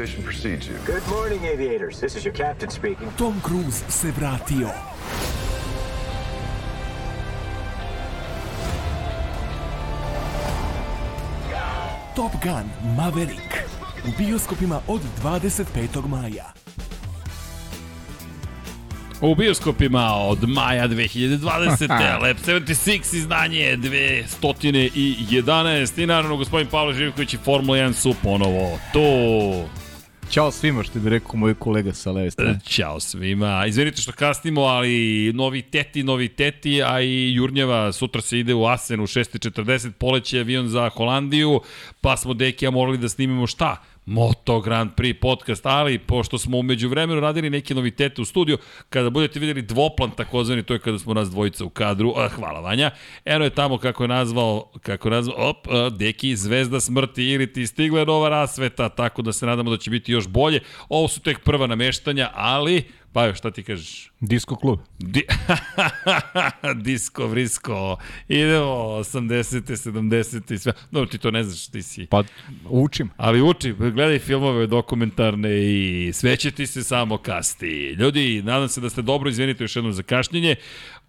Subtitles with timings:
[0.00, 0.78] Reputation precedes you.
[0.86, 2.00] Good morning, aviators.
[2.00, 3.12] This is your captain speaking.
[3.18, 4.70] Tom Cruise se vratio.
[12.16, 13.54] Top Gun Maverick
[14.04, 16.08] u bioskopima od 25.
[16.08, 16.52] maja.
[19.20, 21.88] U bioskopima od maja 2020.
[22.22, 29.80] Lab 76 izdanje 211 i naravno gospodin Pavle Živković i Formula 1 su ponovo tu.
[30.30, 32.58] Ćao svima, što bi rekao moj kolega sa leve strane.
[32.66, 33.66] Ćao svima.
[33.66, 38.66] Izvinite što kasnimo, ali novi teti, novi teti, a i Jurnjeva sutra se ide u
[38.66, 41.60] Asen u 6.40, poleće avion za Holandiju,
[42.00, 43.82] pa smo Dekija morali da snimimo šta?
[44.10, 48.58] Moto Grand Prix podcast, ali pošto smo umeđu vremenu radili neke novitete u studiju,
[48.88, 52.60] kada budete videli dvoplan takozvani, to je kada smo nas dvojica u kadru, a, hvala
[52.60, 52.90] Vanja,
[53.24, 57.52] eno je tamo kako je nazvao, kako je nazvao, op, a, Deki, Zvezda smrti ili
[57.52, 60.60] ti stigla nova rasveta, tako da se nadamo da će biti još bolje.
[60.88, 64.12] Ovo su tek prva nameštanja, ali Pa šta ti kažeš?
[64.20, 64.78] Disco klub.
[64.98, 65.22] Di
[66.84, 69.90] Disko, vrisko, idemo 80.
[69.90, 70.52] 70.
[70.54, 70.72] i sve.
[70.90, 72.06] Dobro, ti to ne znaš, ti si.
[72.06, 72.24] Pa
[72.68, 73.10] učim.
[73.16, 77.96] Ali uči, gledaj filmove dokumentarne i sve će ti se samo kasti.
[77.98, 80.56] Ljudi, nadam se da ste dobro, izvinite još jednom za kašnjenje.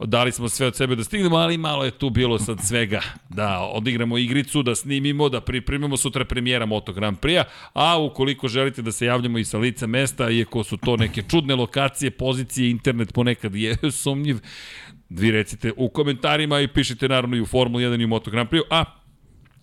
[0.05, 3.01] Dali smo sve od sebe da stignemo, ali malo je tu bilo sad svega.
[3.29, 8.81] Da odigramo igricu, da snimimo, da pripremimo sutra premijera Moto Grand Prix-a, a ukoliko želite
[8.81, 13.13] da se javljamo i sa lica mesta, iako su to neke čudne lokacije, pozicije, internet
[13.13, 14.37] ponekad je sumnjiv,
[15.09, 18.49] vi recite u komentarima i pišite naravno i u Formula 1 i u Moto Grand
[18.49, 19.00] Prix, a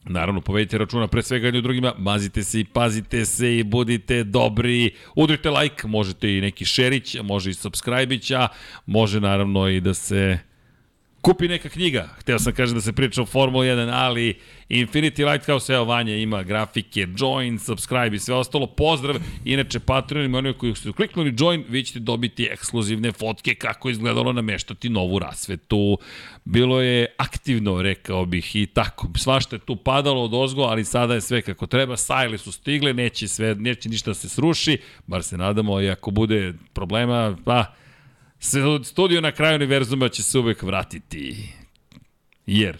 [0.08, 4.90] Naravno, povedite računa pre svega jedni drugima, mazite se i pazite se i budite dobri.
[5.16, 8.48] Udrite like, možete i neki šerić, može i subscribe-ića,
[8.86, 10.38] može naravno i da se
[11.28, 12.08] kupi neka knjiga.
[12.20, 16.42] Hteo sam kažem da se priča o Formula 1, ali Infinity Lighthouse, evo Vanja ima
[16.42, 18.66] grafike, join, subscribe i sve ostalo.
[18.66, 23.90] Pozdrav, inače Patreon i oni koji su kliknuli join, vi ćete dobiti ekskluzivne fotke kako
[23.90, 25.98] izgledalo nameštati novu rasvetu.
[26.44, 29.08] Bilo je aktivno, rekao bih, i tako.
[29.16, 31.96] Svašta je tu padalo od ozgo, ali sada je sve kako treba.
[31.96, 36.10] Sajle su stigle, neće, sve, neće ništa da se sruši, bar se nadamo, i ako
[36.10, 37.74] bude problema, pa
[38.84, 41.48] studio na kraju univerzuma će se uvek vratiti.
[42.46, 42.76] Jer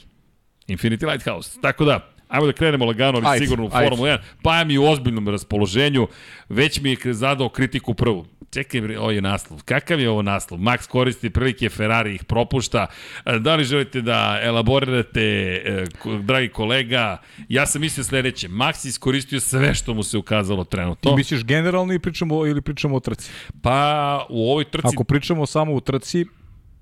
[0.68, 1.60] Infinity Lighthouse.
[1.60, 3.88] Tako da, ajmo da krenemo lagano, ali Ajde, sigurno u ajde.
[3.88, 4.18] Formula 1.
[4.42, 6.08] Pa mi u ozbiljnom raspoloženju.
[6.48, 8.26] Već mi je zadao kritiku prvu.
[8.50, 9.62] Čekaj, ovo je naslov.
[9.64, 10.60] Kakav je ovo naslov?
[10.60, 12.86] Max koristi prilike, Ferrari ih propušta.
[13.26, 15.22] E, Da li želite da elaborirate,
[15.64, 15.84] e,
[16.22, 17.18] dragi kolega?
[17.48, 18.48] Ja sam mislio sledeće.
[18.48, 21.10] Max iskoristio sve što mu se ukazalo trenutno.
[21.10, 23.30] Ti misliš generalno i pričamo, ili pričamo o trci?
[23.62, 26.26] Pa u ovoj trci Ako pričamo samo o trci,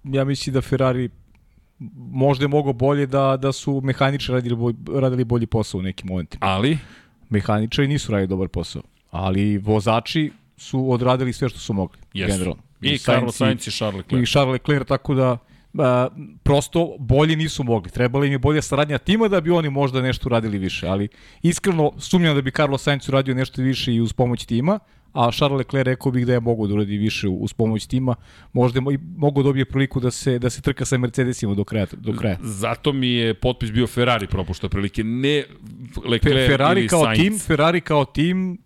[0.04, 1.10] ja mislim da Ferrari
[1.96, 6.08] možda je mogao bolje da, da su mehaničari radili, bolj, radili bolji posao u nekim
[6.08, 6.46] momentima.
[6.46, 6.78] Ali,
[7.30, 11.98] Mehaničari nisu radili dobar posao, ali vozači su odradili sve što su mogli.
[12.14, 12.32] Jesu.
[12.32, 12.62] Generalno.
[12.80, 14.28] I Carlos Sainz i Charles Leclerc.
[14.28, 15.38] I Charles Leclerc, tako da
[15.78, 16.08] a,
[16.42, 17.90] prosto bolje nisu mogli.
[17.90, 21.08] Trebala im je bolja saradnja tima da bi oni možda nešto radili više, ali
[21.42, 24.78] iskreno sumnjam da bi Carlos Sainz uradio nešto više i uz pomoć tima,
[25.16, 28.14] a Charles Leclerc rekao bih da je mogu da uradi više uz pomoć tima,
[28.52, 32.12] možda i mogu dobije priliku da se da se trka sa Mercedesima do kraja do
[32.12, 32.38] kraja.
[32.42, 35.44] Zato mi je potpis bio Ferrari propušta prilike, ne
[36.04, 37.20] Leclerc Fe, Ferrari ili kao Sainz.
[37.20, 38.58] tim, Ferrari kao tim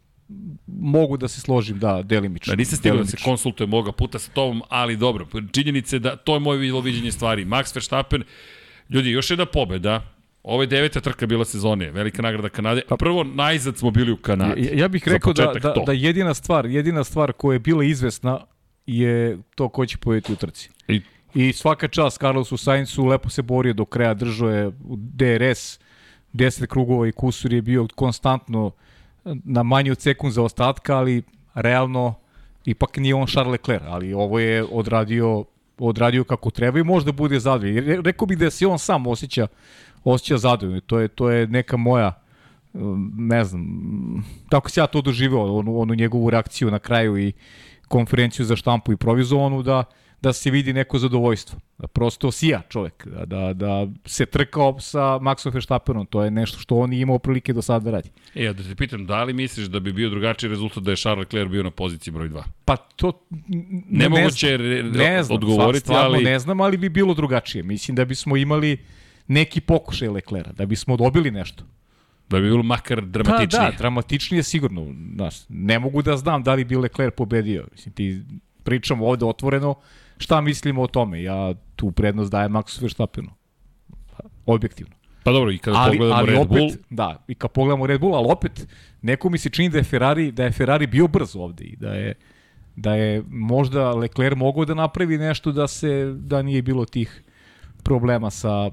[0.66, 2.50] mogu da se složim, da, delimično.
[2.50, 6.16] Da, nisam stigao da se konsultujem moga puta sa tobom, ali dobro, činjenica je da
[6.16, 7.44] to je moje viđenje stvari.
[7.44, 8.22] Max Verstappen,
[8.90, 12.82] ljudi, još jedna pobeda, Ovo je deveta trka bila sezone, velika nagrada Kanade.
[12.88, 14.64] A prvo, najzad smo bili u Kanadi.
[14.64, 15.82] Ja, ja bih rekao da, da, to.
[15.86, 18.40] da jedina stvar, jedina stvar koja je bila izvesna
[18.86, 20.70] je to ko će pobediti u trci.
[20.88, 21.02] I
[21.34, 25.80] I svaka čast Carlosu Sainzu, lepo se borio do kraja, držao je u DRS,
[26.34, 28.70] 10 krugova i kusur je bio konstantno
[29.24, 31.22] na manje od sekund za ostatka, ali
[31.54, 32.14] realno
[32.64, 35.44] ipak nije on Charles Leclerc, ali ovo je odradio
[35.78, 38.04] odradio kako treba i možda bude zadovoljan.
[38.04, 39.46] Rekao bih da se on sam osjeća
[40.04, 40.80] osjeća zadovoljno.
[40.80, 42.22] To je to je neka moja
[42.72, 43.64] um, ne znam,
[44.48, 47.32] tako se ja to doživeo, onu, onu njegovu reakciju na kraju i
[47.88, 49.84] konferenciju za štampu i provizovanu, da,
[50.22, 51.58] da se vidi neko zadovoljstvo.
[51.78, 56.58] Da prosto sija čovek, da, da, da se trkao sa Maxom Verstappenom, to je nešto
[56.58, 58.10] što on imao prilike do sada da radi.
[58.34, 60.96] E, ja da te pitam, da li misliš da bi bio drugačiji rezultat da je
[60.96, 62.42] Charles Leclerc bio na poziciji broj 2?
[62.64, 63.26] Pa to
[63.90, 67.62] Nemoguće ne ne znam, odgovoriti, stvarno ali- ne znam, ali bi bilo drugačije.
[67.62, 68.78] Mislim da bismo imali
[69.30, 71.64] neki pokušaj Leclerca, da bismo dobili nešto.
[72.28, 73.66] Da bi bilo makar dramatičnije.
[73.66, 74.94] Pa da, dramatičnije sigurno.
[75.14, 77.66] Znaš, ne mogu da znam da li bi Leclerc pobedio.
[77.72, 78.22] Mislim, ti
[78.62, 79.74] pričamo ovde otvoreno
[80.18, 81.22] šta mislimo o tome.
[81.22, 83.30] Ja tu prednost dajem Maxu Verstappenu.
[84.46, 84.94] Objektivno.
[85.24, 88.00] Pa dobro, i kada ali, pogledamo ali Red opet, Bull, Da, i kad pogledamo Red
[88.00, 88.66] Bull, ali opet
[89.02, 91.94] neko mi se čini da je Ferrari, da je Ferrari bio brz ovde i da
[91.94, 92.14] je
[92.76, 97.22] da je možda Leclerc mogao da napravi nešto da se da nije bilo tih
[97.84, 98.70] problema sa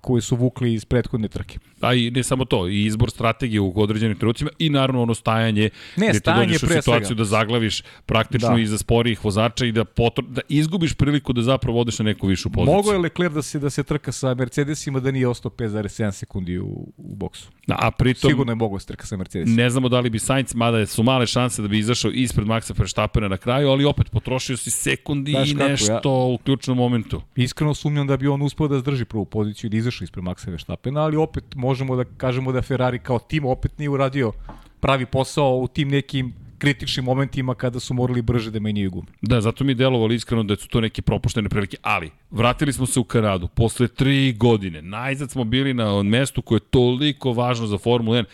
[0.00, 1.58] koji su vukli iz prethodne trke.
[1.80, 5.70] a i ne samo to, i izbor strategije u određenim trenucima i naravno ono stajanje,
[5.96, 7.18] Ne, gde ti stajanje dođeš u situaciju svega.
[7.18, 8.60] da zaglaviš praktično Da.
[8.60, 10.22] iza sporijih vozača i da, potr...
[10.22, 12.74] da izgubiš priliku da zapravo odeš na neku višu poziciju.
[12.76, 16.58] Mogao je Leclerc da se da se trka sa Mercedesima da nije ostao 5,7 sekundi
[16.58, 17.48] u, u boksu.
[17.68, 19.56] A pritom, Sigurno je mogao da se trka sa Mercedesima.
[19.56, 22.78] Ne znamo da li bi Sainz, mada su male šanse da bi izašao ispred Maxa
[22.78, 27.22] Verstappena na kraju, ali opet potrošio si sekundi Znaš i kako, nešto u ključnom momentu.
[27.36, 30.50] Iskreno sumnjam da bi on uspeo da zdrži prvu poziciju i da izašao ispred Maxa
[30.50, 34.32] Verstappena, ali opet možemo da kažemo da Ferrari kao tim opet nije uradio
[34.80, 39.06] pravi posao u tim nekim kritičnim momentima kada su morali brže da menjaju gume.
[39.22, 42.86] Da, zato mi je delovalo iskreno da su to neke propuštene prilike, ali vratili smo
[42.86, 44.82] se u Kanadu posle tri godine.
[44.82, 48.24] Najzad smo bili na mestu koje je toliko važno za Formulu 1.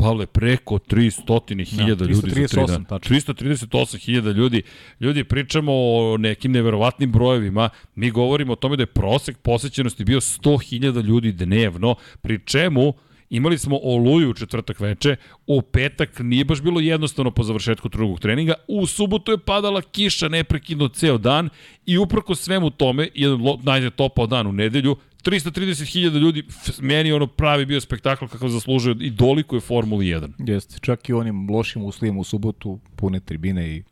[0.00, 2.84] Pavle, preko 300.000 Da, ljudi za tri 338, dana.
[2.84, 3.16] tačno.
[3.16, 4.62] 338.000 ljudi.
[5.00, 7.68] Ljudi, pričamo o nekim neverovatnim brojevima.
[7.94, 12.94] Mi govorimo o tome da je prosek posećenosti bio 100.000 ljudi dnevno, pri čemu
[13.30, 15.16] Imali smo oluju u četvrtak veče,
[15.46, 20.28] u petak nije baš bilo jednostavno po završetku drugog treninga, u subotu je padala kiša
[20.28, 21.48] neprekidno ceo dan
[21.86, 26.42] i uprko svemu tome, jedan najde topao dan u nedelju, 330.000 ljudi,
[26.80, 30.50] meni ono pravi bio spektakl kakav zaslužuje i doliko je Formuli 1.
[30.50, 33.82] Jeste, čak i onim lošim uslovima u subotu, pune tribine i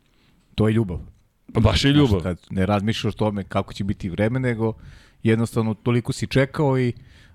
[0.55, 0.99] to je ljubav.
[1.53, 2.21] Pa Baš je ljubav.
[2.21, 4.73] Znaš, kad ne razmišljaš o tome kako će biti vreme, nego
[5.23, 6.93] jednostavno toliko si čekao i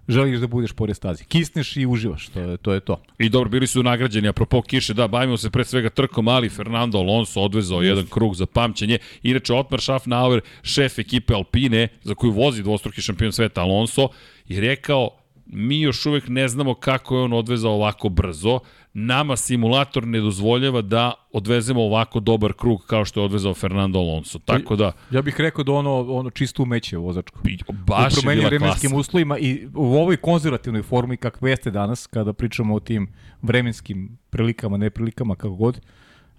[0.08, 1.24] želiš da budeš pored staze.
[1.24, 2.72] Kisneš i uživaš, to je to.
[2.72, 3.02] Je to.
[3.18, 6.98] I dobro, bili su nagrađeni, apropo kiše, da, bavimo se pre svega trkom, ali Fernando
[6.98, 8.98] Alonso odvezao jedan krug za pamćenje.
[9.22, 14.08] Inače, Otmar Schaffnauer, šef ekipe Alpine, za koju vozi dvostruki šampion sveta Alonso,
[14.48, 15.10] je rekao,
[15.46, 18.60] mi još uvek ne znamo kako je on odvezao ovako brzo.
[18.96, 24.38] Nama simulator ne dozvoljava da odvezemo ovako dobar krug kao što je odvezao Fernando Alonso.
[24.38, 27.40] Tako da, Ja bih rekao da ono, ono čisto umeće vozačko.
[27.72, 29.00] baš u je promenjenim bila vremenskim klasa.
[29.00, 33.08] uslovima i u ovoj konzervativnoj formi kakve jeste danas, kada pričamo o tim
[33.42, 35.80] vremenskim prilikama, neprilikama, kako god,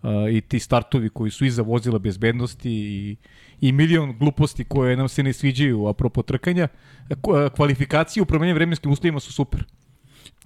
[0.04, 3.16] uh, i ti startovi koji su iza vozila bezbednosti i,
[3.62, 6.68] i milion gluposti koje nam se ne sviđaju apropo trkanja,
[7.56, 9.64] kvalifikacije u promenjenim vremenskim uslovima su super.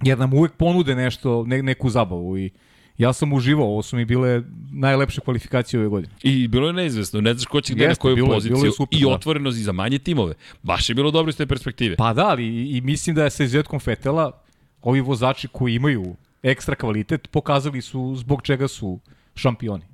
[0.02, 2.50] Jer nam uvek ponude nešto, ne, neku zabavu i
[2.98, 4.42] ja sam uživao, ovo su mi bile
[4.72, 6.12] najlepše kvalifikacije ove godine.
[6.22, 8.72] I bilo je neizvesno, ne znaš ko će gde na koju bilo poziciju bilo je
[8.72, 9.08] super, i da.
[9.08, 10.34] otvorenost i za manje timove.
[10.62, 11.96] Baš je bilo dobro iz te perspektive.
[11.96, 14.42] Pa da, ali i, i mislim da je sa izuzetkom Fetela
[14.82, 18.98] ovi vozači koji imaju ekstra kvalitet pokazali su zbog čega su
[19.34, 19.84] šampioni.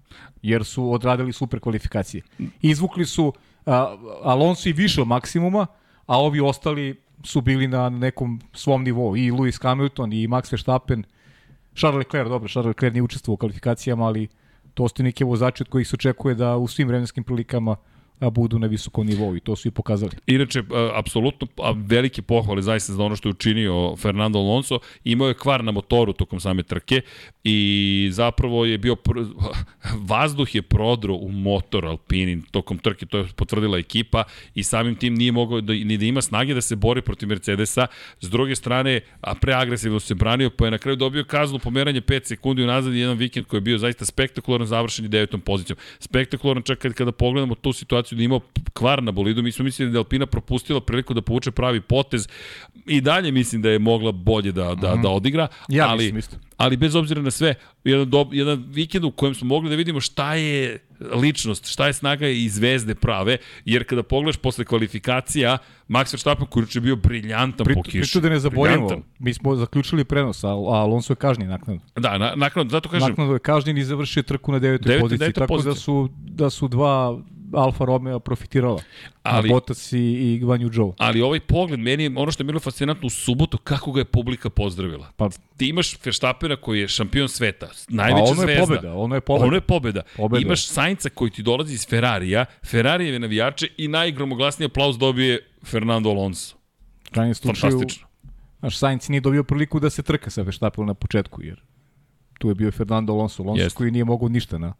[0.42, 2.22] Jer su odradili super kvalifikacije.
[2.62, 3.32] Izvukli su
[3.66, 5.66] a, Alonso i više od maksimuma,
[6.06, 9.16] a ovi ostali su bili na nekom svom nivou.
[9.16, 11.04] I Lewis Hamilton i Max Verstappen.
[11.74, 14.28] Charles Leclerc, dobro, Charles Leclerc nije učestvovao u kvalifikacijama, ali
[14.74, 17.76] to su neki vozači od kojih se očekuje da u svim vremenskim prilikama a,
[18.20, 20.12] budu na visokom nivou i to su i pokazali.
[20.26, 24.78] Inače, a, apsolutno a, velike pohvale zaista za ono što je učinio Fernando Alonso.
[25.04, 27.00] Imao je kvar na motoru tokom same trke
[27.44, 28.96] i zapravo je bio...
[28.96, 29.12] Pr...
[30.10, 34.24] Vazduh je prodro u motor Alpinin tokom trke, to je potvrdila ekipa
[34.54, 37.86] i samim tim nije mogao da, ni da ima snage da se bori protiv Mercedesa.
[38.20, 42.24] S druge strane, a preagresivno se branio, pa je na kraju dobio kaznu pomeranje 5
[42.24, 45.78] sekundi unazad i jedan vikend koji je bio zaista spektakularan završen i devetom pozicijom.
[45.98, 48.40] Spektakularan čak kad, kada pogledamo tu situaciju da je imao
[48.72, 52.28] kvar na bolidu, mi smo mislili da je Alpina propustila priliku da povuče pravi potez
[52.86, 56.36] i dalje mislim da je mogla bolje da, da, da odigra, Ja ali, mislim isto.
[56.56, 60.00] ali bez obzira na sve, jedan, dob, jedan vikend u kojem smo mogli da vidimo
[60.00, 60.78] šta je
[61.12, 65.58] ličnost, šta je snaga i zvezde prave, jer kada pogledaš posle kvalifikacija,
[65.88, 67.98] Max Verstappen koji je bio briljantan Pri, po kiši.
[67.98, 71.82] Priču da ne zaboravimo, mi smo zaključili prenos, a, a Alonso je kažnjen naknadno.
[71.96, 75.32] Da, na, nakon, zato kažem, Naknadno je kažnjen i završio trku na devetoj Deveta- poziciji,
[75.32, 75.70] tako pozicija.
[75.70, 77.18] da su, da su dva
[77.52, 78.82] Alfa Romeo profitirala.
[79.22, 80.94] Ali- Bottas i, i Guanyu Zhou.
[80.98, 84.04] ali ovaj pogled, meni je ono što je bilo fascinantno u subotu, kako ga je
[84.04, 85.12] publika pozdravila.
[85.16, 88.66] Pa, Ti imaš Verstappena koji je šampion sveta, a najveća ono je zvezda.
[88.66, 89.46] pobeda, ono je pobeda.
[89.46, 90.02] Ono je pobeda.
[90.16, 90.42] Pobeda.
[90.42, 96.56] Imaš Sainca koji ti dolazi iz Ferrarija, Ferrarijeve navijače i najgromoglasniji aplauz dobije Fernando Alonso.
[97.10, 98.06] Krajnjem slučaju, Fantastično.
[98.60, 101.62] naš Sainz nije dobio priliku da se trka sa Verstappenom na početku, jer
[102.38, 103.76] tu je bio Fernando Alonso, Alonso Jeste.
[103.76, 104.72] koji nije mogao ništa na,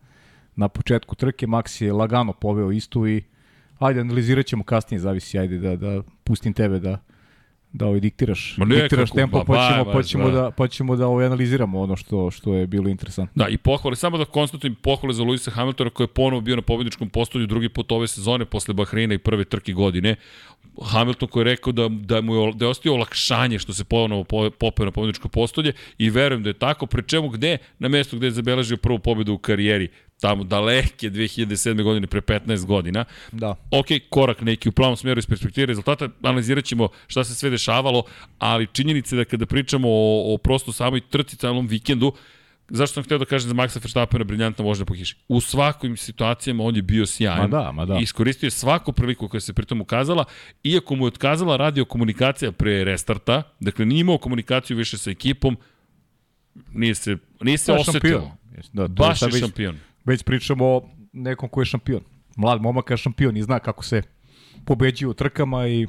[0.56, 3.22] na početku trke, Max je lagano poveo istu i
[3.78, 6.98] ajde, analizirat ćemo kasnije, zavisi, ajde da, da pustim tebe da
[7.76, 10.30] da ovaj diktiraš, Ma ne, diktiraš kako, tempo, ba, pa ćemo, ba, pa ćemo ba.
[10.30, 13.44] da, pa ćemo da ovaj analiziramo ono što, što je bilo interesantno.
[13.44, 16.62] Da, i pohvale, samo da konstatujem pohvale za Luisa Hamiltona koji je ponovo bio na
[16.62, 20.16] pobedničkom postolju drugi put ove sezone posle Bahreina i prve trke godine.
[20.82, 24.24] Hamilton koji je rekao da, da mu je, da je ostio olakšanje što se ponovo
[24.24, 27.58] po- popeo na pobjedičko postolje i verujem da je tako, pre čemu gde?
[27.78, 29.88] Na mestu gde je zabeležio prvu pobedu u karijeri,
[30.20, 31.82] tamo daleke 2007.
[31.82, 33.04] godine, pre 15 godina.
[33.32, 33.54] Da.
[33.70, 38.02] Ok, korak neki u pravom smeru iz perspektive rezultata, analizirat ćemo šta se sve dešavalo,
[38.38, 42.12] ali činjenica je da kada pričamo o, o prosto samoj trci celom vikendu,
[42.68, 45.16] zašto sam hteo da kažem za Maxa Verstappena briljantna vožnja po kiši.
[45.28, 47.50] U svakim situacijama on je bio sjajan.
[47.50, 47.98] Ma da, ma da.
[47.98, 50.24] Iskoristio je svaku priliku koja se pritom ukazala,
[50.64, 55.56] iako mu je otkazala radio komunikacija pre restarta, dakle nije imao komunikaciju više sa ekipom,
[56.72, 58.36] nije se, nije se osetilo.
[58.72, 59.76] Da, to je Baš je već- šampion.
[60.04, 62.00] Već pričamo o nekom ko je šampion.
[62.36, 64.02] Mlad momak je šampion i zna kako se
[64.64, 65.86] pobeđuje u trkama i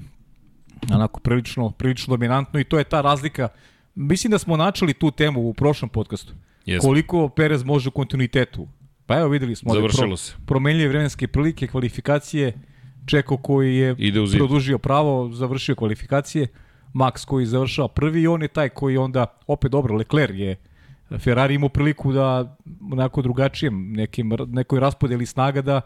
[0.93, 3.47] onako prilično, prilično dominantno i to je ta razlika.
[3.95, 6.33] Mislim da smo načeli tu temu u prošlom podcastu.
[6.67, 6.87] Jesmo.
[6.89, 8.67] Koliko Perez može u kontinuitetu.
[9.05, 10.33] Pa evo videli smo da Završilo se.
[10.45, 12.53] promenljive vremenske prilike, kvalifikacije,
[13.05, 13.95] Čeko koji je
[14.37, 16.47] produžio pravo, završio kvalifikacije,
[16.93, 20.55] Max koji završava prvi i on je taj koji onda, opet dobro, Leclerc je
[21.19, 22.57] Ferrari imao priliku da
[22.91, 25.81] onako drugačijem nekim, nekoj raspodeli snaga da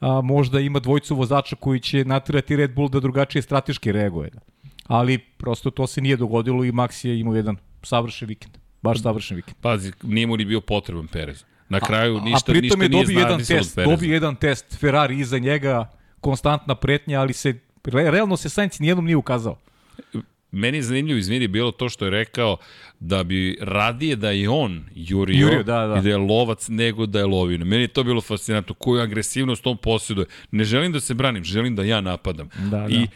[0.00, 4.30] a, možda ima dvojcu vozača koji će natirati Red Bull da drugačije strateški reaguje.
[4.86, 8.58] Ali prosto to se nije dogodilo i Max je imao jedan savršen vikend.
[8.82, 9.56] Baš savršen vikend.
[9.60, 11.44] Pazi, nije mu ni bio potreban Perez.
[11.68, 14.36] Na kraju ništa, a pritom ništa je nije dobio jedan zavisalo od test, dobio jedan
[14.36, 17.54] test Ferrari iza njega, konstantna pretnja, ali se
[17.84, 19.56] re, realno se Sainz nijednom nije ukazao.
[20.50, 22.56] Meni je zanimljivo, izvini, bilo to što je rekao
[23.00, 25.98] da bi radije da je on jurio, Jurio, da, da.
[25.98, 27.64] i da je lovac nego da je lovina.
[27.64, 30.26] Meni je to bilo fascinantno, koju agresivnost on posjeduje.
[30.50, 32.48] Ne želim da se branim, želim da ja napadam.
[32.70, 33.06] Da, I da.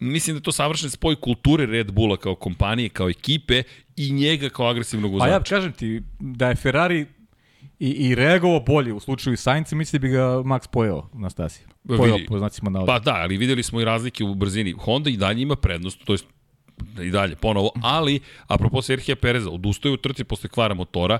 [0.00, 3.62] Mislim da je to savršen spoj kulture Red Bulla kao kompanije, kao ekipe
[3.96, 5.32] i njega kao agresivnog Pa vozača.
[5.32, 7.06] ja kažem ti da je Ferrari
[7.78, 11.64] i, i reagovao bolje u slučaju Sainca, mislim da bi ga Max pojeo na stasi.
[11.96, 12.26] Pojeo vidi.
[12.26, 12.92] po znacima navoda.
[12.92, 14.72] Pa da, ali videli smo i razlike u brzini.
[14.72, 16.18] Honda i dalje ima prednost, to je
[17.02, 21.18] i dalje ponovo, ali apropo Serhija Pereza, odustaje u trci posle kvara motora,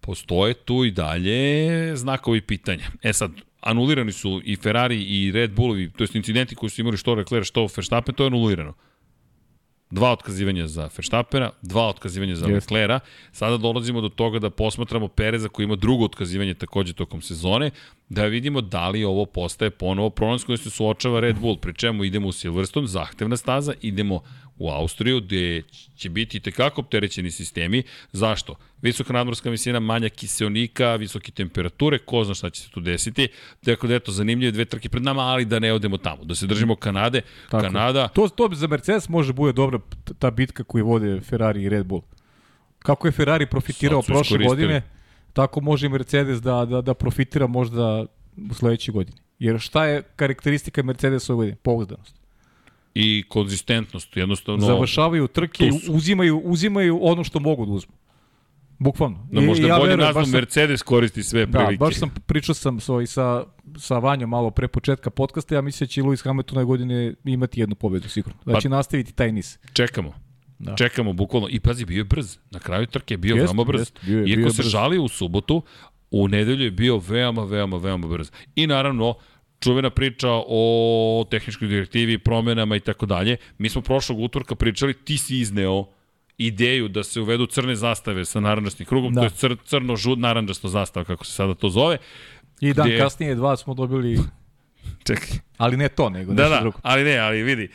[0.00, 2.84] postoje tu i dalje znakovi pitanja.
[3.02, 3.32] E sad,
[3.62, 7.46] anulirani su i Ferrari i Red Bullovi, to jest incidenti koji su imali što Leclerc,
[7.46, 8.74] što Verstappen, to je anulirano.
[9.90, 12.74] Dva otkazivanja za Verstappena, dva otkazivanja za Jeste.
[12.74, 13.06] Leclerca.
[13.32, 17.70] Sada dolazimo do toga da posmatramo Pereza koji ima drugo otkazivanje takođe tokom sezone,
[18.08, 21.74] da vidimo da li ovo postaje ponovo problem s kojim se suočava Red Bull, pri
[21.74, 24.22] čemu idemo u Silverstone, zahtevna staza, idemo
[24.62, 25.62] u Austriju gde
[25.96, 27.82] će biti tekako opterećeni sistemi.
[28.12, 28.54] Zašto?
[28.82, 33.28] Visoka nadmorska visina, manja kiseonika, visoke temperature, ko zna šta će se tu desiti.
[33.62, 36.24] Dakle, da eto, zanimljive dve trke pred nama, ali da ne odemo tamo.
[36.24, 37.20] Da se držimo Kanade.
[37.50, 37.62] Tako.
[37.62, 39.78] Kanada, To, to za Mercedes može bude dobra
[40.18, 42.02] ta bitka koju vode Ferrari i Red Bull.
[42.78, 44.82] Kako je Ferrari profitirao prošle godine,
[45.32, 48.06] tako može i Mercedes da, da, da profitira možda
[48.50, 49.18] u sledećoj godini.
[49.38, 51.56] Jer šta je karakteristika Mercedesa ove godine?
[51.62, 52.21] Pouzdanost.
[52.94, 54.60] I konzistentnost, jednostavno...
[54.60, 57.92] No, Završavaju trke, i uzimaju, uzimaju ono što mogu da uzmu.
[58.78, 59.28] Bukvalno.
[59.32, 61.78] Da možda ja bolje verujem, sam- Mercedes koristi sve Da, prilike.
[61.78, 63.44] baš sam pričao sam sa, i sa,
[63.76, 67.60] sa Vanjom malo pre početka podcasta, ja mislim da će Lewis Hamilton ove godine imati
[67.60, 68.38] jednu pobedu sigurno.
[68.44, 69.58] Da Pa- će nastaviti taj niz.
[69.72, 70.12] Čekamo.
[70.58, 70.70] Da.
[70.70, 70.76] Da.
[70.76, 71.48] Čekamo bukvalno.
[71.50, 72.36] I pazi, bio je brz.
[72.50, 73.80] Na kraju trke je bio Jeste, veoma brz.
[73.80, 74.70] jeste, bio je- Iako bio je se brz.
[74.70, 75.62] žalio u subotu,
[76.10, 78.30] u nedelju je bio veoma, veoma, veoma brz.
[78.54, 79.14] I naravno,
[79.62, 80.62] čuvena priča o
[81.30, 83.36] tehničkoj direktivi, promenama i tako dalje.
[83.58, 85.84] Mi smo prošlog utorka pričali, ti si izneo
[86.38, 89.20] ideju da se uvedu crne zastave sa naranđastim krugom, Da.
[89.20, 91.98] to je cr, crno žud naranđasto zastava, kako se sada to zove.
[92.60, 94.18] I dan Gde- kasnije dva smo dobili,
[95.06, 96.78] Čekaj, ali ne to, nego Da, nešto da, drugo.
[96.82, 97.68] ali ne, ali vidi.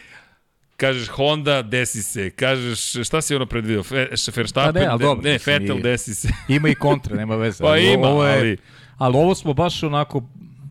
[0.78, 2.30] Kažeš Honda, desi se.
[2.30, 3.84] Kažeš, šta si ono predvidio?
[3.84, 3.96] Fe,
[4.28, 6.30] Verstappen, Pa ne, ali dobro, ne, Vettel, desi se.
[6.50, 7.64] Ima i kontra, nema veze.
[7.64, 8.58] Pa ali ima, ovo je, ali-
[8.98, 10.24] ali ovo smo baš onako,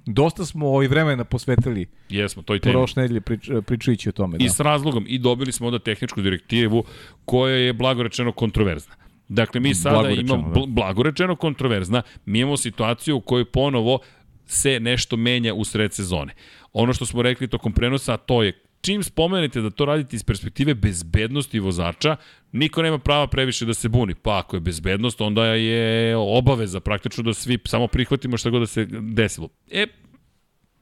[0.07, 2.73] dosta smo ovaj vremena posvetili Jesmo, toj temi.
[2.73, 4.37] prošle nedelje prič, pričajući o tome.
[4.37, 4.49] I Da.
[4.49, 5.05] s razlogom.
[5.09, 6.85] I dobili smo onda tehničku direktivu
[7.25, 8.95] koja je blago rečeno kontroverzna.
[9.29, 10.61] Dakle, mi sada Blago rečeno, imamo, da.
[10.61, 13.99] bl- blago rečeno kontroverzna, mi imamo situaciju u kojoj ponovo
[14.47, 16.35] se nešto menja u sred sezone.
[16.73, 18.53] Ono što smo rekli tokom prenosa, to je
[18.87, 22.17] čim spomenete da to radite iz perspektive bezbednosti vozača,
[22.53, 24.15] niko nema prava previše da se buni.
[24.15, 28.67] Pa ako je bezbednost, onda je obaveza praktično da svi samo prihvatimo šta god da
[28.67, 29.49] se desilo.
[29.71, 29.87] E,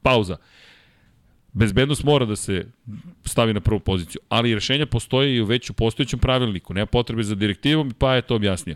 [0.01, 0.37] pauza.
[1.53, 2.65] Bezbednost mora da se
[3.25, 6.73] stavi na prvu poziciju, ali rešenja postoje i u već u postojećem pravilniku.
[6.73, 8.75] Nema potrebe za direktivom, pa je to objasnio.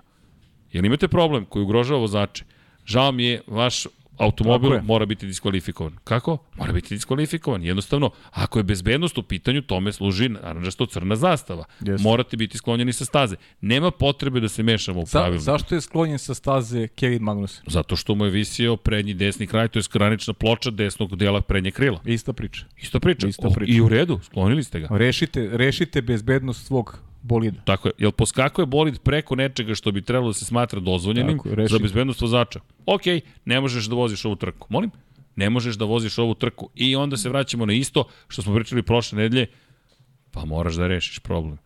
[0.71, 2.45] Jel imate problem koji ugrožava vozače?
[2.86, 3.86] Žao mi je, vaš
[4.19, 5.95] automobil mora biti diskvalifikovan.
[6.03, 6.38] Kako?
[6.55, 7.63] Mora biti diskvalifikovan.
[7.63, 11.63] Jednostavno, ako je bezbednost u pitanju, tome služi naranđasto crna zastava.
[11.79, 12.03] Jeste.
[12.03, 13.35] Morate biti sklonjeni sa staze.
[13.61, 15.41] Nema potrebe da se mešamo u Za, pravilnik.
[15.41, 17.63] zašto je sklonjen sa staze Kevin Magnussen?
[17.67, 21.71] Zato što mu je visio prednji desni kraj, to je granična ploča desnog dela prednje
[21.71, 21.99] krila.
[22.05, 22.65] Ista priča.
[22.77, 23.27] Isto priča.
[23.27, 23.71] Isto O, priča.
[23.73, 24.88] I u redu, sklonili ste ga.
[24.91, 27.61] Rešite, rešite bezbednost svog bolida.
[27.65, 27.91] Tako je.
[27.97, 31.79] Jel poskakuje bolid preko nečega što bi trebalo da se smatra dozvoljenim Tako je, za
[31.79, 32.59] bezbednost vozača?
[32.85, 33.01] Ok,
[33.45, 34.67] ne možeš da voziš ovu trku.
[34.69, 34.91] Molim?
[35.35, 36.69] Ne možeš da voziš ovu trku.
[36.75, 39.47] I onda se vraćamo na isto što smo pričali prošle nedelje,
[40.31, 41.57] pa moraš da rešiš problem.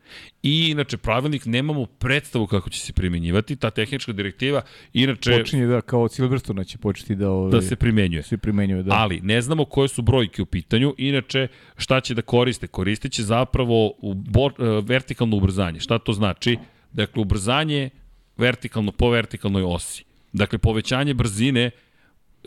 [0.43, 4.61] I inače, pravilnik nemamo predstavu kako će se primjenjivati, ta tehnička direktiva,
[4.93, 8.23] inače, Počinje da kao od Silverstona će početi da, ovaj, da se primenjuje.
[8.23, 8.83] se primenjuje.
[8.83, 8.93] Da.
[8.93, 12.67] Ali ne znamo koje su brojke u pitanju, inače šta će da koriste?
[12.67, 14.51] Koristit će zapravo u bo, e,
[14.83, 15.79] vertikalno ubrzanje.
[15.79, 16.57] Šta to znači?
[16.93, 17.89] Dakle, ubrzanje
[18.37, 20.03] vertikalno po vertikalnoj osi.
[20.33, 21.71] Dakle, povećanje brzine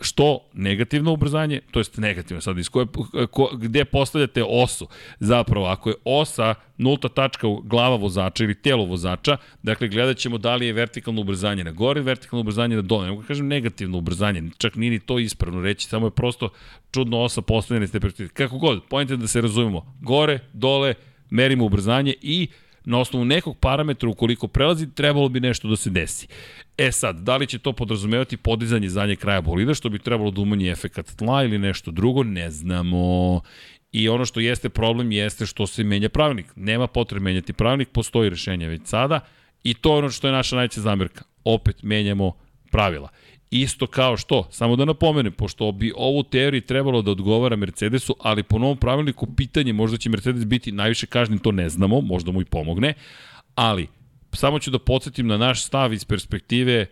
[0.01, 2.85] što negativno ubrzanje, to jest negativno sad, iz koje,
[3.31, 4.87] ko, gde postavljate osu.
[5.19, 10.55] Zapravo, ako je osa nulta tačka glava vozača ili telo vozača, dakle, gledat ćemo da
[10.55, 13.05] li je vertikalno ubrzanje na gore, vertikalno ubrzanje na dole.
[13.05, 16.49] Ne mogu da kažem negativno ubrzanje, čak nije ni to ispravno reći, samo je prosto
[16.91, 18.29] čudno osa postavljena iz te perspektive.
[18.47, 19.95] Kako god, pojente je da se razumemo.
[20.01, 20.93] Gore, dole,
[21.29, 22.47] merimo ubrzanje i
[22.87, 26.27] na osnovu nekog parametra ukoliko prelazi, trebalo bi nešto da se desi.
[26.77, 30.41] E sad, da li će to podrazumevati podizanje zadnje kraja bolida, što bi trebalo da
[30.41, 33.41] umanji efekat tla ili nešto drugo, ne znamo.
[33.91, 36.45] I ono što jeste problem jeste što se menja pravilnik.
[36.55, 39.19] Nema potrebe menjati pravilnik, postoji rešenje već sada
[39.63, 41.23] i to je ono što je naša najveća zamerka.
[41.43, 42.33] Opet menjamo
[42.71, 43.09] pravila.
[43.51, 48.43] Isto kao što, samo da napomenem, pošto bi ovu teoriju trebalo da odgovara Mercedesu, ali
[48.43, 52.41] po novom pravilniku pitanje, možda će Mercedes biti najviše kažnjen, to ne znamo, možda mu
[52.41, 52.93] i pomogne,
[53.55, 53.87] ali
[54.33, 56.85] samo ću da podsjetim na naš stav iz perspektive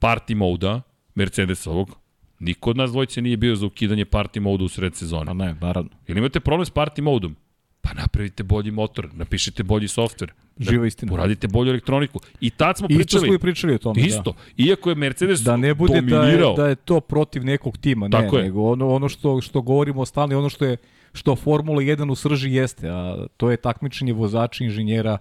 [0.00, 0.80] party moda
[1.14, 1.96] Mercedesovog.
[2.40, 5.30] Niko od nas dvojice nije bio za ukidanje party moda u sred sezone.
[5.30, 5.90] A ne, naravno.
[6.06, 7.36] Ili imate problem s party modom?
[7.82, 10.32] Pa napravite bolji motor, napišite bolji softver.
[10.60, 11.12] Živa istina.
[11.12, 12.20] Uradite bolju elektroniku.
[12.40, 13.26] I tad smo Isto pričali.
[13.26, 14.00] smo i pričali o tome.
[14.00, 14.34] Isto.
[14.58, 15.50] Iako je Mercedes Da.
[15.50, 16.54] da ne bude da je, dominirao.
[16.54, 18.42] da je to protiv nekog tima, ne, Tako je.
[18.44, 20.76] nego ono, ono što, što govorimo stalno, ono što je
[21.12, 25.18] što Formula 1 u srži jeste, a to je takmičenje vozača, inženjera,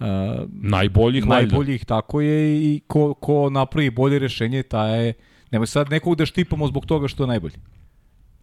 [0.00, 1.46] a, najboljih, valjda.
[1.48, 5.12] najboljih, tako je, i ko, ko napravi bolje rešenje, ta je,
[5.50, 7.54] nemoj sad nekog da štipamo zbog toga što je najbolji.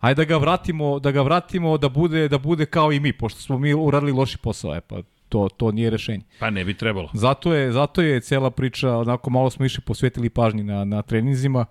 [0.03, 3.39] Ajde da ga vratimo, da ga vratimo da bude da bude kao i mi, pošto
[3.39, 6.23] smo mi uradili loši posao, e pa to to nije rešenje.
[6.39, 7.09] Pa ne bi trebalo.
[7.13, 11.65] Zato je zato je cela priča, onako malo smo više posvetili pažnji na na treninzima.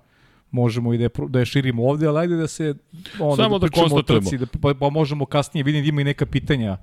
[0.51, 2.75] Možemo i da je, da je širimo ovde, ali ajde da se
[3.21, 4.31] onda Samo da o konstatujemo.
[4.31, 6.77] trci, da, pa, pa možemo kasnije, vidim da ima i neka pitanja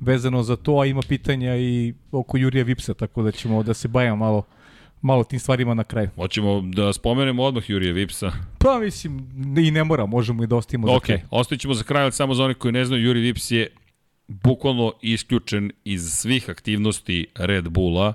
[0.00, 3.88] vezano za to, a ima pitanja i oko Jurija Vipsa, tako da ćemo da se
[3.88, 4.42] bavimo malo
[5.02, 6.08] malo tim stvarima na kraju.
[6.16, 8.32] Hoćemo da spomenemo odmah Jurija Vipsa.
[8.58, 9.26] Pa mislim,
[9.66, 11.20] i ne mora, možemo i da ostavimo za Ok, kraj.
[11.30, 13.66] ostavit ćemo za kraj, ali samo za one koji ne znaju, Juri Vips je
[14.28, 18.12] bukvalno isključen iz svih aktivnosti Red Bulla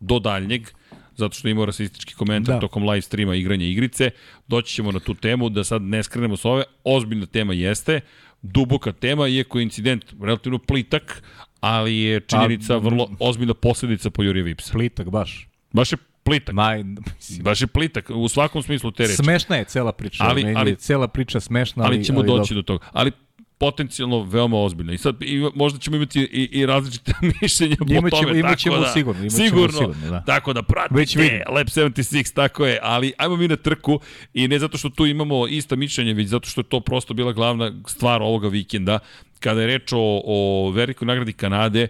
[0.00, 0.68] do daljnjeg,
[1.16, 2.60] zato što je imao rasistički komentar da.
[2.60, 4.10] Tokom live streama igranja igrice.
[4.48, 6.64] Doći ćemo na tu temu, da sad ne skrenemo s ove.
[6.84, 8.00] Ozbiljna tema jeste,
[8.42, 11.22] duboka tema, iako je incident relativno plitak,
[11.60, 14.72] ali je činjenica vrlo ozbiljna posledica po Jurija Vipsa.
[14.72, 15.48] Plitak baš.
[15.72, 15.98] Baš je
[16.30, 16.54] plitak.
[16.54, 19.16] Naj, mislim, Baš je plitak, u svakom smislu te reči.
[19.16, 20.24] smešna je cela priča.
[20.24, 22.62] Ali- Meni ali- je cela priča smešna, ali, ali ćemo ali doći dobro.
[22.62, 22.86] do toga.
[22.92, 23.12] Ali
[23.58, 24.92] potencijalno veoma ozbiljno.
[24.92, 27.12] I sad i možda ćemo imati i, i različite
[27.42, 28.38] mišljenja po Imaćemo- tome.
[28.38, 30.22] imaćemo tako da, sigurno, imaćemo sigurno, sigurno, da.
[30.24, 31.40] Tako da pratite Već vidim.
[31.48, 32.78] Lab 76, tako je.
[32.82, 34.00] Ali ajmo mi na trku
[34.34, 37.32] i ne zato što tu imamo ista mišljenja, već zato što je to prosto bila
[37.32, 38.98] glavna stvar ovoga vikenda.
[39.40, 41.88] Kada je reč o, o velikoj nagradi Kanade,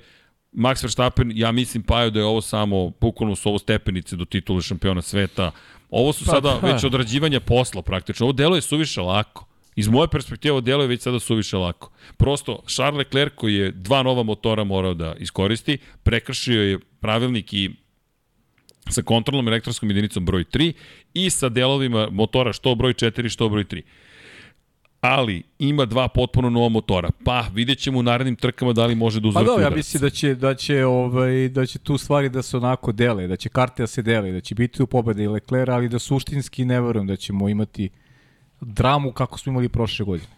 [0.53, 4.63] Max Verstappen, ja mislim Pajo da je ovo samo, bukvalno su ovo stepenice do titule
[4.63, 5.51] šampiona sveta.
[5.91, 6.73] Ovo su Pa, sada da.
[6.73, 8.27] već odrađivanja posla praktično.
[8.27, 9.47] Ovo delo je suviše lako.
[9.77, 11.91] Iz moje perspektive ovo delo je već sada suviše lako.
[12.17, 17.71] Prosto, Charles Leclerc koji je dva nova motora morao da iskoristi, prekršio je pravilnik i
[18.89, 20.73] sa kontrolnom elektronskom jedinicom broj 3
[21.15, 23.83] i sa delovima motora što broj 4, što broj 3
[25.01, 27.09] ali ima dva potpuno nova motora.
[27.25, 29.77] Pa vidjet ćemo u narednim trkama da li može da Pa uzvrti dobro, ja udarac.
[29.77, 33.37] mislim da će, da će, ovaj, da će tu stvari da se onako dele, da
[33.37, 36.65] će karte da se dele, da će biti u pobede i Leclerc, ali da suštinski
[36.65, 37.89] ne verujem da ćemo imati
[38.61, 40.29] dramu kako smo imali prošle godine.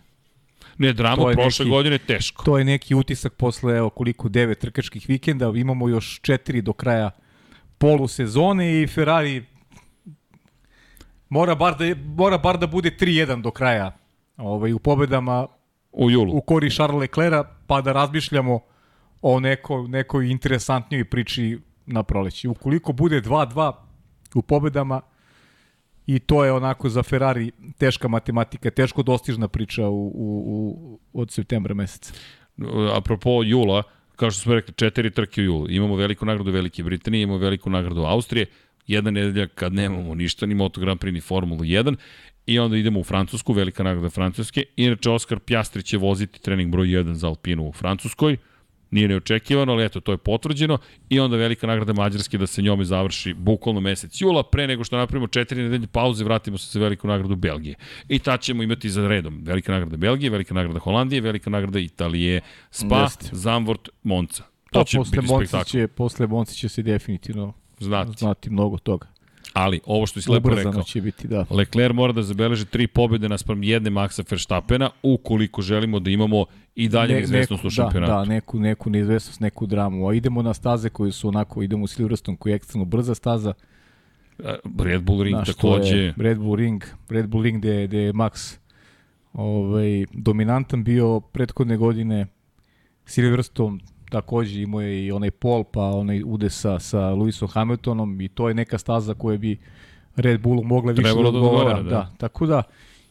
[0.79, 2.45] Ne, je prošle neki- godine teško.
[2.45, 7.11] To je neki utisak posle evo, koliko devet trkačkih vikenda, imamo još četiri do kraja
[7.79, 9.45] polusezone i Ferrari
[11.29, 14.02] mora bar da, mora bar da bude 3-1 do kraja
[14.37, 15.47] ovaj, u pobedama
[15.93, 16.37] U julu.
[16.37, 18.61] u kori Charles Leclerca, pa da razmišljamo
[19.23, 22.49] o neko, nekoj interesantnijoj priči na proleći.
[22.49, 23.73] Ukoliko bude 2-2
[24.35, 25.01] u pobedama,
[26.07, 31.31] i to je onako za Ferrari teška matematika, teško dostižna priča u, u, u, od
[31.31, 32.15] septembra meseca.
[32.97, 33.83] apropo jula,
[34.17, 35.71] kao što smo rekli, četiri trke u julu.
[35.71, 38.47] Imamo veliku nagradu Velike Britanije, imamo veliku nagradu Austrije,
[38.87, 41.97] jedna nedelja kad nemamo ništa, ni Moto Grand Prix, ni Formulu 1,
[42.47, 44.65] i onda idemo u Francusku, velika nagrada Francuske.
[44.77, 48.37] Inače, Oskar Pjastri će voziti trening broj 1 za Alpinu u Francuskoj.
[48.91, 50.79] Nije neočekivano, ali eto, to je potvrđeno.
[51.09, 54.97] I onda velika nagrada Mađarske da se njome završi bukvalno mesec jula, pre nego što
[54.97, 57.75] napravimo četiri nedelje pauze, vratimo se za veliku nagradu Belgije.
[58.09, 62.41] I ta ćemo imati za redom velika nagrada Belgije, velika nagrada Holandije, velika nagrada Italije,
[62.71, 63.29] Spa, Jeste.
[63.33, 64.43] Zandvoort, Monca.
[64.43, 65.71] To To će posle biti Monci spektakl.
[65.71, 68.19] će, posle Monci će se definitivno Znati.
[68.19, 69.07] znati mnogo toga.
[69.53, 71.45] Ali, ovo što si lepo rekao, će biti, da.
[71.51, 76.89] Leclerc mora da zabeleži tri pobjede naspram jedne Maxa Verstappena ukoliko želimo da imamo i
[76.89, 78.13] dalje Ne- neizvestnost u neku- šampionatu.
[78.13, 80.09] Da, da, neku, neku neizvestnost, neku dramu.
[80.09, 83.53] A idemo na staze koje su onako, idemo u Silverstone koji je ekstremno brza staza.
[84.79, 85.97] Red Bull Ring Znaš, takođe.
[85.97, 88.57] je Red Bull Ring, Red Bull Ring gde, gde je Max
[89.33, 92.27] ovaj, dominantan bio prethodne godine.
[93.07, 93.79] Silverstone
[94.13, 98.49] takođe imao je i onaj pol, pa onaj udes sa, sa Lewisom Hamiltonom i to
[98.49, 99.59] je neka staza koja bi
[100.17, 101.83] Red Bullu mogla više Trebalo da da odgovara.
[101.83, 101.91] da.
[101.91, 102.11] da.
[102.19, 102.63] Tako da,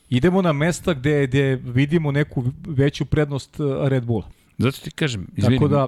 [0.09, 4.27] idemo na mesta gde, gde vidimo neku veću prednost uh, Red Bulla.
[4.57, 5.87] Zato ti kažem, izvini, Tako da,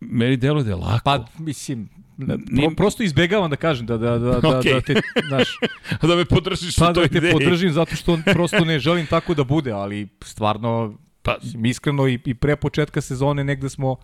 [0.00, 1.00] meni deluje da je lako.
[1.04, 4.72] pa mislim, da, Nim- pro, prosto izbegavam da kažem da, da, da, da, Okej.
[4.72, 4.94] da te,
[5.26, 5.48] znaš,
[6.02, 7.32] da me podržiš Pa u toj da te ideji.
[7.32, 12.18] podržim zato što prosto ne želim tako da bude, ali stvarno, Pa, mislim, iskreno i,
[12.24, 13.96] i pre početka sezone negde smo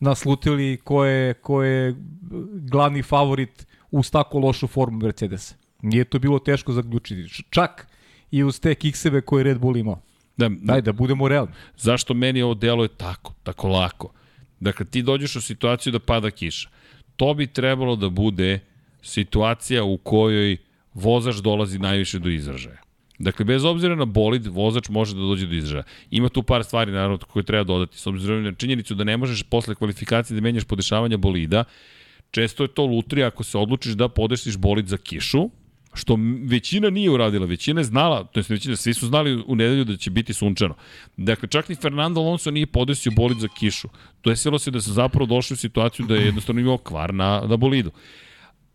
[0.00, 1.94] naslutili ko je, ko je
[2.70, 5.54] glavni favorit uz tako lošu formu Mercedesa.
[5.82, 7.44] Nije to bilo teško zaključiti.
[7.50, 7.86] Čak
[8.30, 10.00] i uz te kikseve koje je Red Bull imao.
[10.36, 11.52] da, Daj, da budemo realni.
[11.76, 14.12] zašto meni ovo deluje tako, tako lako?
[14.60, 16.68] Dakle, ti dođeš u situaciju da pada kiša.
[17.16, 18.60] To bi trebalo da bude
[19.02, 20.56] situacija u kojoj
[20.94, 22.78] vozač dolazi najviše do izražaja.
[23.20, 25.82] Dakle, bez obzira na bolid, vozač može da dođe do izražaja.
[26.10, 27.98] Ima tu par stvari, naravno, koje treba dodati.
[27.98, 31.64] S obzirom na činjenicu da ne možeš posle kvalifikacije da menjaš podešavanja bolida,
[32.30, 35.50] često je to lutrija ako se odlučiš da podešiš bolid za kišu,
[35.94, 39.84] što većina nije uradila, većina je znala, to je većina, svi su znali u nedelju
[39.84, 40.74] da će biti sunčano.
[41.16, 43.88] Dakle, čak ni Fernando Alonso nije podesio bolid za kišu.
[44.20, 47.42] To je se da su zapravo došli u situaciju da je jednostavno imao kvar na,
[47.48, 47.90] na bolidu.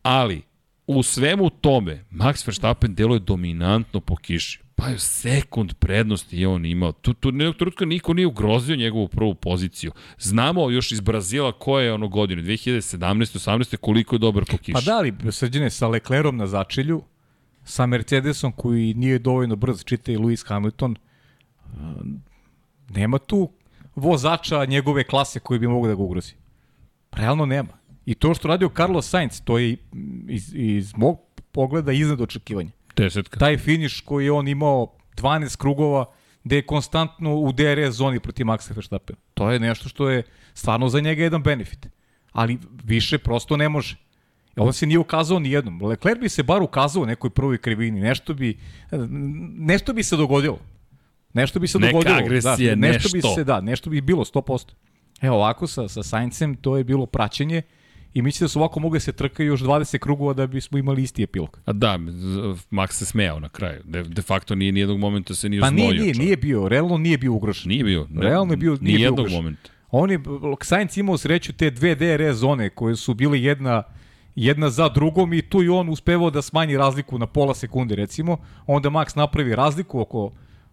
[0.04, 0.42] Ali,
[0.88, 4.60] u svemu tome, Max Verstappen deluje dominantno po kiši.
[4.76, 6.92] Pa je sekund prednosti je on imao.
[6.92, 9.92] Tu, tu jednog trenutka niko nije ugrozio njegovu prvu poziciju.
[10.20, 13.00] Znamo još iz Brazila koje je ono godine, 2017.
[13.00, 13.78] 18.
[13.78, 14.74] koliko je dobar po kiši.
[14.74, 17.02] Pa da li, srđene, sa Leclerom na začelju,
[17.64, 20.96] sa Mercedesom koji nije dovoljno brz, čita i Lewis Hamilton,
[22.90, 23.52] nema tu
[23.96, 26.34] vozača njegove klase koji bi mogo da ga ugrozi.
[27.12, 27.70] Realno nema.
[28.06, 29.78] I to što radio Carlos Sainz, to je
[30.30, 31.20] iz, iz mog
[31.52, 32.70] pogleda iznad očekivanja.
[32.96, 33.40] Desetka.
[33.40, 36.06] Taj finiš koji je on imao 12 krugova,
[36.44, 39.16] gde je konstantno u DRS zoni protiv Maxa Verstappen.
[39.34, 41.88] To je nešto što je stvarno za njega jedan benefit.
[42.32, 43.96] Ali više prosto ne može.
[44.56, 45.82] On se nije ukazao ni jednom.
[45.82, 48.00] Leclerc bi se bar ukazao u nekoj prvoj krivini.
[48.00, 48.60] Nešto bi,
[49.58, 50.60] nešto bi se dogodilo.
[51.34, 52.16] Nešto bi se Neka dogodilo.
[52.18, 53.10] agresija, da, nešto.
[53.14, 53.36] bi nešto.
[53.36, 54.72] se, da, nešto bi bilo 100%.
[55.22, 57.62] Evo ovako sa, sa Saincem to je bilo praćenje
[58.16, 61.24] i mislim da su ovako mogli se trkaju još 20 krugova da bismo imali isti
[61.24, 61.60] epilog.
[61.66, 61.98] A da,
[62.72, 63.82] Max se smejao na kraju.
[63.84, 65.92] De, de facto nije nijednog momenta se nije Pa znojio.
[65.92, 67.70] nije, nije, nije bio, realno nije bio ugrožen.
[67.70, 68.08] Nije bio.
[68.10, 69.38] Ne, Realno je bio, nije bio ugrožen.
[69.38, 69.70] momenta.
[69.92, 70.20] On je,
[70.62, 73.84] Sainz imao sreću te dve DRS zone koje su bile jedna,
[74.36, 78.38] jedna za drugom i tu i on uspevao da smanji razliku na pola sekunde recimo.
[78.68, 80.32] Onda Max napravi razliku oko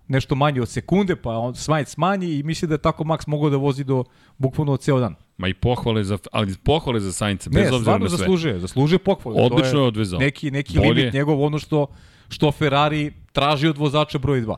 [0.09, 3.51] nešto manje od sekunde, pa on Sainz smanji i misli da je tako Max mogao
[3.51, 4.05] da vozi do
[4.39, 5.15] bukvalno ceo dan.
[5.39, 8.19] Ma i pohvale za, ali pohvale za Sainca, bez Ne, obzira stvarno na sve.
[8.19, 9.37] zaslužuje, zaslužuje pohvalu.
[9.39, 10.21] To Odlično je odvezao.
[10.21, 10.91] Neki, neki Bolje.
[10.91, 11.87] limit njegov, ono što,
[12.29, 14.57] što Ferrari traži od vozača broj 2.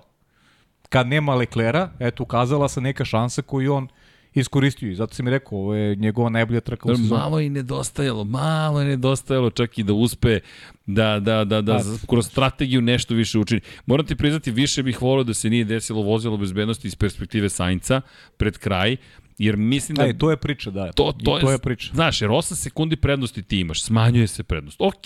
[0.88, 3.88] Kad nema Leclera, eto, ukazala se neka šansa koju on
[4.34, 4.90] iskoristio.
[4.90, 7.08] I zato sam mi rekao, ovo je njegova najbolja trka u sezoni.
[7.12, 10.40] Malo je nedostajalo, malo je nedostajalo čak i da uspe
[10.86, 13.60] da, da, da, da z- kroz strategiju nešto više učini.
[13.86, 18.00] Moram ti priznati, više bih volio da se nije desilo vozilo bezbednosti iz perspektive Sainca
[18.36, 18.96] pred kraj,
[19.38, 20.06] jer mislim da...
[20.06, 20.92] I to je priča, da.
[20.92, 21.90] To, I to, to je priča.
[21.94, 24.76] Znaš, jer 8 sekundi prednosti ti imaš, smanjuje se prednost.
[24.80, 25.02] Ok,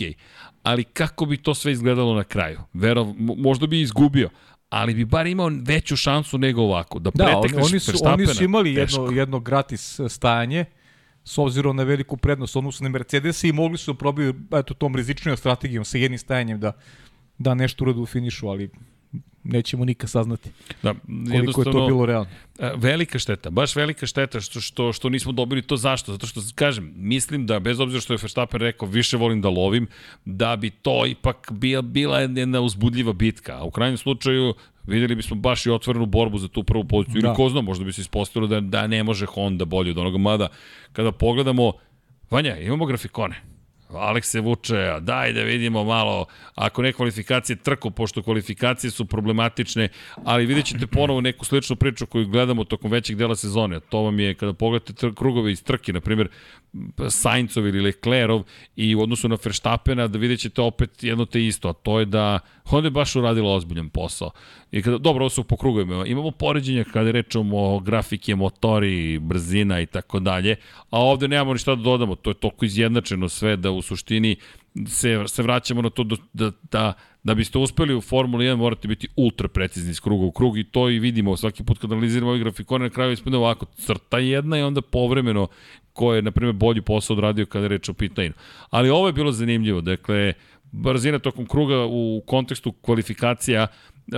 [0.63, 2.59] ali kako bi to sve izgledalo na kraju?
[2.73, 4.31] Vero, mo- možda bi izgubio,
[4.71, 6.99] ali bi bar imao veću šansu nego ovako.
[6.99, 9.03] Da, Da, oni, pretekneš oni, su, oni su imali Teško.
[9.03, 10.65] jedno, jedno gratis stajanje
[11.25, 14.97] s obzirom na veliku prednost odnosno na Mercedes i mogli su da probaju eto, tom
[14.97, 16.73] rizičnijom strategijom sa jednim stajanjem da,
[17.39, 18.71] da nešto urade u finišu, ali
[19.49, 20.51] nećemo nikad saznati
[20.83, 20.95] Da,
[21.31, 22.31] koliko je to bilo realno.
[22.59, 26.13] E, Velika šteta, baš velika šteta što, što, što nismo dobili to zašto.
[26.13, 29.87] Zato što, kažem, mislim da, bez obzira što je Verstappen rekao, više volim da lovim,
[30.25, 33.59] da bi to ipak bila, bila jedna uzbudljiva bitka.
[33.59, 34.55] A u krajnjem slučaju,
[34.87, 37.23] videli bismo baš i otvorenu borbu za tu prvu poziciju.
[37.23, 37.29] Da.
[37.29, 40.19] Ili ko zna, možda bi se ispostavilo da, da ne može Honda bolje od onoga.
[40.19, 40.49] Mada,
[40.93, 41.73] kada pogledamo,
[42.31, 43.58] Vanja, imamo grafikone.
[43.91, 49.89] Aleks se vuče, daj da vidimo malo, ako ne kvalifikacije trku, pošto kvalifikacije su problematične,
[50.25, 53.81] ali vidjet ćete ponovo neku sličnu priču koju gledamo tokom većeg dela sezone.
[53.81, 56.29] To vam je kada pogledate krugove iz trke, na primjer
[57.09, 58.43] Saincov ili Leclerov
[58.77, 62.05] i u odnosu na Verstappena, da vidjet ćete opet jedno te isto, a to je
[62.05, 64.31] da Honda je baš uradila ozbiljan posao.
[64.73, 66.07] I kada, dobro, ovo su po krugovima.
[66.07, 70.57] Imamo poređenja kada rečemo o grafike, motori, brzina i tako dalje,
[70.91, 72.15] a ovde nemamo ništa da dodamo.
[72.15, 74.37] To je toliko izjednačeno sve da u suštini
[74.87, 78.89] se, se vraćamo na to da, da, da, da biste uspeli u Formuli 1 morate
[78.89, 82.31] biti ultra precizni iz kruga u krug i to i vidimo svaki put kad analiziramo
[82.31, 85.49] ovaj grafikone na kraju ispunemo ovako crta jedna i onda povremeno
[85.99, 88.33] ko je, na primjer, bolji posao odradio kada je reč o pitanju.
[88.71, 90.33] Ali ovo je bilo zanimljivo, dakle,
[90.73, 93.67] brzina tokom kruga u kontekstu kvalifikacija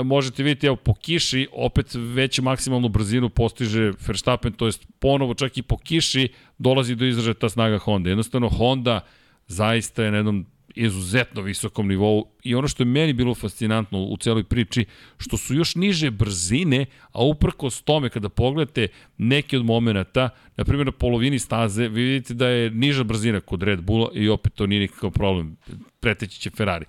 [0.04, 5.58] možete vidjeti, evo, po kiši opet veću maksimalnu brzinu postiže Verstappen, to jest ponovo čak
[5.58, 8.10] i po kiši dolazi do izražaja ta snaga Honda.
[8.10, 9.00] Jednostavno, Honda
[9.46, 14.16] zaista je na jednom izuzetno visokom nivou i ono što je meni bilo fascinantno u
[14.16, 14.84] celoj priči,
[15.18, 20.86] što su još niže brzine, a uprkos tome kada pogledate neke od momenta, na primjer
[20.86, 24.66] na polovini staze, vi vidite da je niža brzina kod Red Bulla i opet to
[24.66, 25.56] nije nikakav problem,
[26.00, 26.84] preteći će Ferrari.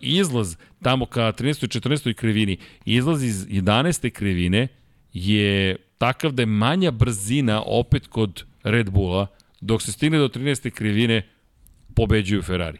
[0.00, 1.64] Izlaz tamo ka 13.
[1.64, 2.14] i 14.
[2.14, 4.10] krivini, izlaz iz 11.
[4.10, 4.68] krivine
[5.12, 9.26] je takav da je manja brzina opet kod Red Bulla,
[9.60, 10.70] dok se stigne do 13.
[10.70, 11.22] krivine,
[11.94, 12.78] pobeđuju Ferrari.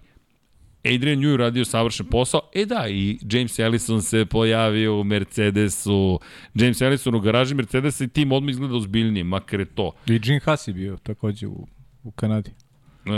[0.84, 2.40] Adrian Newey radio savršen posao.
[2.54, 6.20] E da, i James Ellison se pojavio u Mercedesu.
[6.54, 9.92] James Ellison u garaži Mercedesa i tim odmah izgleda ozbiljnije, makar je to.
[10.06, 11.66] I Gene Haas je bio takođe u,
[12.04, 12.50] u Kanadi.
[12.50, 13.10] E,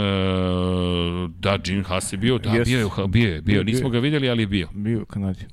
[1.38, 2.64] da, Gene Haas je bio, da, yes.
[2.64, 3.62] bio je, bio je, bio.
[3.62, 4.68] Nismo ga vidjeli, ali je bio.
[4.74, 5.46] Bio u Kanadi.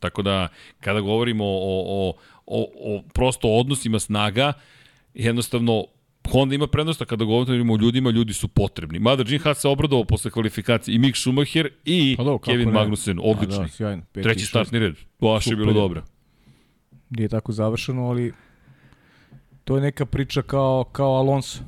[0.00, 0.48] Tako da,
[0.80, 2.12] kada govorimo o, o,
[2.46, 4.52] o, o prosto odnosima snaga,
[5.14, 5.84] jednostavno
[6.30, 8.98] Honda ima prednost, kada govorimo o ljudima, ljudi su potrebni.
[8.98, 12.74] Mada Jim Haas se obradovao posle kvalifikacije i Mick Schumacher i pa do, Kevin ne?
[12.74, 13.64] Magnussen, odlični.
[13.64, 14.02] Da, sjajno.
[14.12, 16.02] Peti, Treći startni red, baš je bilo dobro.
[17.10, 18.32] Nije tako završeno, ali
[19.64, 21.62] to je neka priča kao, kao Alonso.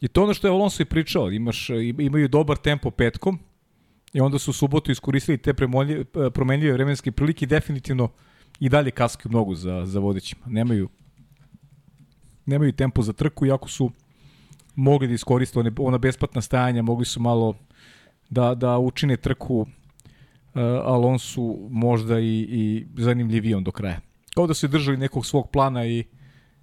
[0.00, 3.38] I to ono što je Alonso i pričao, imaš, imaju dobar tempo petkom
[4.12, 5.54] i onda su u subotu iskoristili te
[6.34, 8.08] promenljive vremenske prilike i definitivno
[8.60, 10.42] i dalje kaskaju mnogo za, za vodećima.
[10.46, 10.88] Nemaju
[12.46, 13.90] nemaju tempo za trku, iako su
[14.74, 17.54] mogli da iskoriste one, ona besplatna stajanja, mogli su malo
[18.30, 19.66] da, da učine trku uh,
[20.84, 24.00] Alonsu možda i, i zanimljivijom do kraja.
[24.34, 26.04] Kao da su držali nekog svog plana i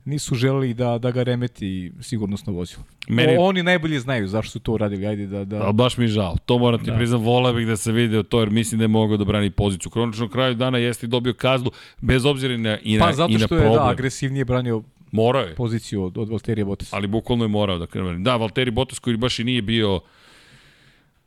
[0.05, 2.83] nisu želeli da, da ga remeti sigurnosno vozilo.
[3.07, 3.37] Meni...
[3.37, 5.45] O, oni najbolje znaju zašto su to uradili, ajde da...
[5.45, 5.61] da...
[5.63, 6.97] Ali baš mi žao, to moram ti da.
[6.97, 9.91] priznam, vola bih da se vidi to, jer mislim da je mogao da brani poziciju.
[9.91, 13.55] Kronično kraju dana jeste dobio kaznu, bez obzira i na, i na, pa, zato što
[13.55, 15.55] je da, agresivnije branio Morao je.
[15.55, 16.93] Poziciju od, od Valterija Bottas.
[16.93, 18.19] Ali bukvalno je morao da krene.
[18.19, 19.99] Da, Valtteri Bottas koji baš i nije bio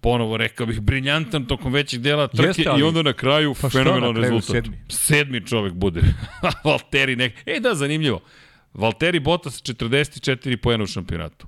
[0.01, 3.69] ponovo rekao bih briljantan tokom većeg dela trke Jeste, ali, i onda na kraju pa
[3.69, 4.47] fenomenalan rezultat.
[4.47, 4.77] Sedmi.
[4.89, 6.01] sedmi čovek bude.
[6.65, 7.33] Valtteri nek...
[7.47, 8.21] E da, zanimljivo.
[8.75, 11.47] Valtteri Bottas 44 poena u šampionatu.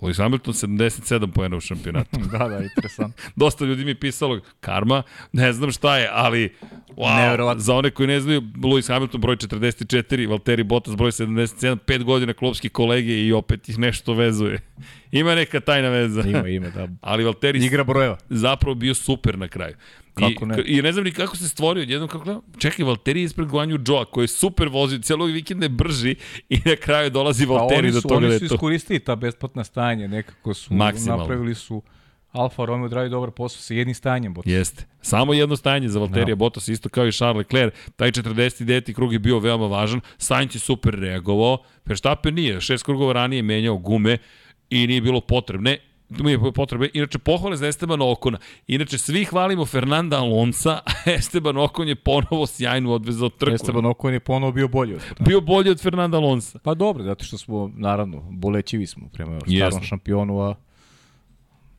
[0.00, 2.20] Lewis Hamilton 77 poena u šampionatu.
[2.32, 3.14] da, da, interesant.
[3.36, 5.02] Dosta ljudi mi je pisalo karma,
[5.32, 6.54] ne znam šta je, ali
[6.96, 12.04] wow, za one koji ne znaju, Lewis Hamilton broj 44, Valtteri Bottas broj 77, 5
[12.04, 14.60] godina klubski kolege i opet ih nešto vezuje.
[15.18, 16.22] Ima neka tajna veza.
[16.26, 16.88] Ima, ima, da.
[17.10, 18.16] Ali Valtteri Igra brojeva.
[18.28, 19.74] zapravo bio super na kraju.
[20.14, 20.62] Kako ne?
[20.66, 22.42] I, I ne znam ni kako se stvorio jednom kako gledam.
[22.58, 26.14] Čekaj, Valtteri je ispred Guanju Joa, koji je super vozio, celog vikenda je brži
[26.48, 28.42] i na kraju dolazi Valtteri do toga da je to.
[28.42, 31.22] Oni su iskoristili ta besplatna stanje, nekako su Maksimalno.
[31.22, 31.82] napravili su
[32.32, 34.52] Alfa Romeo odradio dobar posao sa jednim stanjem Bottas.
[34.52, 34.84] Jeste.
[35.02, 36.36] Samo jedno stajanje za Valterija no.
[36.36, 37.74] Bottas, isto kao i Charles Leclerc.
[37.96, 38.94] Taj 49.
[38.94, 40.00] krug je bio veoma važan.
[40.18, 41.58] Sainz je super reagovao.
[41.84, 42.60] Verstappen nije.
[42.60, 44.18] Šest krugova ranije menjao gume
[44.70, 46.88] i nije bilo potrebne mi je potrebe.
[46.94, 48.38] Inače, pohvale za Esteban Okona.
[48.66, 53.54] Inače, svi hvalimo Fernanda Alonsa, a Esteban Okon je ponovo sjajno odvezao trku.
[53.54, 55.28] Esteban Okon je ponovo bio bolji od Fernanda.
[55.28, 56.58] Bio bolji od Fernanda Alonsa.
[56.58, 60.54] Pa dobro, zato što smo, naravno, bolećivi smo prema starom šampionu, a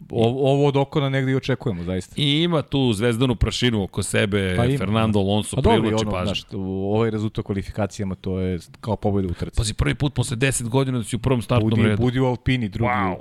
[0.10, 2.16] Ovo, ovo od Okona negde i očekujemo, zaista.
[2.18, 5.26] I ima tu zvezdanu prašinu oko sebe, pa ima, Fernando da.
[5.26, 6.26] Alonso privlači ono, pažnju.
[6.26, 6.44] Znaš,
[6.90, 9.58] ovaj rezultat kvalifikacijama, to je kao pobjeda u trci.
[9.58, 12.02] Pazi, prvi put posle 10 godina da si u prvom startnom budi, redu.
[12.02, 12.92] Budi u Alpini, drugi.
[12.92, 13.16] Wow.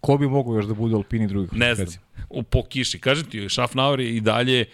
[0.00, 1.48] Ko bi mogao još da bude Alpini drugi?
[1.52, 1.88] Ne znam,
[2.30, 2.98] u, po kiši.
[2.98, 4.64] Kažem ti, Schaffnauer je i dalje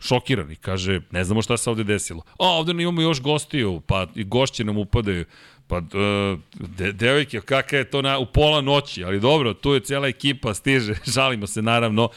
[0.00, 2.22] šokirani, kaže, ne znamo šta se ovde desilo.
[2.38, 5.24] A, ovde imamo još gostiju, pa i gošće nam upadaju.
[5.66, 9.80] Pa, uh, de, devojke, kaka je to na, u pola noći, ali dobro, tu je
[9.80, 12.08] cijela ekipa, stiže, žalimo se naravno,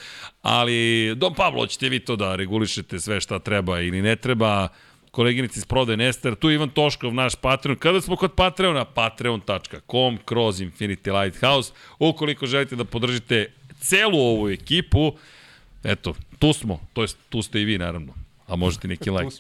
[0.42, 4.68] ali Dom Pablo, ćete vi to da regulišete sve šta treba ili ne treba,
[5.14, 7.78] koleginici iz Prode Nester, tu je Ivan Toškov, naš Patreon.
[7.78, 11.74] Kada smo kod Patreona, patreon.com kroz Infinity Lighthouse.
[12.00, 15.14] Ukoliko želite da podržite celu ovu ekipu,
[15.84, 16.14] eto,
[16.44, 18.14] tu smo, to jest tu ste i vi naravno.
[18.48, 19.36] A možete neki like.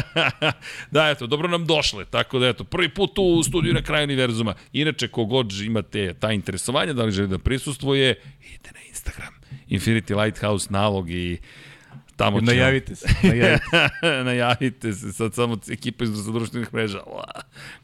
[0.94, 2.04] da, eto, dobro nam došle.
[2.04, 4.54] Tako da, eto, prvi put u studiju na kraju univerzuma.
[4.72, 9.34] Inače, kogod imate ta interesovanja, da li želite da prisustvuje, idite na Instagram.
[9.68, 11.38] Infinity Lighthouse nalog i
[12.22, 12.46] tamo će...
[12.46, 14.24] Najavite se, najavite se.
[14.24, 17.00] najavite se, sad samo ekipa iz društvenih mreža.
[17.06, 17.24] Ua,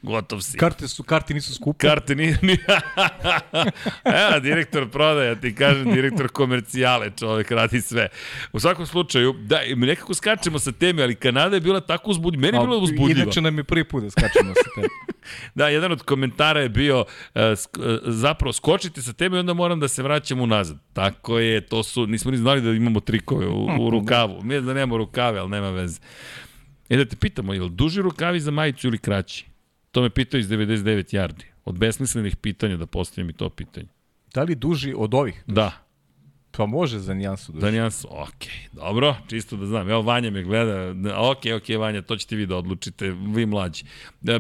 [0.03, 0.59] gotov si.
[0.59, 1.87] Karte, su, karte nisu skupe.
[1.87, 2.27] Karte ni...
[2.43, 2.53] ni...
[4.29, 8.09] Evo, direktor prodaja, ti kažem, direktor komercijale, čovek radi sve.
[8.53, 12.41] U svakom slučaju, da, nekako skačemo sa teme, ali Kanada je bila tako uzbudljiva.
[12.41, 13.23] Meni je bila uzbudljiva.
[13.23, 14.89] Inače nam je prvi put da skačemo sa teme.
[15.55, 19.55] da, jedan od komentara je bio, uh, sk, uh, zapravo, skočite sa teme i onda
[19.55, 20.77] moram da se vraćam unazad.
[20.93, 24.28] Tako je, to su, nismo ni znali da imamo trikove u, u rukavu.
[24.43, 26.01] Mi da nemamo rukave, ali nema veze.
[26.89, 29.47] E da te pitamo, je li duži rukavi za majicu ili kraći?
[29.91, 31.45] To me pitao iz 99 yardi.
[31.65, 33.89] Od besmislenih pitanja da postavim i to pitanje.
[34.35, 35.45] Da li duži od ovih?
[35.47, 35.88] Da.
[36.59, 37.67] Pa može za nijansu duži.
[37.67, 38.45] Za nijansu, ok.
[38.73, 39.91] Dobro, čisto da znam.
[39.91, 40.95] Evo, Vanja me gleda.
[41.19, 43.85] Ok, ok, Vanja, to ćete vi da odlučite, vi mlađi.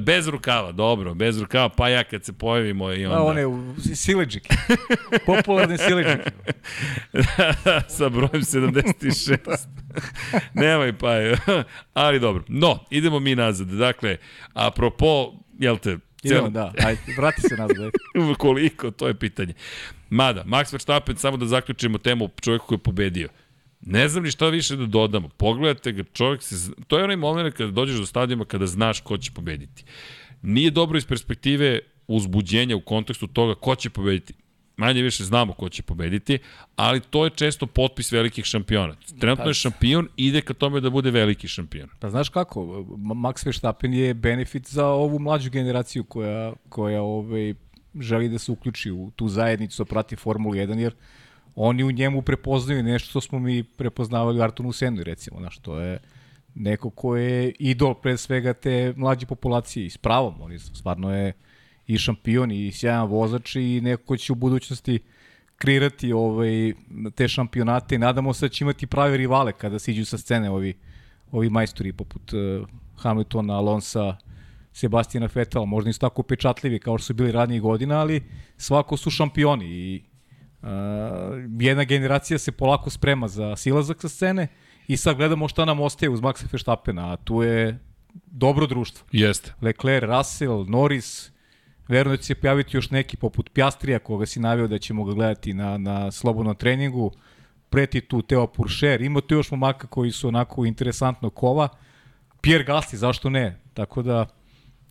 [0.01, 3.19] Bez rukava, dobro, bez rukava, pa ja kad se pojavimo i onda...
[3.19, 3.45] A one
[3.95, 4.55] sileđike.
[5.27, 6.31] Popularne sileđike.
[7.97, 9.39] Sa brojem 76.
[10.55, 11.09] Nemoj pa
[12.03, 12.45] Ali dobro.
[12.49, 13.69] No, idemo mi nazad.
[13.69, 14.17] Dakle,
[14.53, 16.73] apropo, jel te, Idemo, da.
[16.87, 17.93] Ajde, vrati se nazad.
[18.39, 19.55] Koliko, to je pitanje.
[20.11, 23.29] Mada, Max Verstappen, samo da zaključimo temu čovjeku koji je pobedio.
[23.81, 25.29] Ne znam ni šta više da dodamo.
[25.29, 26.71] Pogledajte ga, čovjek se...
[26.87, 29.85] To je onaj moment kada dođeš do stadijuma kada znaš ko će pobediti.
[30.43, 31.79] Nije dobro iz perspektive
[32.09, 34.35] uzbuđenja u kontekstu toga ko će pobediti.
[34.79, 36.39] Manje više znamo ko će pobediti,
[36.77, 38.95] ali to je često potpis velikih šampiona.
[39.21, 41.89] Trenutno je pa- šampion, ide ka tome da bude veliki šampion.
[41.99, 42.61] Pa znaš kako,
[42.97, 47.55] Max Verstappen je benefit za ovu mlađu generaciju koja, koja ovaj,
[48.01, 50.95] želi da se uključi u tu zajednicu, da prati Formulu 1, jer
[51.55, 55.81] oni u njemu prepoznaju nešto što smo mi prepoznavali u Artonu Senu, recimo, znaš, to
[55.81, 55.99] je
[56.55, 61.33] neko ko je idol pre svega te mlađe populacije i s pravom, on stvarno je
[61.89, 64.99] i šampion i sjajan vozač i neko ko će u budućnosti
[65.57, 66.73] kreirati ovaj,
[67.15, 70.51] te šampionate i nadamo se da će imati prave rivale kada se iđu sa scene
[70.51, 70.75] ovi,
[71.33, 74.17] ovi majstori poput uh, Hamiltona, Alonsa,
[74.73, 78.23] Sebastina Vettel, možda nisu tako pečatljivi kao što su bili radnijih godina, ali
[78.57, 80.03] svako su šampioni i
[80.63, 80.69] uh,
[81.61, 84.49] jedna generacija se polako sprema za silazak sa scene
[84.89, 87.79] i sad gledamo šta nam ostaje uz Maxa Verstappena, a tu je
[88.27, 89.07] dobro društvo.
[89.13, 89.55] Jeste.
[89.63, 91.38] Leclerc, Russell, Norris,
[91.89, 95.13] verujem da će se pojaviti još neki poput Pjastrija koga si navio da ćemo ga
[95.13, 97.13] gledati na, na slobodnom treningu,
[97.71, 101.69] preti tu Teo Puršer, ima tu još momaka koji su onako interesantno kova,
[102.41, 103.61] Pierre Gasly, zašto ne?
[103.75, 104.27] Tako da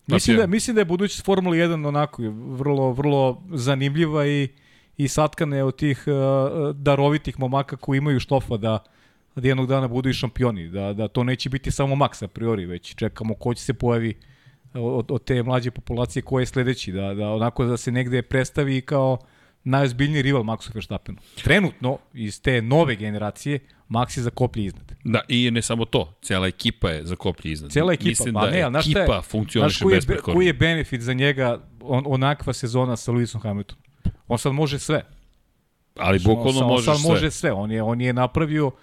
[0.07, 4.49] Mislim da, mislim da je budućnost Formula 1 onako vrlo, vrlo zanimljiva i,
[4.97, 8.83] i satkane od tih uh, darovitih momaka koji imaju štofa da,
[9.35, 10.69] da jednog dana budu i šampioni.
[10.69, 14.17] Da, da to neće biti samo Max a priori, već čekamo ko će se pojavi
[14.79, 16.91] od, od te mlađe populacije ko je sledeći.
[16.91, 19.17] Da, da onako da se negde predstavi kao
[19.63, 21.17] najozbiljniji rival Maxu Verstappenu.
[21.43, 23.59] Trenutno, iz te nove generacije,
[23.89, 24.91] Max je za koplje iznad.
[25.03, 27.71] Da, i ne samo to, cela ekipa je za koplje iznad.
[27.71, 30.33] Cela ekipa, Mislim pa da ne, ali znaš ekipa je, funkcioniše koji je, besprekorno.
[30.33, 33.83] koji je benefit za njega on, onakva sezona sa Lewisom Hamiltonom?
[34.27, 35.05] On sad može sve.
[35.99, 37.13] Ali bukvalno on, može on sad sve.
[37.13, 37.51] može sve.
[37.51, 38.73] On je, on je napravio uh,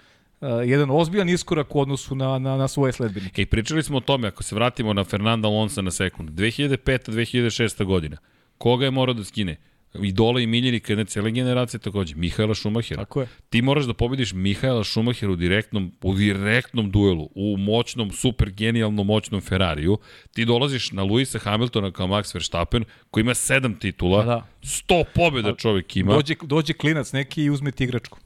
[0.48, 3.42] jedan ozbiljan iskorak u odnosu na, na, na svoje sledbenike.
[3.42, 8.16] I pričali smo o tome, ako se vratimo na Fernanda Alonso na sekund, 2005-2006 godina,
[8.58, 9.56] koga je morao da skine?
[10.02, 13.00] idola i miljenika jedne cele generacije takođe, Mihajla Šumahera.
[13.00, 13.28] Tako je.
[13.50, 19.06] Ti moraš da pobediš Mihajla Šumahera u direktnom, u direktnom duelu, u moćnom, super genijalnom
[19.06, 19.98] moćnom Ferrariju.
[20.32, 24.46] Ti dolaziš na Luisa Hamiltona kao Max Verstappen, koji ima sedam titula, da.
[24.62, 26.14] 100 pobjeda čovjek ima.
[26.14, 28.18] Dođe, dođe klinac neki i uzme ti igračku.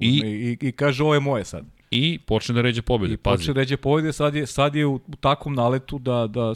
[0.00, 0.08] I,
[0.60, 1.64] I, i, kaže ovo je moje sad.
[1.90, 3.36] I počne da ređe pobjede, I pazi.
[3.36, 6.54] počne da ređe pobjede, sad je, sad je u, u takvom naletu da, da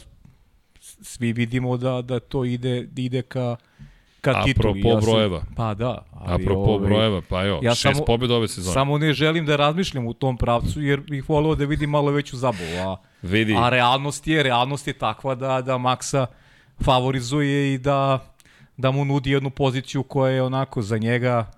[0.81, 3.55] svi vidimo da, da to ide, ide ka
[4.21, 4.71] ka titulu.
[4.71, 5.41] Apropo ja sam, brojeva.
[5.55, 6.05] Pa da.
[6.11, 8.73] Ali, Apropo ovaj, brojeva, pa jo, ja šest samo, pobjeda ove sezone.
[8.73, 12.37] Samo ne želim da razmišljam u tom pravcu, jer bih volio da vidim malo veću
[12.37, 12.77] zabavu.
[12.87, 13.55] A, Vidi.
[13.57, 16.25] a realnost je, realnost je takva da, da Maxa
[16.83, 18.19] favorizuje i da,
[18.77, 21.51] da mu nudi jednu poziciju koja je onako za njega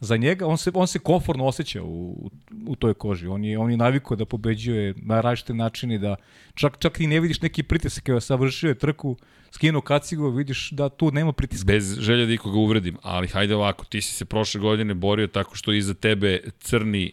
[0.00, 2.30] za njega, on se, on se komforno osjeća u,
[2.66, 3.26] u toj koži.
[3.26, 6.16] On je, on je navikao da pobeđuje na različite načine, da
[6.54, 8.08] čak, čak i ne vidiš neki pritisak.
[8.08, 9.16] Evo, savršio je trku,
[9.50, 11.66] skinuo kacigu, vidiš da tu nema pritiska.
[11.66, 15.56] Bez želja da ikoga uvredim, ali hajde ovako, ti si se prošle godine borio tako
[15.56, 17.12] što iza tebe crni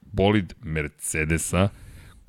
[0.00, 1.68] bolid Mercedesa,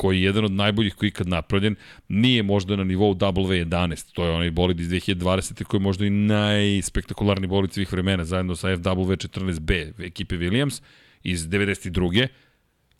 [0.03, 1.75] koji je jedan od najboljih koji je ikad napravljen,
[2.07, 5.63] nije možda na nivou W11, to je onaj bolid iz 2020.
[5.63, 10.81] koji je možda i najspektakularniji bolid svih vremena, zajedno sa FW14B ekipe Williams
[11.23, 12.27] iz 92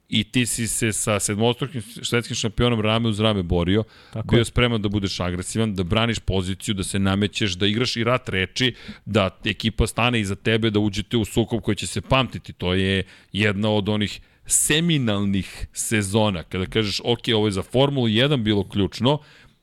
[0.10, 3.84] i ti si se sa sedmostrukim švedskim šampionom rame uz rame borio,
[4.14, 4.46] Tako bio je.
[4.46, 8.76] spreman da budeš agresivan, da braniš poziciju, da se namećeš, da igraš i rat reči,
[9.06, 12.54] da ekipa stane iza tebe, da uđete u sukob koji će se pamtiti.
[12.54, 18.44] To je jedna od onih seminalnih sezona, kada kažeš, ok, ovo je za Formulu 1
[18.44, 19.20] bilo ključno,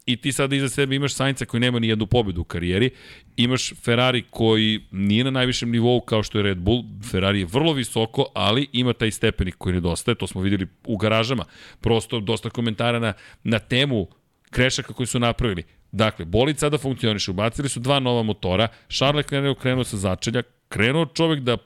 [0.07, 2.91] i ti sada iza sebe imaš Sainca koji nema ni jednu pobedu u karijeri,
[3.37, 7.73] imaš Ferrari koji nije na najvišem nivou kao što je Red Bull, Ferrari je vrlo
[7.73, 11.45] visoko, ali ima taj stepenik koji nedostaje, to smo videli u garažama,
[11.81, 13.13] prosto dosta komentara na,
[13.45, 14.09] na temu
[14.51, 15.63] krešaka koji su napravili.
[15.93, 21.07] Dakle, bolid sada funkcioniše, ubacili su dva nova motora, Charles Leclerc krenuo sa začelja, krenuo
[21.07, 21.57] čovek da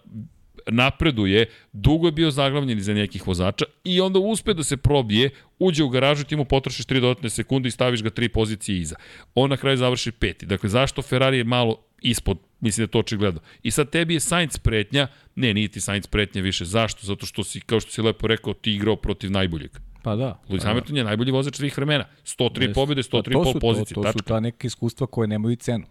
[0.67, 5.85] napreduje, dugo je bio zaglavljen iza nekih vozača i onda uspe da se probije, uđe
[5.85, 8.97] u garažu, ti mu potrošiš 3 dodatne sekunde i staviš ga tri pozicije iza.
[9.35, 10.47] On na kraju završi peti.
[10.47, 13.41] Dakle, zašto Ferrari je malo ispod, mislim da je to očigledno.
[13.63, 16.65] I sad tebi je Sainz pretnja, ne, nije ti Sainz pretnja više.
[16.65, 17.07] Zašto?
[17.07, 19.71] Zato što si, kao što si lepo rekao, ti igrao protiv najboljeg.
[20.03, 20.41] Pa da.
[20.49, 21.01] Lewis pa Hamilton da.
[21.01, 22.05] je najbolji vozač svih vremena.
[22.25, 22.75] 103 Jest.
[22.75, 23.95] pobjede, 103 pa pol pozicije.
[23.95, 25.85] To, to su ta neka iskustva koje nemaju cenu.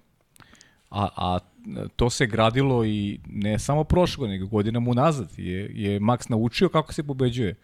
[0.90, 1.40] A, a
[1.96, 5.30] to se gradilo i ne samo prošle nego godinama unazad.
[5.38, 7.56] Je, je Max naučio kako se pobeđuje.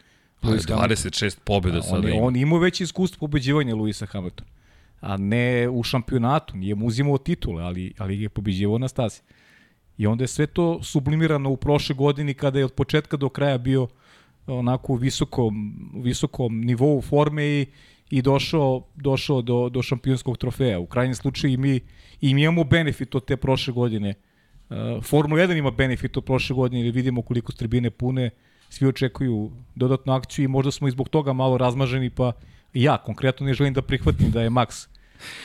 [0.42, 2.26] Pa 26 pobjeda sada on, ima.
[2.26, 4.50] On ima već iskustvo pobeđivanja Luisa Hamiltona.
[5.02, 6.58] A ne u šampionatu.
[6.58, 9.22] Nije mu uzimao titule, ali, ali je pobeđivao na stazi.
[9.98, 13.58] I onda je sve to sublimirano u prošle godini kada je od početka do kraja
[13.58, 13.88] bio
[14.48, 17.66] onako u visokom, visokom nivou forme i,
[18.10, 20.80] i došao, došao do, do šampionskog trofeja.
[20.80, 21.80] U krajnjem slučaju i mi,
[22.22, 24.14] i mi imamo benefit od te prošle godine.
[24.70, 28.30] Uh, Formula 1 ima benefit od prošle godine jer vidimo koliko strbine pune,
[28.70, 32.32] svi očekuju dodatnu akciju i možda smo i zbog toga malo razmaženi, pa
[32.74, 34.88] ja konkretno ne želim da prihvatim da je Max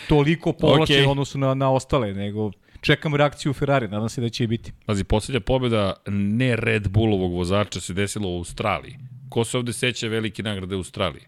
[0.09, 1.11] toliko povlačen okay.
[1.11, 2.51] odnosu na, na ostale, nego
[2.81, 4.73] čekam reakciju Ferrari, nadam se da će biti.
[4.87, 8.99] Pazi, posljednja pobjeda ne Red Bullovog vozača se desila u Australiji.
[9.29, 11.23] Ko se ovde seća velike nagrade u Australiji?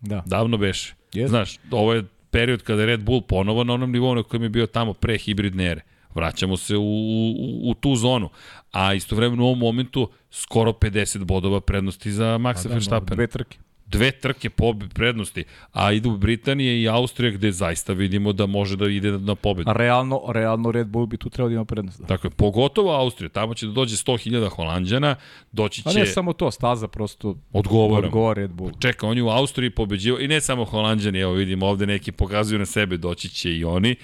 [0.00, 0.22] Da.
[0.26, 0.94] Davno beše.
[1.12, 1.26] Yes.
[1.28, 4.48] Znaš, ovo je period kada je Red Bull ponovo na onom nivou na kojem je
[4.48, 5.80] bio tamo pre hibridne ere.
[6.14, 8.28] Vraćamo se u, u, u tu zonu.
[8.72, 13.16] A istovremeno u ovom momentu skoro 50 bodova prednosti za Maxa da, Verstappen.
[13.16, 13.58] Dve trke
[13.90, 18.88] dve trke po prednosti, a idu Britanije i Austrija gde zaista vidimo da može da
[18.88, 19.72] ide na pobedu.
[19.72, 22.00] Realno, realno Red Bull bi tu trebao da ima prednost.
[22.00, 22.06] Da.
[22.06, 25.16] Tako je, pogotovo Austrija, tamo će da dođe 100.000 Holandjana,
[25.52, 25.88] doći će...
[25.88, 28.06] A ne samo to, staza prosto odgovara.
[28.06, 28.72] odgovara Red Bull.
[28.80, 32.58] Čeka, on je u Austriji pobeđivao, i ne samo Holandjani, evo vidimo ovde neki pokazuju
[32.58, 33.96] na sebe, doći će i oni.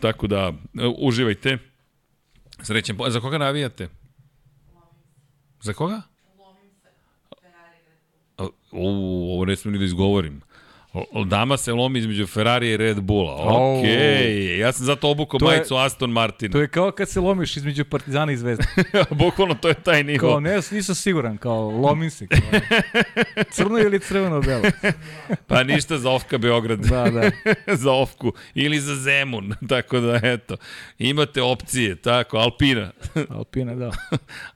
[0.00, 0.52] Tako da,
[0.98, 1.58] uživajte.
[2.62, 3.88] Srećen, za koga navijate?
[5.60, 6.02] Za koga?
[8.38, 8.48] U,
[9.34, 10.40] ovo ne smijem ni da izgovorim.
[11.26, 13.34] Dama se lomi između Ferrari i Red Bulla.
[13.34, 13.84] Ok, oh.
[14.58, 16.52] ja sam zato obukao majicu Aston Martin.
[16.52, 18.64] To je kao kad se lomiš između Partizana i Zvezda.
[19.10, 20.28] Bukvalno to je taj nivo.
[20.28, 22.26] Kao, ne, nisam siguran, kao lomim se.
[22.26, 22.60] Kao,
[23.54, 24.62] crno ili crveno belo.
[25.48, 26.78] pa ništa za Ofka Beograd.
[26.78, 27.30] da, da.
[27.74, 28.32] za Ofku.
[28.54, 29.54] Ili za Zemun.
[29.68, 30.56] Tako da, eto.
[30.98, 32.90] Imate opcije, tako, Alpina.
[33.28, 33.90] Alpina, da.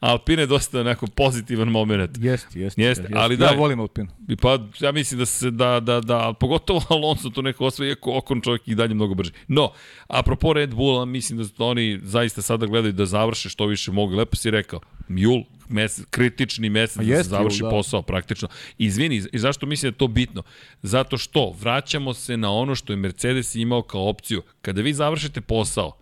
[0.00, 2.10] Alpina je dosta onako pozitivan moment.
[2.18, 2.82] Jeste, jeste.
[2.82, 3.14] Jeste, jest.
[3.16, 3.46] ali da.
[3.46, 4.08] Ja volim Alpinu.
[4.42, 8.18] Pa, ja mislim da se, da, da, da ali pogotovo Alonso to neko osvoje, iako
[8.18, 9.32] Okon čovjek i dalje mnogo brže.
[9.48, 9.72] No,
[10.08, 14.14] apropo Red Bulla, mislim da oni zaista sada gledaju da završe što više mogu.
[14.14, 17.70] Lepo si rekao, Jul, mesec, kritični mesec da se završi da.
[17.70, 18.48] posao praktično.
[18.78, 20.42] Izvini, i zašto mislim da je to bitno?
[20.82, 24.42] Zato što vraćamo se na ono što je Mercedes imao kao opciju.
[24.62, 25.96] Kada vi završite posao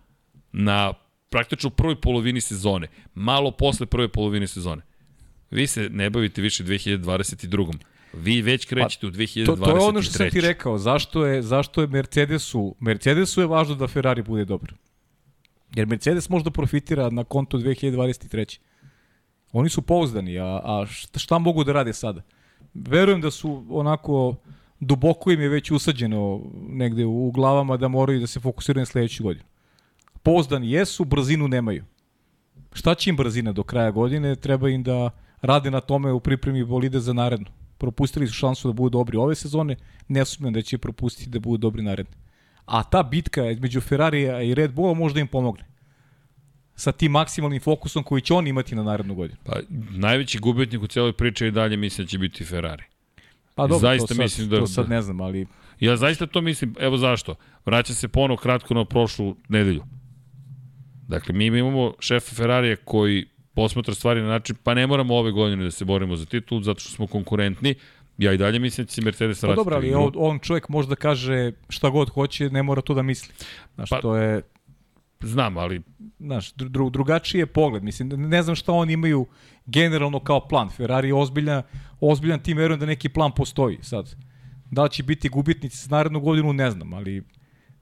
[0.51, 0.93] na
[1.29, 4.81] praktično u prvoj polovini sezone, malo posle prve polovine sezone,
[5.51, 7.73] vi se ne bavite više 2022.
[8.13, 9.45] Vi već krećete pa, u 2023.
[9.45, 10.77] To, to je ono što sam ti rekao.
[10.77, 12.75] Zašto je, zašto je Mercedesu...
[12.79, 14.73] Mercedesu je važno da Ferrari bude dobar.
[15.75, 18.59] Jer Mercedes možda profitira na konto 2023.
[19.51, 22.21] Oni su pouzdani, a, a šta, šta mogu da rade sada?
[22.73, 24.35] Verujem da su onako
[24.79, 29.23] duboko im je već usađeno negde u glavama da moraju da se fokusiraju na sledeću
[29.23, 29.45] godinu.
[30.23, 31.85] Pouzdani jesu, brzinu nemaju.
[32.73, 34.35] Šta će im brzina do kraja godine?
[34.35, 35.09] Treba im da
[35.41, 39.35] rade na tome u pripremi bolide za narednu propustili su šansu da budu dobri ove
[39.35, 39.75] sezone,
[40.07, 42.11] ne sumnjam da će propustiti da budu dobri naredne.
[42.65, 45.63] A ta bitka između Ferrarija i Red Bulla možda im pomogne.
[46.75, 49.39] sa tim maksimalnim fokusom koji će on imati na narednu godinu.
[49.45, 49.59] Pa,
[49.91, 52.83] najveći gubitnik u celoj priči i dalje mislim da će biti Ferrari.
[53.55, 55.47] Pa dobro, Zaista to sad, mislim da- to sad ne znam, ali
[55.79, 57.35] Ja zaista to mislim, evo zašto.
[57.65, 59.83] Vraća se ponovo kratko na prošlu nedelju.
[61.07, 63.25] Dakle, mi imamo šefa Ferrarija koji
[63.57, 66.79] posmatra stvari na način, pa ne moramo ove godine da se borimo za titul, zato
[66.79, 67.75] što smo konkurentni.
[68.17, 69.59] Ja i dalje mislim da će Mercedes Pa vratiti.
[69.59, 73.01] dobro, ali on, on čovjek može da kaže šta god hoće, ne mora to da
[73.01, 73.33] misli.
[73.75, 74.41] Znaš, Pa- pa, to je
[75.21, 75.81] Znam, ali
[76.19, 77.83] znaš, dru, dru, drugačiji je pogled.
[77.83, 79.25] Mislim, ne znam šta oni imaju
[79.65, 80.69] generalno kao plan.
[80.69, 81.63] Ferrari je ozbiljan,
[81.99, 84.15] ozbiljan tim, verujem da neki plan postoji sad.
[84.71, 87.23] Da li će biti gubitnici s narednu godinu, ne znam, ali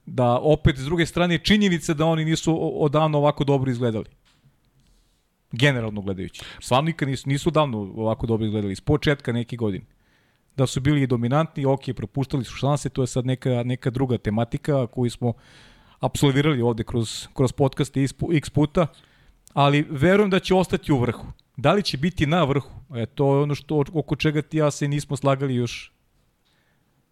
[0.06, 4.06] da opet s druge strane je činjenica da oni nisu odavno ovako dobro izgledali.
[5.52, 6.42] Generalno gledajući.
[6.60, 8.72] Stvarno nikad nisu, nisu davno ovako dobro izgledali.
[8.72, 9.84] Iz početka neke godine.
[10.56, 14.86] Da su bili dominantni, ok, propuštali su šanse, to je sad neka, neka druga tematika
[14.86, 15.32] koju smo
[16.00, 18.86] apsolvirali ovde kroz, kroz podcaste x pu- x puta,
[19.52, 21.26] ali verujem da će ostati u vrhu.
[21.56, 22.70] Da li će biti na vrhu?
[22.94, 25.92] E, to je ono što, oko čega ti ja se nismo slagali još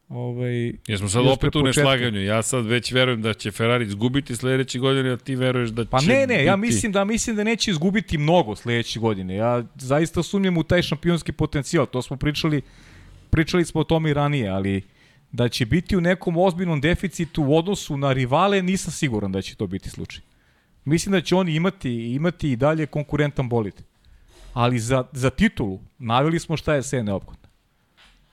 [0.09, 2.25] ovaj, jesmo sad opet u neslaganju.
[2.25, 5.91] Ja sad već verujem da će Ferrari izgubiti sledeće godine, a ti veruješ da će
[5.91, 9.35] Pa ne, ne, ja biti- mislim da mislim da neće izgubiti mnogo sledeće godine.
[9.35, 11.87] Ja zaista sumnjam u taj šampionski potencijal.
[11.87, 12.63] To smo pričali
[13.31, 14.83] pričali smo o tome i ranije, ali
[15.33, 19.55] da će biti u nekom ozbiljnom deficitu u odnosu na rivale, nisam siguran da će
[19.57, 20.23] to biti slučaj.
[20.85, 23.75] Mislim da će oni imati imati i dalje konkurentan bolid.
[24.53, 27.44] Ali za, za titulu naveli smo šta je sve neophodno.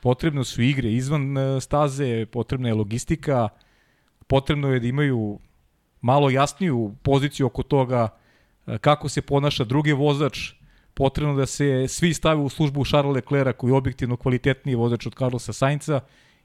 [0.02, 3.50] Potrebno su igre izvan e, staze, potrebna je logistika,
[4.28, 5.40] potrebno je da imaju
[6.02, 8.08] malo jasniju poziciju oko toga
[8.68, 10.54] e, kako se ponaša drugi vozač,
[10.94, 15.16] potrebno da se svi stave u službu Charlesa Leclerca koji je objektivno kvalitetniji vozač od
[15.16, 16.00] Carlosa Sainca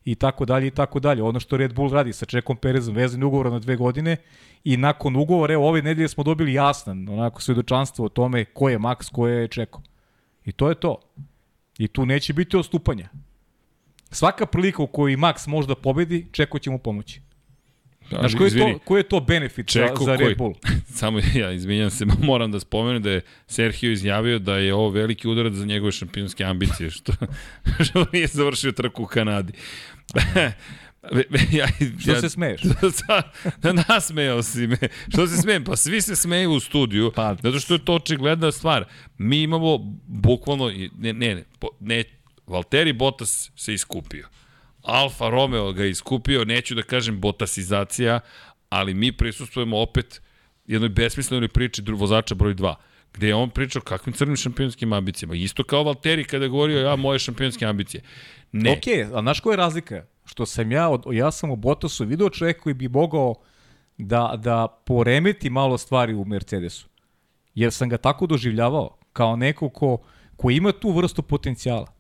[0.04, 1.22] i tako dalje i tako dalje.
[1.22, 4.16] Ono što Red Bull radi sa Čekom Perezom, vezan ugovor na dve godine
[4.64, 8.78] i nakon ugovora, evo ove nedelje smo dobili jasnan onako svedočanstvo o tome ko je
[8.78, 9.82] Max, ko je Čeko.
[10.44, 11.00] I to je to.
[11.78, 13.08] I tu neće biti odstupanja.
[14.10, 17.20] Svaka prilika u kojoj Max može da pobedi, Čeko će mu pomoći.
[18.08, 20.54] Znaš, koji je, to, koji je to benefit za, Čeko za koji- Red Bull?
[20.90, 25.28] Samo ja, izvinjam se, moram da spomenem da je Sergio izjavio da je ovo veliki
[25.28, 27.12] udarac za njegove šampionske ambicije, što,
[27.84, 29.52] što nije završio trku u Kanadi.
[31.52, 31.66] ja,
[31.98, 32.60] Što se smeješ?
[33.58, 34.76] da nasmejao si me.
[35.08, 35.64] Što se smejem?
[35.64, 38.84] Pa svi se smeju u studiju, Pa- zato što je to očigledna stvar.
[39.18, 41.44] Mi imamo bukvalno, ne, ne, ne,
[41.80, 42.04] ne
[42.46, 44.28] Valtteri Bottas se iskupio.
[44.82, 48.20] Alfa Romeo ga je iskupio, neću da kažem botasizacija,
[48.68, 50.22] ali mi prisustujemo opet
[50.66, 52.74] jednoj besmislenoj priči vozača broj 2
[53.16, 55.34] gde je on pričao kakvim crnim šampionskim ambicijama.
[55.34, 58.02] Isto kao Valtteri kada je govorio ja moje šampionske ambicije.
[58.52, 60.04] Ne, Ok, a znaš koja je razlika?
[60.24, 63.34] Što sam ja, od, ja sam u Bottasu video čovjek koji bi mogao
[63.98, 66.88] da, da poremeti malo stvari u Mercedesu.
[67.54, 69.98] Jer sam ga tako doživljavao, kao neko ko,
[70.36, 71.95] ko ima tu vrstu potencijala.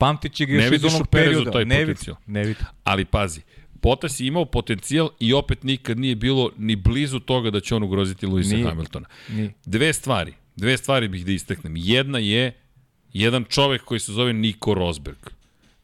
[0.00, 1.50] Pamtit će ga još iz vidiš u onog perioda.
[1.50, 2.16] taj ne potencijal.
[2.26, 2.66] ne vidim.
[2.84, 3.40] Ali pazi,
[3.82, 7.82] Bottas je imao potencijal i opet nikad nije bilo ni blizu toga da će on
[7.82, 8.66] ugroziti Luisa Nije.
[8.68, 9.08] Hamiltona.
[9.28, 9.52] Nije.
[9.64, 11.74] Dve stvari, dve stvari bih da istaknem.
[11.76, 12.52] Jedna je
[13.12, 15.18] jedan čovek koji se zove Niko Rosberg.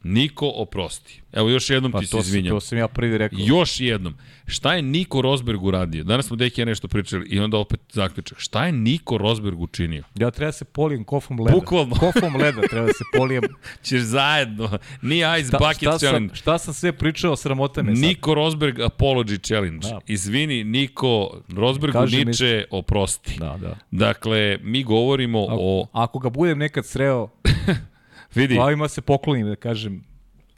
[0.07, 1.21] Niko, oprosti.
[1.33, 2.49] Evo još jednom Pa ti se sam, izvinjam.
[2.49, 3.39] to sam ja prvi rekao.
[3.39, 4.15] Još jednom.
[4.45, 6.03] Šta je Niko Rosberg uradio?
[6.03, 8.39] Danas smo Deki ja nešto pričali i onda opet zaključak.
[8.39, 10.03] Šta je Niko Rosberg učinio?
[10.15, 11.51] Ja treba da se polijem kofom leda.
[11.51, 11.95] Bukvalno.
[12.01, 13.43] Kofom leda treba da se polijem.
[13.83, 14.69] Ćeš zajedno.
[15.01, 16.35] Nije Ice Šta, Bucket šta, sam, Challenge.
[16.35, 18.03] šta sam sve pričao, sramota me sad.
[18.03, 19.87] Niko Rosberg Apology Challenge.
[19.87, 19.99] Da.
[20.07, 23.35] Izvini, Niko Rosbergu Kaži mi- Niče, oprosti.
[23.39, 23.75] Da, da.
[23.91, 25.87] Dakle, mi govorimo o...
[25.93, 27.27] Ako ga budem nekad sreo,
[28.35, 30.03] Vidi, glavima se poklonim da kažem,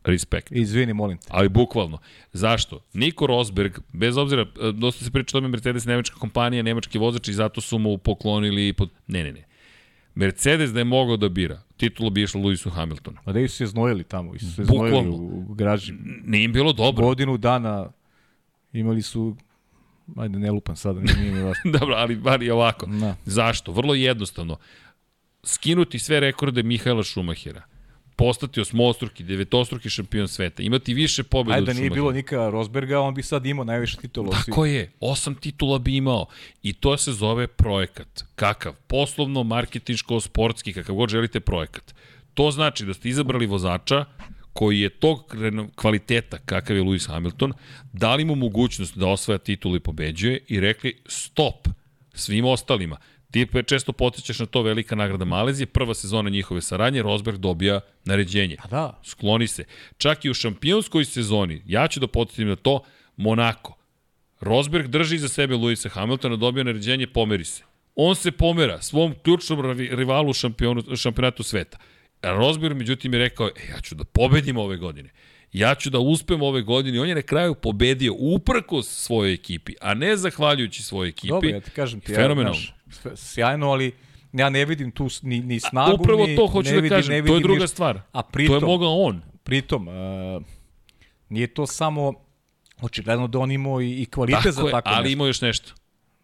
[0.03, 0.51] respekt.
[0.51, 1.27] izvini, molim te.
[1.29, 1.97] Ali bukvalno.
[2.33, 2.79] Zašto?
[2.93, 7.27] Niko Rosberg, bez obzira, e, dosta se priča o tome Mercedes nemačka kompanija, nemački vozač
[7.27, 8.73] i zato su mu poklonili...
[8.73, 8.89] Pod...
[9.07, 9.45] Ne, ne, ne.
[10.15, 13.17] Mercedes da je mogao da bira, titulu bi išla Lewisu Hamiltonu.
[13.25, 14.89] Ma da su se znojili tamo, i su se Bukvalno.
[14.89, 15.93] znojili u, graži.
[16.25, 17.05] Nije im bilo dobro.
[17.05, 17.91] Godinu dana
[18.73, 19.35] imali su,
[20.17, 21.71] ajde ne lupam sada, nije, mi važno.
[21.79, 22.85] Dobro, ali bar je ovako.
[22.85, 23.15] Da.
[23.25, 23.71] Zašto?
[23.71, 24.57] Vrlo jednostavno.
[25.53, 27.63] Skinuti sve rekorde Mihajla Šumahira.
[28.15, 30.63] Postati osmostruki, devetostruki šampion sveta.
[30.63, 33.97] Imati više pobjeda Ajde od da nije bilo Nika Rosberga, on bi sad imao najviše
[33.97, 34.37] titula.
[34.45, 36.25] Tako je, osam titula bi imao.
[36.63, 38.23] I to se zove projekat.
[38.35, 38.73] Kakav?
[38.87, 41.95] Poslovno, marketinško, sportski, kakav god želite projekat.
[42.33, 44.05] To znači da ste izabrali vozača
[44.53, 45.35] koji je tog
[45.75, 47.53] kvaliteta kakav je Lewis Hamilton,
[47.93, 51.67] dali mu mogućnost da osvaja titul i pobeđuje i rekli stop
[52.13, 52.97] svim ostalima.
[53.31, 58.57] Ti često podsjećaš na to velika nagrada Malezije, prva sezona njihove saradnje, Rosberg dobija naređenje.
[58.63, 59.63] A da, Skloni se.
[59.97, 62.83] Čak i u šampionskoj sezoni, ja ću da podsjetim na to,
[63.17, 63.75] Monako.
[64.41, 67.63] Rosberg drži za sebe Luisa Hamiltona, dobio naređenje, pomeri se.
[67.95, 71.77] On se pomera svom ključnom rivalu u šampionu, šampionatu sveta.
[72.21, 75.09] Rosberg, međutim, je rekao, e, ja ću da pobedim ove godine.
[75.53, 77.01] Ja ću da uspem ove godine.
[77.01, 81.27] On je na kraju pobedio uprkos svojoj ekipi, a ne zahvaljujući svojoj ekipi.
[81.27, 82.53] Dobro, ja ti kažem ti, ja, Fenomenalno.
[82.59, 82.78] znaš, sve-
[83.15, 83.91] sjajno, ali
[84.33, 87.21] ja ne vidim tu ni, ni snagu, Upravo ni, to hoću da vidim, kažem, ne
[87.21, 87.67] to je vidim druga ništa.
[87.67, 88.01] stvar.
[88.11, 89.21] A to pritom, je mogao on.
[89.43, 89.93] pritom, uh,
[91.29, 92.13] nije to samo,
[92.81, 95.13] očigledno da on imao i, i kvalitet Tako za je, tako ali nešto.
[95.13, 95.73] imao još nešto.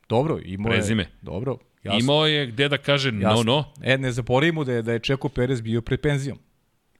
[0.10, 0.78] Dobro, imao je.
[0.78, 1.10] Prezime.
[1.22, 2.00] Dobro, jasno.
[2.00, 3.44] Imao je gde da kaže no, jasno.
[3.44, 6.38] no E, ne zaboravimo da je, da je Čeko Perez bio pred penzijom.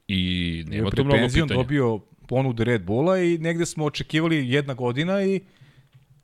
[0.08, 1.62] i nema tu mnogo penzijom, pitanja.
[1.62, 1.98] dobio
[2.28, 5.40] ponude Red Bulla i negde smo očekivali jedna godina i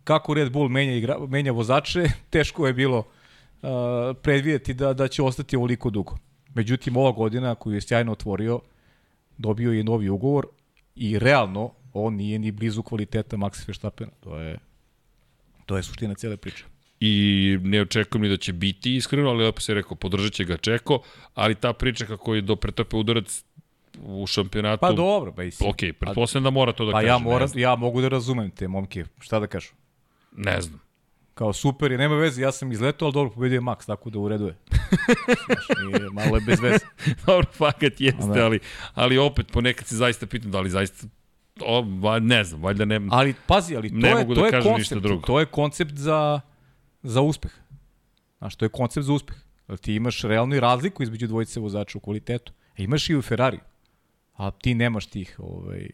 [0.04, 3.04] kako Red Bull menja, igra, menja vozače, teško je bilo
[3.62, 3.68] uh,
[4.22, 6.16] predvidjeti da, da će ostati ovoliko dugo.
[6.54, 8.60] Međutim, ova godina koju je sjajno otvorio,
[9.38, 10.46] dobio je novi ugovor
[10.96, 14.10] i realno on nije ni blizu kvaliteta Maxa Verstappena.
[14.20, 14.58] To je,
[15.66, 16.64] to je suština cele priče.
[17.00, 20.56] i ne očekujem ni da će biti iskreno, ali lepo se rekao, podržat će ga
[20.56, 21.02] Čeko,
[21.34, 23.44] ali ta priča kako je do pretrpe udarac
[24.02, 25.70] u šampionatu, Pa dobro, ba mislim.
[25.70, 27.06] ok, pretpostavljam da mora to da Pa kaže.
[27.08, 29.72] ja, ne moram, ja mogu da razumem te momke, šta da kažu.
[30.36, 30.80] Ne znam.
[31.34, 34.18] Kao super je, nema veze, ja sam izletao, ali dobro, pobedio je Max, tako da
[34.18, 34.56] u redu je.
[35.46, 36.84] Znaš, nije, malo je bez veze.
[37.26, 38.44] Dobro, fakat jeste, Da.
[38.44, 38.60] ali,
[38.94, 41.06] ali opet ponekad se zaista pitam da li zaista,
[41.60, 44.46] o, va, ne znam, valjda ne, Ali pazi, ali to Ne je, mogu to da
[44.46, 45.26] je kažem koncept, ništa drugo.
[45.26, 46.40] to je koncept za,
[47.02, 47.52] za uspeh.
[48.38, 49.36] Znaš, to je koncept za uspeh.
[49.68, 52.52] Jer ti imaš realnu razliku između dvojice vozača u kvalitetu.
[52.78, 53.58] A imaš i u Ferrari.
[54.34, 55.88] A ti nemaš tih, ovaj,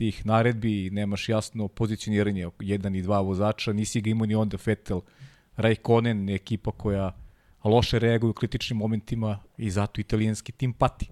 [0.00, 5.00] tih naredbi, nemaš jasno pozicioniranje jedan i dva vozača, nisi ga imao ni onda Vettel,
[5.56, 7.12] Raikkonen, ekipa koja
[7.64, 11.08] loše reaguje u kritičnim momentima i zato italijanski tim pati.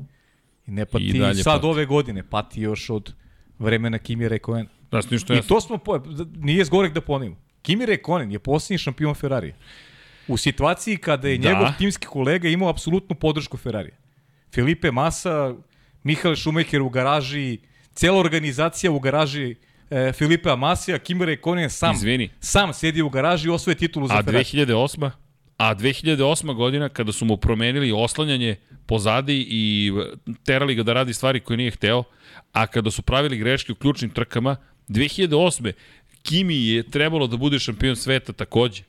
[0.67, 1.67] I ne pati I sad pati.
[1.67, 3.13] ove godine, pati još od
[3.59, 4.69] vremena Kimi Raikkonena.
[4.89, 5.49] Znaš, ništa I jasno.
[5.49, 6.01] to smo, po,
[6.37, 7.37] nije zgorek da ponovimo.
[7.63, 9.55] Kimi Räikkönen je posljednji šampion Ferrari.
[10.29, 11.49] U situaciji kada je Da.
[11.49, 13.97] njegov timski kolega imao apsolutnu podršku Ferrarija.
[14.55, 15.55] Felipe Massa,
[16.03, 17.59] Mihael Schumacher u garaži,
[17.99, 19.55] cela organizacija u garaži
[19.91, 22.31] e, Filipe Masija, Kimi Räikkönen sam, Izvini.
[22.41, 24.45] sam sedi u garaži i osvoje titulu za A Ferrari.
[24.45, 25.11] 2008.
[25.57, 26.55] A 2008.
[26.55, 29.93] godina kada su mu promenili oslanjanje pozadi i
[30.45, 32.05] terali ga da radi stvari koje nije hteo,
[32.53, 34.57] a kada su pravili greške u ključnim trkama,
[34.89, 35.73] 2008.
[36.23, 38.83] Kimi je trebalo da bude šampion sveta takođe.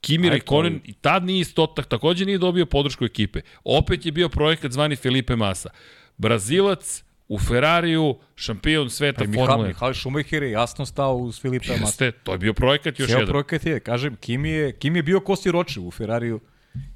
[0.00, 3.40] Kimi Rekonen i tad nije isto, tak, takođe nije dobio podršku ekipe.
[3.64, 5.70] Opet je bio projekat zvani Felipe Massa.
[6.16, 9.66] Brazilac u Ferrariju, šampion sveta Formule 1.
[9.66, 11.84] Mihael Schumacher je jasno stao uz Filipe Massa.
[11.84, 13.32] Jeste, to je bio projekat još Ceo jedan.
[13.32, 16.40] projekat je, kažem, Kimi je, Kimi je bio Kosti Roče u Ferrariju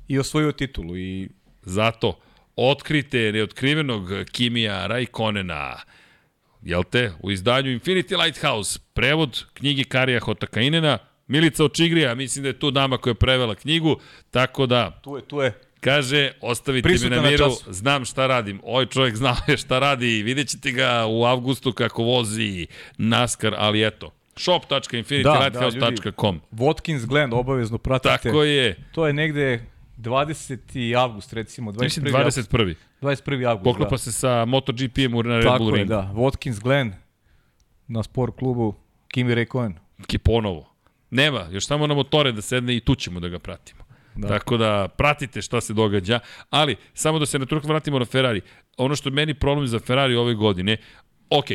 [0.09, 1.29] i osvojio titulu i
[1.65, 2.19] Zato,
[2.57, 5.77] otkrite neotkrivenog Kimija Rajkonena,
[6.63, 12.59] jel te, u izdanju Infinity Lighthouse, prevod knjige Karija Hotakainena, Milica Očigrija, mislim da je
[12.59, 13.97] tu dama koja je prevela knjigu,
[14.31, 15.53] tako da, tu je, tu je.
[15.83, 17.73] Kaže, ostavite me Prisutan na na miru, času.
[17.73, 18.61] znam šta radim.
[18.65, 22.67] Ovaj čovjek zna je šta radi vidjet ćete ga u avgustu kako vozi
[22.99, 26.41] NASCAR, ali eto, shop.infinitylighthouse.com.
[26.53, 28.09] Watkins Glen obavezno pratite.
[28.17, 29.67] Tako je, To je negde
[29.99, 30.95] 20.
[30.95, 31.83] avgust, recimo, 21.
[31.83, 32.39] mislim avgust.
[32.51, 32.75] 21.
[33.03, 33.47] 21.
[33.47, 33.99] avgust, Poklapa da.
[33.99, 35.89] se sa MotoGP-em na Red Tako Bull je, ringu.
[35.89, 36.11] da.
[36.15, 36.93] Watkins Glen
[37.89, 38.75] na sport klubu
[39.09, 39.75] Kimi Räikkönen.
[40.07, 40.69] Ki ponovo.
[41.11, 43.82] Nema, još samo na motore da sedne i tu ćemo da ga pratimo.
[44.15, 44.29] Da.
[44.29, 46.19] Tako da pratite šta se događa,
[46.51, 48.41] ali samo da se na truk vratimo na Ferrari.
[48.77, 50.77] Ono što meni problem za Ferrari ove godine,
[51.31, 51.47] ok,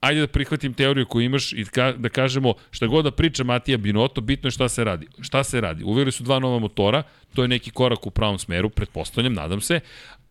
[0.00, 3.78] ajde da prihvatim teoriju koju imaš i ka, da kažemo šta god da priča Matija
[3.78, 5.06] Binotto, bitno je šta se radi.
[5.20, 5.84] Šta se radi?
[5.84, 7.02] Uveli su dva nova motora,
[7.34, 9.80] to je neki korak u pravom smeru, pretpostavljam, nadam se.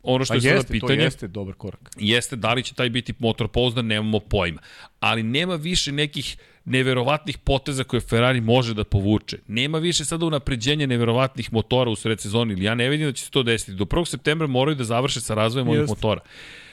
[0.03, 1.89] Ono što Pa je sada pitanje to jeste dobar korak.
[1.97, 4.61] jeste da li će taj biti motor pouzdan, nemamo pojma.
[4.99, 6.37] Ali nema više nekih
[6.69, 9.37] neverovatnih poteza koje Ferrari može da povuče.
[9.47, 13.25] Nema više sada unapređenja neverovatnih motora u sred sezoni, ili ja ne vidim da će
[13.25, 13.73] se to desiti.
[13.73, 14.05] Do 1.
[14.05, 15.95] septembra moraju da završe sa razvojem ovih Jeste.
[15.95, 16.21] motora.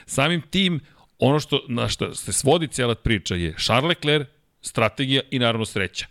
[0.07, 0.81] Samim tim,
[1.19, 4.29] ono što, na što se svodi cijela priča je Charles Leclerc,
[4.61, 6.07] strategija i naravno sreća.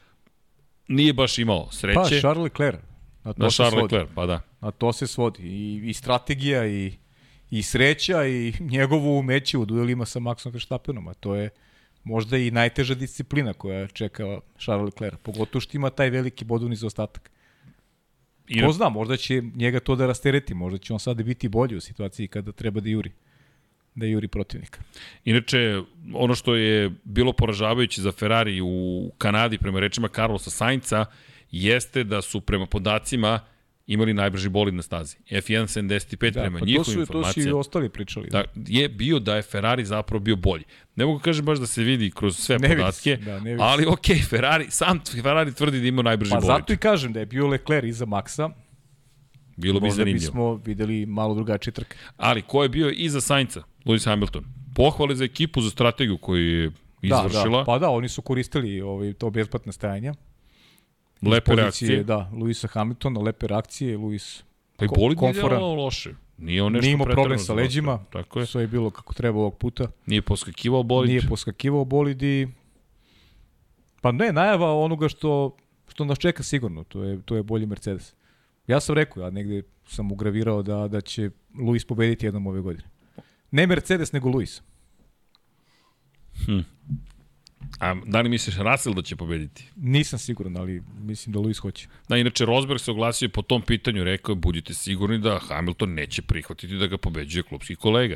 [0.87, 2.79] Nije baš imao sreće Pa, Charles Leclerc.
[3.23, 3.83] Na to na se Charles.
[3.83, 4.41] Leclerc, pa da.
[4.61, 5.43] Na to se svodi.
[5.43, 6.93] I, i strategija i,
[7.49, 11.49] i sreća i njegovo umeće u duelima sa Maxom Verstappenom, a to je
[12.05, 17.31] možda i najteža disciplina koja čeka Charles Leclerc, pogotovo što ima taj veliki bodovni zaostatak.
[18.47, 21.75] I Ko zna, možda će njega to da rastereti, možda će on sada biti bolji
[21.75, 23.11] u situaciji kada treba da juri
[23.95, 24.81] da juri protivnika.
[25.25, 25.81] Inače,
[26.13, 31.05] ono što je bilo poražavajuće za Ferrari u Kanadi prema rečima Carlosa Sainca
[31.51, 33.39] jeste da su prema podacima
[33.87, 35.17] imali najbrži bolid na stazi.
[35.31, 37.59] F1 75 Da, prema pa to njihovim su, to su i informacijama.
[37.59, 38.29] ostali pričali.
[38.29, 40.63] Da, je bio da je Ferrari zapravo bio bolji.
[40.95, 43.51] Ne mogu kažem baš da se vidi kroz sve Ne vidi podatke, se, da, ne
[43.51, 46.47] vidi ali ok, Ferrari, sam Ferrari tvrdi da ima najbrži Pa bolid.
[46.47, 48.51] zato i kažem da je bio Leclerc iza Maxa
[49.57, 50.19] Bilo bi Možda zanimljivo.
[50.31, 51.97] bismo videli malo drugačije trke.
[52.17, 53.63] Ali ko je bio iza Sainca?
[53.85, 54.45] Lewis Hamilton.
[54.75, 56.71] Pohvale za ekipu, za strategiju koju je
[57.01, 57.43] izvršila.
[57.43, 60.13] Da, da, pa da, oni su koristili ovaj, to besplatne stajanja.
[61.21, 62.03] Lepe Pozicije, reakcije.
[62.03, 64.43] Da, Luisa Hamiltona, lepe reakcije, Luis
[64.77, 66.13] Pa i ko- bolid nije djelovao loše.
[66.37, 68.45] Nije on nešto nije imao problem sa leđima, Tako je.
[68.45, 69.87] sve je bilo kako treba ovog puta.
[70.05, 71.09] Nije poskakivao bolid.
[71.09, 72.47] Nije poskakivao bolid i
[74.01, 75.55] pa ne, najava onoga što,
[75.87, 78.13] što nas čeka sigurno, to je, to je bolji Mercedes.
[78.67, 82.89] Ja sam rekao, ja negde sam ugravirao da, da će Luis pobediti jednom ove godine.
[83.51, 84.61] Ne Mercedes, nego Luis.
[87.79, 89.69] A da li misliš Russell da će pobediti?
[89.75, 91.87] Nisam siguran, ali mislim da Luis hoće.
[92.09, 96.21] Da, inače Rosberg se oglasio po tom pitanju, rekao je budite sigurni da Hamilton neće
[96.21, 98.15] prihvatiti da ga pobeđuje klubski kolega.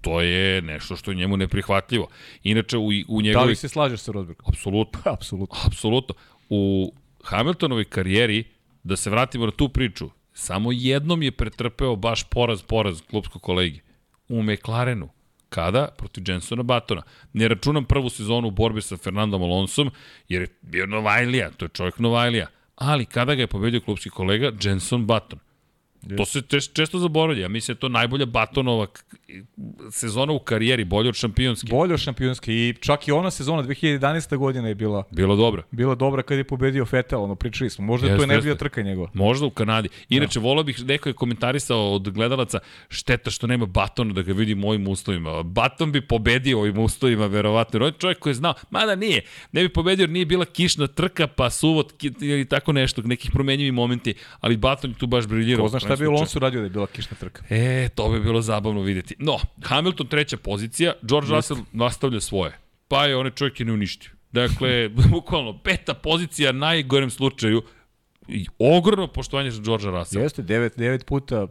[0.00, 2.08] To je nešto što je njemu neprihvatljivo.
[2.42, 3.48] Inače, u, u Da njegovoj...
[3.48, 4.44] li se slažeš sa Rosbergom?
[4.48, 5.00] Apsolutno.
[5.14, 5.58] Apsolutno.
[5.66, 6.14] Apsolutno.
[6.48, 6.92] U
[7.24, 8.44] Hamiltonovoj karijeri,
[8.82, 13.80] da se vratimo na tu priču, samo jednom je pretrpeo baš poraz, poraz klubskog kolegi.
[14.28, 15.08] U McLarenu.
[15.48, 15.88] Kada?
[15.96, 17.02] Protiv Jensona Batona.
[17.32, 19.90] Ne računam prvu sezonu u borbi sa Fernandom Alonsom,
[20.28, 22.46] jer je bio Novajlija, to je čovjek Novajlija.
[22.76, 25.38] Ali kada ga je pobedio klubski kolega, Jenson Button.
[26.16, 27.42] To se čest, često zaboravlja.
[27.42, 28.86] Ja mislim da je to najbolja Batonova
[29.90, 31.66] sezona u karijeri, bolje od šampionske.
[31.70, 34.36] Bolje od šampionske i čak i ona sezona 2011.
[34.36, 35.62] godina je bila Bilo dobro.
[35.70, 37.84] bila dobra kad je pobedio Vettel, ono pričali smo.
[37.84, 38.58] Možda Jeste, to je najbolja jeste.
[38.58, 39.10] trka njegova.
[39.14, 39.88] Možda u Kanadi.
[40.08, 44.64] Inače, volao bih, neko je komentarisao od gledalaca, šteta što nema Batona da ga vidim
[44.64, 45.42] u ovim uslovima.
[45.42, 47.80] Baton bi pobedio u ovim uslovima, verovatno.
[47.80, 49.22] On je čovjek koji je znao, mada nije,
[49.52, 53.72] ne bi pobedio jer nije bila kišna trka, pa suvot ili tako nešto, nekih promenjivi
[53.72, 55.64] momenti, ali Baton je tu baš briljirao.
[55.64, 57.42] Ko zna šta bi Alonso radio da je bila kišna trka.
[57.50, 59.14] E, to bi bilo zabavno vidjeti.
[59.18, 62.58] No, Hamilton treća pozicija, George Russell nastavlja svoje.
[62.88, 64.10] Pa je onaj čovjek je ne uništio.
[64.32, 67.62] Dakle, bukvalno peta pozicija najgorem slučaju
[68.28, 70.22] i ogromno poštovanje za George Russell.
[70.22, 71.46] Jeste, devet, devet puta,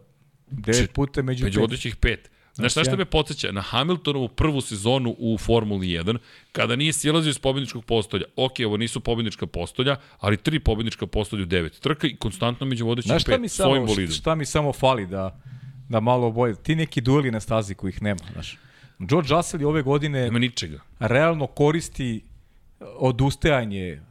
[0.47, 1.61] devet puta među, Među pet.
[1.61, 2.31] vodećih pet.
[2.57, 2.97] Znaš šta što ja.
[2.97, 3.51] me podsjeća?
[3.51, 6.17] Na Hamiltonovu prvu sezonu u Formuli 1,
[6.51, 8.25] kada nije silazio iz pobjedničkog postolja.
[8.35, 12.95] Ok, ovo nisu pobjednička postolja, ali tri pobjednička postolja u devet trka i konstantno među
[13.01, 14.13] šta pet mi, svojim samo, bolidom.
[14.13, 15.39] šta mi samo fali da,
[15.89, 16.55] da malo oboje?
[16.55, 18.57] Ti neki dueli na stazi kojih nema, znaš.
[18.99, 20.79] George Russell je ove godine Nema ničega.
[20.99, 22.23] realno koristi
[22.79, 24.01] odustajanje,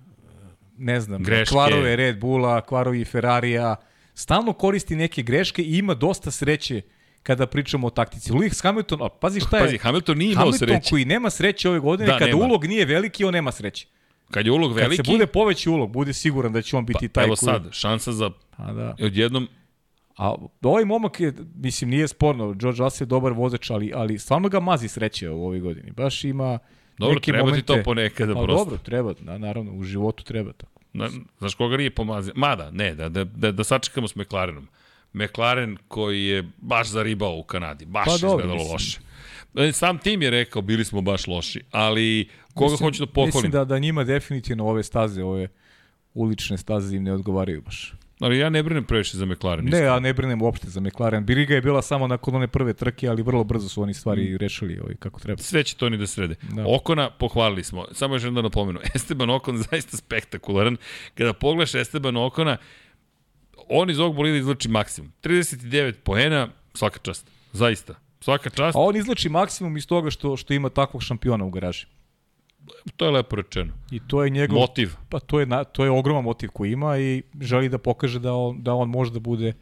[0.78, 1.52] ne znam, Greške.
[1.52, 3.76] kvarove Red Bulla, kvarovi Ferrarija,
[4.14, 6.82] stalno koristi neke greške i ima dosta sreće
[7.26, 8.32] kada pričamo o taktici.
[8.32, 10.90] Lewis Hamilton, a pazi šta je, Pazi, Hamilton nije imao Hamilton sreće.
[10.90, 12.44] koji nema sreće ove godine, Da, kada nema.
[12.44, 13.86] ulog nije veliki, on nema sreće.
[14.30, 17.08] Kad je ulog Kad veliki, se bude poveći ulog, bude siguran da će on biti
[17.08, 17.46] pa, taj evo koji...
[17.46, 18.94] sad, šansa za A da.
[19.02, 19.48] odjednom
[20.16, 24.48] A ovaj momak je, mislim, nije sporno, George Russell je dobar vozač, ali, ali stvarno
[24.48, 25.90] ga mazi sreće u ovoj godini.
[25.90, 26.58] Baš ima
[26.98, 28.64] Dobro, neke treba ti to ponekada pa, prosto.
[28.64, 30.66] dobro, treba, na, naravno, u životu treba to.
[30.92, 32.32] Na, znaš koga nije pomazio?
[32.36, 34.68] Mada, ne, da, da, da, da sačekamo s McLarenom.
[35.16, 37.84] McLaren koji je baš zaribao u Kanadi.
[37.84, 38.72] Baš Pa dobro, izgledalo mislim.
[38.72, 39.00] loše.
[39.68, 43.30] E, Sam tim je rekao, bili smo baš loši, ali koga mislim, hoću da pohvalim?
[43.34, 45.48] Mislim da, da njima definitivno ove staze, ove
[46.14, 47.92] ulične staze im ne odgovaraju baš.
[48.20, 49.64] Ali ja ne brinem previše za McLaren.
[49.64, 51.24] Ne, ja ne brinem uopšte za McLaren.
[51.24, 54.36] Briga je bila samo nakon one prve trke, ali vrlo brzo su oni stvari Mm.
[54.36, 55.42] rešili ovaj, kako treba.
[55.42, 56.34] Sve će to ni da srede.
[56.42, 56.64] Da.
[56.68, 57.84] Okona pohvalili smo.
[57.92, 58.80] Samo još jedno da napomenu.
[58.94, 60.76] Esteban Okon zaista spektakularan.
[61.14, 62.56] Kada pogledaš Esteban Okona,
[63.68, 65.12] on iz ovog bolida izlači maksimum.
[65.22, 67.30] 39 poena, svaka čast.
[67.52, 67.94] Zaista.
[68.20, 68.76] Svaka čast.
[68.76, 71.86] A on izlači maksimum iz toga što što ima takvog šampiona u garaži.
[72.96, 73.72] To je lepo rečeno.
[73.90, 74.92] I to je njegov Motiv.
[75.08, 78.34] Pa to je na, to je ogroman motiv koji ima i želi da pokaže da
[78.34, 79.52] on da on može da bude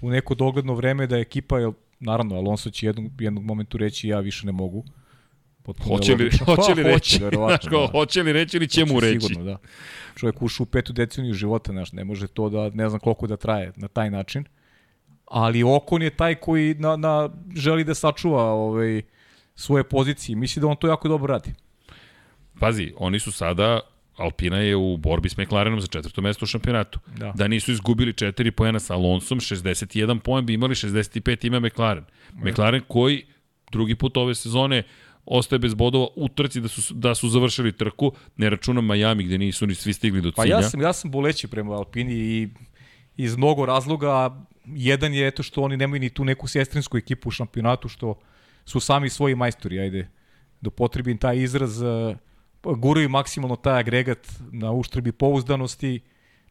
[0.00, 4.08] u neko dogledno vreme da je ekipa jel naravno Alonso će jednog jednog momentu reći
[4.08, 4.84] ja više ne mogu.
[5.66, 7.18] Potpuno Hoće li, hoće li Pa, reći?
[7.22, 7.98] verovatno, Znaš ko, da.
[7.98, 9.26] hoće li reći ili će mu Hoće reći?
[9.26, 9.58] Sigurno, da.
[10.16, 13.36] Čovjek ušao u petu deceniju života, znaš, ne može to da, ne znam koliko da
[13.36, 14.44] traje na taj način.
[15.24, 19.02] Ali Okon je taj koji na, na, želi da sačuva ovaj,
[19.54, 20.36] svoje pozicije.
[20.36, 21.52] Misli da on to jako dobro radi.
[22.60, 23.80] Pazi, oni su sada
[24.16, 27.00] Alpina je u borbi s McLarenom za četvrto mesto u šampionatu.
[27.16, 27.32] Da.
[27.34, 32.04] Da nisu izgubili 4 poena sa Alonsom, 61 poen bi imali, 65 ima McLaren.
[32.32, 33.26] McLaren koji
[33.72, 34.82] drugi put ove sezone
[35.26, 39.38] ostaje bez bodova u trci da su, da su završili trku, ne računam Miami gde
[39.38, 40.56] nisu ni svi stigli do Pa cilja.
[40.56, 42.48] ja sam, ja sam boleći prema Alpini i
[43.16, 44.42] iz mnogo razloga.
[44.64, 48.14] Jedan je eto što oni nemaju ni tu neku sestrinsku ekipu u šampionatu, što
[48.64, 50.08] su sami svoji majstori, ajde,
[50.60, 52.16] da potrebim taj izraz, eh,
[52.62, 56.00] guraju maksimalno taj agregat na uštrebi pouzdanosti,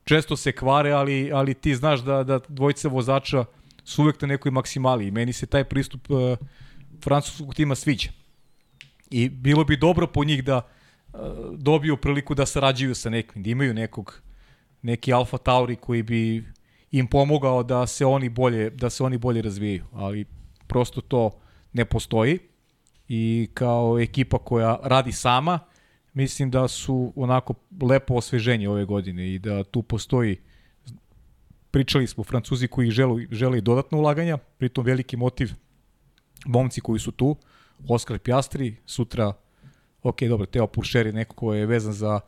[0.04, 3.46] često se kvare, ali, ali ti znaš da, da dvojica vozača
[3.84, 6.38] su uvek na nekoj maksimali i meni se taj pristup uh,
[7.04, 8.10] francuskog tima sviđa.
[9.16, 10.62] I bilo bi dobro po njih da
[11.14, 11.20] uh,
[11.58, 14.22] dobiju priliku da sarađuju sa nekim, da imaju nekog
[14.82, 16.44] neki Alfa Tauri koji bi
[16.92, 20.26] im pomogao da se oni bolje da se oni bolje razvijaju, ali
[20.68, 21.32] prosto to
[21.74, 22.40] ne postoji.
[23.08, 25.60] I kao ekipa koja radi sama,
[26.14, 30.38] mislim da su onako lepo osveženje ove godine i da tu postoji
[31.72, 35.52] pričali smo Francuzi koji žele, žele dodatno ulaganja, pritom veliki motiv
[36.46, 37.38] momci koji su tu,
[37.88, 39.34] Oskar Pjastri, sutra,
[40.04, 42.20] ok, dobro, Teo Puršer je neko ko je vezan za,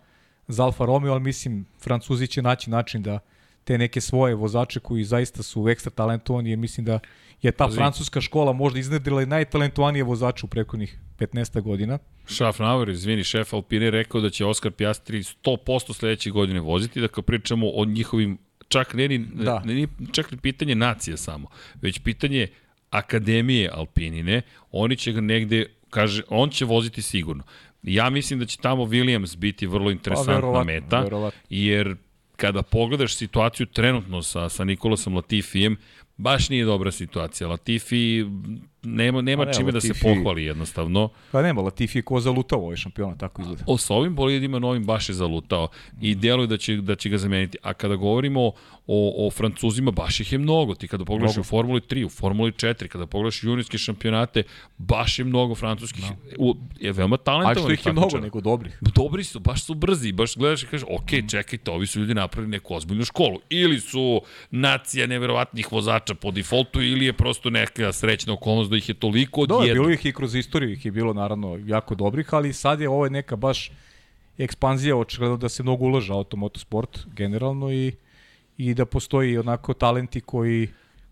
[0.48, 3.20] za Alfa Romeo, ali mislim, Francuzi će naći način da
[3.64, 7.00] te neke svoje vozače koji zaista su ekstra talentovani, jer mislim da
[7.42, 12.00] je ta francuska škola možda iznedrila i najtalentovanije vozače u prekodnih 15 godina.
[12.26, 17.22] Schaffnauer, izvini, šef Alpine rekao da će Oskar Piastri 100% sledeće godine voziti, da kao
[17.22, 18.38] pričamo o njihovim,
[18.68, 19.60] čak ne ni, Da.
[19.66, 21.48] ne, ni čak ni pitanje nacije samo,
[21.82, 22.48] već pitanje
[22.90, 27.44] akademije Alpinine, oni će ga negde, kaže, on će voziti sigurno.
[27.84, 31.40] Ja mislim da će tamo Williams biti vrlo interesantna verovatno, meta, verovatno.
[31.50, 31.96] jer
[32.36, 35.78] kada pogledaš situaciju trenutno sa, sa Nikolasom Latifijem,
[36.18, 37.48] baš nije dobra situacija.
[37.48, 38.26] Latifi
[38.96, 41.10] nema, nema Pa ne, čime da se Latifi- pohvali jednostavno.
[41.32, 43.64] Pa nema, Latifi je ko zalutao ovaj šampiona, tako izgleda.
[43.68, 45.68] O, sa ovim bolidima novim baš je zalutao
[46.02, 47.58] i deluje da će, da će ga zameniti.
[47.62, 48.52] A kada govorimo
[48.88, 50.76] o, o Francuzima, baš ih je mnogo.
[50.76, 51.42] Ti kada pogledaš Mnogo.
[51.42, 54.44] u Formuli 3, u Formuli 4, kada pogledaš juniorske šampionate,
[54.78, 56.04] baš je mnogo francuskih,
[56.38, 58.78] u, je veoma Ali talentovanih što ih je mnogo, nego dobrih.
[58.96, 62.52] Dobri su, baš su brzi, baš gledaš i kažeš, ok, čekajte, ovi su ljudi napravili
[62.52, 63.40] neku ozbiljnu školu.
[63.50, 64.22] Ili su
[64.52, 69.46] nacija neverovatnih vozača po defaultu, ili je prosto neka srećna okolnost da ih je toliko
[69.46, 69.74] Da, odjedno.
[69.76, 73.06] bilo ih i kroz istoriju, ih je bilo naravno jako dobrih, ali sad je ovo
[73.06, 73.72] je neka baš
[74.38, 77.92] ekspanzija, očigledno da se mnogo ulaže u automotosport generalno i,
[78.58, 80.68] i da postoji onako talenti koji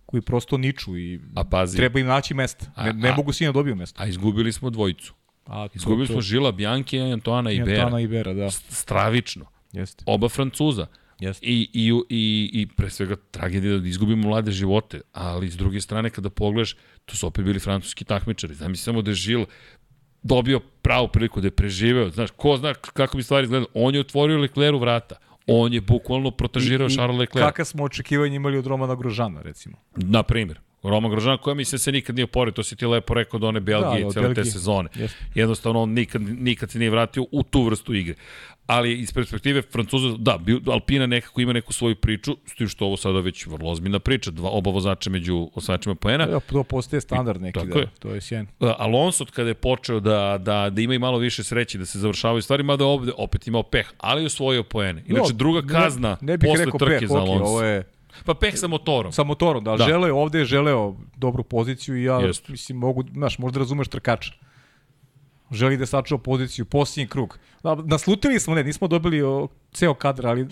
[0.07, 1.77] koji prosto niču i A pazi.
[1.77, 2.65] treba im naći mesta.
[2.77, 4.03] Ne, A- ne mogu svi da dobiju mesta.
[4.03, 5.13] A izgubili smo dvojicu.
[5.45, 7.81] A, to- Izgubili to- smo Žila Bjanki i Antoana Ibera.
[7.81, 8.51] Antana Ibera, da.
[8.51, 9.45] Stravično.
[9.73, 10.03] Jeste.
[10.07, 10.87] Oba Francuza.
[11.19, 11.45] Jeste.
[11.45, 16.09] I, i, i, I pre svega tragedija da izgubimo mlade živote, ali s druge strane
[16.09, 16.75] kada pogledaš,
[17.05, 18.53] to su opet bili francuski takmičari.
[18.53, 19.45] Zamisli samo da je Žil
[20.23, 22.09] dobio pravu priliku da je preživeo.
[22.09, 23.67] Znaš, ko zna kako bi stvari izgledali.
[23.73, 25.15] On je otvorio Lecleru vrata.
[25.47, 27.45] On je bukvalno protažirao Charles Leclerc.
[27.45, 29.77] Kakav smo očekivanje imali od Romana Grožana, recimo.
[29.95, 30.59] Na primjer,
[30.89, 33.47] Roma Grožan koja mi se se nikad nije oporio, to si ti lepo rekao do
[33.47, 34.89] one Belgije Da, da, cele te sezone.
[34.95, 35.17] Jeste.
[35.35, 38.15] Jednostavno on nikad, nikad se nije vratio u tu vrstu igre.
[38.67, 40.39] Ali iz perspektive Francuza, da,
[40.71, 44.31] Alpina nekako ima neku svoju priču, s tim što ovo sada već vrlo ozbiljna priča,
[44.31, 46.25] dva, oba vozača među osvajačima poena.
[46.25, 47.87] Da, to postaje standard neki, da, je.
[47.99, 48.47] to je sjajno.
[48.59, 51.99] Uh, Alonso kada je počeo da, da, da ima i malo više sreće, da se
[51.99, 55.03] završavaju stvari, mada ovde opet imao peh, ali je osvojio poene.
[55.07, 57.43] Inače, No, druga ne- kazna ne, bih posle rekao trke peh, za Alonso.
[57.45, 57.83] ovo je
[58.25, 59.11] Pa peh sa motorom.
[59.11, 59.77] sa motorom, da, Da.
[59.77, 59.85] da.
[59.85, 62.51] želeo je, ovde je želeo dobru poziciju i ja, Jeste.
[62.51, 64.33] mislim, mogu, znaš, možda razumeš trkača.
[65.51, 67.39] Želi da sačuva poziciju, posljednji krug.
[67.63, 70.47] Da, naslutili smo, ne, nismo dobili o, ceo kadar, ali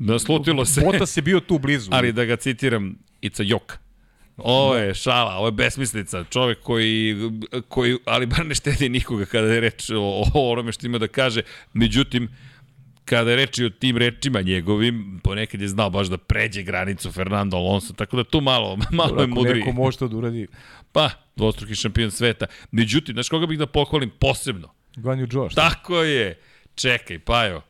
[0.00, 0.80] Naslutilo se.
[0.80, 1.90] Botas je bio tu blizu.
[1.92, 3.78] Ali da ga citiram, it's a jok.
[4.36, 6.24] Ovo je šala, ovo je besmislica.
[6.24, 7.16] Čovek koji,
[7.68, 11.08] koji ali bar ne štedi nikoga kada je reč o, o onome što ima da
[11.08, 11.42] kaže.
[11.72, 12.28] Međutim,
[13.12, 17.56] kada je reč o tim rečima njegovim, ponekad je znao baš da pređe granicu Fernando
[17.56, 19.58] Alonso, tako da tu malo, malo je mudri.
[19.58, 20.46] neko može to da uradi,
[20.92, 22.46] Pa, dvostruki šampion sveta.
[22.70, 24.68] Međutim, znaš koga bih da pohvalim posebno?
[24.96, 25.54] Guanju Josh.
[25.54, 26.40] Tako je.
[26.74, 27.60] Čekaj, Pajo.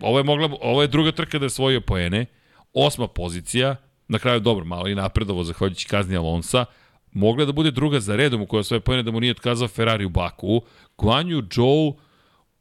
[0.00, 2.26] Ovo je, mogla, ovo je druga trka da je svojio poene.
[2.72, 3.76] Osma pozicija.
[4.08, 6.64] Na kraju dobro, malo i napredovo zahvaljujući kazni Alonsa.
[7.12, 10.04] Mogla da bude druga za redom u kojoj svoje poene da mu nije otkazao Ferrari
[10.04, 10.62] u Baku.
[10.98, 11.92] Guanju Joe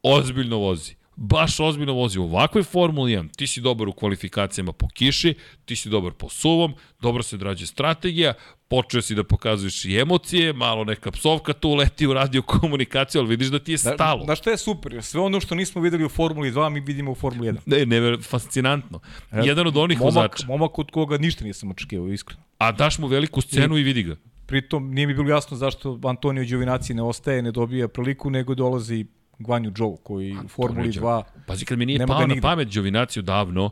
[0.04, 1.03] ozbiljno vozi.
[1.16, 3.36] Baš ozbiljno vozi u ovakvoj Formuli 1.
[3.38, 5.34] Ti si dobar u kvalifikacijama po kiši,
[5.66, 8.34] ti si dobar po suvom, dobro se odrađuje strategija,
[8.68, 13.30] počeo si da pokazuješ i emocije, malo neka psovka tu leti u radio komunikaciju, ali
[13.30, 14.26] vidiš da ti je stalo.
[14.26, 17.16] Da, što je super, sve ono što nismo videli u Formuli 2, mi vidimo u
[17.16, 17.58] Formuli 1.
[17.66, 19.00] Ne, ne, fascinantno.
[19.32, 20.48] Jedan od onih momak, vozača.
[20.48, 22.44] Momak od koga ništa nisam očekivao, iskreno.
[22.58, 24.16] A daš mu veliku scenu i vidi ga.
[24.46, 29.06] Pritom nije mi bilo jasno zašto Antonio Giovinazzi ne ostaje, ne dobija priliku, nego dolazi
[29.40, 33.70] Guanju Joe, koji u Formuli 2 Pazi, kad mi nije pao na pamet Giovinaciju davno,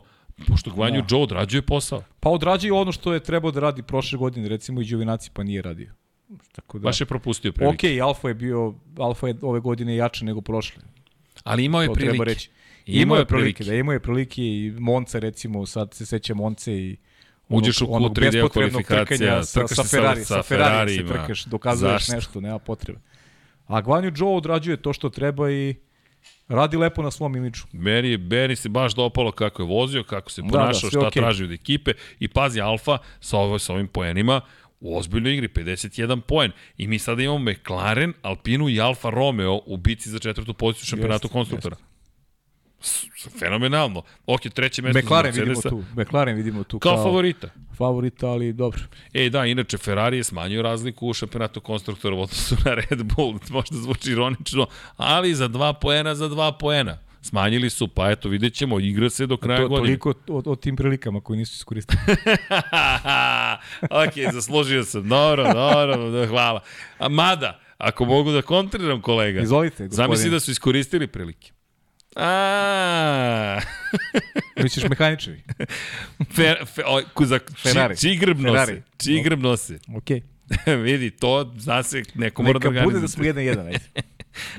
[0.48, 1.06] pošto Gvanju Da.
[1.10, 2.02] Joe odrađuje posao.
[2.20, 5.62] pa odrađuje ono što je trebao da radi prošle godine, recimo i Giovinazzi pa nije
[5.62, 5.90] radio.
[6.52, 7.94] Tako da, Baš je propustio prilike.
[7.94, 10.82] Ok, Alfa je bio, Alfa je ove godine jače nego prošle.
[11.44, 12.10] Ali imao je To prilike.
[12.10, 12.50] treba reći.
[12.86, 13.64] Imao je prilike.
[13.64, 16.96] da imao je prilike i Monce recimo, sad se seća Monce i
[17.48, 20.94] Uđeš u onog Q3 deo kvalifikacija, trkanja sa, sa se sa- Ferrari, sa sa, Ferrari
[20.94, 22.14] se trkaš, dokazuješ Zašto?
[22.14, 22.98] nešto, nema potrebe.
[23.66, 25.74] A Guanju Joe odrađuje to što treba i
[26.48, 27.62] radi lepo na svom imidžu.
[27.72, 30.90] Meni, je- meni se baš dopalo kako je vozio, kako se Da, da, ponašao, sve
[30.90, 31.22] šta okej.
[31.22, 31.90] traži od ekipe.
[32.18, 34.40] I pazi, Alfa sa, ovo, sa ovim poenima
[34.80, 36.50] u ozbiljnoj igri, 51 poen.
[36.76, 41.28] I mi sada imamo McLaren, Alpinu i Alfa Romeo u bici za četvrtu poziciju šampionatu
[41.28, 41.76] konstruktora.
[41.76, 41.91] S-
[43.38, 44.02] Fenomenalno.
[44.26, 45.84] Ok, treće mesto McLaren vidimo tu.
[45.96, 47.48] McLaren vidimo tu Kao favorita.
[47.78, 48.80] favorita, ali dobro.
[49.14, 53.38] E, da, inače, Ferrari je smanjio razliku u šampionatu konstruktora u odnosu na Red Bull.
[53.50, 54.66] Možda zvuči ironično,
[54.96, 56.98] ali za dva poena, za dva poena.
[57.24, 59.86] Smanjili su, pa eto, vidjet ćemo, igra se do kraja To, godine.
[59.86, 62.00] toliko o, o tim prilikama koji nisu iskoristili.
[64.06, 65.08] ok, zaslužio sam.
[65.08, 66.60] Dobro, dobro, da, hvala.
[66.98, 69.40] A mada, ako mogu da kontriram kolega.
[69.40, 69.96] Izvolite, gospodine.
[69.96, 71.52] Zamisli da su iskoristili prilike.
[72.16, 73.60] A,
[74.62, 75.42] Misliš mehaničari?
[76.36, 77.96] fer, fe, o, ku- za, Ferrari.
[77.96, 78.58] či, čiji grb nose?
[78.58, 78.82] Ferrari.
[78.98, 79.78] Čiji grb nose?
[79.96, 80.22] Okej.
[80.84, 83.00] Vidi, to zna se, neko mora da Neka bude organizuje.
[83.02, 83.80] da smo jedan jedan, ajde.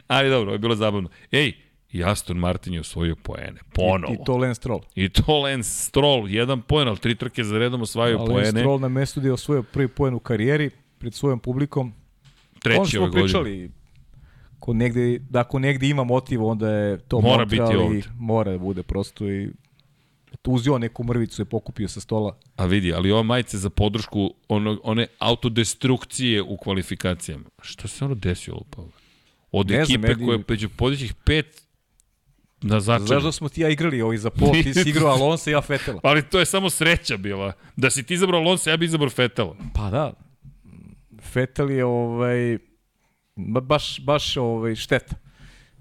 [0.08, 1.10] Ali dobro, ovo je bilo zabavno.
[1.32, 1.52] Ej,
[1.92, 3.60] i Aston Martin je osvojio poene.
[3.74, 4.14] Ponovo.
[4.14, 4.82] I to Lance Stroll.
[4.96, 8.50] I to Lance Stroll, jedan poen, ali tri trke za redom osvajaju A Lance poene.
[8.60, 11.94] Stroll na mestu gde je osvojio prvi poen u karijeri pred svojom publikom.
[12.60, 13.70] Treći ove smo godine.
[14.64, 17.86] Pričali, ko negde, da ako negde ima motiv, onda je to Mora Montreal biti i
[17.86, 18.04] ovde.
[18.20, 19.50] Mora da bude prosto i
[20.48, 22.38] uzio neku mrvicu je pokupio sa stola.
[22.56, 27.44] A vidi, ali ova majice za podršku ono, one autodestrukcije u kvalifikacijama.
[27.62, 28.82] Šta se ono desilo, pa?
[29.52, 31.62] Od Ne znam, ekipe meni- koja peđu podićih pet
[32.62, 33.08] na začelju.
[33.08, 35.62] Znaš da smo ti ja igrali ovaj za pol, ti si igrao Alonso i ja
[35.62, 36.00] Fetela.
[36.04, 37.54] Ali to je samo sreća bila.
[37.76, 39.56] Da si ti izabrao Alonso, ja bi izabrao Fetela.
[39.76, 40.14] Pa da,
[41.22, 42.58] Fetel je ovaj,
[43.36, 45.16] baš, baš ovaj, šteta.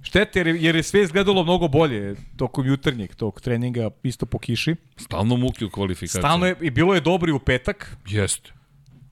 [0.03, 4.39] Šteta jer, je- jer je sve izgledalo mnogo bolje tokom jutarnjeg tog treninga, isto po
[4.39, 4.75] kiši.
[4.97, 6.23] Stalno muke u kvalifikacijama.
[6.23, 8.53] Stalno je, i bilo je dobro i u petak, Jeste.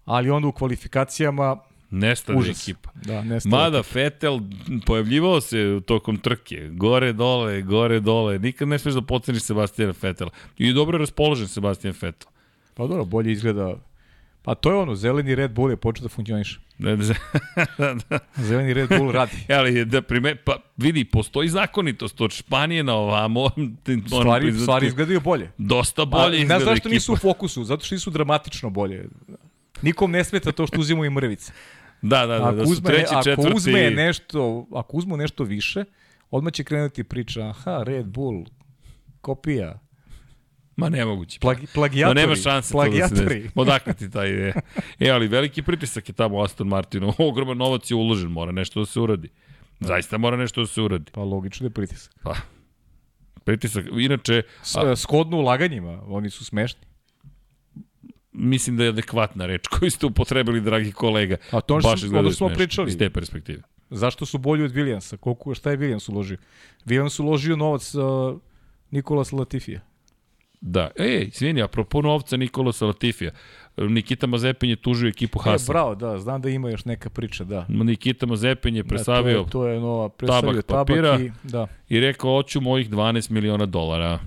[0.05, 1.57] ali onda u kvalifikacijama
[1.91, 2.63] Nestane užas.
[2.63, 2.91] ekipa.
[2.97, 3.57] Da, nestalo.
[3.57, 4.41] Mada Fetel
[4.87, 8.39] pojavljivao se tokom trke, gore dole, gore dole.
[8.39, 10.31] Nikad ne smeš da poceniš Sebastijana Fetela.
[10.59, 12.29] I dobro je raspoložen Sebastijan Fetel.
[12.75, 13.75] Pa dobro, bolje izgleda.
[14.43, 16.61] Pa to je ono, zeleni Red Bull je počeo da funkcioniše.
[16.79, 17.05] Ne, ne,
[18.49, 19.37] Zeleni Red Bull radi.
[19.59, 23.51] ali da prime, pa vidi, postoji zakonitost od Španije na ovamo.
[24.07, 25.51] Stvari, priznati, stvari izgledaju bolje.
[25.59, 29.09] Dosta Pa, bolje ne izgleda znaš zašto nisu u fokusu, zato što nisu dramatično bolje.
[29.83, 31.53] Nikom ne smeta to što uzimaju i mrvice.
[32.03, 33.57] Da, da, da, Ako da su uzme, treći, ako četvrti...
[33.57, 35.85] uzme nešto, ako uzmu nešto više,
[36.31, 38.45] odmah će krenuti priča, aha, Red Bull,
[39.21, 39.79] kopija,
[40.77, 41.39] Ma nemoguće.
[41.41, 43.35] plagi, plagijatori, Ma nema šanse to da se plagijatori.
[43.37, 43.51] desi.
[43.55, 44.53] Odakle ti taj ide?
[44.99, 47.13] E, ali veliki pritisak je tamo Aston Martinu.
[47.21, 49.29] Ogroman novac je uložen, mora nešto da se uradi.
[49.81, 51.11] Zaista mora nešto da se uradi.
[51.13, 52.13] Pa logično da je pritisak.
[52.23, 52.35] Pa,
[53.45, 53.85] pritisak.
[53.95, 56.81] Inače, S, a, skodno ulaganjima, oni su smešni.
[58.33, 61.37] mislim da je adekvatna reč koju ste upotrebili, dragi kolega.
[61.51, 62.89] A to ono što- ono smo pričali.
[62.89, 63.63] Iz te perspektive.
[63.91, 65.17] Zašto su bolji od Williamsa?
[65.17, 66.39] Koliko, šta je Williams uložio?
[66.87, 68.03] Williams uložio novac uh,
[68.91, 69.81] Nikolas Latifija.
[70.61, 70.91] Da.
[70.99, 73.31] Ej, izvini, apropo novca Nikola Salatifija.
[73.77, 75.73] Nikita Mazepin je tužio ekipu E, Hasan.
[75.73, 77.67] bravo, da, znam da ima još neka priča, da.
[77.69, 81.19] Nikita Mazepin je Da, presavio to, je, to je nova, predstavio tabak tabak, papira.
[81.21, 81.67] i, da.
[81.89, 84.19] i rekao, hoću mojih 12 miliona dolara.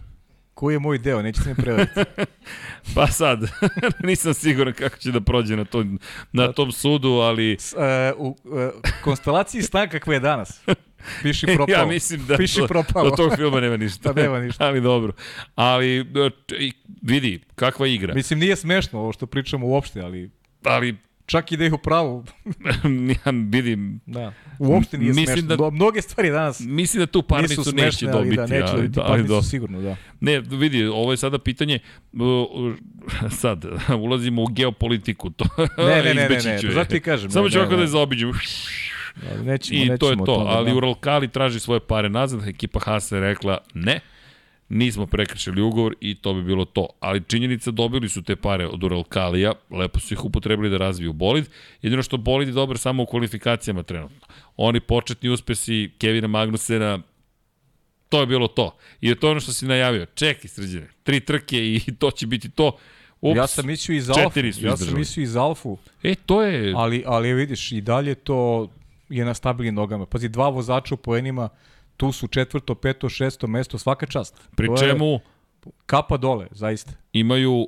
[0.54, 2.00] Koji je moj deo, nećete mi prevariti.
[2.96, 3.40] Pa sad,
[4.04, 5.86] nisam siguran kako će da prođe na, to,
[6.32, 7.78] na tom sudu, ali S, e,
[8.18, 8.70] u e,
[9.04, 10.62] konstelaciji stan kakve je danas.
[11.24, 11.74] Piši propao.
[11.74, 13.04] ja mislim da Piši to, propao.
[13.04, 14.14] od tog filma nema ništa.
[14.14, 14.66] Da, nema ništa.
[14.66, 15.14] ali dobro.
[15.56, 16.04] Ali, e,
[17.02, 18.14] vidi, kakva igra.
[18.14, 20.30] Mislim, nije smešno ovo što pričamo uopšte, ali
[20.64, 20.96] Ali,
[21.26, 22.26] čak i da ih u pravu,
[23.26, 25.48] ja vidim, da, uopšte nije Mislim smešno.
[25.48, 25.70] da- Da...
[25.70, 28.40] Mnoge stvari danas mislim da tu parnicu nisu neće smešne, dobiti.
[28.40, 29.96] ali da, neće ali, dobiti ali, parnicu do- sigurno, da.
[30.20, 31.80] Ne, vidi, ovo je sada pitanje,
[33.32, 33.66] sad,
[33.98, 35.46] ulazimo u geopolitiku, to
[35.80, 36.60] Ne, ne, ne, ne, ne, je.
[36.64, 37.84] zato ti kažem, Samo ne, ću ne, ovako da ne.
[37.84, 38.32] je zaobiđem.
[39.44, 40.78] Nećemo, I nećemo to je to, tome, ali da.
[40.78, 44.00] Uralkali traži svoje pare nazad, ekipa Haas je rekla ne,
[44.70, 46.88] nismo prekršili ugovor i to bi bilo to.
[47.00, 51.46] Ali činjenica dobili su te pare od Uralkalija, lepo su ih upotrebili da razviju bolid.
[51.82, 54.28] Jedino što bolid je dobar samo u kvalifikacijama trenutno.
[54.58, 57.00] Oni početni uspesi Kevina Magnusena,
[58.10, 58.78] to je bilo to.
[59.02, 60.06] I to je ono što si najavio.
[60.06, 62.78] Čekaj, sređene, tri trke i to će biti to.
[63.22, 66.42] Ups, ja sam mislio i za Alfu, ja sam mislio i za Alfu, E, to
[66.42, 66.74] je...
[66.76, 68.70] ali, ali vidiš, i dalje to
[69.18, 70.06] je na stabilnim nogama.
[70.06, 71.50] Pazi, dva vozača u poenima,
[71.98, 74.42] tu su četvrto, peto, šesto mesto, svaka čast.
[74.56, 75.20] pri To je čemu
[75.86, 76.92] Kapa dole, zaista.
[77.14, 77.68] imaju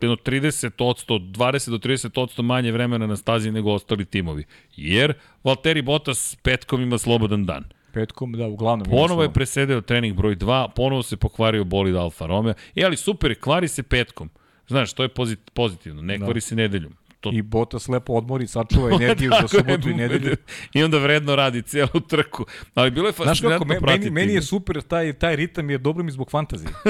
[0.00, 4.44] jedno 30 20 do 30 manje vremena na stazi nego ostali timovi.
[4.76, 5.14] Jer
[5.44, 7.64] Valtteri Bottas petkom ima slobodan dan.
[7.92, 8.90] Petkom, da, uglavnom.
[8.90, 12.54] Ponovo je presedeo trening broj 2, ponovo se pokvario bolid Alfa Romeo.
[12.74, 14.30] E, ali super, kvari se petkom.
[14.68, 16.92] Znaš, to je pozit, pozitivno, ne kvari se nedeljom.
[17.24, 20.36] To- I Botas lepo odmori, sačuva energiju za subotu i nedelju.
[20.74, 22.44] I onda vredno radi celu trku.
[22.74, 24.10] Ali bilo je Znaš kako, fascinantno me, pratiti.
[24.10, 26.70] meni, meni je super, taj, taj ritam je dobro mi zbog fantazije.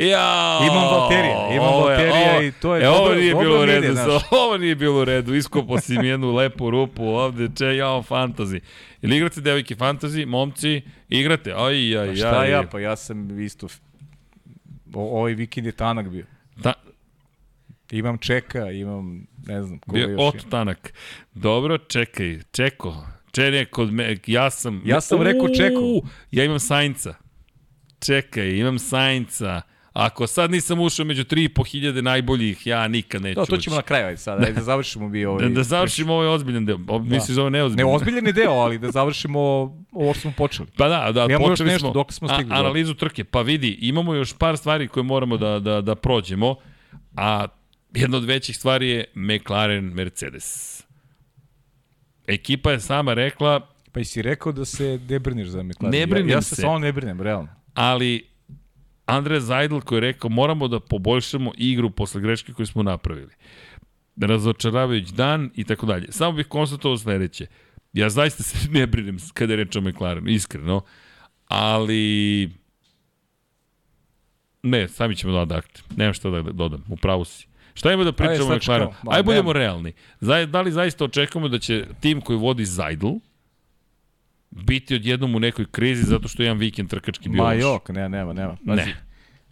[0.00, 3.44] Ja, Imam Valterija, imam ovo Valterija ovo- i to je e, ovo dobro- nije dobro
[3.44, 4.22] bilo u redu, znaš.
[4.32, 8.60] ovo nije bilo u redu, iskopao si mi jednu lepu rupu ovde, če, ja, fantazi.
[9.02, 12.16] Ili igrate devojke fantazi, momci, igrate, aj, aj, Pa aj.
[12.16, 13.66] šta ja, pa ja sam isto,
[14.94, 16.24] o, ovaj vikend je tanak bio.
[16.62, 16.72] Ta,
[17.90, 20.50] Imam čeka, imam, ne znam, koga bio još Oto imam.
[20.50, 20.92] Tanak.
[21.34, 23.06] Dobro, čekaj, čeko.
[23.32, 24.82] Čene kod me, ja sam...
[24.84, 25.80] Ja sam rekao Čeko.
[25.80, 27.14] Uuu, Ja imam Sainca.
[28.00, 29.60] Čekaj, imam Sainca.
[29.92, 33.62] Ako sad nisam ušao među 3.500 najboljih, ja nikad neću To, to ući.
[33.62, 35.42] ćemo na kraju, ajde sad, ajde da završimo bi ovaj...
[35.42, 36.78] Da, da završimo ovaj ozbiljan deo.
[36.88, 37.88] O, misliš da ovo Ne, neozbiljan?
[37.90, 39.40] ozbiljen je deo, ali da završimo
[39.92, 40.68] ovo što smo počeli.
[40.76, 43.24] Pa da, da, još počeli nešto, smo dok smo stigli a, do- analizu trke.
[43.24, 46.56] Pa vidi, imamo još par stvari koje moramo da, da, da prođemo,
[47.16, 47.46] a
[47.94, 50.82] jedna od većih stvari je McLaren Mercedes.
[52.26, 56.00] Ekipa je sama rekla, Pa i si rekao da se ne briniš za McLaren.
[56.00, 56.54] Ne brinem ja, ja se.
[56.54, 56.62] se.
[56.62, 57.48] samo ne brinem, realno.
[57.74, 58.30] ali
[59.06, 63.32] Andre Zajdl koji je rekao moramo da poboljšamo igru posle greške koju smo napravili.
[64.20, 66.12] Razočaravajući dan i tako dalje.
[66.12, 67.46] Samo bih konstatovao sledeće.
[67.92, 70.82] Ja zaista se ne brinem kada je reč o McLarenu, iskreno,
[71.46, 72.50] ali
[74.62, 75.60] ne, sami ćemo da.
[75.96, 77.49] Nemam šta da dodam, upravo si.
[77.80, 78.92] Šta ima da pričamo o McLarenu?
[79.06, 79.92] Ajde budemo realni.
[80.20, 83.08] Zaj, da li zaista očekujemo da će tim koji vodi Zajdl
[84.50, 88.08] biti odjednom u nekoj krizi zato što je jedan vikend trkački bio Ma jok, ne,
[88.08, 88.56] nema, nema.
[88.64, 88.96] Ne.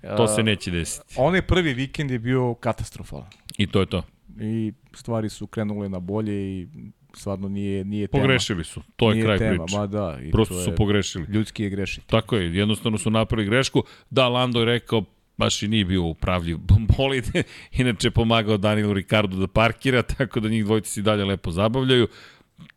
[0.02, 1.14] To se neće desiti.
[1.16, 3.30] Onaj prvi vikend je bio katastrofalan.
[3.58, 4.02] I to je to.
[4.40, 6.68] I stvari su krenule na bolje i
[7.14, 8.22] stvarno nije, nije tema.
[8.22, 8.82] Pogrešili su.
[8.96, 9.78] To je nije kraj tema, priče.
[9.78, 10.18] Ma da.
[10.22, 11.26] I Prosto to su je, pogrešili.
[11.28, 12.06] Ljudski je grešiti.
[12.06, 13.82] Tako je, jednostavno su napravili grešku.
[14.10, 15.04] Da, Lando je rekao,
[15.38, 16.58] baš i nije bio upravljiv
[16.98, 17.24] bolid.
[17.72, 22.08] Inače pomagao Danielu Ricardu da parkira, tako da njih dvojice se dalje lepo zabavljaju.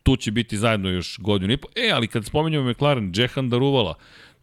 [0.03, 1.68] Tu će biti zajedno još godinu i po.
[1.76, 3.95] E, ali kad spomenjamo McLaren, Džehan Daruvala,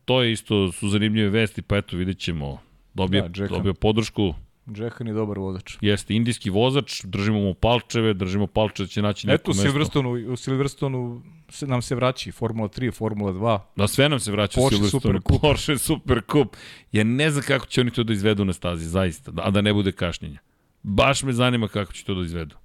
[0.04, 2.58] to je isto su zanimljive vesti, pa eto vidjet ćemo.
[2.94, 3.48] Dobio, Da, Džehan.
[3.48, 4.34] dobio podršku,
[4.68, 5.76] Džehan je dobar vozač.
[5.80, 9.62] jeste indijski vozač, držimo mu palčeve, držimo palčeve da će naći neko Eto, u mesto.
[9.62, 13.60] Silverstonu, u Silverstonu se, nam se vraći Formula 3, Formula 2.
[13.76, 15.00] Da, sve nam se vraća Porsche u Silverstone.
[15.18, 15.40] Supercup.
[15.40, 16.56] Porsche Super Cup.
[16.92, 19.72] Ja ne znam kako će oni to da izvedu na stazi, zaista, a da ne
[19.72, 20.38] bude kašnjenja.
[20.82, 22.56] Baš me zanima kako će to da izvedu.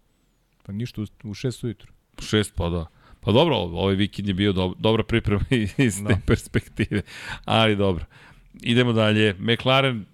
[0.63, 1.91] Pa ništa, u, u šest ujutru.
[2.19, 2.85] Šest, pa da.
[3.19, 5.43] Pa dobro, ovaj vikend je bio do, dobra priprema
[5.77, 6.17] iz te Da.
[6.25, 7.01] perspektive.
[7.45, 8.05] Ali dobro.
[8.61, 9.33] Idemo dalje.
[9.33, 10.05] McLaren,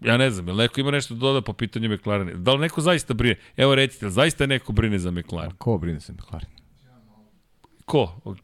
[0.00, 2.32] ja ne znam, jel neko ima nešto da doda po pitanju McLarena?
[2.32, 3.36] Da li neko zaista brine?
[3.56, 5.50] Evo recite, zaista neko brine za McLaren?
[5.58, 6.48] Ko brine se McLaren?
[7.84, 8.20] Ko?
[8.24, 8.34] O,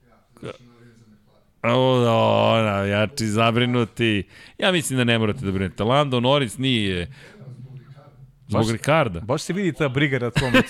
[2.05, 4.23] da, ona, jači zabrinuti.
[4.59, 5.85] Ja mislim da ne morate da brinete.
[5.85, 7.13] Lando Norris nije...
[8.49, 9.21] Zbog Baš- Ricarda.
[9.21, 10.53] Baš se vidi ta briga na tvom.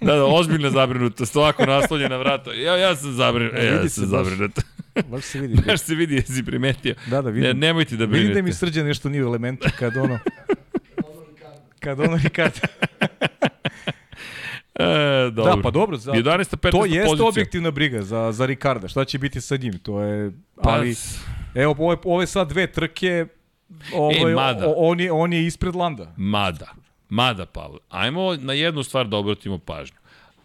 [0.00, 2.52] Da, da, ozbiljna zabrinutost, ovako naslonjena vrata.
[2.52, 3.54] Ja, ja sam zabrinut.
[3.54, 4.52] E, ja Vidi sam zabrinut.
[5.02, 5.56] Baš se vidi.
[5.66, 6.94] Baš se vidi, jesi primetio.
[7.06, 7.48] Da, da, vidim.
[7.48, 8.34] Ne, nemojte da Vidim brinete.
[8.34, 10.18] da mi srđa nešto nije u elementu kad ono...
[11.80, 12.58] kad ono Ricardo.
[14.78, 15.56] E, dobro.
[15.56, 15.96] Da, pa dobro.
[15.96, 16.56] Za, 11.
[16.56, 16.70] 15.
[16.70, 17.28] to jeste pozicija.
[17.28, 18.88] objektivna briga za, za Ricarda.
[18.88, 19.78] Šta će biti sa njim?
[19.78, 20.32] To je...
[20.62, 20.94] Pa, Ali,
[21.54, 23.26] evo, ove, ove sad dve trke...
[23.94, 24.66] Ovaj, mada.
[24.66, 26.12] o- on, je, on je ispred Landa.
[26.16, 26.66] Mada,
[27.08, 29.96] mada, Pavle, ajmo na jednu stvar da obratimo pažnju.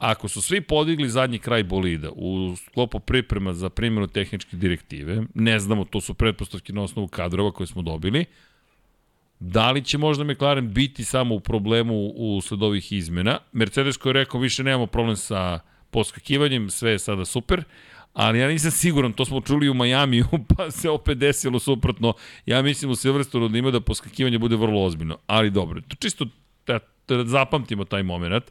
[0.01, 5.59] Ako su svi podigli zadnji kraj bolida u sklopu priprema za primjenu tehničke direktive, ne
[5.59, 8.25] znamo, to su pretpostavke na osnovu kadrova koje smo dobili,
[9.39, 13.39] da li će možda McLaren biti samo u problemu usled ovih izmena?
[13.51, 15.59] Mercedes koji je rekao više nemamo problem sa
[15.91, 17.63] poskakivanjem, sve je sada super,
[18.13, 20.25] ali ja nisam siguran, to smo čuli u Majamiju,
[20.57, 22.13] pa se opet desilo suprotno.
[22.45, 26.25] Ja mislim u Silverstonu da ima da poskakivanje bude vrlo ozbiljno, ali dobro, to čisto
[26.67, 28.43] da, da zapamtimo taj moment.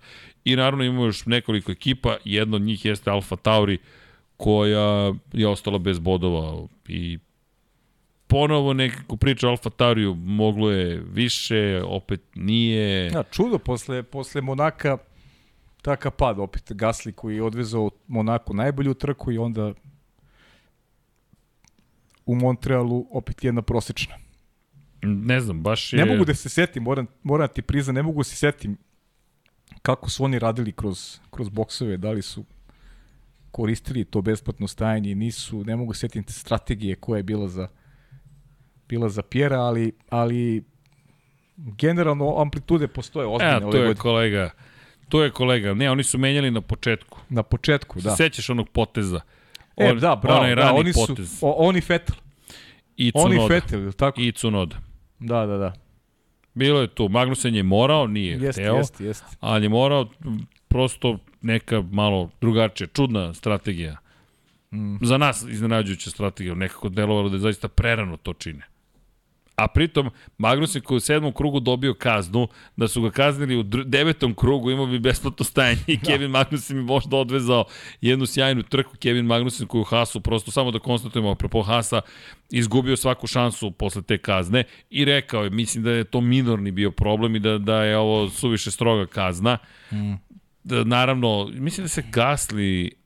[0.45, 3.79] I naravno imamo još nekoliko ekipa, jedna od njih jeste Alfa Tauri,
[4.37, 7.19] koja je ostala bez bodova i
[8.27, 13.07] ponovo nekako priča Alfa Tauriju, moglo je više, opet nije.
[13.07, 14.99] Ja, čudo, posle, posle Monaka
[15.83, 16.73] takav pad opet.
[16.73, 19.73] Gasli koji je odvezao Monaku najbolju trku i onda
[22.27, 24.15] u Montrealu opet jedna prosečna.
[25.03, 26.05] Ne znam, baš je...
[26.05, 28.77] Ne mogu da se setim, moram, moram ti priznam, ne mogu da se setim
[29.83, 32.45] kako su oni radili kroz, kroz boksove, da li su
[33.51, 37.69] koristili to besplatno stajanje, nisu, ne mogu se setim te strategije koja je bila za
[38.89, 40.65] bila za Pjera, ali, ali
[41.57, 44.01] generalno amplitude postoje ozbiljne Evo, ove to je godine.
[44.03, 44.51] kolega.
[45.09, 45.75] To je kolega.
[45.75, 47.19] Ne, oni su menjali na početku.
[47.29, 48.17] Na početku, Da.
[48.17, 49.21] Sećaš onog poteza?
[49.77, 51.39] E, da, bravo, onaj da, rani oni su, potez.
[51.43, 52.17] o, oni Fetel,
[52.97, 53.55] I oni Cunoda.
[53.55, 54.21] Fetel, jel tako?
[54.21, 54.77] I Cunoda.
[55.19, 55.73] Da, da, da.
[56.55, 57.09] Bilo je tu.
[57.09, 59.27] Magnusen je morao, nije Jeste, hteo, jeste, jeste.
[59.41, 60.09] ali je morao
[60.69, 63.97] prosto neka malo drugačija, čudna strategija.
[64.73, 64.97] Mm.
[65.03, 68.67] Za nas iznenađujuća strategija, nekako delovalo da je zaista prerano to čine.
[69.61, 70.11] A pritom,
[70.85, 74.87] koji je u sedmom krugu dobio kaznu, da su ga kaznili u devetom krugu, imao
[74.87, 77.65] bi besplatno stajanje i Kevin Magnussen bi možda odvezao
[78.01, 78.97] jednu sjajnu trku.
[78.97, 82.01] Kevin Magnussen koji u Hasu, prosto samo da konstatujemo, apropo Hasa,
[82.51, 86.91] izgubio svaku šansu posle te kazne i rekao je, mislim da je to minorni bio
[86.91, 89.59] problem i da, da je ovo suviše stroga kazna.
[89.93, 90.15] Mm.
[90.65, 93.00] Da, naravno, mislim da se Gasli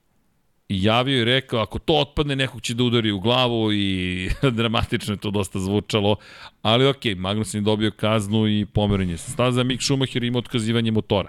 [0.83, 5.19] javio i rekao ako to otpadne nekog će da udari u glavu i dramatično je
[5.19, 6.17] to dosta zvučalo,
[6.63, 10.91] ali ok, Magnussen je dobio kaznu i pomeren je se staza, Mick Schumacher ima otkazivanje
[10.91, 11.29] motora.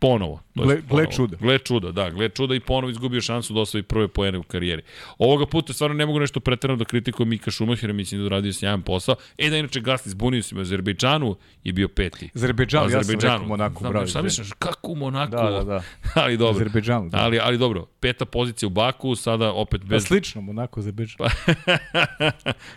[0.00, 0.40] Ponovo.
[0.56, 1.12] To Gle- jest gle ponovo.
[1.12, 1.36] čuda.
[1.36, 4.82] Gle čuda, da, gle čuda i ponovo izgubio šansu da osvoji prve poene u karijeri.
[5.18, 8.82] Ovoga puta stvarno ne mogu nešto preterano da kritikujem Mika Schumachera, mislim da uradio sjajan
[8.82, 9.14] posao.
[9.38, 12.30] E da inače Gasly zbunio se u Azerbejdžanu je bio peti.
[12.34, 14.06] Azerbejdžan, ja sam rekao Monako, Znam, bravo.
[14.06, 15.30] Šta misliš, kako u Monaku?
[15.30, 15.82] Da, da, da.
[16.22, 16.60] ali dobro.
[16.60, 17.18] Azerbejdžanu, da.
[17.18, 20.04] Ali, ali dobro, peta pozicija u Baku, sada opet Pa bez...
[20.04, 21.16] slično, Monako, Azerbejdžan.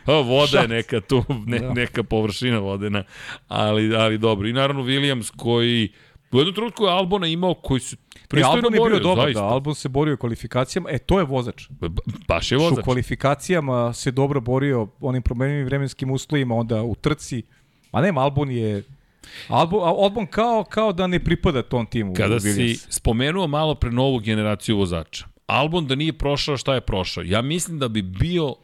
[0.05, 1.73] o, voda je neka tu, ne, Da.
[1.73, 3.03] neka površina vodena,
[3.47, 4.47] ali, ali dobro.
[4.47, 5.89] I naravno Williams koji
[6.31, 7.95] u jednom trenutku je Albona imao koji E,
[8.27, 9.39] pristojno Albon je bio dobar, zaista.
[9.39, 11.67] da, Albon se borio u kvalifikacijama, e, to je vozač.
[11.69, 11.87] B-
[12.27, 12.83] Baš je Što u vozač.
[12.83, 17.43] kvalifikacijama se dobro borio onim problemim vremenskim uslovima, onda u trci.
[17.91, 18.83] Ma nema, Albon je...
[19.47, 22.13] Albon, Albon kao, kao da ne pripada tom timu.
[22.13, 27.23] Kada si spomenuo malo pre novu generaciju vozača, Albon da nije prošao šta je prošao,
[27.23, 28.55] ja mislim da bi bio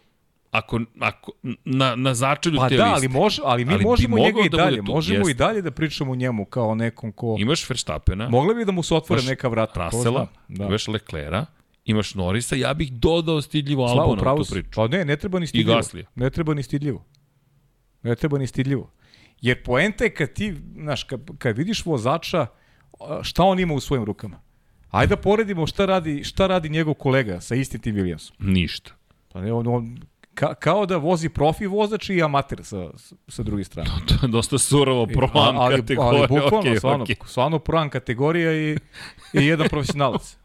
[0.58, 1.32] ako, ako,
[1.66, 2.96] na, na začelju Pa te da, liste.
[2.96, 4.78] ali, može, ali mi Ali možemo njega i da dalje.
[4.78, 5.32] tu, možemo jeste.
[5.32, 7.36] i dalje da pričamo o njemu kao nekom ko...
[7.40, 9.90] Imaš Verstappena, Mogli bi da mu se otvore imaš neka vrata.
[9.94, 10.28] zna.
[10.48, 10.66] Da.
[10.66, 11.46] imaš Leclera,
[11.86, 14.70] imaš Norisa, ja bih dodao stidljivo Slavo, Albona u tu priču.
[14.76, 15.76] Pa ne, ne treba ni stidljivo.
[15.78, 16.06] Gaslija.
[16.16, 17.06] Ne treba ni stidljivo.
[18.04, 18.92] Ne treba ni stidljivo.
[19.42, 22.48] Jer poenta je kad ti, znaš, kad, kad vidiš vozača,
[23.22, 24.40] šta on ima u svojim rukama.
[24.90, 28.32] Ajde da poredimo šta radi, šta radi njegov kolega sa istim tim Williamsom.
[28.40, 28.92] Ništa.
[29.34, 30.00] Pa ne, on, on,
[30.38, 32.90] ka, kao da vozi profi vozač i amater sa,
[33.28, 33.90] sa druge strane.
[34.08, 36.10] To je dosta surovo pro ali, kategorija.
[36.10, 37.28] ali bukvalno, okay, stvarno, okay.
[37.28, 38.78] stvarno proan kategorija i,
[39.34, 40.38] i jedan profesionalac.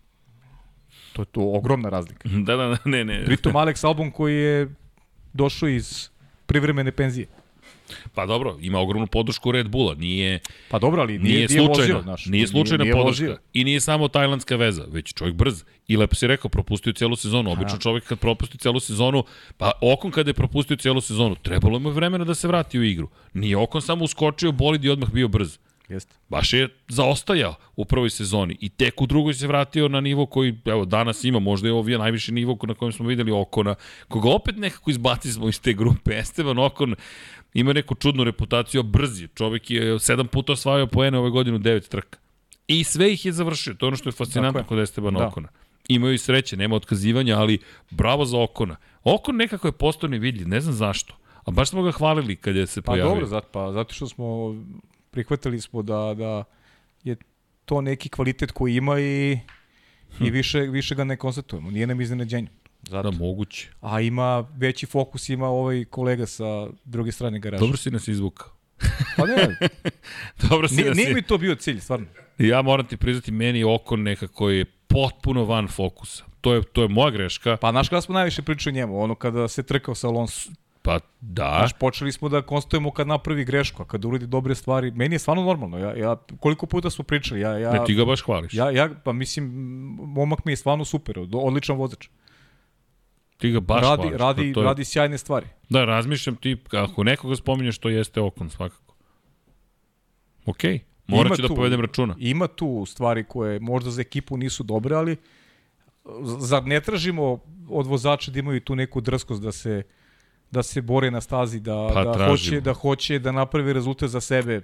[1.13, 2.29] To je to ogromna razlika.
[2.29, 3.25] Da, da, da, ne, ne.
[3.25, 4.75] Pritom Alex Albon koji je
[5.33, 6.09] došao iz
[6.47, 7.27] privremene penzije.
[8.15, 11.67] Pa dobro, ima ogromnu podršku Red Bulla, nije, Pa dobro, ali nije, nije, nije nije
[11.67, 13.25] slučajna, vozio, znaš, nije slučajna nije podrška.
[13.25, 13.39] vozio.
[13.53, 15.65] I nije samo tajlandska veza, već čovjek brz.
[15.89, 17.53] I lepo si rekao, propustio celu sezonu.
[17.53, 19.25] Obično čovjek kad propusti celu sezonu,
[19.57, 22.83] pa Okon kada je propustio celu sezonu, trebalo mu je vremena da se vrati u
[22.83, 23.09] igru.
[23.35, 25.59] Nije Okon samo uskočio, bolid i odmah bio brz.
[25.93, 26.15] Jeste.
[26.29, 30.59] Baš je zaostajao u prvoj sezoni i tek u drugoj se vratio na nivo koji,
[30.65, 33.75] evo, danas ima, možda je ovo najviši nivo na kojem smo videli Okona,
[34.09, 36.15] koga opet nekako izbacili iz te grupe.
[36.21, 36.95] Esteban Okon
[37.55, 39.29] ima neku čudnu reputaciju, a brzi.
[39.35, 42.19] Čovek je sedam puta osvajao poene ove godine u devet trka.
[42.67, 43.75] I sve ih je završio.
[43.75, 44.79] To je ono što je fascinantno Tako je.
[44.79, 45.27] kod Estebana Da.
[45.27, 45.49] Okona.
[45.89, 47.59] Imaju i sreće, nema otkazivanja, ali
[47.91, 48.77] bravo za Okona.
[49.05, 51.15] Okon nekako je postao nevidljiv, ne znam zašto.
[51.45, 53.11] A baš smo ga hvalili kad je se Pa pojavio.
[53.13, 54.55] dobro, zato, pa, zato što smo
[55.13, 56.45] prihvatili smo da, da
[57.05, 57.17] je
[57.65, 59.39] to neki kvalitet koji ima i, i
[60.19, 60.25] Hm.
[60.25, 61.71] više, više ga ne konstatujemo.
[61.71, 62.49] Nije nam iznenađenje.
[62.83, 63.11] Zato.
[63.11, 63.69] Da, moguće.
[63.81, 67.61] A ima veći fokus ima ovaj kolega sa druge strane garaža.
[67.61, 68.49] Dobro si nas izvukao.
[69.17, 69.57] Pa ne,
[70.49, 72.07] Dobro si nije, nas nije mi to bio cilj, stvarno.
[72.39, 76.25] Ja moram ti priznati, meni Okon nekako je potpuno van fokusa.
[76.41, 77.57] To je, to je moja greška.
[77.57, 80.51] Pa znaš kada smo najviše pričali o njemu, ono kada se trkao sa Alonso.
[80.85, 84.91] Pa da, Znaš, počeli smo da konstatujemo kad napravi grešku, a kad uradi dobre stvari.
[84.91, 85.79] Meni je stvarno normalno.
[85.79, 88.55] Ja, ja, koliko puta smo pričali, ja, ja, ne, ti ga baš hvališ.
[88.55, 89.45] ja, ja, pa mislim,
[89.99, 92.09] momak mi je stvarno super, od- odličan vozač.
[93.39, 94.19] ti ga baš radi, hvališ.
[94.19, 95.47] radi, Pa to je, radi sjajne stvari.
[95.69, 98.95] Da, razmišljam ti, ako nekoga spominješ, to jeste Okon svakako.
[100.47, 102.15] Okej, morat Ima ću da tu- povedem računa.
[102.19, 105.17] Ima tu stvari koje možda za ekipu nisu dobre, ali
[106.39, 107.39] zar ne tražimo
[107.69, 109.83] od vozača da imaju tu neku drskost da se
[110.53, 112.29] da se bore na stazi, da, Pa, da, tražimo.
[112.31, 114.61] hoće, da hoće da napravi rezultat za sebe.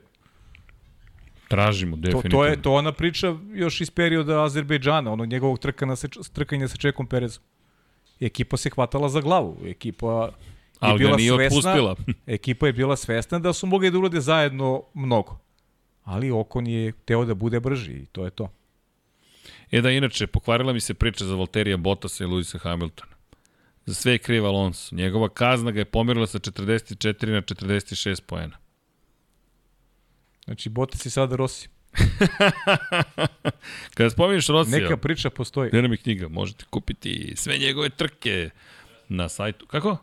[1.49, 2.37] Tražimo, To, definitivno.
[2.39, 6.69] to, je to ona priča još iz perioda Azerbejdžana, onog njegovog trka na seč, trkanja
[6.69, 7.43] sa Čekom Perezom.
[8.21, 9.57] Ekipa se hvatala za glavu.
[9.65, 10.31] Ekipa je
[10.81, 11.97] Ali bila nije svesna, otpustila.
[12.27, 15.39] ekipa je bila svesna da su mogli da urade zajedno mnogo.
[16.05, 18.51] Ali Okon je teo da bude brži i to je to.
[19.71, 23.08] E da, inače, pokvarila mi se priča za Valterija Bottasa i Luisa Hamiltona.
[23.89, 24.97] Za sve je kriv Alonso.
[24.97, 28.57] Njegova kazna ga je pomerila sa 44 na 46 poena.
[30.45, 31.69] Znači, Bottas i sada Rossi.
[33.95, 35.71] Kada spominješ Rosija, Neka priča postoji.
[35.73, 36.29] Nam je knjiga?
[36.29, 38.51] Možete kupiti sve njegove trke
[39.09, 39.67] na sajtu.
[39.67, 39.97] Kako?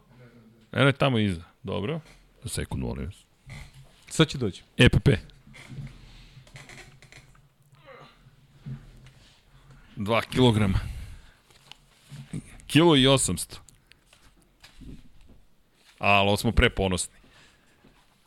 [0.72, 1.44] Eno je tamo iza.
[1.64, 2.00] Dobro.
[2.44, 3.16] Za sekund, molim vas.
[4.10, 4.64] Sad će doći.
[4.78, 5.10] EPP.
[9.96, 10.80] Dva kilograma.
[12.68, 13.65] Kilo i 800.
[16.06, 17.16] Ali ovo smo preponosni.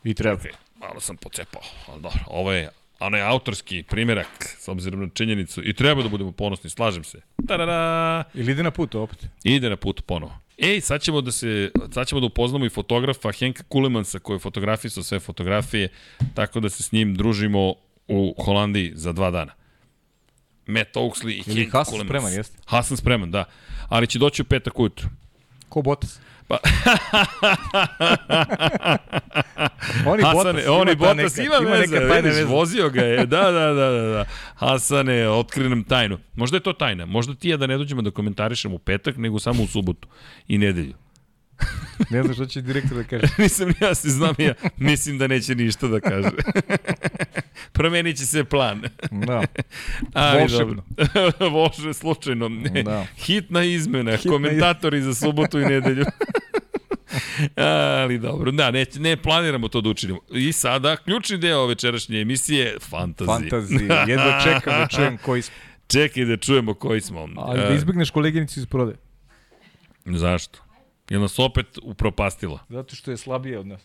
[0.05, 0.37] I treba.
[0.43, 5.69] Okay, malo sam pocepao, ali dobro, ovo je onaj autorski primjerak, s obzirom na činjenicu,
[5.69, 7.21] i treba da budemo ponosni, slažem se.
[7.49, 8.25] Tarara!
[8.35, 9.27] Ili ide na put opet.
[9.45, 10.39] Ide na put ponovo.
[10.59, 14.41] Ej, sad ćemo da se, sad ćemo da upoznamo i fotografa Henka Kulemansa koji je
[14.41, 15.89] fotografisao sve fotografije,
[16.35, 17.75] tako da se s njim družimo
[18.09, 19.53] u Holandiji za dva dana.
[20.67, 22.09] Matt Oaksley i Henk Hasan Kulemans.
[22.09, 22.59] spreman, jeste?
[22.67, 23.45] Hasan spreman, da.
[23.89, 25.09] Ali će doći u petak ujutru.
[25.69, 26.21] Ko Botas.
[26.49, 26.59] Pa,
[30.07, 32.45] Oni Hasane, Botas, oni ima ta Botas neka- ima, veze, neka tajna veza.
[32.47, 34.25] vozio ga je, da, da, da, da, da.
[34.55, 36.19] Hasane, otkri nam tajnu.
[36.35, 39.39] Možda je to tajna, možda ti ja da ne dođemo da komentarišemo u petak, nego
[39.39, 40.09] samo u subotu
[40.49, 40.95] i nedelju.
[42.11, 43.27] Ne znam što će direktor da kaže.
[43.39, 46.31] Nisam ni ja se znam ja, mislim da neće ništa da kaže.
[47.73, 48.83] Promenit će se plan.
[49.11, 49.43] Da.
[50.13, 50.83] Ali Volšebno.
[51.51, 52.49] Volše, slučajno.
[52.49, 52.83] Ne.
[52.83, 53.07] Da.
[53.17, 56.05] Hitna izmena, Hitna komentatori za subotu i nedelju.
[57.57, 60.21] Ali dobro, da, ne, ne planiramo to da učinimo.
[60.31, 63.27] I sada, ključni deo večerašnje emisije, fantazi.
[63.27, 64.05] Fantazija.
[64.09, 65.55] Jedva čekam da čujem koji smo.
[65.87, 67.29] Čekaj da čujemo koji smo.
[67.37, 68.95] Ali da E, izbegneš koleginicu iz prode.
[70.07, 70.59] Zašto?
[71.11, 72.59] Je nas opet upropastila.
[72.69, 73.81] Zato što je slabije od nas.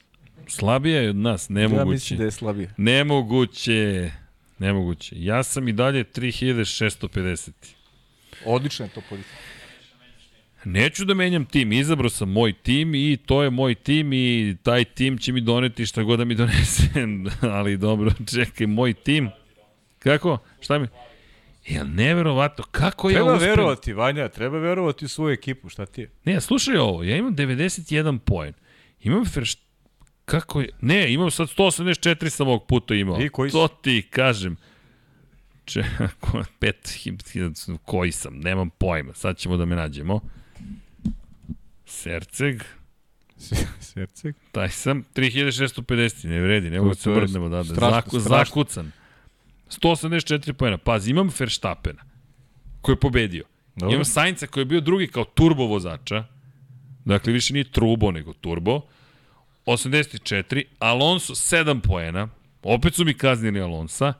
[0.47, 1.85] Slabija je od nas, Ja nemoguće.
[1.85, 2.73] mislim da je slabije.
[2.77, 4.11] Nemoguće.
[4.59, 5.15] Nemoguće.
[5.17, 7.49] Ja sam i dalje 3650.
[8.45, 9.35] Odlična je to pozicija.
[10.65, 14.83] Neću da menjam tim, izabrao sam moj tim i to je moj tim i taj
[14.85, 16.83] tim će mi doneti šta god da mi donese.
[17.57, 19.29] Ali dobro, čekaj, moj tim.
[19.99, 20.37] Kako?
[20.61, 20.87] Šta mi?
[21.67, 26.11] Ja, neverovatno, kako ja Treba verovati, Vanja, treba verovati u svoju ekipu, šta ti je?
[26.25, 28.53] Ne, slušaj ovo, ja imam 91 poen.
[29.01, 29.57] Imam Ferš...
[30.25, 30.69] Kako je?
[30.81, 33.21] Ne, imam sad 184 sam ovog puta imao.
[33.21, 34.57] I koji to ti kažem.
[35.65, 35.83] Če,
[36.59, 36.97] pet,
[37.85, 39.13] koji sam, nemam pojma.
[39.13, 40.19] Sad ćemo da me nađemo.
[41.85, 42.63] Serceg,
[43.79, 44.33] Srce.
[44.51, 47.63] taj sam, 3650, ne vredi, ne mogu da se je brdnemo da, da.
[47.63, 48.45] strašno, Zaku, strašno.
[48.45, 48.91] zakucan.
[49.81, 50.77] 184 pojena.
[50.77, 52.03] Pazi, imam Verstappena,
[52.81, 53.43] koji je pobedio.
[53.75, 53.93] Dobro.
[53.93, 56.25] Imam Sainca koji je bio drugi kao turbo vozača.
[57.05, 58.81] Dakle, više nije turbo, nego turbo.
[59.65, 60.63] 84.
[60.79, 62.27] Alonso 7 poena.
[62.63, 64.13] Opet su mi kaznili Alonsa.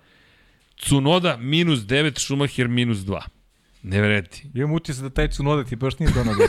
[0.78, 3.22] Cunoda minus 9, Schumacher minus 2.
[3.84, 4.42] Ne vredi.
[4.54, 6.34] Imam utisak da taj Cunoda ti baš nije donao.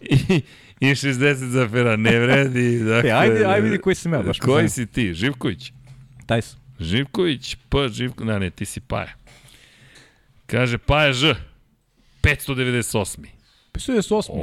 [0.00, 0.42] I,
[0.80, 2.02] I 60 za Ferrari.
[2.02, 2.78] Ne vredi.
[2.78, 5.14] Dakle, E, ajde, ajde vidi koji sam ja, baš Koji si ti?
[5.14, 5.72] Živković?
[6.26, 6.67] Taj sam.
[6.80, 9.12] Živković, P, Živko, ne, ne, ti si Paja.
[10.46, 11.34] Kaže Paja Ž,
[12.22, 13.26] 598.
[13.72, 14.34] Pisao je s osmi.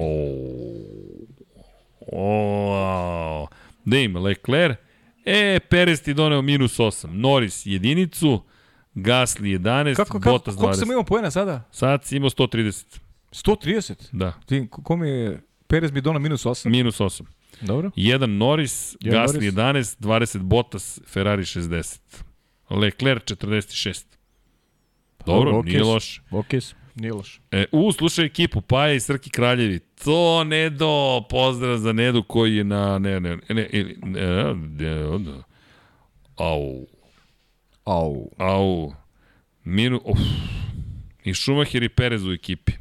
[2.08, 3.48] O,
[3.86, 4.78] da ima, Leclerc,
[5.26, 8.42] e, Perez ti doneo minus 8, Norris jedinicu,
[8.96, 10.80] Gasly 11, Kako, kako, Bottas koliko 20.
[10.80, 11.64] sam imao poena sada?
[11.72, 13.00] Sad si imao 130,
[13.32, 13.94] 130.
[14.12, 16.70] da, Ti, ko- kom je Perez mi donao minus 8?
[16.70, 17.24] minus 8.
[17.62, 17.92] Dobro.
[17.96, 19.54] Jedan Norris, Jedan Gasly Norris.
[19.54, 22.00] 11, 20 Bottas, Ferrari 60.
[22.70, 24.04] Leclerc 46.
[25.26, 26.22] Dobro, Ok nije loše.
[26.32, 26.76] Ok, su.
[26.96, 27.40] nije loše.
[27.52, 29.80] E, u, slušaj ekipu, Paja i Srki Kraljevi.
[29.80, 33.00] To Nedo, pozdrav za Nedu koji je na...
[33.00, 34.54] Ne, ne, ne, ili- ne, ne,
[35.20, 35.42] ne,
[36.36, 36.86] au,
[37.86, 38.30] Au.
[38.38, 38.94] au,
[39.64, 40.20] minu, uf,
[41.24, 42.72] i Šumacher i Perez u ekipi.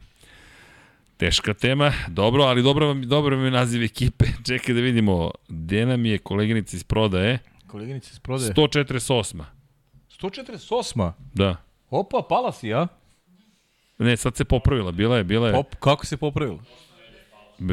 [1.16, 4.24] Teška tema, dobro, ali dobro vam, dobro vam je naziv ekipe.
[4.48, 7.38] Čekaj da vidimo, gde nam je koleginica iz prodaje?
[7.66, 8.52] Koleginica iz prodaje.
[8.52, 9.42] 148.
[10.24, 11.12] 148.
[11.34, 11.56] Da.
[11.90, 12.86] Opa, pala si, a?
[13.98, 16.58] Ne, sad se popravila, bila je, bila je, Op, kako se popravilo?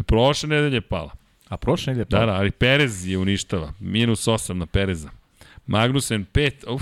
[0.08, 1.12] prošle nedelje je pala.
[1.50, 2.26] A prošle nedelje Da, pala.
[2.26, 3.74] da, ali Perez je uništava.
[3.80, 5.10] Minus 8 na Pereza.
[5.68, 6.82] Magnussen 5, uf,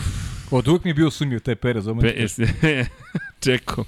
[0.52, 1.86] Od uvijek mi je bio sumnjiv taj Perez.
[2.02, 2.08] Pe...
[2.08, 2.44] jesi,
[3.44, 3.86] čeko.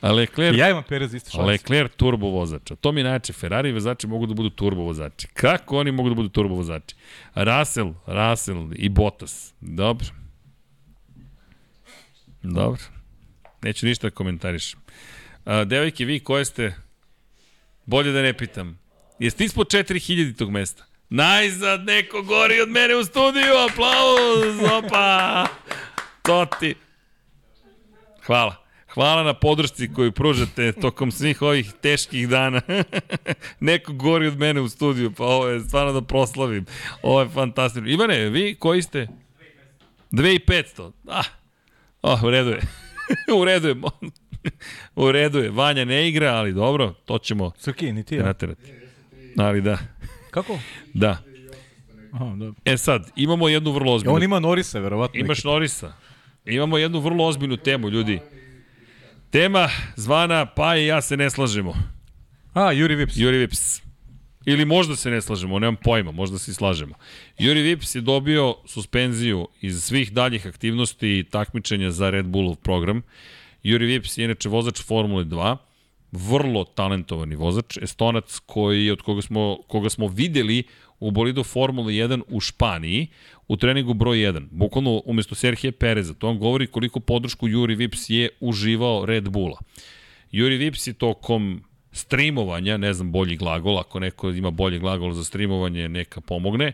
[0.00, 1.46] A Leclerc, Ja imam Perez isto šanse.
[1.46, 2.76] Leclerc turbo vozača.
[2.76, 5.26] To mi je najče, Ferrari vozači mogu da budu turbo vozači.
[5.28, 6.94] Kako oni mogu da budu turbo vozači?
[7.34, 9.54] Russell, Russell i Bottas.
[9.60, 10.06] Dobro.
[12.44, 12.82] Dobro.
[13.62, 14.80] Neću ništa da komentarišem.
[15.44, 16.74] A, devojke, vi koje ste?
[17.86, 18.78] Bolje da ne pitam.
[19.18, 20.84] Jeste ispod 4000 tog mesta?
[21.08, 25.46] Najzad neko gori od mene u studiju, aplauz, opa!
[26.22, 26.74] To ti.
[28.26, 28.64] Hvala.
[28.94, 32.60] Hvala na podršci koju pružate tokom svih ovih teških dana.
[33.60, 36.66] Neko gori od mene u studiju, pa ovo je stvarno da proslavim.
[37.02, 37.90] Ovo je fantastično.
[37.90, 39.08] Ivane, vi koji ste?
[40.12, 40.92] 2500.
[41.08, 41.24] Ah,
[42.12, 42.60] oh, u redu je.
[43.40, 43.74] u redu je.
[44.94, 45.50] u redu je.
[45.50, 48.22] Vanja ne igra, ali dobro, to ćemo Srki, ni ti, ja.
[48.22, 48.72] naterati.
[49.36, 49.78] Ali da,
[50.30, 50.58] Kako?
[50.94, 51.18] da.
[52.12, 52.52] Aha, da.
[52.64, 55.20] E sad, imamo jednu vrlo E, ozbiljnu on ima Norisa, verovatno.
[55.20, 55.92] Imaš Norisa.
[56.44, 58.20] Imamo jednu vrlo ozbiljnu temu, ljudi.
[59.30, 61.74] Tema zvana Pa i ja se ne slažemo.
[62.54, 63.16] A, Juri Vips.
[63.16, 63.83] Juri Vips.
[64.46, 66.94] Ili možda se ne slažemo, nemam pojma, možda se i slažemo.
[67.38, 73.02] Juri Vips je dobio suspenziju iz svih daljih aktivnosti i takmičenja za Red Bullov program.
[73.62, 75.56] Juri Vips je inače vozač Formule 2,
[76.12, 80.62] vrlo talentovani vozač, estonac koji, od koga smo, koga smo videli
[81.00, 83.06] u bolidu Formule 1 u Španiji,
[83.48, 86.14] u treningu broj 1, bukvalno umesto Serhije Pereza.
[86.14, 89.58] To vam govori koliko podršku Juri Vips je uživao Red Bulla.
[90.32, 91.62] Juri Vips je tokom
[91.94, 96.72] streamovanja, ne znam bolji glagol, ako neko ima bolji glagol za streamovanje, neka pomogne,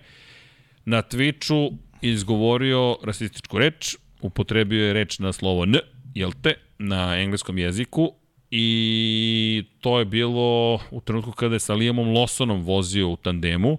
[0.84, 5.76] na Twitchu izgovorio rasističku reč, upotrebio je reč na slovo N,
[6.14, 8.12] jel te, na engleskom jeziku
[8.50, 13.78] i to je bilo u trenutku kada je sa Liamom Lawsonom vozio u tandemu.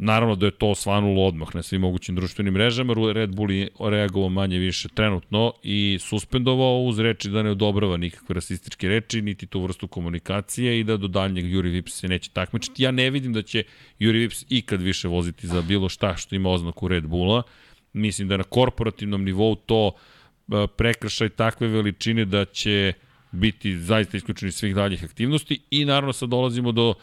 [0.00, 4.28] Naravno da je to svanulo odmah na svim mogućim društvenim mrežama, Red Bull je reagovao
[4.28, 9.62] manje više trenutno i suspendovao uz reči da ne odobrava nikakve rasističke reči, niti tu
[9.62, 12.82] vrstu komunikacije i da do daljnjeg Juri Vips se neće takmičiti.
[12.82, 13.64] Ja ne vidim da će
[13.98, 17.42] Juri Vips ikad više voziti za bilo šta što ima oznaku Red Bulla.
[17.92, 22.92] Mislim da na korporativnom nivou to e, prekršaj takve veličine da će
[23.32, 26.94] biti zaista isključeni svih daljih aktivnosti i naravno sad dolazimo do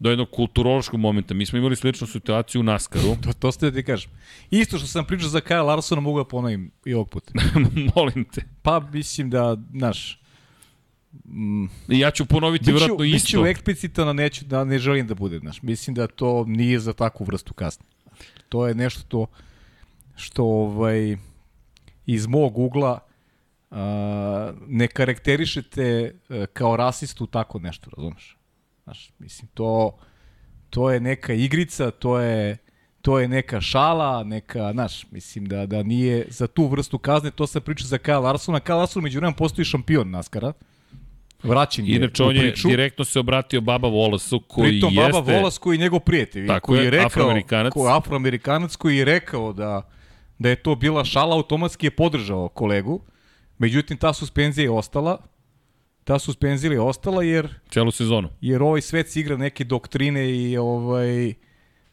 [0.00, 1.34] do jednog kulturološkog momenta.
[1.34, 3.16] Mi smo imali sličnu situaciju u Naskaru.
[3.22, 4.10] To, to ste da ti kažem.
[4.50, 7.32] Isto što sam pričao za Kyle Larsona mogu da ponovim i ovog puta.
[7.96, 8.42] Molim te.
[8.62, 10.20] Pa mislim da, znaš,
[11.88, 13.26] I ja ću ponoviti biću, vratno isto.
[13.26, 15.62] biću eksplicitan, a neću, da ne želim da bude, znaš.
[15.62, 17.84] Mislim da to nije za takvu vrstu kasne.
[18.48, 19.26] To je nešto to
[20.16, 21.16] što ovaj,
[22.06, 22.98] iz mog ugla
[23.70, 28.39] a, ne karakterišete a, kao rasistu tako nešto, razumeš?
[28.84, 29.98] Znaš, mislim, to,
[30.70, 32.56] to je neka igrica, to je,
[33.02, 37.46] to je neka šala, neka, znaš, mislim da, da nije za tu vrstu kazne, to
[37.46, 38.60] se priča za Kyle Larsona.
[38.60, 40.52] Kyle Larson među vremena postoji šampion Naskara.
[41.42, 45.12] Vraćen je Inače, on je direktno se obratio Baba Volasu, koji Pritom jeste...
[45.12, 47.72] Baba Volas koji je njegov prijatelj, Tako koji je, je rekao, Afroamerikanac.
[47.72, 49.88] Ko, afroamerikanac koji je rekao da,
[50.38, 53.00] da je to bila šala, automatski je podržao kolegu.
[53.58, 55.18] Međutim, ta suspenzija je ostala.
[56.04, 58.28] Ta suspenzija je ostala jer Celu sezonu.
[58.40, 61.34] jer ovaj svet igra neke doktrine i ovaj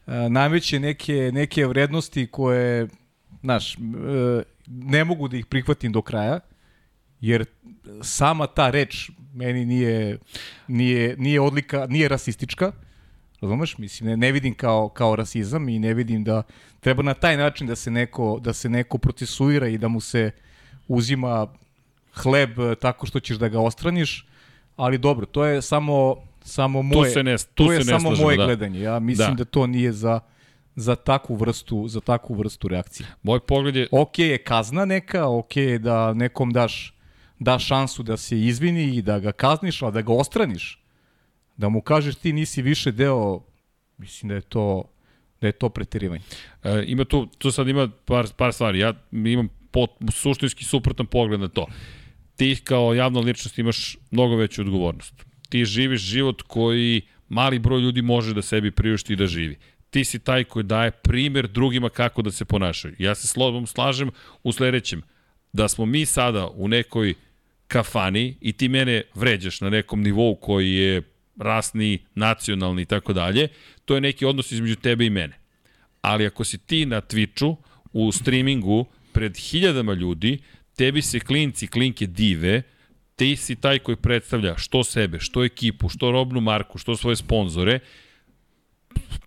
[0.06, 2.88] a, nameće neke, neke vrednosti koje,
[3.40, 3.78] znaš, e,
[4.66, 6.40] ne mogu da ih prihvatim do kraja,
[7.20, 7.44] jer
[8.02, 10.18] sama ta reč meni nije,
[10.68, 12.72] nije, nije odlika, nije rasistička,
[13.40, 13.78] razumeš?
[13.78, 16.42] Mislim, ne, ne vidim kao, kao rasizam i ne vidim da
[16.80, 20.30] treba na taj način da se neko, da se neko procesuira i da mu se
[20.88, 21.46] uzima
[22.14, 24.26] hleb e, tako što ćeš da ga ostraniš,
[24.76, 28.00] ali dobro, to je samo samo moje se ne- tu to se je ne samo
[28.00, 28.44] slažemo, moje da.
[28.44, 28.80] gledanje.
[28.80, 29.34] Ja mislim Da.
[29.34, 29.50] da.
[29.50, 30.20] to nije za
[30.76, 33.06] za takvu vrstu za takvu vrstu reakcije.
[33.22, 33.88] Moj pogled je...
[33.90, 36.94] Ok je kazna neka, ok je da nekom daš
[37.38, 40.82] daš šansu da se izvini i da ga kazniš, a da ga ostraniš.
[41.56, 43.40] Da mu kažeš ti nisi više deo,
[43.98, 44.84] mislim da je to
[45.40, 46.22] da je to preterivanje.
[46.64, 48.78] E, ima tu, tu sad ima par, par stvari.
[48.78, 51.66] Ja imam pot, suštinski suprotan pogled na to.
[52.36, 55.14] Ti kao javna ličnost imaš mnogo veću odgovornost.
[55.48, 59.58] Ti živiš život koji mali broj ljudi može da sebi priušti i da živi.
[59.90, 62.94] Ti si taj koji daje primer drugima kako da se ponašaju.
[62.98, 64.10] Ja se slobom slažem
[64.42, 65.02] u sledećem.
[65.52, 67.14] Da smo mi sada u nekoj
[67.66, 71.02] kafani i ti mene vređaš na nekom nivou koji je
[71.38, 73.48] rasni, nacionalni i tako dalje,
[73.84, 75.48] to je neki odnos između tebe i mene
[76.00, 77.56] ali ako si ti na Twitchu,
[77.92, 78.86] u streamingu,
[79.18, 80.38] pred hiljadama ljudi,
[80.76, 82.62] tebi se klinci, klinke dive,
[83.16, 87.80] ti si taj koji predstavlja što sebe, što ekipu, što robnu marku, što svoje sponzore,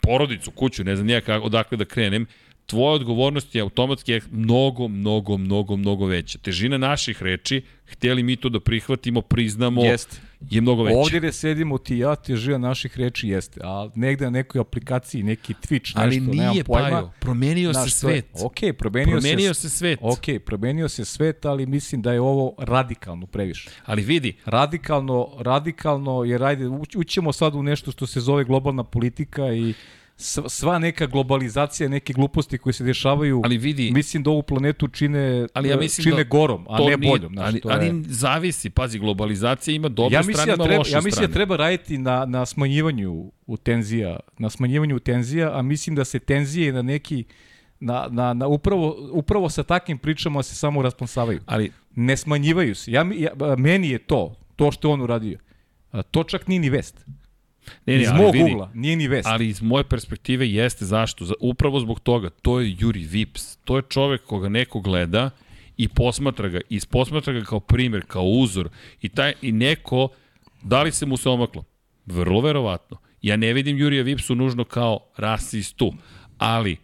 [0.01, 2.25] porodicu, kuću, ne znam nija kako, odakle da krenem,
[2.71, 6.37] tvoja odgovornost je automatski mnogo, mnogo, mnogo, mnogo veća.
[6.37, 10.17] Težina naših reči, htjeli mi to da prihvatimo, priznamo, Jeste.
[10.49, 10.97] je mnogo veća.
[10.97, 15.53] Ovdje gde sedimo ti ja, težina naših reči jeste, a negde na nekoj aplikaciji, neki
[15.53, 16.89] Twitch, Ali nešto, nemam nije, pojma.
[16.89, 18.25] Pajo, promenio Znaš, se svet.
[18.43, 19.99] Ok, promenio, Promenio se, se svet.
[20.01, 23.69] Ok, promenio se svet, ali mislim da je ovo radikalno previše.
[23.85, 28.83] Ali vidi, Radikalno, radikalno, jer ajde, uć- ućemo sad u nešto što se zove globalna
[28.83, 29.73] politika i
[30.47, 35.47] sva neka globalizacija, neke gluposti koje se dešavaju, Ali vidi- mislim da ovu planetu čine,
[35.53, 37.33] Ali ja mislim čine da gorom, a ne nije- boljom.
[37.33, 37.75] Znaš, ali, to je...
[37.75, 41.11] ali zavisi, pazi, globalizacija ima dobre ja strane, mislim, ima da treba, loše ja mislim
[41.11, 41.27] strane.
[41.27, 43.11] da treba raditi na, na smanjivanju
[43.47, 47.23] u tenzija, na smanjivanju tenzija, a mislim da se tenzije na neki
[47.79, 51.39] na, na, na upravo, upravo sa takvim pričama se samo rasponsavaju.
[51.45, 52.91] Ali, Ne smanjivaju se.
[52.91, 55.39] Ja, ja, meni je to, to što on uradio.
[56.11, 57.05] To čak nije ni vest.
[57.85, 59.27] Ne, ne, Iz mog vidi, ugla, nije ni vest.
[59.27, 61.25] Ali iz moje perspektive jeste zašto?
[61.25, 63.55] Za, upravo zbog toga, to je Juri Vips.
[63.55, 65.29] To je čovek koga neko gleda
[65.77, 68.69] i posmatra ga, i posmatra ga kao primer, kao uzor.
[69.01, 70.07] I, taj, i neko,
[70.61, 71.63] da li se mu se omaklo?
[72.05, 72.97] Vrlo verovatno.
[73.21, 75.93] Ja ne vidim Jurija Vipsu nužno kao rasistu,
[76.37, 76.77] ali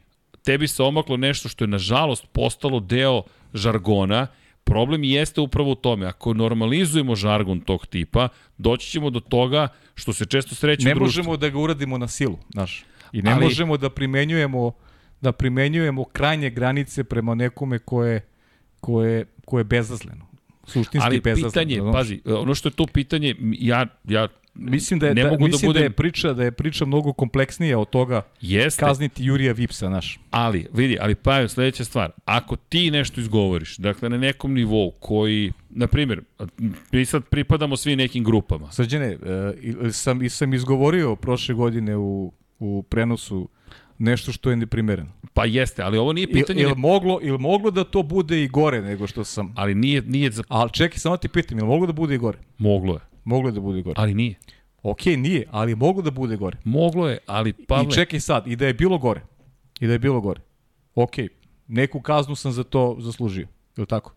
[0.45, 3.23] tebi se omaklo nešto što je nažalost postalo deo
[3.53, 4.27] žargona
[4.67, 9.67] Problem jeste upravo u tome, ako normalizujemo žargon tog tipa, doći ćemo do toga
[9.97, 11.05] što se često sreće ne u društvu.
[11.19, 12.85] možemo da ga uradimo na silu, znaš.
[13.11, 14.71] I ne Ali- možemo da primenjujemo
[15.21, 18.21] da primenjujemo krajnje granice prema nekome ko je,
[18.79, 20.27] ko je, ko je bezazleno.
[20.63, 21.49] Suštinski Ali bezazleno.
[21.49, 24.27] pitanje, pazi, ono što je to pitanje, ja, ja
[24.59, 26.85] Mislim da je, ne da, mogu da mislim da, je budem- priča da je priča
[26.85, 30.19] mnogo kompleksnija od toga jeste, kazniti Jurija Vipsa, naš.
[30.31, 34.91] ali, vidi, ali pa je sledeća stvar, ako ti nešto izgovoriš, dakle na nekom nivou
[34.91, 36.21] koji, na primjer,
[36.91, 39.17] mi sad pripadamo svi nekim grupama, Srđane, e,
[39.91, 43.49] sam, i sam izgovorio prošle godine u, u prenosu
[43.97, 45.09] nešto što je neprimereno.
[45.33, 48.47] pa jeste, ali ovo nije Il, pitanje, il, moglo, il moglo da to bude i
[48.47, 49.53] gore nego što sam...
[49.55, 52.37] ali nije, nije za, Ali čekaj, samo ti pitam, li moglo da bude i gore?
[52.57, 53.95] moglo je, Moglo je da bude i gore.
[53.97, 54.35] ali nije.
[54.83, 56.57] Ok, nije, ali moglo da bude gore.
[56.63, 59.21] Moglo je, ali I Pavle, čekaj sad, i da je bilo gore.
[59.79, 60.41] I da je bilo gore.
[60.95, 61.11] Ok,
[61.67, 63.47] neku kaznu sam za to zaslužio.
[63.77, 64.13] Je li tako?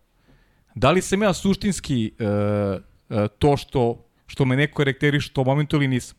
[0.75, 3.83] Da li sam ja suštinski e, e, to što,
[4.27, 6.17] što me neko karakteriše u tom momentu ili nisam?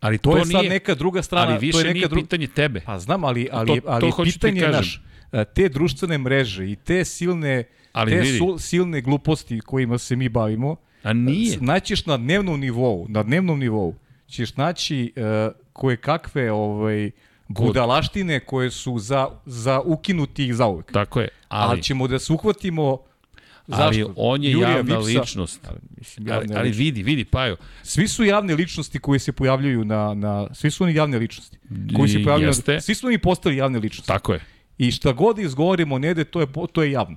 [0.00, 1.46] ali To, to, je sad nije, neka druga strana.
[1.46, 2.20] ali to više je neka nije dru...
[2.20, 2.80] pitanje tebe.
[2.80, 4.72] Pa znam, ali, ali, To- ali, to pitanje kažem.
[4.72, 5.02] naš,
[5.32, 8.38] e, te društvene mreže i te silne, Ali te vidi.
[8.38, 11.58] su, silne gluposti kojima se mi bavimo, A nije.
[11.60, 13.94] naćiš na dnevnom nivou, na dnevnom nivou,
[14.26, 15.22] ćeš naći uh,
[15.72, 17.10] koje kakve ovaj,
[17.48, 20.92] budalaštine koje su za, za ukinuti ih zauvek.
[20.92, 22.98] Tako je, Ali, ali, ćemo da se uhvatimo
[23.68, 24.12] ali zašto?
[24.16, 25.60] on je Jurija javna Vipsa- ličnost.
[25.68, 26.78] Ali, mislim, Ali, ali ličnosti.
[26.78, 30.94] vidi, vidi, Pajo, Svi su javne ličnosti koje se pojavljuju na, na svi su oni
[30.94, 31.58] javne ličnosti.
[31.96, 34.08] Koji se pojavljuju na, svi su oni postali javne ličnosti.
[34.08, 34.40] tako je.
[34.78, 37.16] I šta god izgovorimo nede, to je, to je javno.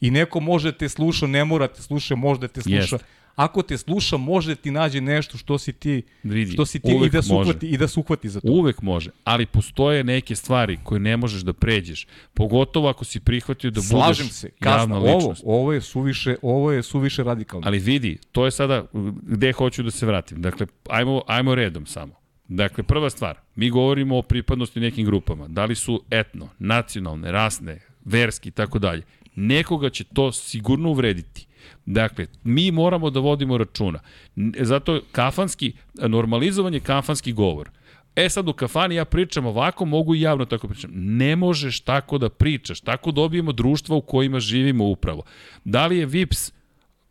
[0.00, 2.76] I neko može te sluša, ne mora te sluša, može da te sluša.
[2.76, 2.98] Jeste.
[3.36, 7.10] Ako te sluša, može ti nađe nešto što si ti, Vidi, što si ti i
[7.10, 8.48] da se uhvati, i da se uhvati za to.
[8.52, 12.06] Uvek može, ali postoje neke stvari koje ne možeš da pređeš.
[12.34, 15.42] Pogotovo ako si prihvatio da Slažem budeš se, kazna, javna ovo, ličnost.
[15.46, 17.66] ovo je suviše, ovo je suviše radikalno.
[17.66, 18.84] Ali vidi, to je sada
[19.22, 20.42] gde hoću da se vratim.
[20.42, 22.14] Dakle, ajmo, ajmo redom samo.
[22.48, 25.48] Dakle, prva stvar, mi govorimo o pripadnosti nekim grupama.
[25.48, 29.02] Da li su etno, nacionalne, rasne, verski i tako dalje.
[29.34, 31.46] Nekoga će to sigurno uvrediti.
[31.86, 34.00] Dakle, mi moramo da vodimo računa.
[34.36, 37.70] N- Zato kafanski, normalizovanje kafanski govor.
[38.16, 40.90] E sad u kafani ja pričam ovako, mogu i javno tako pričam.
[40.94, 42.80] Ne možeš tako da pričaš.
[42.80, 45.22] Tako dobijemo društva u kojima živimo upravo.
[45.64, 46.52] Da li je Vips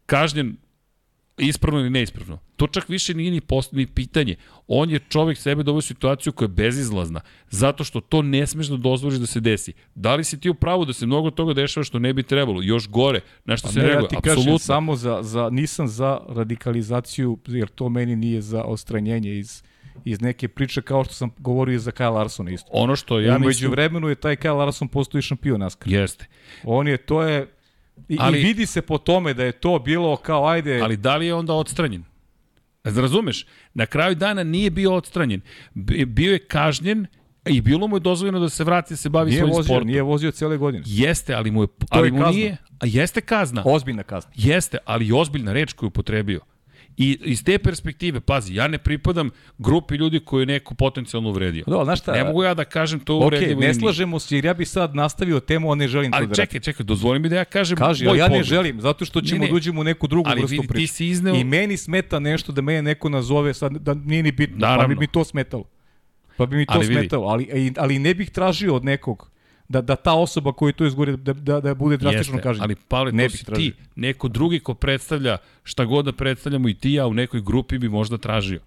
[0.06, 0.58] kažnjen
[1.40, 2.40] ispravno ili neispravno.
[2.56, 4.36] To čak više nije ni, post, ni pitanje.
[4.68, 8.68] On je čovek sebe doveo u situaciju koja je bezizlazna, zato što to ne smeš
[8.68, 9.74] da dozvoliš da se desi.
[9.96, 12.62] Da li si ti u pravu da se mnogo toga dešava što ne bi trebalo?
[12.62, 14.10] Još gore, na što se ne, ja reaguje?
[14.10, 14.60] ti kažem Apsolutno.
[14.60, 19.64] samo za, za, nisam za radikalizaciju, jer to meni nije za ostranjenje iz,
[20.06, 22.70] iz neke priče, kao što sam govorio i za Kyle Larsona isto.
[22.72, 23.72] Ono što ja Ja Umeđu mislim...
[23.72, 25.94] vremenu je taj Kyle Larson postao i šampion NASCAR.
[25.94, 26.26] Jeste.
[26.64, 27.48] On je, to je,
[28.08, 31.16] i, Ali- i vidi se po tome da je to bilo kao, ajde, Ali da
[31.18, 32.04] li je onda odstranjen?
[32.84, 33.46] Razumeš?
[33.74, 35.42] Na kraju dana nije bio odstranjen.
[36.06, 37.06] Bio je kažnjen
[37.46, 39.88] i bilo mu je dozvoljeno da se vrati da se bavi nije svojim vozio, sportom.
[39.88, 40.84] nije vozio cele godine.
[40.88, 42.32] Jeste, ali mu je, ali je mu kazna.
[42.32, 43.64] nije, a jeste kazna.
[43.66, 44.32] Ozbiljna kazna.
[44.36, 46.40] Jeste, ali i ozbiljna reč koju je upotrebio.
[47.00, 51.64] I iz te perspektive, pazi, ja ne pripadam grupi ljudi koju je neko potencijalno uvredio.
[51.68, 52.12] Da, znaš šta?
[52.14, 53.50] Ne mogu ja da kažem to Ok, uvredljivo.
[53.50, 53.74] ne ili nije.
[53.76, 56.60] slažemo se jer ja bi sad nastavio temu, a ne želim to Ali da čekaj,
[56.62, 58.46] čekaj, dozvoli mi da ja kažem Kaži, moj ja ne pogled.
[58.46, 59.50] želim, zato što ćemo Ne, ne.
[59.50, 60.88] da uđemo u neku drugu Ali vrstu vidi, ti priče.
[60.90, 64.58] si izneo- I meni smeta nešto da mene neko nazove, sad da nije ni bitno,
[64.58, 64.88] pa Naravno.
[64.88, 65.64] bi mi to smetalo.
[66.38, 67.48] Pa bi mi to Ali smetalo, ali,
[67.78, 69.32] ali ne bih tražio od nekog
[69.70, 72.64] da, da ta osoba koju to izgore, da, da, da bude drastično Jeste, kažnjena.
[72.64, 73.72] ali Pavle, Ne to si tražio.
[73.72, 77.78] ti, neko drugi ko predstavlja šta god da predstavljamo i ti ja u nekoj grupi
[77.78, 78.60] bi možda tražio.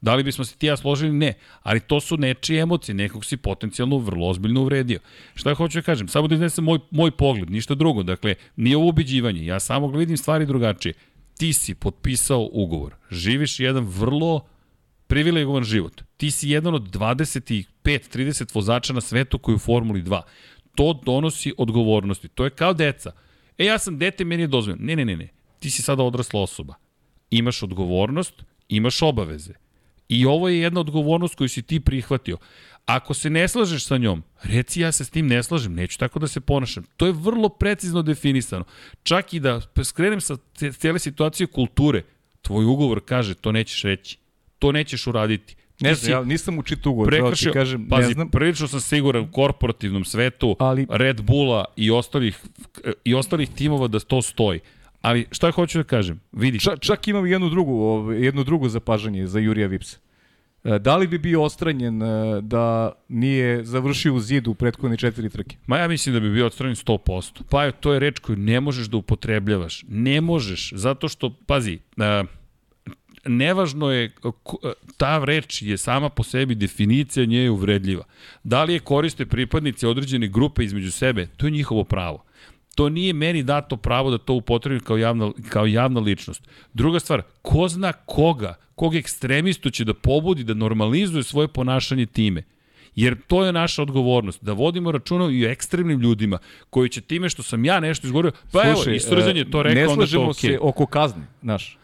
[0.00, 1.12] Da li bismo se ti ja složili?
[1.12, 1.32] Ne.
[1.62, 4.98] Ali to su nečije emocije, nekog si potencijalno vrlo ozbiljno uvredio.
[5.34, 6.08] Šta hoću da kažem?
[6.08, 8.02] Samo da iznesem moj, moj pogled, ništa drugo.
[8.02, 9.46] Dakle, nije ovo ubeđivanje.
[9.46, 10.92] Ja samo vidim stvari drugačije.
[11.38, 12.94] Ti si potpisao ugovor.
[13.10, 14.40] Živiš jedan vrlo
[15.06, 16.02] privilegovan život.
[16.16, 20.22] Ti si jedan od 25-30 vozača na svetu koji je u Formuli 2.
[20.74, 22.28] To donosi odgovornosti.
[22.28, 23.12] To je kao deca.
[23.58, 24.84] E, ja sam dete, meni je dozvoljeno.
[24.86, 25.28] Ne, ne, ne, ne.
[25.58, 26.74] Ti si sada odrasla osoba.
[27.30, 28.34] Imaš odgovornost,
[28.68, 29.52] imaš obaveze.
[30.08, 32.38] I ovo je jedna odgovornost koju si ti prihvatio.
[32.86, 36.18] Ako se ne slažeš sa njom, reci ja se s tim ne slažem, neću tako
[36.18, 36.84] da se ponašam.
[36.96, 38.64] To je vrlo precizno definisano.
[39.02, 42.02] Čak i da skrenem sa ce- cijele situacije kulture,
[42.42, 44.18] tvoj ugovor kaže to nećeš reći.
[44.64, 45.56] To nećeš uraditi.
[45.80, 48.28] Ne znam, ja nisam učito ugovor, pravo ti prekršio, kažem, pazi, ne znam.
[48.30, 52.40] prilično sam siguran u korporativnom svetu Ali- Red Bulla i ostalih,
[53.04, 54.60] i ostalih timova da to stoji.
[55.00, 56.20] Ali šta hoću da kažem?
[56.32, 59.98] Vidi, Čak, čak imam jednu drugu, jedno drugo zapažanje za Jurija Vipsa.
[60.64, 62.06] E, Da li bi bio ostranjen e,
[62.40, 65.56] da nije završio u zidu u prethodne četiri trke?
[65.66, 67.42] Ma ja mislim da bi bio odstranjen 100%.
[67.50, 69.84] Pa je, to je reč koju ne možeš da upotrebljavaš.
[69.88, 72.28] Ne možeš, zato što, pazi, uh,
[73.26, 74.12] nevažno je,
[74.96, 78.04] ta reč je sama po sebi, definicija nje je uvredljiva.
[78.44, 82.24] Da li je koriste pripadnici određene grupe između sebe, to je njihovo pravo.
[82.74, 86.48] To nije meni dato pravo da to upotrebim kao javna, kao javna ličnost.
[86.72, 92.42] Druga stvar, ko zna koga, kog ekstremistu će da pobudi da normalizuje svoje ponašanje time.
[92.94, 96.38] Jer to je naša odgovornost, da vodimo računa i o ekstremnim ljudima
[96.70, 99.82] koji će time što sam ja nešto izgovorio, pa evo, Istrzan je to e, rekao,
[99.82, 100.50] ne onda to okej.
[100.50, 101.78] se oko kazne, znaš.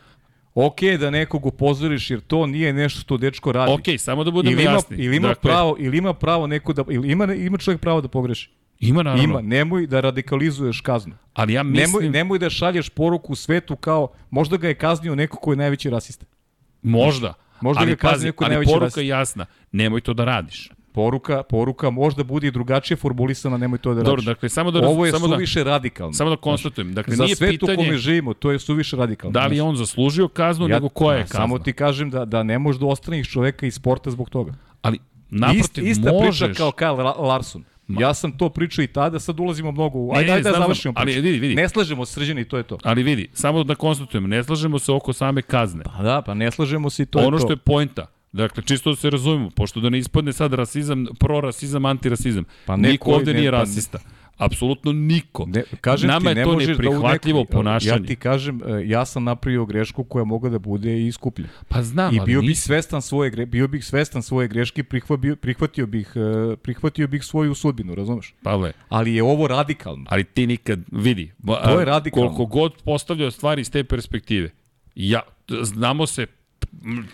[0.54, 3.72] Ok je da nekog upozoriš jer to nije nešto što dečko radi.
[3.72, 4.96] Ok, samo da budemo ili ima, jasni.
[4.96, 8.08] ili ima dakle, pravo, ili ima pravo neko da ili ima ima čovjek pravo da
[8.08, 8.50] pogreši.
[8.80, 11.14] Ima naravno, Ima, nemoj da radikalizuješ kaznu.
[11.34, 15.36] ali ja mislim, Nemoj, nemoj da šalješ poruku svetu kao možda ga je kaznio neko
[15.36, 16.26] ko je najveći rasista.
[16.82, 18.96] možda, Možda ali ga kazni pazi, neko ali najveći poruka rasist.
[18.98, 20.70] je jasna, nemoj to da radiš.
[21.00, 24.24] Poruka, poruka možda bude i drugačije formulisana, nemoj to da Dobro, radiš.
[24.26, 26.12] dakle, samo da, Ovo je samo da, suviše radikalno.
[26.12, 29.32] samo da konstatujem, dakle, Za nije u pitanje kome živimo, to je suviše radikalno.
[29.32, 31.36] da li je on zaslužio kaznu, nego koja je kazna.
[31.36, 34.52] Samo ti kažem da, da ne možeš da ostraniš čoveka iz sporta zbog toga.
[34.82, 34.98] Ali,
[35.30, 36.40] naprotiv, Ist, ista možeš.
[36.40, 37.64] priča kao Kyle La- Larson.
[37.90, 40.12] Ja sam to pričao i tada, sad ulazimo mnogo u...
[40.12, 41.22] Ajde, ne, ajde da završimo znam, ali priču.
[41.22, 41.54] vidi, vidi.
[41.54, 42.78] Ne slažemo se srđeni to je to.
[42.84, 45.82] Ali vidi, samo da konstatujemo, ne slažemo se oko same kazne.
[45.84, 47.38] Pa da, pa ne slažemo se i to ono je to.
[47.38, 51.84] što je poenta, dakle, čisto da se razumemo, pošto da ne ispadne sad rasizam, prorasizam,
[51.84, 52.44] antirasizam.
[52.66, 53.98] Pa niko ovde ne- nije pa- rasista.
[54.38, 55.46] Apsolutno niko.
[55.46, 58.02] Ne, kažem Nama ti, ne je to da neprihvatljivo nekoj- ponašanje.
[58.02, 61.46] Ja ti kažem, e, ja sam napravio grešku koja mogla da bude i iskuplja.
[61.68, 65.86] Pa znam, I ali bio bih svestan svoje bio bih svestan svoje greške, prihvatio, prihvatio
[65.86, 68.34] bih e, prihvatio bih svoju sudbinu, razumeš?
[68.42, 70.04] Pavle, Ali je ovo radikalno.
[70.08, 72.28] ali ti nikad, vidi, To je radikalno.
[72.28, 74.50] koliko god postavljao stvari iz te perspektive,
[74.94, 75.20] ja,
[75.62, 76.26] znamo se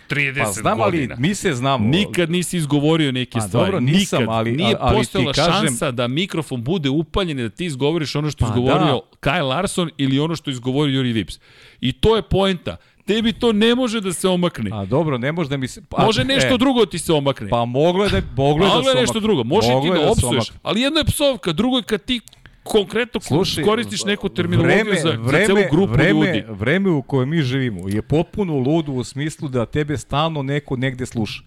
[0.09, 1.15] 30 Pa znam, ali godina.
[1.17, 1.87] mi se znamo.
[1.87, 3.65] Nikad nisi izgovorio neke Pa stvari.
[3.65, 4.35] dobro, nisam, Nikad.
[4.35, 8.15] ali- Nije ali ti postojala kažem- šansa da mikrofon bude upaljen i da ti izgovoriš
[8.15, 11.39] ono što Pa izgovorio Kyle Larson ili ono što izgovorio Juri Vips.
[11.81, 12.77] I to je poenta.
[13.05, 14.69] Tebi to ne može da se omakne.
[14.73, 15.81] A dobro, ne može da mi se...
[15.81, 17.49] Pa, Može nešto e, drugo ti se omakne.
[17.49, 19.43] Pa moglo je da, moglo je da Moglo se je nešto drugo.
[19.43, 20.51] Može moglo ti da se opsuješ.
[20.63, 22.21] Ali jedno je psovka, drugo je kad ti
[22.67, 26.43] konkretno Slušaj, koristiš neku terminologiju vreme, za, vreme, za celu grupu vreme, ljudi.
[26.49, 31.05] Vreme u kojem mi živimo je potpuno ludo u smislu da tebe stalno neko negde
[31.05, 31.43] sluša.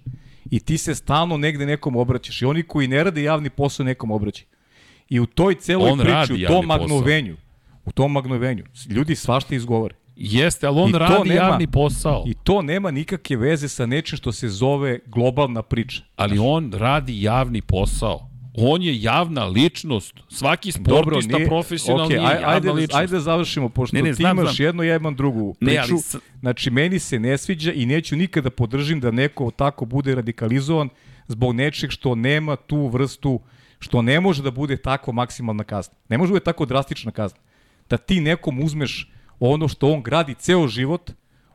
[0.50, 2.42] I ti se stalno negde nekom obraćaš.
[2.42, 4.46] I oni koji ne rade javni posao nekom obraćaju.
[5.08, 6.78] I u toj celoj On priči, u tom posao.
[6.78, 7.36] magnovenju,
[7.84, 9.94] u tom magnovenju, ljudi svašta izgovore.
[10.16, 12.24] Jeste, ali on I radi nema- javni posao.
[12.26, 16.02] I to nema nikakve veze sa nečim što se zove globalna priča.
[16.16, 18.29] Ali on radi javni posao.
[18.62, 20.14] On je javna ličnost.
[20.28, 22.94] Svaki sportista nije- profesionalni okej, je javna ajde, ličnost.
[22.94, 24.66] Ajde da završimo, pošto Ne, ne, ti znam, imaš znam.
[24.66, 25.92] jedno, ja imam drugu Ne, priču.
[25.92, 30.14] ali s- Znači, meni se ne sviđa i neću nikada podržim da neko tako bude
[30.14, 30.88] radikalizovan
[31.28, 33.40] zbog nečeg što nema tu vrstu,
[33.78, 35.94] što ne može da bude tako maksimalna kazna.
[36.08, 37.38] Ne može da bude tako drastična kazna.
[37.90, 39.10] Da ti nekom uzmeš
[39.40, 41.10] ono što on gradi ceo život,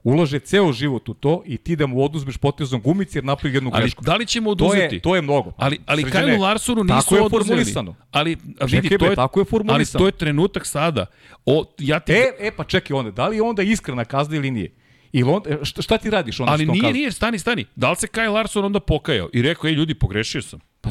[0.06, 3.69] ulaže ceo život u to i ti da mu oduzmeš potezom gumice jer napravi jednu
[3.73, 4.03] Ali grešku.
[4.03, 4.95] da li ćemo To oduzeti?
[4.95, 5.52] je, to je mnogo.
[5.57, 7.45] Ali, ali Srđane, Kyle Larsonu nisu tako je oduzeli.
[7.48, 7.95] formulisano.
[8.11, 8.30] Ali,
[8.61, 9.76] vidi, Čekaj, to je, tako je formulisano.
[9.95, 11.06] Ali to je trenutak sada.
[11.45, 14.52] O, ja ti, E, e pa čekaj onda, da li je onda iskrena kazna ili
[14.52, 14.73] nije?
[15.11, 16.94] Ili on, e, šta, šta ti radiš onda ali nije, kaznom?
[16.94, 17.65] nije, stani, stani.
[17.76, 20.60] Da li se Kyle Larson onda pokajao i rekao, ej ljudi, pogrešio sam?
[20.82, 20.90] Pa,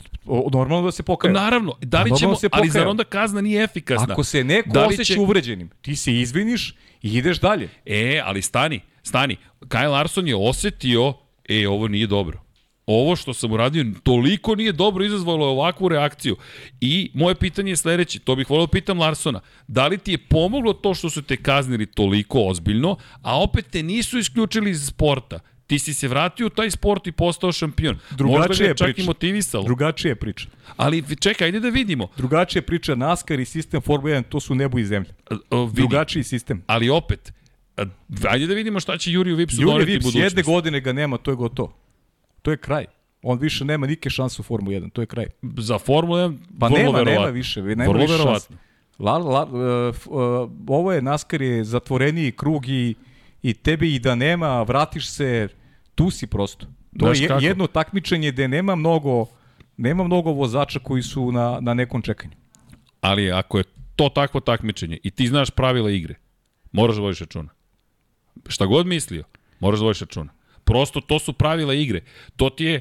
[0.52, 1.34] normalno da se pokaje.
[1.34, 4.06] Naravno, da li Normalno ćemo, se ali zar onda kazna nije efikasna?
[4.10, 7.68] Ako se neko Da osjeća će- uvređenim, ti se izviniš i ideš dalje.
[7.86, 9.36] E, ali stani, stani.
[9.60, 11.14] Kyle Larson je osetio,
[11.48, 12.44] e, ovo nije dobro.
[12.86, 16.36] Ovo što sam uradio toliko nije dobro izazvalo je ovakvu reakciju.
[16.80, 20.18] I moje pitanje je sledeće, to bih volio da pitam Larsona, da li ti je
[20.18, 25.38] pomoglo to što su te kaznili toliko ozbiljno, a opet te nisu isključili iz sporta?
[25.66, 27.94] Ti si se vratio u taj sport i postao šampion.
[27.94, 29.02] Možda ga Drugačija je čak priča.
[29.02, 29.64] i motivisalo.
[29.64, 30.48] Drugačija je priča.
[30.76, 32.08] Ali čekaj, ajde da vidimo.
[32.16, 34.84] Drugačija je priča NASCAR i sistem Formula 1, to su nebo i.
[34.84, 35.72] A, vidi.
[35.72, 36.62] Drugačiji sistem.
[36.66, 37.32] Ali opet,
[38.28, 40.24] ajde da vidimo šta će Juriju Vipsu Juri doneti Vips, budućnost.
[40.24, 41.72] jedne godine ga nema, to je gotovo.
[42.42, 42.84] To je kraj.
[43.22, 45.26] On više nema nike šanse u Formula 1, to je kraj.
[45.42, 47.32] Za Formulu 1 Pa vrlo nema, nema verovatno.
[47.32, 48.56] više, nema vrlo više verovatno.
[48.98, 49.52] La, la, uh,
[50.06, 52.94] uh, ovo je NASCAR je zatvoreniji krug i,
[53.42, 55.48] i tebe i da nema, vratiš se,
[55.94, 56.66] tu si prosto.
[56.98, 57.44] To Znaš je kako?
[57.44, 59.26] jedno takmičenje gde nema mnogo,
[59.76, 62.32] nema mnogo vozača koji su na, na nekom čekanju.
[63.00, 63.64] Ali ako je
[63.96, 66.14] to takvo takmičenje i ti znaš pravila igre,
[66.72, 67.48] moraš da vodiš računa.
[68.48, 69.24] Šta god mislio,
[69.60, 70.32] moraš da vodiš računa.
[70.64, 72.00] Prosto to su pravila igre.
[72.36, 72.80] To ti je,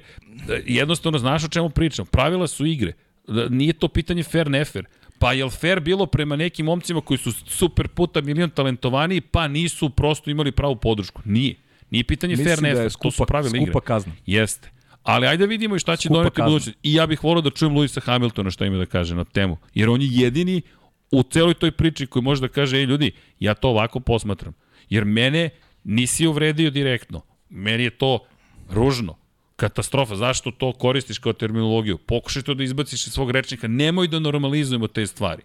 [0.66, 2.06] jednostavno znaš o čemu pričam.
[2.06, 2.94] Pravila su igre.
[3.28, 4.86] Da, Nije to pitanje fair, ne fair.
[5.20, 9.48] Pa je li fair bilo prema nekim momcima koji su super puta milion talentovaniji, pa
[9.48, 11.22] nisu prosto imali pravu podršku?
[11.26, 11.56] Nije.
[11.90, 12.92] Nije pitanje Mislim fair, ne da fair.
[12.92, 13.66] to su skupa- pravila igre.
[13.66, 14.14] skupa kazna.
[14.26, 14.70] Jeste.
[15.04, 16.78] Ali ajde vidimo i šta će Skupa doneti budućnost.
[16.84, 19.58] I ja bih volio da čujem Luisa Hamiltona šta ima da kaže na temu.
[19.74, 20.62] Jer on je jedini
[21.12, 24.54] u celoj toj priči koji može da kaže, ej ljudi, ja to ovako posmatram.
[24.94, 25.50] Jer mene
[25.84, 27.22] nisi uvredio direktno.
[27.50, 28.20] Meni je to
[28.70, 29.16] ružno.
[29.56, 30.16] Katastrofa.
[30.16, 31.98] Zašto to koristiš kao terminologiju?
[31.98, 33.68] Pokušaj to da izbaciš iz svog rečnika.
[33.68, 35.42] Nemoj da normalizujemo te stvari.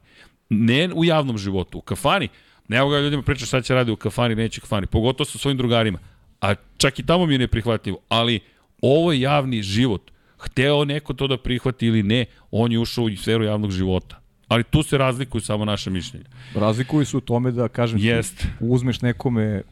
[0.49, 1.79] Ne u javnom životu.
[1.79, 2.29] U kafani.
[2.69, 4.87] Evo ga ljudima priča šta će radi u kafani, neće u kafani.
[4.87, 5.99] Pogotovo sa svojim drugarima.
[6.41, 7.99] A čak i tamo mi je neprihvatljivo.
[8.09, 8.41] Ali
[8.83, 10.11] ovo je javni život.
[10.39, 14.21] Hteo neko to da prihvati ili ne, on je ušao u sferu javnog života.
[14.49, 16.25] Ali tu se razlikuju samo naše mišljenja.
[16.55, 18.47] Razlikuju se u tome da, kažem, ti, Jest.
[18.61, 19.63] uzmeš nekome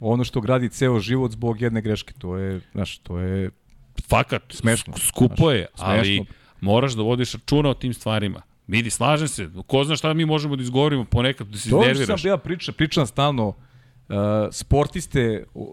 [0.00, 2.14] ono što gradi ceo život zbog jedne greške.
[2.14, 3.50] To je, znaš, to je
[4.02, 4.92] Fakat, Smešno.
[4.92, 5.86] sk- skupo je, Smešno.
[5.88, 6.24] ali
[6.60, 8.42] moraš da vodiš računa o tim stvarima.
[8.66, 11.82] Vidi, slažem se, ko zna šta mi možemo da izgovorimo ponekad da se To što
[11.82, 12.24] sam iznerviraš.
[12.24, 13.54] ja pričam, pričam stalno, uh,
[14.52, 15.66] sportiste uh,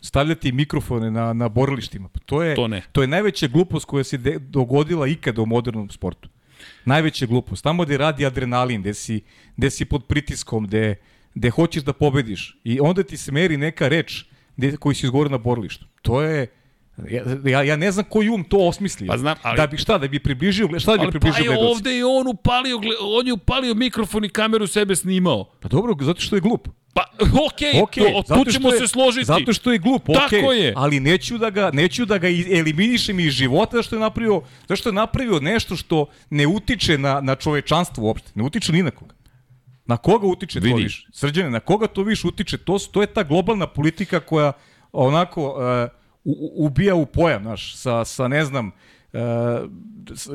[0.00, 2.08] stavljati mikrofone na, na borilištima.
[2.08, 2.82] Pa to je, To ne.
[2.92, 6.28] to je najveća glupost koja se de, dogodila ikada u modernom sportu.
[6.84, 7.64] Najveća glupost.
[7.64, 9.20] Tamo gde radi adrenalin, gde si,
[9.56, 10.94] gde si pod pritiskom, gde,
[11.34, 12.60] gde hoćeš da pobediš.
[12.64, 14.24] I onda ti se meri neka reč
[14.56, 15.86] gde, koju si izgovorio na borilištu.
[16.02, 16.46] To je...
[17.44, 19.08] Ja, ja, ne znam koji um to osmislio.
[19.08, 21.52] Pa znam, ali- Da bi šta, da bi približio, šta da bi Ali pa približio
[21.52, 25.44] je ovde i on upalio, on je upalio mikrofon i kameru sebe snimao.
[25.60, 26.68] Pa dobro, zato što je glup.
[26.94, 27.02] Pa,
[27.46, 29.24] okej, Ok, okay, zato tu ćemo je- se složiti.
[29.24, 30.14] Zato što je glup, ok.
[30.16, 30.72] Tako je.
[30.76, 34.76] Ali neću da ga, neću da ga eliminišem iz života zato što je napravio, zato
[34.76, 38.30] što je napravio nešto što ne utiče na, na čovečanstvo uopšte.
[38.34, 39.14] Ne utiče ni na koga.
[39.86, 40.82] Na koga utiče to Vidi.
[40.82, 41.06] više?
[41.12, 42.58] Srđane, na koga to više utiče?
[42.58, 44.52] To, to je ta globalna politika koja
[44.92, 48.70] onako uh, u- ubija u pojam, znaš, sa, sa ne znam,
[49.14, 49.18] Uh,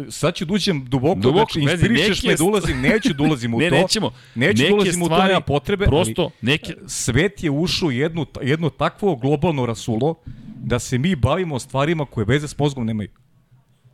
[0.09, 3.59] sad ću da uđem duboko, Duboko, znači, inspirišeš me da ulazim, neću da ulazim u
[3.59, 3.75] Ne, to.
[3.75, 4.11] nećemo.
[4.35, 5.85] Neću Neke da ulazim u to, stvari nema potrebe.
[5.85, 10.15] prosto ali neke- svet je ušao jednu, jedno takvo globalno rasulo
[10.55, 13.09] da se mi bavimo stvarima koje veze s mozgom nemaju.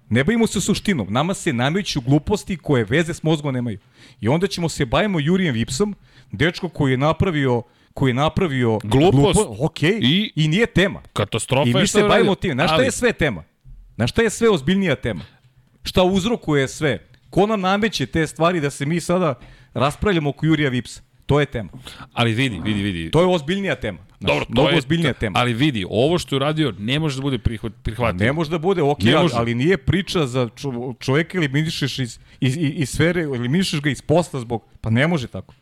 [0.10, 1.07] Ne bavimo se suštinom.
[1.10, 3.80] Nama se nameću gluposti koje veze s mozgom nemaju.
[4.22, 5.95] I onda ćemo se bavimo Jurijem Vipsom,
[6.32, 7.61] dečko koji je napravio
[7.94, 9.34] koji je napravio Glupost.
[9.40, 11.02] glupo, ok, I- I, nije tema.
[11.14, 12.53] Katastrofa I mi se bavimo time.
[12.53, 13.44] Znaš šta Ali- je sve tema?
[13.95, 15.22] Znaš šta je sve ozbiljnija tema?
[15.84, 16.99] Šta uzrokuje sve?
[17.30, 19.36] Ko nam nameće te stvari da se mi sada
[19.74, 21.02] raspravljamo oko Jurija Vipsa?
[21.26, 21.70] To je tema.
[22.14, 23.11] Ali vidi, vidi, vidi.
[23.11, 23.99] To je ozbiljnija tema.
[24.20, 25.40] Znaš, Dobro, to mnogo je, ozbiljnija tema.
[25.40, 28.26] Ali vidi, ovo što je uradio ne može da bude prihvat, prihvatljivo.
[28.26, 32.57] Ne može da bude ok, ali, ali nije priča za čo, čoveka eliminišeš iz, iz,
[32.57, 34.64] iz, iz sfere, eliminišeš ga iz posla zbog...
[34.82, 35.53] Pa ne može tako.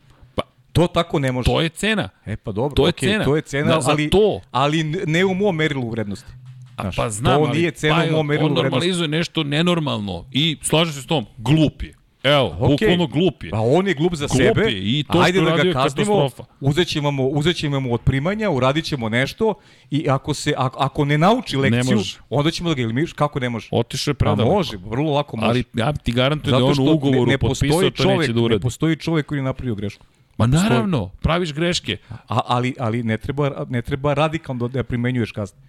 [0.74, 1.46] Pa, To tako ne može.
[1.46, 2.10] to je cena.
[2.26, 3.26] E pa dobro, to je okej, cena.
[3.26, 4.40] to je cena, Da, ali, to.
[4.52, 6.32] ali ne u mom merilu vrednosti.
[6.76, 8.72] A Znaš, pa znam, to ali nije cena pa, u mom merilu on vrednosti.
[8.72, 11.94] normalizuje nešto nenormalno i slažem se s tom, glup je.
[12.24, 12.68] Evo, Okej.
[12.70, 13.50] bukvalno glup je.
[13.54, 14.62] A on je glup za Glup sebe.
[14.62, 16.30] je i to Ajde da ga kaznimo,
[16.60, 19.54] uzet ćemo, mu, uzet ćemo mu od primanja, uradit ćemo nešto
[19.92, 22.18] i ako, se, ako, ako ne nauči lekciju, može.
[22.30, 23.14] onda ćemo da ga eliminiš.
[23.14, 23.68] Kako ne može?
[23.72, 24.54] Otišao je Pa predaleko.
[24.54, 25.50] može, vrlo lako može.
[25.50, 28.46] Ali ja ti garantujem da on u ugovoru ne, ne potpisao to neće da ne
[28.46, 28.62] uradi.
[28.62, 30.06] postoji čovek koji je napravio grešku.
[30.42, 31.98] Ma naravno, praviš greške.
[32.10, 32.16] A,
[32.48, 35.60] ali ali ne treba, ne treba radikalno da primenjuješ kazne.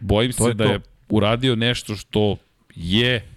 [0.00, 0.70] Bojim To se je da to.
[0.70, 0.80] je
[1.10, 2.36] uradio nešto što
[2.70, 3.28] je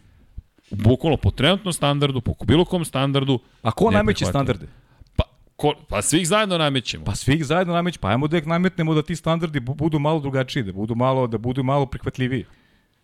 [0.71, 3.39] bukvalno po trenutnom standardu, po bilo kom standardu.
[3.61, 4.67] A ko nameće standarde?
[5.15, 5.23] Pa,
[5.55, 7.05] ko, pa svih zajedno namećemo.
[7.05, 10.19] Pa svih zajedno nameće, pa ajmo da ih nametnemo da ti standardi bu- budu malo
[10.19, 12.45] drugačiji, da budu malo da budu malo prihvatljiviji.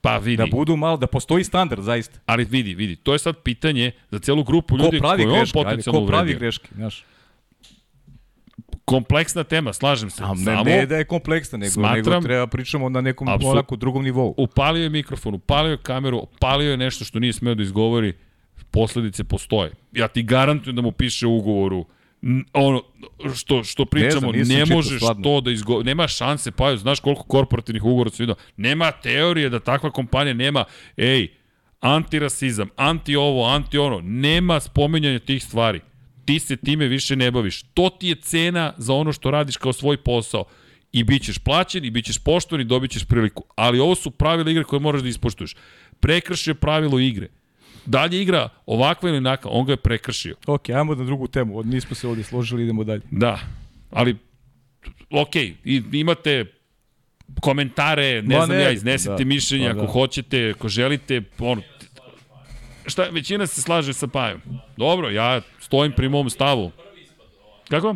[0.01, 2.19] Pa vidi, Da budu malo da postoji standard zaista.
[2.25, 5.35] ali vidi, vidi, to je sad pitanje za celu grupu Ko ljudi pravi koje on
[5.35, 5.53] greške?
[5.55, 6.39] Potencijalno ko pravi uvredio.
[6.39, 7.03] greške, znaš?
[8.87, 10.23] Kompleksna tema, slažem se.
[10.23, 13.51] A ne, Samo ne da je kompleksna, nego, smatram- nego treba pričamo na nekom Apsol-
[13.51, 14.33] onako drugom nivou.
[14.37, 18.13] upalio je mikrofon, upalio je kameru, upalio je nešto što nije smeo da izgovori,
[18.71, 19.71] posledice postoje.
[19.91, 21.85] Ja ti garantujem da mu piše u ugovoru
[22.53, 22.81] ono
[23.35, 25.23] što što pričamo ne čitao, možeš stvarno.
[25.23, 25.83] to da izgo...
[25.83, 30.63] nema šanse pa znaš koliko korporativnih ugovora su vidio nema teorije da takva kompanija nema
[30.97, 31.27] ej
[31.79, 35.79] antirasizam anti ovo anti ono nema spominjanja tih stvari
[36.27, 37.63] ti se time više ne baviš.
[37.73, 40.45] To ti je cena za ono što radiš kao svoj posao.
[40.91, 43.43] I bit ćeš plaćen i bit ćeš poštovan i dobit ćeš priliku.
[43.55, 45.55] Ali ovo su pravila igre koje moraš da ispoštuješ.
[45.99, 47.27] Prekršio je pravilo igre.
[47.85, 50.35] Dalje igra ovakva ili onakva on ga je prekršio.
[50.47, 51.57] Ok, ajmo na drugu temu.
[51.57, 53.01] Od- Nismo se ovdje složili, idemo dalje.
[53.11, 53.39] Da,
[53.91, 54.15] ali
[55.09, 56.45] ok, i, imate
[57.41, 59.87] komentare, ne Ma znam ne, ja, iznesite da, mišljenje pa ako da.
[59.91, 61.61] hoćete, ako želite, ono,
[62.87, 64.41] šta, većina se slaže sa Pajom.
[64.77, 66.71] Dobro, ja stojim pri mom stavu.
[67.69, 67.95] Kako?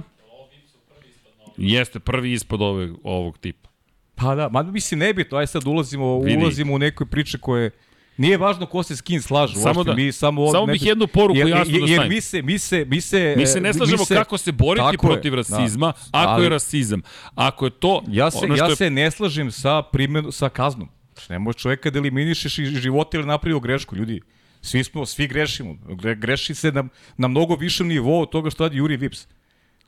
[1.57, 3.69] Jeste prvi ispod ove, ovog tipa.
[4.15, 6.37] Pa da, ma mislim nebitno, aj sad ulazimo, Vidi.
[6.37, 7.71] ulazimo u neke priče koje
[8.17, 11.07] Nije važno ko se s kim slažu, Samo da- mi samo samo ne- bih jednu
[11.07, 12.09] poruku jer, jasno da jer, stavim.
[12.09, 15.07] mi se mi se mi se Mi se ne slažemo mi kako se boriti tako
[15.07, 16.19] je, protiv rasizma, da.
[16.19, 17.01] ako Ali je rasizam.
[17.35, 20.89] Ako je to Ja se ono ja je se ne slažem sa primenu sa kaznom.
[21.13, 24.21] Znači, ne možeš čoveka da eliminišeš iz života ili napravio grešku, ljudi.
[24.61, 25.77] Svi smo, svi grešimo.
[25.95, 26.83] Gre, greši se na,
[27.17, 29.27] na mnogo višem nivou od toga što radi Juri Vips.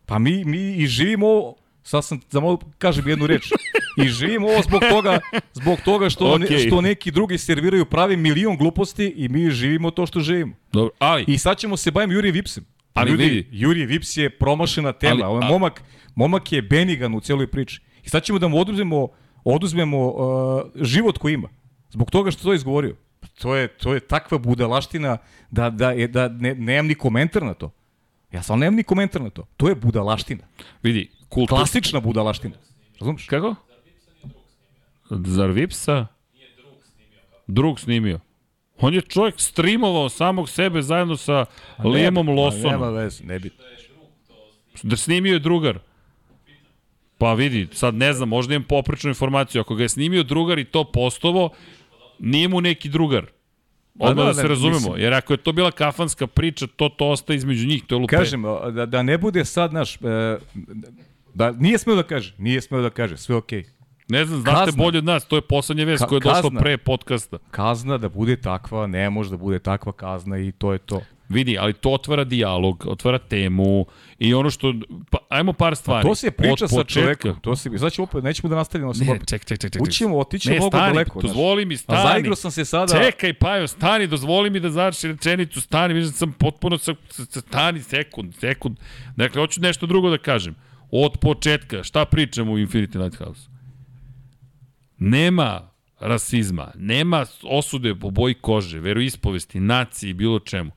[0.05, 3.51] Pa mi, mi i živimo ovo, sad sam, da mogu kažem jednu reč,
[4.03, 5.19] i živimo ovo zbog toga,
[5.53, 6.57] zbog toga što, Okej.
[6.57, 10.53] ne, što neki drugi serviraju pravi milion gluposti i mi živimo to što živimo.
[10.73, 12.65] Dobro, ali I sad ćemo se bavim Juri Vipsem.
[12.93, 13.47] Pa Ali ljudi, vidi.
[13.51, 15.25] Juri Vips je promašena tema.
[15.25, 15.83] Ali- a- momak,
[16.15, 17.81] momak je benigan u cijeloj priči.
[18.03, 19.07] I sad ćemo da mu oduzmemo,
[19.43, 21.49] oduzmemo uh, život koji ima.
[21.89, 22.95] Zbog toga što to je izgovorio.
[23.41, 25.17] To je, to je takva budalaština
[25.51, 27.71] da, da, je, da ne, nemam ni komentar na to.
[28.31, 29.47] Ja sam nemam ni komentar na to.
[29.57, 30.43] To je budalaština.
[30.83, 31.57] vidi, kultur...
[31.57, 32.55] Klasična budalaština.
[32.99, 33.25] Razumeš?
[33.27, 33.55] Kako?
[35.09, 36.07] Zar Vipsa?
[37.47, 38.19] Drug snimio.
[38.79, 41.45] On je čovjek streamovao samog sebe zajedno sa
[41.83, 42.95] Liamom Nema Lawsonom.
[42.95, 43.49] veze, ne bi.
[44.83, 45.79] Da snimio je drugar.
[47.17, 49.61] Pa vidi, sad ne znam, možda imam poprečnu informaciju.
[49.61, 51.49] Ako ga je snimio drugar i to postovo,
[52.23, 53.25] nije mu neki drugar.
[53.99, 56.89] Odmah da, da, se ne, razumemo, mislim- jer ako je to bila kafanska priča, to
[56.89, 58.15] to ostaje između njih, to je lupe.
[58.15, 58.43] Kažem,
[58.75, 59.95] da, da ne bude sad naš...
[59.95, 60.37] E,
[61.33, 63.63] da, nije smeo da kaže, nije smeo da kaže, sve okej.
[64.09, 64.83] Ne znam, znate Kazna.
[64.83, 66.59] bolje od nas, to je poslednja vest Ka- koja je došla kazna.
[66.59, 67.37] pre podcasta.
[67.51, 71.01] Kazna da bude takva, ne može da bude takva kazna i to je to.
[71.33, 73.85] Vidi, ali to otvara dijalog, otvara temu
[74.19, 74.73] i ono što...
[75.09, 76.07] Pa, ajmo par stvari.
[76.07, 77.39] To se priča sa čovekom.
[77.41, 79.29] To se, ćemo opet, nećemo da nastavimo sa opet.
[79.29, 79.81] ček, ček, ček, ček.
[79.81, 81.21] Ućemo, otićemo ne, mnogo stani, daleko.
[81.21, 82.09] Dozvoli mi, A stani.
[82.09, 82.93] zaigrao sam se sada.
[83.05, 86.95] Čekaj, Pajo, stani, dozvoli mi da završi rečenicu, stani, vidim da sam potpuno sa-
[87.29, 88.77] stani, sekund, sekund.
[89.15, 90.55] Dakle, hoću nešto drugo da kažem.
[90.91, 93.41] Od početka, šta pričamo u Infinity Lighthouse?
[94.97, 95.69] Nema
[95.99, 100.71] rasizma, nema osude po boji kože, veroispovesti, naciji, bilo čemu.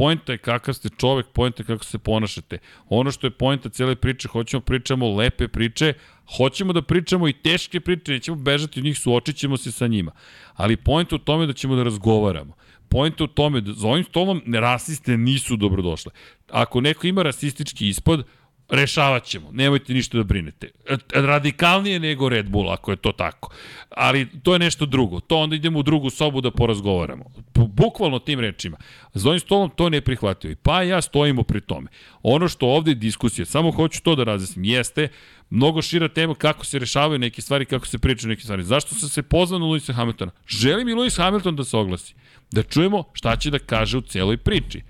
[0.00, 2.58] Poenta je kakav ste čovek, poenta je kako se ponašate.
[2.88, 5.92] Ono što je poenta cele priče, hoćemo pričamo lepe priče,
[6.36, 10.12] hoćemo da pričamo i teške priče, nećemo bežati od njih, suočit ćemo se sa njima.
[10.54, 12.54] Ali poenta u tome da ćemo da razgovaramo.
[12.88, 16.12] Poenta u tome da za ovim stolom rasiste nisu dobrodošle.
[16.50, 18.24] Ako neko ima rasistički ispod,
[18.70, 20.70] rešavat ćemo, nemojte ništa da brinete.
[20.88, 23.50] E, Radikalnije nego Red Bull, ako je to tako.
[23.90, 25.20] Ali to je nešto drugo.
[25.20, 27.24] To onda idemo u drugu sobu da porazgovaramo.
[27.54, 28.76] Bu- Bukvalno tim rečima.
[29.14, 30.50] Za ovim stolom to ne prihvatio.
[30.50, 31.88] I pa ja stojimo pri tome.
[32.22, 35.08] Ono što ovde je diskusija, samo hoću to da razjasnim, jeste
[35.50, 38.62] mnogo šira tema kako se rešavaju neke stvari, kako se pričaju neke stvari.
[38.62, 40.32] Zašto sam se pozvao na Luisa Hamiltona?
[40.46, 42.14] Želim i Luis Hamilton da se oglasi.
[42.50, 44.82] Da čujemo šta će da kaže u celoj priči.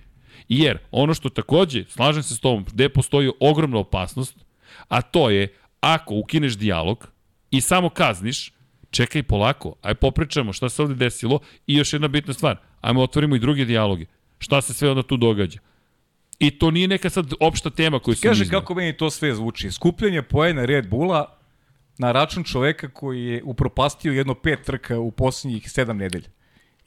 [0.51, 4.36] Jer ono što takođe, slažem se s tobom, gde postoji ogromna opasnost,
[4.89, 7.09] a to je ako ukineš dijalog
[7.51, 8.52] i samo kazniš,
[8.90, 13.36] čekaj polako, aj popričamo šta se ovde desilo i još jedna bitna stvar, ajmo otvorimo
[13.36, 14.05] i druge dijaloge.
[14.39, 15.59] Šta se sve onda tu događa?
[16.39, 18.60] I to nije neka sad opšta tema koju sam Kaže iznao.
[18.60, 19.70] kako meni to sve zvuči.
[19.70, 21.39] Skupljanje poena Red Bulla
[21.98, 26.28] na račun čoveka koji je upropastio jedno pet trka u posljednjih sedam nedelja.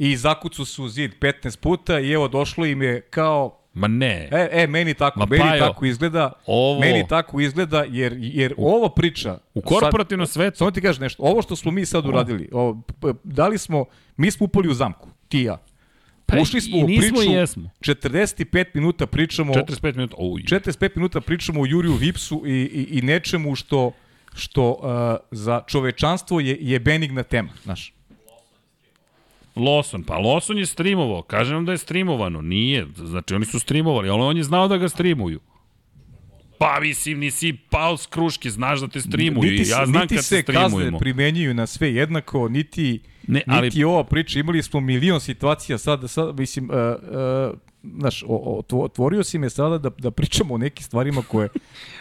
[0.03, 4.29] I zakucu su u zid 15 puta i evo došlo im je kao Ma ne.
[4.31, 6.31] E, e, meni tako, Ma, meni Pajo, tako izgleda.
[6.45, 10.57] ovo- Meni tako izgleda jer jer ova priča U korporativnom svetu.
[10.57, 11.23] Samo ti kažeš nešto.
[11.23, 12.81] Ovo što smo mi sad uradili, ovo,
[13.23, 13.85] dali smo
[14.17, 15.57] mi smo upali u zamku, ti i ja.
[16.25, 17.31] Pa Ušli smo i u nismo priču.
[17.31, 17.69] jesmo.
[17.79, 20.15] 45 minuta pričamo 45 minuta.
[20.19, 20.41] Uj.
[20.41, 23.91] 45 minuta pričamo o Juriju Vipsu i, i, i nečemu što
[24.35, 24.79] što uh,
[25.31, 27.93] za čovečanstvo je, je benigna tema, znaš.
[29.55, 34.09] Lawson, pa Lawson je streamovao, kažem vam da je streamovano, nije, znači oni su streamovali,
[34.09, 35.39] ali on je znao da ga streamuju.
[36.57, 40.25] Pa mislim, nisi pao s kruške, znaš da te streamuju niti ja znam niti kad
[40.25, 44.39] se kazne primenjuju na sve jednako, niti, Ne, ali- niti ova priča.
[44.39, 49.37] Imali smo milion situacija sad, sad mislim, uh, uh, znaš, o, o, otvo- otvorio si
[49.37, 51.49] me sada da, da pričamo o nekim stvarima koje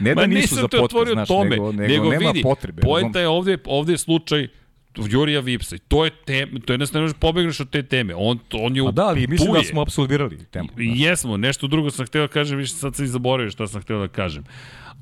[0.00, 2.82] ne da nisu za otvorio znaš, tome, nego, nego, nego nema vidi, potrebe.
[2.82, 4.48] poenta je ovde, ovde je slučaj
[4.96, 8.14] Jurija Vipsa i to je tema, to je jednostavno ne možeš pobegneš od te teme.
[8.16, 10.68] On, on je A da, ali mislim da smo apsolvirali temu.
[10.78, 13.82] I Jesmo, nešto drugo sam hteo da kažem, više sad sam i zaboravio šta sam
[13.82, 14.44] hteo da kažem.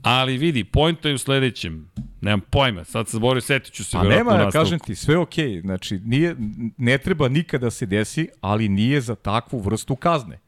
[0.03, 1.91] Ali vidi, pojenta je u sledećem.
[2.21, 5.19] Nemam pojma, sad sam zaboravio, setit ću se A verovatno nema, ja kažem ti, sve
[5.19, 5.49] okej.
[5.49, 5.61] Okay.
[5.61, 6.37] Znači, nije,
[6.77, 10.39] ne treba nikada da se desi, ali nije za takvu vrstu kazne.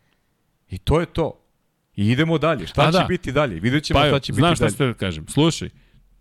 [0.71, 1.39] I to je to.
[1.97, 2.67] I idemo dalje.
[2.67, 3.05] Šta A će da.
[3.09, 3.61] biti dalje?
[3.61, 4.75] Vidjet ćemo Pa šta će znam biti šta dalje.
[4.75, 5.29] ste da kažem.
[5.29, 5.69] Slušaj,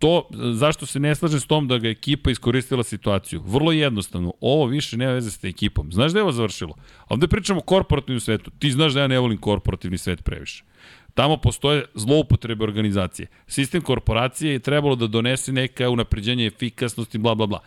[0.02, 3.42] to, zašto se ne slažem s tom da ga ekipa iskoristila situaciju?
[3.46, 5.92] Vrlo jednostavno, ovo više nema veze sa ekipom.
[5.92, 6.74] Znaš da je ovo završilo?
[7.08, 8.50] Ovde pričamo o korporativnom svetu.
[8.58, 10.64] Ti znaš da ja ne volim korporativni svet previše.
[11.14, 13.28] Tamo postoje zloupotrebe organizacije.
[13.46, 17.60] Sistem korporacije je trebalo da donese neka unapređenje efikasnosti, bla, bla, bla.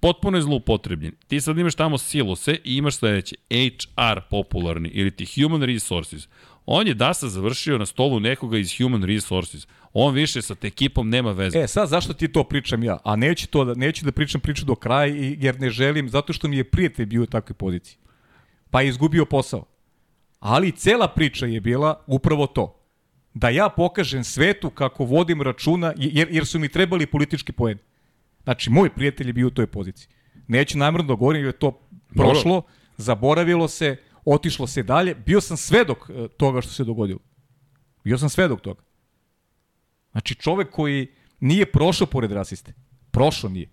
[0.00, 1.12] Potpuno je zloupotrebljen.
[1.28, 3.36] Ti sad imaš tamo silose i imaš sledeće.
[3.50, 6.28] HR popularni ili ti Human Resources.
[6.66, 9.66] On je DASA završio na stolu nekoga iz Human Resources.
[9.92, 11.58] On više sa te ekipom nema veze.
[11.58, 12.98] E, sad zašto ti to pričam ja?
[13.04, 16.48] A neću, to da, neću da pričam priču do kraja jer ne želim, zato što
[16.48, 17.96] mi je prijatelj bio u takvoj poziciji.
[18.70, 19.64] Pa je izgubio posao.
[20.40, 22.76] Ali cela priča je bila upravo to.
[23.34, 27.80] Da ja pokažem svetu kako vodim računa, jer, jer su mi trebali politički poeni.
[28.44, 30.08] Znači, moj prijatelj je bio u toj poziciji.
[30.48, 31.80] Neću namjerno da govorim jer je to
[32.16, 32.62] prošlo,
[32.96, 35.14] zaboravilo se, otišlo se dalje.
[35.14, 37.18] Bio sam svedok e, toga što se dogodilo.
[38.04, 38.82] Bio sam svedok toga.
[40.12, 41.06] Znači čovek koji
[41.40, 42.74] nije prošao pored rasiste.
[43.10, 43.68] Prošao nije.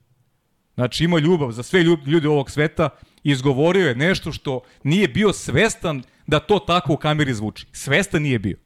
[0.76, 2.90] Znači ima ljubav za sve ljude ovog sveta
[3.24, 7.68] i izgovorio je nešto što nije bio svestan da to tako u kameri zvuči.
[7.72, 8.58] Svestan nije bio.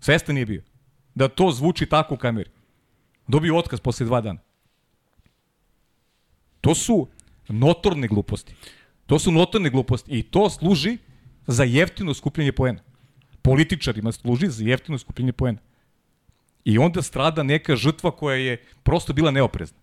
[0.00, 0.62] Svestan nije bio.
[1.14, 2.50] Da to zvuči tako u kameri.
[3.28, 4.40] Dobio otkaz posle dva dana.
[6.60, 7.08] To su
[7.48, 8.54] notorne gluposti.
[9.06, 10.98] To su notorne gluposti i to služi
[11.46, 12.80] za jeftino skupljanje poena.
[13.42, 15.58] Političarima služi za jeftino skupljanje poena.
[16.64, 18.52] I onda strada neka žrtva koja je
[18.82, 19.78] prosto bila neoprezna.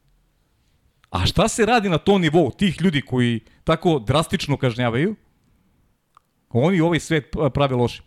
[1.10, 5.16] A šta se radi na tom nivou tih ljudi koji tako drastično kažnjavaju?
[6.50, 7.24] Oni ovaj svet
[7.54, 8.06] prave lošim.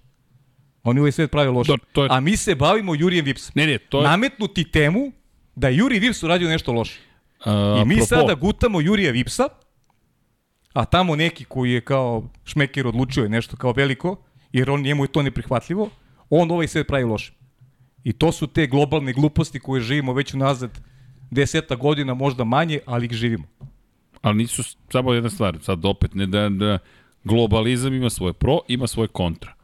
[0.82, 1.76] Oni ovaj svet prave lošim.
[1.76, 3.52] Da, to je- A mi se bavimo Jurijem Vipsom.
[3.54, 4.04] Ne, ne, to je...
[4.04, 5.12] Nametnuti temu
[5.54, 7.00] da je Juri Vips uradio nešto loše.
[7.40, 9.48] A, I mi apropo, sada gutamo Jurija Vipsa,
[10.72, 14.16] a tamo neki koji je kao šmeker odlučio je nešto kao veliko,
[14.52, 15.90] jer on njemu je to neprihvatljivo,
[16.30, 17.32] on ovaj svet pravi loše.
[18.04, 20.80] I to su te globalne gluposti koje živimo već unazad
[21.30, 23.44] deseta godina, možda manje, ali ih živimo.
[24.22, 24.62] Ali nisu
[24.92, 26.78] samo jedna stvar, sad opet, ne da, da
[27.24, 29.54] globalizam ima svoje pro, ima svoje kontra.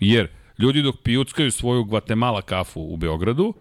[0.00, 0.28] Jer
[0.58, 3.54] ljudi dok pijuckaju svoju Guatemala kafu u Beogradu,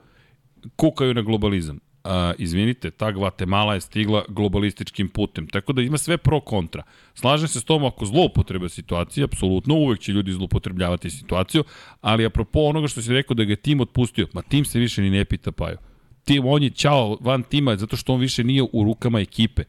[0.75, 1.79] kukaju na globalizam.
[2.03, 6.83] A, izvinite, ta Guatemala je stigla globalističkim putem, tako da ima sve pro kontra.
[7.13, 11.63] Slažem se s tom ako zloupotreba situacije, apsolutno, uvek će ljudi zloupotrebljavati situaciju,
[12.01, 15.01] ali apropo onoga što si rekao da ga je tim otpustio, ma tim se više
[15.01, 15.77] ni ne pita Paju.
[16.23, 19.63] Tim, on je ćao van tima zato što on više nije u rukama ekipe.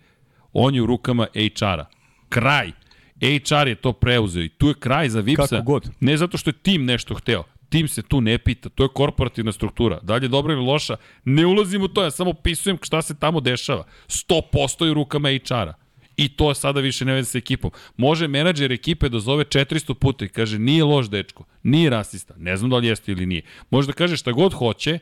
[0.52, 1.84] On je u rukama HR-a.
[2.28, 2.72] Kraj.
[3.20, 5.46] HR je to preuzeo i tu je kraj za Vipsa.
[5.46, 5.90] Kako god.
[6.00, 7.44] Ne zato što je tim nešto hteo.
[7.73, 10.01] Tim se tu ne pita, to je korporativna struktura.
[10.03, 13.15] Da li je dobra ili loša, ne ulazim u to, ja samo opisujem šta se
[13.19, 13.85] tamo dešava.
[14.09, 15.74] 100% je rukama HR-a.
[16.16, 17.70] I to je sada više ne veze sa ekipom.
[17.97, 22.57] Može menadžer ekipe da zove 400 puta i kaže nije loš dečko, nije rasista, ne
[22.57, 23.43] znam da li jeste ili nije.
[23.70, 24.99] Može da kaže šta god hoće,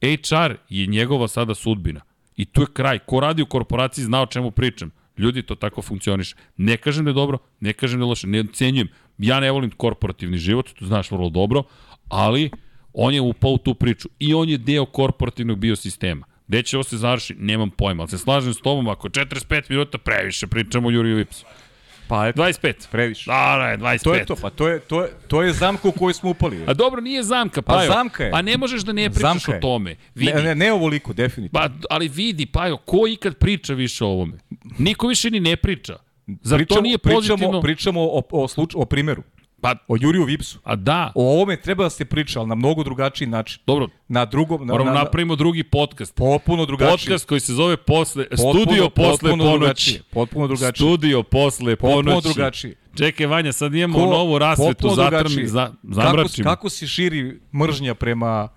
[0.00, 2.00] HR je njegova sada sudbina.
[2.36, 2.98] I tu je kraj.
[2.98, 4.90] Ko radi u korporaciji zna o čemu pričam.
[5.18, 6.36] Ljudi, to tako funkcioniše.
[6.56, 8.88] Ne kažem da je dobro, ne kažem da je loše, ne ocenjujem.
[9.18, 11.62] Ja ne volim korporativni život, to znaš vrlo dobro,
[12.08, 12.50] ali
[12.92, 16.26] on je upao u tu priču i on je deo korporativnog biosistema.
[16.48, 19.62] Gde će ovo se završi, nemam pojma, ali se slažem s tobom, ako je 45
[19.68, 21.44] minuta previše pričamo o Juriju Vipsu.
[22.08, 22.72] Pa eto, 25.
[22.90, 23.30] previše.
[23.30, 24.02] Da, da, 25.
[24.04, 26.64] To je to, pa to je, to je, to je zamka u kojoj smo upali.
[26.66, 27.92] A dobro, nije zamka, Pa Pajo.
[27.92, 28.30] zamka je.
[28.30, 29.96] Pa ne možeš da ne pričaš Zamka o tome.
[30.14, 31.60] Vidi, Ne, ne, ne ovoliko, definitivno.
[31.60, 34.38] Pa, ali vidi, Pajo, ko ikad priča više o ovome?
[34.78, 35.96] Niko više ni ne priča.
[36.42, 37.36] Zar to nije pozitivno?
[37.36, 39.22] Pričamo, pričamo o, o, sluč, o primeru.
[39.62, 40.58] Pa, O Juriju Vipsu.
[40.64, 43.62] a da, O ovome treba da se priča, ali na mnogo drugačiji način.
[43.66, 46.14] dobro, Na drugom, na, moramo na, na, napravimo drugi podcast.
[46.14, 46.92] potpuno drugačiji.
[46.92, 49.58] Podcast koji se zove posle, Potpuno- Studio posle potpuno ponoći.
[49.58, 50.72] drugačije, potpuno drugačije.
[50.78, 52.28] Studio posle Potpuno ponoći.
[52.28, 52.74] drugačije.
[52.94, 56.44] Čekaj, Vanja, sad imamo novu rasvetu, potpuno zatrmi, za, kako, zamračimo.
[56.44, 58.48] kako se širi mržnja prema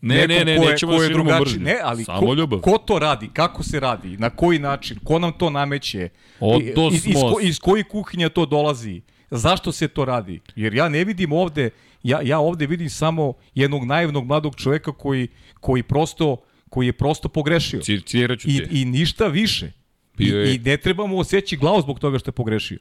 [0.00, 1.42] ne, ne, ne, ko je, nećemo ko da širimo drugačiji.
[1.42, 1.64] mržnju.
[1.64, 2.60] Ne, ali Samo ko, ljubav.
[2.60, 6.08] ko to radi, kako se radi, na koji način, ko nam to nameće,
[6.40, 9.00] Odo iz, iz, ko, iz kojih kuhinja to dolazi,
[9.30, 10.40] zašto se to radi.
[10.56, 11.70] Jer ja ne vidim ovde,
[12.02, 15.28] ja, ja ovde vidim samo jednog naivnog mladog čoveka koji,
[15.60, 16.36] koji prosto
[16.70, 17.80] koji je prosto pogrešio.
[17.80, 18.80] Ci- Citiraću I, ti.
[18.80, 19.66] I ništa više.
[19.66, 19.72] I,
[20.16, 22.78] Bio je- I ne trebamo osjeći glavu zbog toga što je pogrešio.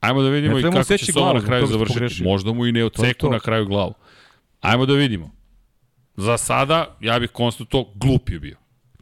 [0.00, 2.24] Ajmo da vidimo i kako će se ovo na kraju završiti.
[2.24, 3.94] Možda mu i ne oceku na kraju glavu.
[4.60, 5.30] Ajmo da vidimo.
[6.16, 8.56] Za sada, ja bih konstatovao, glup je bio.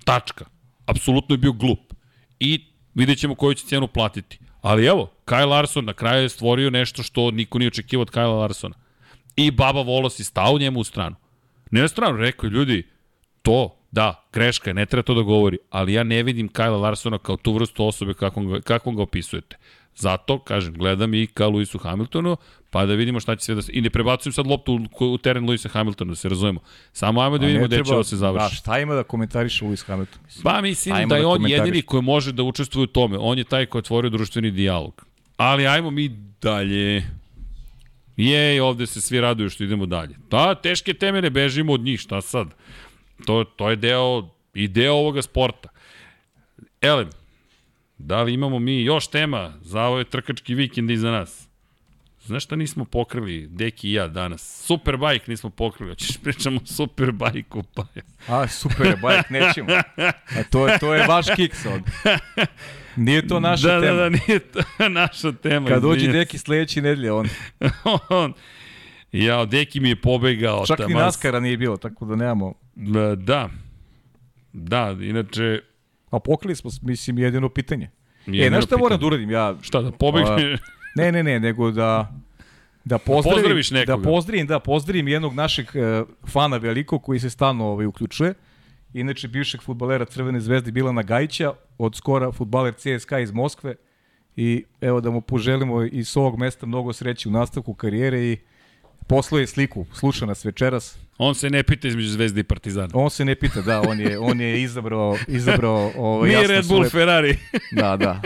[0.04, 0.44] Tačka.
[0.86, 1.92] Apsolutno je bio glup.
[2.40, 2.64] I
[2.94, 4.38] vidjet ćemo koju će cijenu platiti.
[4.62, 8.38] Ali evo, Kyle Larson na kraju je stvorio nešto što niko nije očekivao od Kyle
[8.38, 8.74] Larsona.
[9.36, 11.16] I Baba Volos je stao njemu u stranu.
[11.70, 12.88] Ne na stranu, rekao je, ljudi,
[13.42, 17.18] to, da, greška je, ne treba to da govori, ali ja ne vidim Kyle Larsona
[17.18, 19.56] kao tu vrstu osobe kakvom ga, kakvom ga opisujete.
[20.00, 22.36] Zato, kažem, gledam i ka Lewisu Hamiltonu,
[22.70, 23.72] pa da vidimo šta će sve da se...
[23.74, 26.60] I ne prebacujem sad loptu u, u teren Lewisa Hamiltona, da se razumemo.
[26.92, 28.54] Samo ajmo da vidimo gde će ovo se završi.
[28.54, 30.22] Da, šta ima da komentariše Lewis Hamilton?
[30.24, 30.42] Mislim.
[30.42, 33.18] Pa mislim Ajmo da je da on jedini koji može da učestvuje u tome.
[33.20, 35.06] On je taj koji otvorio društveni dijalog.
[35.36, 36.08] Ali ajmo mi
[36.42, 37.04] dalje.
[38.16, 40.16] Jej, ovde se svi raduju što idemo dalje.
[40.30, 42.54] Da, teške teme ne bežimo od njih, šta sad?
[43.26, 45.68] To, to je deo, i deo ovoga sporta.
[46.80, 47.10] Elem,
[48.00, 51.48] da li imamo mi još tema za ovaj trkački vikend iza nas?
[52.24, 54.64] Znaš šta nismo pokrili, Deki i ja danas?
[54.66, 58.02] Superbike nismo pokrili, hoćeš pričamo o Superbajku, pa je.
[58.28, 59.68] A, super je, bajk, nećemo.
[60.38, 61.80] A to je, to je vaš kiks od.
[62.96, 63.96] Nije to naša da, tema.
[63.96, 65.68] Da, da, nije to naša tema.
[65.68, 67.28] Kad dođe Deki sledeći nedelje, on.
[68.08, 68.32] on,
[69.12, 70.66] ja, Deki mi je pobegao.
[70.66, 72.54] Čak ni taman- naskara nije bilo, tako da nemamo.
[73.16, 73.48] Da.
[74.52, 75.60] Da, inače...
[76.10, 77.90] A pokrili smo, mislim, jedino pitanje.
[78.26, 79.30] jedino e, znaš šta moram da uradim?
[79.30, 80.58] Ja, Šta da pobegne?
[80.96, 82.12] ne, ne, ne, nego da
[82.84, 84.02] da pozdravim, pozdraviš da nekoga.
[84.04, 88.34] pozdravim, da pozdravim jednog našeg uh, fana velikog koji se stalno ovaj, uključuje.
[88.94, 93.74] Inače, bivšeg futbalera Crvene zvezde Bilana Gajića, od skora futbaler CSKA iz Moskve.
[94.36, 98.36] I evo da mu poželimo i s ovog mesta mnogo sreće u nastavku karijere i
[99.06, 100.98] posluje sliku, sluša nas večeras.
[101.22, 102.88] On se ne pita između Zvezde i Partizana.
[102.94, 106.78] On se ne pita, da, on je, on je izabrao, izabrao ovaj, Nije Red Bull
[106.80, 107.36] svoje- Ferrari.
[107.72, 108.20] Da, da.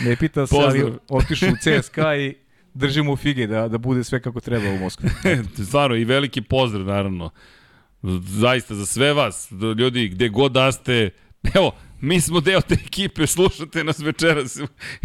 [0.00, 2.34] Ne pita se, ali otišao u CSKA i
[2.74, 5.08] držimo fige da, da bude sve kako treba u Moskvi.
[5.68, 7.30] Stvarno, i veliki pozdrav, naravno.
[8.24, 9.48] Zaista, za sve vas,
[9.78, 11.10] ljudi, gde god da ste,
[11.54, 14.58] evo, mi smo deo te ekipe, slušate nas večeras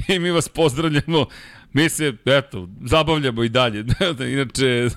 [0.08, 1.26] i mi vas pozdravljamo.
[1.74, 3.86] Mi se, eto, zabavljamo i dalje.
[4.34, 4.90] Inače,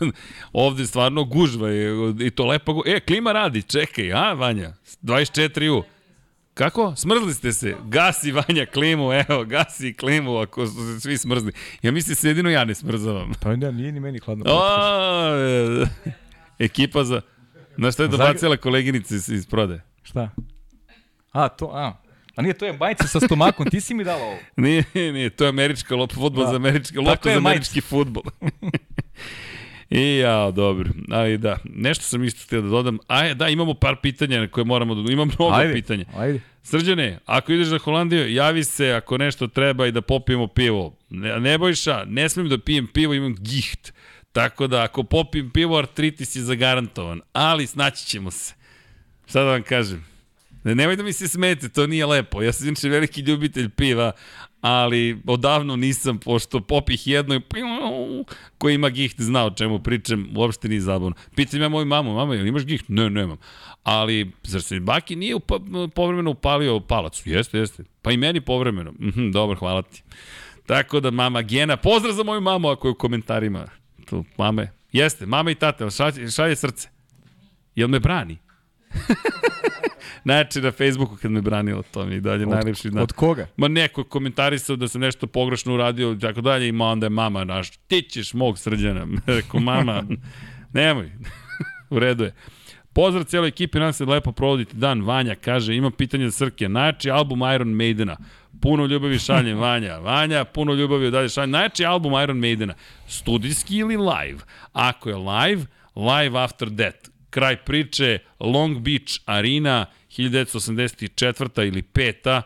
[0.53, 2.83] ovde stvarno gužva je i to lepa gu...
[2.87, 4.73] E, klima radi, čekaj, a, Vanja?
[5.03, 5.83] 24 u.
[6.55, 6.93] Kako?
[6.97, 7.75] Smrzli ste se.
[7.85, 11.53] Gasi Vanja klimu, evo, gasi klimu ako su se svi smrzli.
[11.83, 13.33] Ja mislim se jedino ja ne smrzavam.
[13.41, 14.45] Pa ne, nije ni meni hladno.
[14.49, 14.61] O,
[16.59, 17.21] ekipa za...
[17.77, 19.81] Znaš šta je dobacila koleginica iz, iz prode?
[20.03, 20.31] Šta?
[21.33, 21.93] A, to, a.
[22.37, 24.39] A nije, to je majica sa stomakom, ti si mi dala ovo.
[24.57, 26.51] Nije, nije, to je američka lop, futbol Da.
[26.51, 28.23] za američki, Tako lopta za američki futbol.
[29.91, 30.91] I ja, dobro.
[31.11, 32.99] Ali da, nešto sam isto htio da dodam.
[33.09, 35.13] A da, imamo par pitanja na koje moramo da...
[35.13, 36.05] Imam mnogo Ajde, pitanja.
[36.17, 36.41] ajde.
[36.63, 40.97] Srđane, ako ideš za Holandiju, javi se ako nešto treba i da popijemo pivo.
[41.11, 43.93] Ne, Nebojša, ne smijem da pijem pivo, imam giht.
[44.33, 47.21] Tako da ako popijem pivo, artritis je zagarantovan.
[47.33, 48.55] Ali snaći ćemo se.
[49.29, 50.05] Šta da vam kažem?
[50.65, 52.43] Ne, nemoj da mi se smete, to nije lepo.
[52.43, 54.13] Ja sam inače veliki ljubitelj piva,
[54.61, 57.41] ali odavno nisam, pošto popih jedno i
[58.59, 61.17] ko ima giht zna o čemu pričam, uopšte nije zabavno.
[61.37, 62.85] Pitam ja moju mamu, mama, jel imaš giht?
[62.89, 63.37] Ne, nemam.
[63.83, 65.59] Ali, zar se Baki nije upa,
[65.95, 67.23] povremeno upalio palac?
[67.25, 67.85] Jeste, jeste.
[68.03, 68.93] Pa i meni povremeno.
[68.93, 70.03] Mhm, dobro, hvala ti.
[70.67, 73.67] Tako da, mama Gena, pozdrav za moju mamu ako je u komentarima.
[74.07, 76.89] Tu, mame, jeste, mama i tata, šalje, šalje srce.
[77.75, 78.39] Jel me brani?
[80.23, 83.03] Znači na Facebooku kad me branilo, to mi i dalje Od, najlepši dan.
[83.03, 83.47] od koga?
[83.57, 87.11] Ma neko je komentarisao da sam nešto pogrešno uradio i tako dalje, ima onda je
[87.11, 89.07] mama naš, ti ćeš mog srđana.
[89.27, 90.05] Rekao, mama,
[90.73, 91.13] nemoj,
[91.91, 92.35] u redu je.
[92.93, 95.03] Pozdrav cijeloj ekipi, nam se lepo provodite dan.
[95.03, 96.69] Vanja kaže, imam pitanje za Srke.
[96.69, 98.17] Najjači album Iron Maidena.
[98.61, 99.99] Puno ljubavi šaljem, Vanja.
[99.99, 101.51] Vanja, puno ljubavi dalje šaljem.
[101.51, 102.75] Najjači album Iron Maidena.
[103.07, 104.39] Studijski ili live?
[104.73, 105.67] Ako je live,
[105.97, 107.18] live after death.
[107.31, 111.67] Kraj priče, Long Beach Arena, 1984.
[111.67, 112.43] ili 5.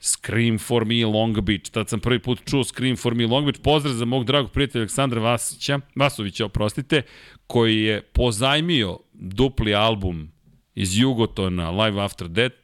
[0.00, 1.70] Scream for me Long Beach.
[1.70, 3.60] Tad sam prvi put čuo Scream for me Long Beach.
[3.62, 7.02] Pozdrav za mog dragog prijatelja Aleksandra Vasića, Vasovića, oprostite,
[7.46, 10.32] koji je pozajmio dupli album
[10.74, 12.56] iz Jugotona Live After Death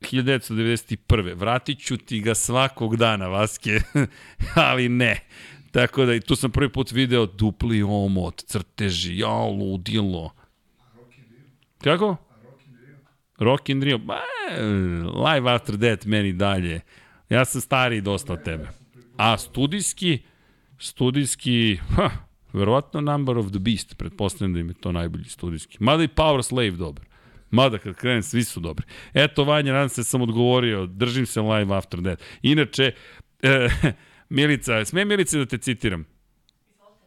[0.00, 1.34] 1991.
[1.34, 3.80] Vratit ću ti ga svakog dana, Vaske,
[4.70, 5.20] ali ne.
[5.76, 10.30] Tako da i tu sam prvi put video dupli omot, crteži, ja ludilo.
[11.84, 12.16] Kako?
[13.38, 14.20] Rock in Rio, ba,
[15.24, 16.80] live after that meni dalje.
[17.28, 18.68] Ja sam stariji dosta od tebe.
[19.16, 20.18] A studijski,
[20.78, 22.10] studijski, ha,
[22.52, 25.76] verovatno Number of the Beast, pretpostavljam da im je to najbolji studijski.
[25.80, 27.04] Mada i Power Slave dobar.
[27.50, 28.86] Mada kad krenem, svi su dobri.
[29.14, 32.22] Eto, Vanja, nadam se da sam odgovorio, držim se live after that.
[32.42, 32.92] Inače,
[33.42, 33.68] e,
[34.28, 36.04] Milica, sme Milice da te citiram?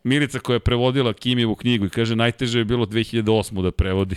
[0.04, 3.62] Milica koja je prevodila Kimijevu knjigu i kaže najteže je bilo 2008.
[3.62, 4.16] da prevodi.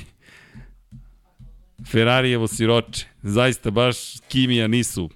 [1.87, 3.07] Ferrarijevo siroče.
[3.23, 5.11] Zaista baš Kimija nisu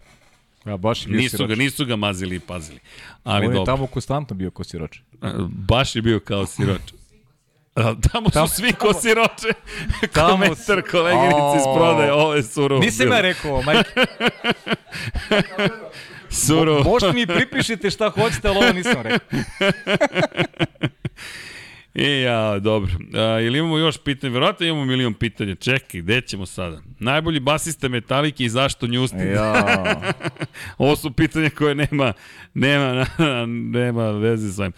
[0.67, 2.79] Ja, baš je bio nisu ga, nisu ga mazili i pazili.
[3.25, 3.67] Ali On je dobro.
[3.67, 5.01] tamo konstantno bio ko siroč.
[5.49, 6.81] Baš je bio kao siroč.
[7.75, 9.49] A, tamo su Tamo- svi ko siroče.
[10.13, 12.81] Tamo Komentar koleginici iz prodaje, ovo je surovo.
[12.81, 13.15] Nisam bilo.
[13.15, 13.91] ja rekao, majke,
[16.31, 16.83] Surovo.
[16.85, 19.39] možete mi pripišite šta hoćete, ali ovo nisam rekao.
[21.99, 22.91] E, ja, dobro.
[23.15, 24.33] A, ili imamo još pitanja?
[24.33, 25.55] Verovatno imamo milion pitanja.
[25.55, 26.81] Čekaj, gde ćemo sada?
[26.99, 29.35] Najbolji basista Metalike i zašto Newsted?
[29.35, 30.03] Ja.
[30.79, 32.13] Ovo su pitanja koje nema,
[32.55, 33.07] nema,
[33.81, 34.73] nema veze s ovim.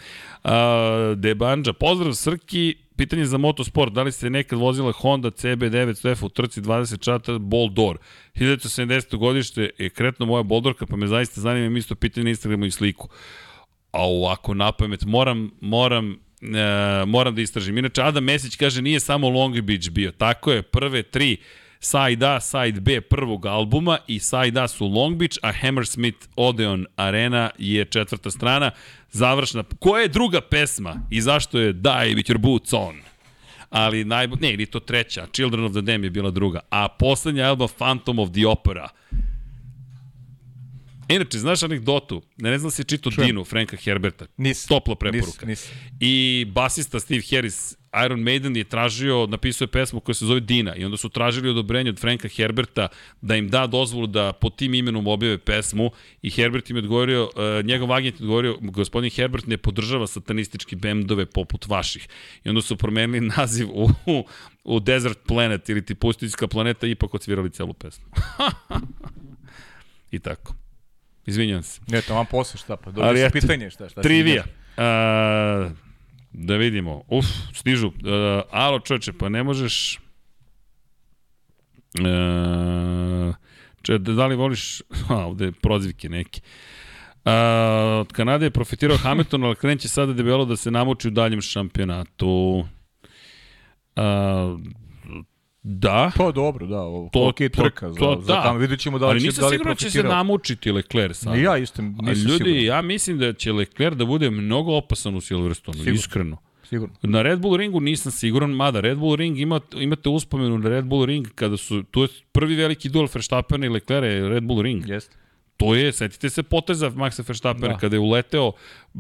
[0.45, 6.29] A, Debanja, pozdrav Srki, pitanje za motosport, da li ste nekad vozila Honda CB900F u
[6.29, 7.99] trci 20 čata Boldor?
[8.35, 9.17] 1970.
[9.17, 12.71] godište je kretno moja Boldorka, pa me zaista zanima im isto pitanje na Instagramu i
[12.71, 13.09] sliku.
[13.93, 17.79] A ovako na pamet, moram, moram, e, moram da istražim.
[17.79, 20.13] Inače, Adam Mesić kaže nije samo Long Beach bio.
[20.13, 21.37] Tako je, prve tri
[21.81, 26.87] side A, side B prvog albuma i side A su Long Beach, a Hammersmith Odeon
[26.97, 28.71] Arena je četvrta strana.
[29.11, 29.65] Završna.
[29.79, 32.97] Koja je druga pesma i zašto je Die with your boots on?
[33.71, 36.61] Ali najbolj, ne, ili to treća, Children of the Dam je bila druga.
[36.71, 38.89] A poslednja album Phantom of the Opera.
[41.09, 44.27] Inače, znaš anegdotu, ne znam da si čitao Dinu, Franka Herberta.
[44.37, 44.67] Nis.
[44.67, 45.47] Topla preporuka.
[45.47, 45.73] Nis, nis.
[46.01, 50.77] I basista Steve Harris, Iron Maiden je tražio, napisao je pesmu koja se zove Dina
[50.77, 52.89] i onda su tražili odobrenje od Franka Herberta
[53.21, 55.91] da im da dozvolu da pod tim imenom objave pesmu
[56.23, 60.77] i Herbert im je odgovorio, uh, njegov agent je odgovorio, gospodin Herbert ne podržava satanistički
[60.77, 62.09] bendove poput vaših.
[62.45, 63.89] I onda su promenili naziv u,
[64.65, 68.05] u Desert Planet ili ti pustićka planeta i ipak odsvirali celu pesmu.
[70.11, 70.55] I tako.
[71.27, 71.81] Izvinjam se.
[71.87, 74.03] Ne, to vam posle šta, pa Ali eto, se pitanje šta, šta.
[74.03, 74.45] Trivija.
[74.77, 75.71] A,
[76.39, 77.03] da vidimo.
[77.09, 77.87] Uf, stižu.
[77.87, 77.93] Uh,
[78.51, 79.99] alo čoče, pa ne možeš...
[81.99, 83.35] Uh,
[83.83, 84.83] če, da li voliš...
[85.11, 86.41] A, ovde prozivke neke.
[87.27, 91.43] Uh, od Kanade je profitirao Hamilton, ali kreće sada debelo da se namuči u daljem
[91.43, 92.65] šampionatu.
[93.97, 94.61] Uh,
[95.71, 96.11] da.
[96.17, 98.43] To dobro, da, ovo, To- to, to- trka, za, to za da.
[98.43, 100.73] tamo, vidjet ćemo da li ali će, nisam da li siguran da će se namučiti
[100.73, 101.37] Leclerc sada.
[101.37, 102.65] Ni ja isto nisam ljudi, siguran.
[102.65, 105.95] ja mislim da će Leclerc da bude mnogo opasan u Silverstonu, Sigurno.
[105.95, 106.37] iskreno.
[106.65, 106.95] Sigurno.
[107.03, 110.85] Na Red Bull ringu nisam siguran, mada Red Bull ring ima, imate uspomenu na Red
[110.85, 114.63] Bull ring kada su, tu je prvi veliki duel Verstappena i Leclerc je Red Bull
[114.63, 114.89] ring.
[114.89, 115.17] Jeste.
[115.57, 117.77] To je, setite se poteza Maxa Verstappena Da.
[117.77, 118.53] kada je uleteo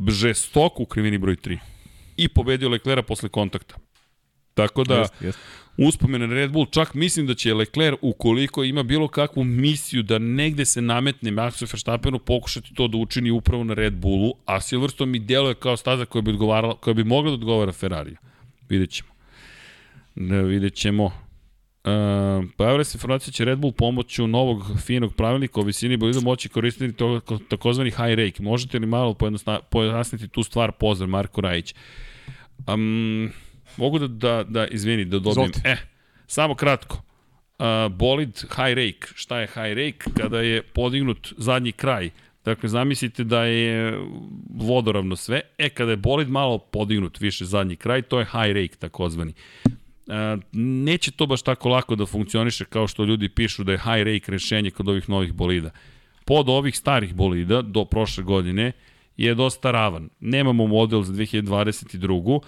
[0.08, 1.58] žestoko u krivini broj 3
[2.16, 3.74] i pobedio Leclerca posle kontakta.
[4.54, 5.42] Tako da, Jeste, jeste.
[5.78, 10.64] Uspomene Red Bull, čak mislim da će Leclerc, ukoliko ima bilo kakvu misiju da negde
[10.64, 15.18] se nametne Maxu Verstappenu, pokušati to da učini upravo na Red Bullu, a Silverstone mi
[15.18, 18.16] deluje kao staza koja bi, odgovarala, koja bi mogla da odgovara Ferrariju.
[18.68, 19.08] Vidjet ćemo.
[20.14, 21.04] Da, vidjet ćemo.
[21.04, 26.20] Uh, pojavila se informacija da će Red Bull pomoću novog finog pravilnika o visini bolida
[26.20, 28.42] moći koristiti to, takozvani high rake.
[28.42, 29.16] Možete li malo
[29.70, 30.72] pojasniti tu stvar?
[30.72, 31.74] Pozdrav, Marko Rajić.
[32.66, 33.30] Um,
[33.78, 35.50] mogu da, da, da izvini, da dobijem.
[35.50, 35.68] Izvolite.
[35.68, 35.76] E,
[36.26, 37.02] samo kratko.
[37.58, 39.06] Uh, bolid high rake.
[39.14, 40.10] Šta je high rake?
[40.16, 42.10] Kada je podignut zadnji kraj.
[42.44, 43.98] Dakle, zamislite da je
[44.54, 45.40] vodoravno sve.
[45.58, 49.32] E, kada je bolid malo podignut više zadnji kraj, to je high rake takozvani.
[49.66, 54.02] Uh, neće to baš tako lako da funkcioniše kao što ljudi pišu da je high
[54.02, 55.70] rake rešenje kod ovih novih bolida.
[56.24, 58.72] Pod ovih starih bolida do prošle godine
[59.16, 60.08] je dosta ravan.
[60.20, 62.40] Nemamo model za 2022.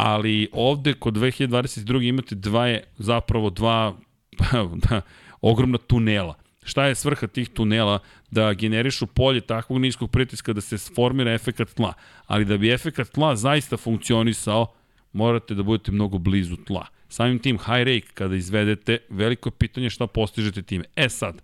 [0.00, 2.08] Ali ovde kod 2022.
[2.08, 3.96] imate dva je zapravo dva
[4.88, 5.00] da,
[5.40, 6.34] ogromna tunela.
[6.64, 7.98] Šta je svrha tih tunela?
[8.30, 11.92] Da generišu polje takvog niskog pritiska da se formira efekat tla.
[12.26, 14.66] Ali da bi efekat tla zaista funkcionisao,
[15.12, 16.86] morate da budete mnogo blizu tla.
[17.08, 20.84] Samim tim high rake kada izvedete, veliko je pitanje šta postižete time.
[20.96, 21.42] E sad,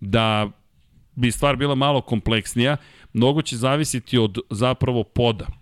[0.00, 0.50] da
[1.14, 2.76] bi stvar bila malo kompleksnija,
[3.12, 5.61] mnogo će zavisiti od zapravo poda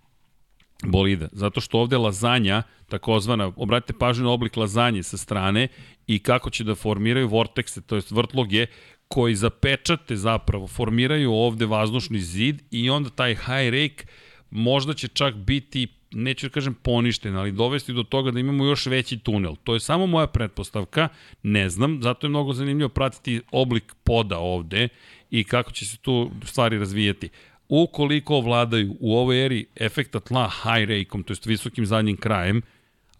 [0.84, 1.28] bolida.
[1.32, 5.68] Zato što ovde lazanja, takozvana, obratite pažnju na oblik lazanje sa strane
[6.06, 8.66] i kako će da formiraju vortekse, to jest vrtloge,
[9.08, 14.06] koji zapečate zapravo, formiraju ovde vazdušni zid i onda taj high rake
[14.50, 18.86] možda će čak biti neću da kažem poništen, ali dovesti do toga da imamo još
[18.86, 19.54] veći tunel.
[19.64, 21.08] To je samo moja pretpostavka,
[21.42, 24.88] ne znam, zato je mnogo zanimljivo pratiti oblik poda ovde
[25.30, 27.28] i kako će se tu stvari razvijati.
[27.72, 32.62] Ukoliko vladaju u ovoj eri efekta tla high rake-om, to je visokim zadnjim krajem,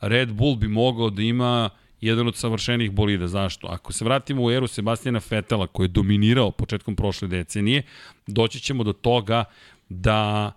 [0.01, 1.71] Red Bull bi mogao da ima
[2.01, 3.27] jedan od savršenih bolida.
[3.27, 3.67] Zašto?
[3.67, 7.83] Ako se vratimo u eru Sebastijana Fetela koji je dominirao početkom prošle decenije,
[8.27, 9.45] doći ćemo do toga
[9.89, 10.53] da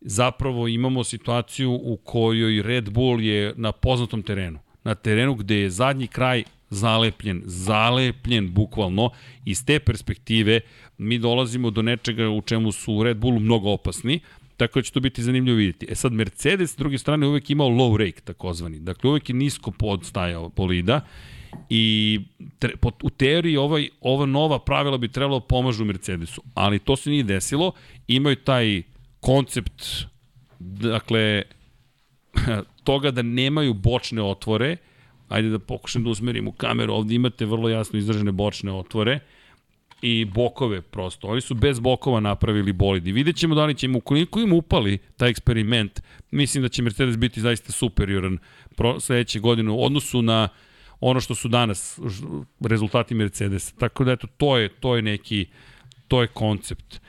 [0.00, 4.58] zapravo imamo situaciju u kojoj Red Bull je na poznatom terenu.
[4.84, 9.10] Na terenu gde je zadnji kraj zalepljen, zalepljen bukvalno.
[9.44, 10.60] Iz te perspektive
[10.98, 14.20] mi dolazimo do nečega u čemu su Red Bullu mnogo opasni,
[14.56, 15.86] tako da će to biti zanimljivo vidjeti.
[15.90, 18.78] E sad, Mercedes, s druge strane, uvek imao low rake, takozvani.
[18.78, 21.00] Dakle, uvek je nisko podstajao bolida
[21.68, 22.20] i
[22.58, 26.96] tre, po, u teoriji ovaj, ova nova pravila bi trebalo da pomažu Mercedesu, ali to
[26.96, 27.72] se nije desilo.
[28.08, 28.82] Imaju taj
[29.20, 29.84] koncept,
[30.58, 31.42] dakle,
[32.84, 34.76] toga da nemaju bočne otvore,
[35.32, 39.20] ajde da pokušam da usmerim u kameru, ovde imate vrlo jasno izražene bočne otvore,
[40.02, 41.28] i bokove prosto.
[41.28, 44.52] Oni su bez bokova napravili bolid i vidjet ćemo da li će im, ukoliko im
[44.52, 48.38] upali taj eksperiment, mislim da će Mercedes biti zaista superioran
[49.00, 50.48] sledeće godine u odnosu na
[51.00, 52.00] ono što su danas
[52.60, 53.74] rezultati Mercedesa.
[53.78, 55.46] Tako da eto, to je, to je neki,
[56.08, 57.00] to je koncept.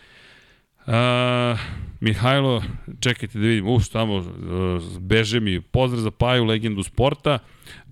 [0.88, 1.60] Uh,
[2.00, 2.64] Mihajlo,
[3.00, 4.26] čekajte da vidim, uf, tamo uh,
[5.00, 7.40] beže mi, pozdrav za Paju, legendu sporta.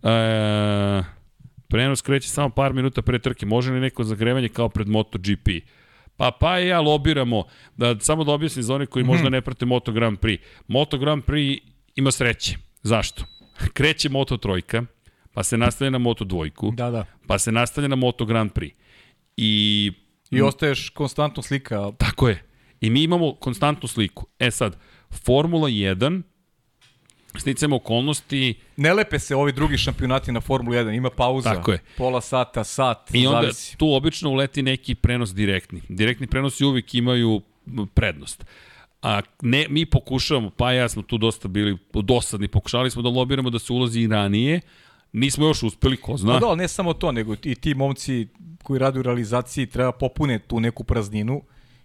[0.03, 1.05] Uh,
[1.71, 3.45] Prenos kreće samo par minuta pre trke.
[3.45, 5.49] Može li neko zagrevanje kao pred MotoGP?
[6.17, 7.43] Pa pa i ja lobiramo,
[7.77, 9.31] da samo da objasnim za one koji možda mhm.
[9.31, 10.39] ne prate Moto Grand Prix.
[10.67, 11.59] Moto Grand Prix
[11.95, 12.57] ima sreće.
[12.83, 13.23] Zašto?
[13.73, 14.83] Kreće Moto Trojka,
[15.33, 17.05] pa se nastavlja na Moto Dvojku, da, da.
[17.27, 18.71] pa se nastavlja na Moto Grand Prix.
[19.37, 19.91] I...
[20.31, 21.91] I ostaješ konstantno slika.
[21.97, 22.50] Tako je.
[22.81, 24.25] I mi imamo konstantnu sliku.
[24.39, 24.77] E sad,
[25.09, 26.21] Formula 1
[27.39, 28.55] sticamo okolnosti...
[28.77, 31.53] Ne lepe se ovi drugi šampionati na Formulu 1, ima pauza.
[31.53, 31.79] Tako je.
[31.97, 33.77] Pola sata, sat, I onda zavisi.
[33.77, 35.81] tu obično uleti neki prenos direktni.
[35.89, 37.41] Direktni prenosi uvijek imaju
[37.93, 38.45] prednost.
[39.01, 43.49] A ne, mi pokušavamo, pa ja smo tu dosta bili dosadni, pokušali smo da lobiramo
[43.49, 44.61] da se ulazi i ranije,
[45.13, 46.33] nismo još uspeli, ko zna.
[46.33, 48.27] No da, ne samo to, nego i ti momci
[48.63, 51.41] koji rade u realizaciji treba popune tu neku prazninu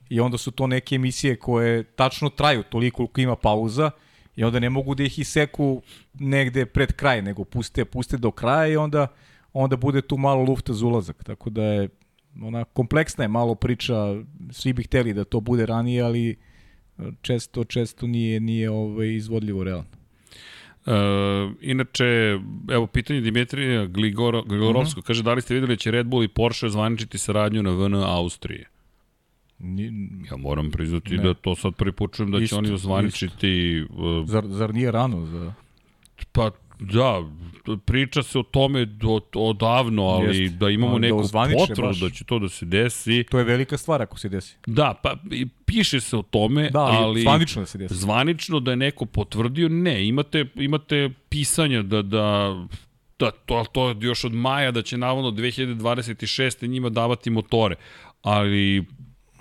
[0.09, 3.91] i onda su to neke emisije koje tačno traju toliko koliko ima pauza
[4.37, 5.83] I onda ne mogu da ih iseku
[6.15, 9.07] negde pred kraj, nego puste, puste do kraja i onda,
[9.53, 11.25] onda bude tu malo lufta za ulazak.
[11.25, 11.89] Tako da je
[12.43, 13.95] ona kompleksna je malo priča,
[14.51, 16.37] svi bi hteli da to bude ranije, ali
[17.23, 19.89] često, često nije, nije ovaj, izvodljivo realno.
[20.87, 20.93] Uh,
[21.61, 22.39] inače,
[22.71, 25.07] evo pitanje Dimitrija Gligoro, Gligorovskog, uh -huh.
[25.07, 27.95] kaže da li ste videli da će Red Bull i Porsche zvaničiti saradnju na VN
[27.95, 28.69] Austrije?
[29.59, 31.23] Ni, ja moram priznati ne.
[31.23, 33.85] da to sad prvi put čujem da isto, će oni ozvaničiti...
[33.91, 35.53] Uh, zar, zar nije rano za...
[36.33, 37.25] Pa da,
[37.85, 40.55] priča se o tome do, odavno, ali Jest.
[40.55, 42.01] da imamo neku da potvrdu baš.
[42.01, 43.25] da će to da se desi.
[43.31, 44.57] To je velika stvar ako se desi.
[44.67, 45.17] Da, pa
[45.65, 47.95] piše se o tome, da, ali, ali zvanično da se desi.
[47.95, 52.55] Zvanično da je neko potvrdio, ne, imate, imate pisanja da, da
[53.19, 56.69] da to, to još od maja da će navodno 2026.
[56.69, 57.77] njima davati motore,
[58.23, 58.85] ali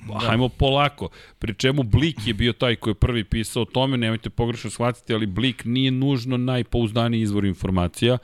[0.05, 0.19] Da.
[0.19, 1.09] Hajmo polako.
[1.39, 5.13] Pri čemu Blik je bio taj koji je prvi pisao o tome, nemojte pogrešno shvatiti,
[5.13, 8.17] ali Blik nije nužno najpouzdaniji izvor informacija.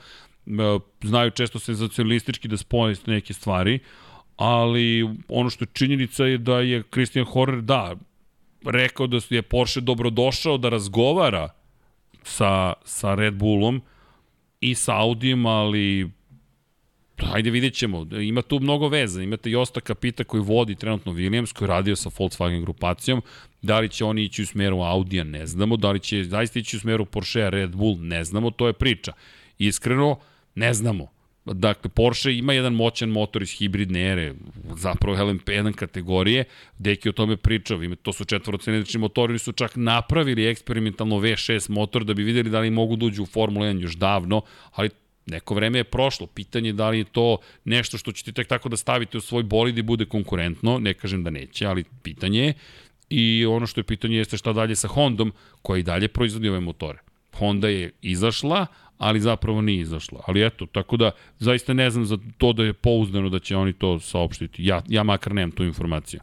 [0.46, 0.50] E,
[1.02, 3.78] znaju često senzacionalistički da spoje neke stvari,
[4.36, 7.96] ali ono što je činjenica je da je Christian Horner, da,
[8.64, 11.48] rekao da je Porsche dobrodošao da razgovara
[12.22, 13.82] sa, sa Red Bullom
[14.60, 16.10] i sa Audijem, ali
[17.24, 18.06] Hajde vidjet ćemo.
[18.22, 19.22] Ima tu mnogo veza.
[19.22, 23.22] Imate Josta Kapita koji vodi trenutno Williams, koji radio sa Volkswagen grupacijom.
[23.62, 25.76] Da li će oni ići u smeru Audija, ne znamo.
[25.76, 28.50] Da li će zaista ići u smeru Porsche, Red Bull, ne znamo.
[28.50, 29.12] To je priča.
[29.58, 30.18] Iskreno,
[30.54, 31.08] ne znamo.
[31.44, 34.34] Dakle, Porsche ima jedan moćan motor iz hibridne ere,
[34.76, 36.44] zapravo LMP1 kategorije,
[36.78, 42.14] Deki o tome pričao, to su četvorocenični motori, su čak napravili eksperimentalno V6 motor da
[42.14, 44.42] bi videli da li mogu da uđu u Formula 1 još davno,
[44.72, 44.90] ali
[45.26, 48.68] Neko vreme je prošlo, pitanje je da li je to nešto što ćete tek tako
[48.68, 52.54] da stavite u svoj bolid i bude konkurentno, ne kažem da neće, ali pitanje je.
[53.10, 55.32] I ono što je pitanje jeste šta dalje sa Hondom,
[55.62, 56.98] koja i dalje proizvodi ove motore.
[57.32, 58.66] Honda je izašla,
[58.98, 60.20] ali zapravo nije izašla.
[60.26, 63.72] Ali eto, tako da zaista ne znam za to da je pouzdano da će oni
[63.72, 64.64] to saopštiti.
[64.64, 66.20] Ja, ja makar nemam tu informaciju.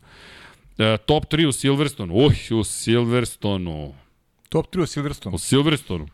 [0.77, 2.13] E, top 3 u Silverstonu.
[2.13, 3.93] Uj, u Silverstonu.
[4.49, 5.35] Top 3 u Silverstonu.
[5.35, 6.07] U Silverstonu.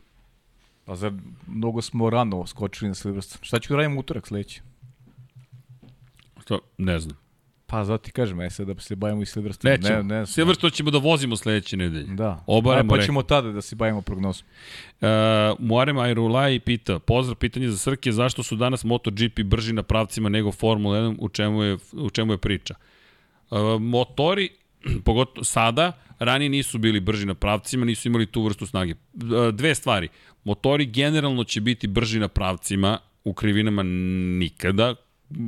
[0.86, 1.12] Pa zar
[1.48, 3.46] mnogo smo rano skočili na Silverstone?
[3.46, 4.62] Šta ću da radim utorak sledeći?
[6.42, 6.58] Šta?
[6.78, 7.18] Ne znam.
[7.68, 9.78] Pa zato ti kažem, aj sad da se bavimo i Silverstone.
[9.78, 10.04] Nećemo.
[10.04, 12.16] Ne, ne, Silverstone ćemo da vozimo sledeće nedelje.
[12.16, 12.44] Da.
[12.48, 14.48] Obaramo aj, pa ćemo tada da se bavimo prognozom.
[15.02, 15.08] Uh,
[15.60, 20.52] Muarem Ayrulai pita, pozdrav pitanje za Srke, zašto su danas MotoGP brži na pravcima nego
[20.52, 22.76] Formula 1, u čemu je, u čemu je priča?
[23.52, 24.50] Uh, motori,
[25.06, 28.94] pogotovo sada, ranije nisu bili brži na pravcima, nisu imali tu vrstu snage.
[29.54, 30.08] Dve stvari.
[30.44, 33.84] Motori generalno će biti brži na pravcima, u krivinama
[34.40, 34.96] nikada,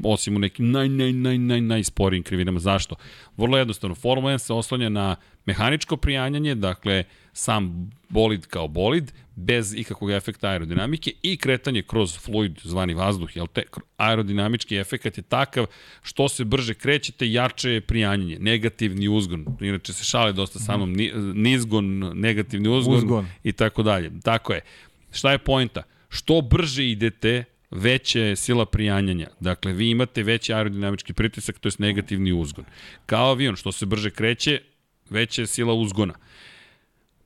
[0.04, 2.60] osim u nekim naj, naj, naj, naj, najsporijim krivinama.
[2.60, 2.96] Zašto?
[3.38, 5.16] Vrlo jednostavno, Formula 1 se oslanja na
[5.46, 7.04] mehaničko prijanjanje, dakle,
[7.34, 13.48] sam bolid kao bolid, bez ikakvog efekta aerodinamike i kretanje kroz fluid zvani vazduh, jel
[13.48, 13.64] te,
[13.98, 15.66] aerodinamički efekt je takav
[16.02, 20.94] što se brže krećete, jače je prijanjanje, negativni uzgon, inače se šale dosta sa mnom,
[21.34, 23.28] nizgon, negativni uzgon, uzgon.
[23.44, 24.12] i tako dalje.
[24.24, 24.62] Tako je.
[25.12, 25.84] Šta je pojenta?
[26.10, 29.28] Što brže idete, veća je sila prijanjanja.
[29.40, 32.66] Dakle, vi imate veći aerodinamički pritisak, to je negativni uzgon.
[33.06, 34.62] Kao avion, što se brže kreće,
[35.10, 36.14] veća je sila uzgona.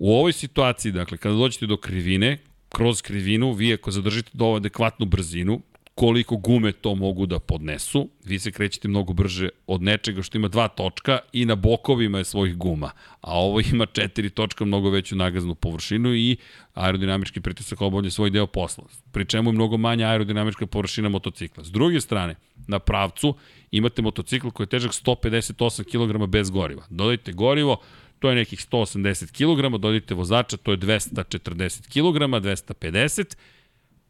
[0.03, 2.37] U ovoj situaciji, dakle, kada dođete do krivine,
[2.69, 5.61] kroz krivinu, vi ako zadržite dovoljno adekvatnu brzinu,
[5.95, 10.47] koliko gume to mogu da podnesu, vi se krećete mnogo brže od nečega što ima
[10.47, 12.91] dva točka i na bokovima je svojih guma,
[13.21, 16.37] a ovo ima četiri točka, mnogo veću nagaznu površinu i
[16.73, 21.63] aerodinamički pritisak obavlja svoj deo posla, pri čemu je mnogo manja aerodinamička površina motocikla.
[21.63, 22.35] S druge strane,
[22.67, 23.35] na pravcu
[23.71, 26.85] imate motocikl koji je težak 158 kg bez goriva.
[26.89, 27.77] Dodajte gorivo,
[28.21, 33.35] to je nekih 180 kg, dodajte vozača, to je 240 kg, 250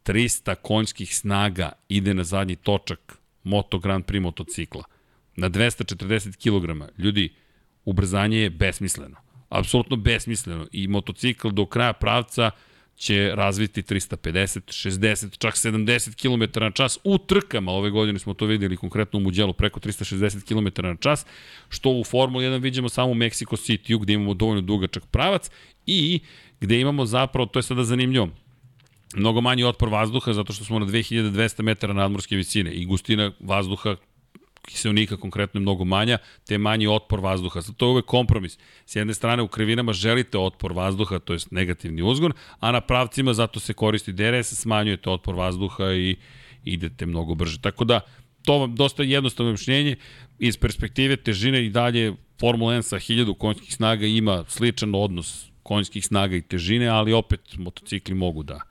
[0.04, 4.84] 300 konjskih snaga ide na zadnji točak Moto Grand Prix motocikla.
[5.36, 6.92] Na 240 kg.
[6.98, 7.34] Ljudi,
[7.86, 9.18] ubrzanje je besmisleno.
[9.50, 10.68] Apsolutno besmisleno.
[10.72, 12.52] I motocikl do kraja pravca
[13.02, 14.60] će razviti 350,
[14.90, 17.72] 60, čak 70 km na čas u trkama.
[17.72, 21.26] Ove godine smo to videli konkretno u Muđelu preko 360 km na čas,
[21.70, 25.50] što u Formuli 1 vidimo samo u Mexico City, gde imamo dovoljno dugačak pravac
[25.86, 26.20] i
[26.60, 28.30] gde imamo zapravo, to je sada zanimljivo,
[29.16, 33.96] mnogo manji otpor vazduha zato što smo na 2200 metara nadmorske visine i gustina vazduha
[34.62, 36.18] kiselnika konkretno je mnogo manja,
[36.48, 37.62] te manji otpor vazduha.
[37.62, 38.58] Zato je uvek kompromis.
[38.86, 43.34] S jedne strane u krivinama želite otpor vazduha, to je negativni uzgon, a na pravcima
[43.34, 46.16] zato se koristi DRS, smanjujete otpor vazduha i
[46.64, 47.62] idete mnogo brže.
[47.62, 48.00] Tako da,
[48.46, 49.96] to vam dosta jednostavno objašnjenje
[50.40, 56.06] iz perspektive težine i dalje Formula 1 sa 1000 konjskih snaga ima sličan odnos konjskih
[56.06, 58.62] snaga i težine, ali opet motocikli mogu da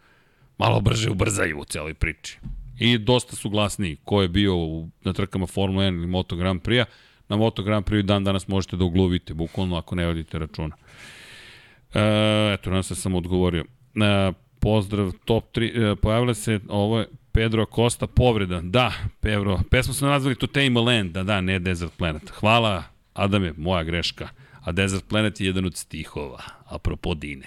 [0.58, 2.38] malo brže ubrzaju u celoj priči.
[2.81, 6.62] I dosta su glasniji ko je bio u, na trkama Formula 1 ili Moto Grand
[6.62, 6.85] Prix-a.
[7.28, 10.77] Na Moto Grand Prix dan danas možete da ugluvite, bukvalno ako ne vodite računa.
[11.94, 12.01] E,
[12.55, 13.65] eto, nam se sam odgovorio.
[13.94, 18.61] E, pozdrav, top 3, e, pojavila se, ovo je Pedro Costa, povreda.
[18.61, 22.31] Da, Pedro, pesmu smo nazvali To Tame Land, da, da, ne Desert Planet.
[22.31, 22.82] Hvala,
[23.15, 24.28] Adame, moja greška.
[24.61, 27.47] A Desert Planet je jedan od stihova, apropo Dine.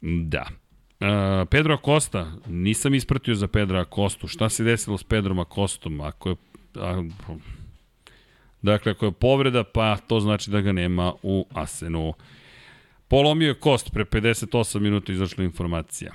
[0.00, 0.46] Da.
[1.00, 4.28] Uh, Pedro Acosta, nisam ispratio za Pedro Acostu.
[4.28, 6.00] Šta se desilo s Pedrom Acostom?
[6.00, 6.36] Ako je,
[6.74, 7.04] a,
[8.62, 12.12] dakle, ako je povreda, pa to znači da ga nema u Asenu.
[13.08, 16.12] Polomio je kost, pre 58 minuta izašla informacija.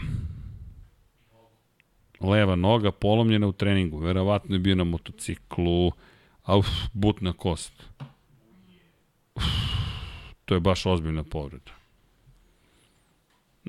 [2.19, 5.91] Leva noga polomljena u treningu, verovatno je bio na motociklu,
[6.43, 7.83] a uf, butna kost.
[9.35, 9.43] Uf,
[10.45, 11.71] to je baš ozbiljna povreda.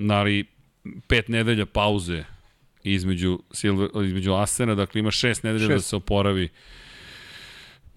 [0.09, 0.56] Ali
[1.07, 2.23] pet nedelja pauze
[2.83, 5.85] između, Silver, između Asena, dakle ima šest nedelja da šest.
[5.85, 6.49] da se oporavi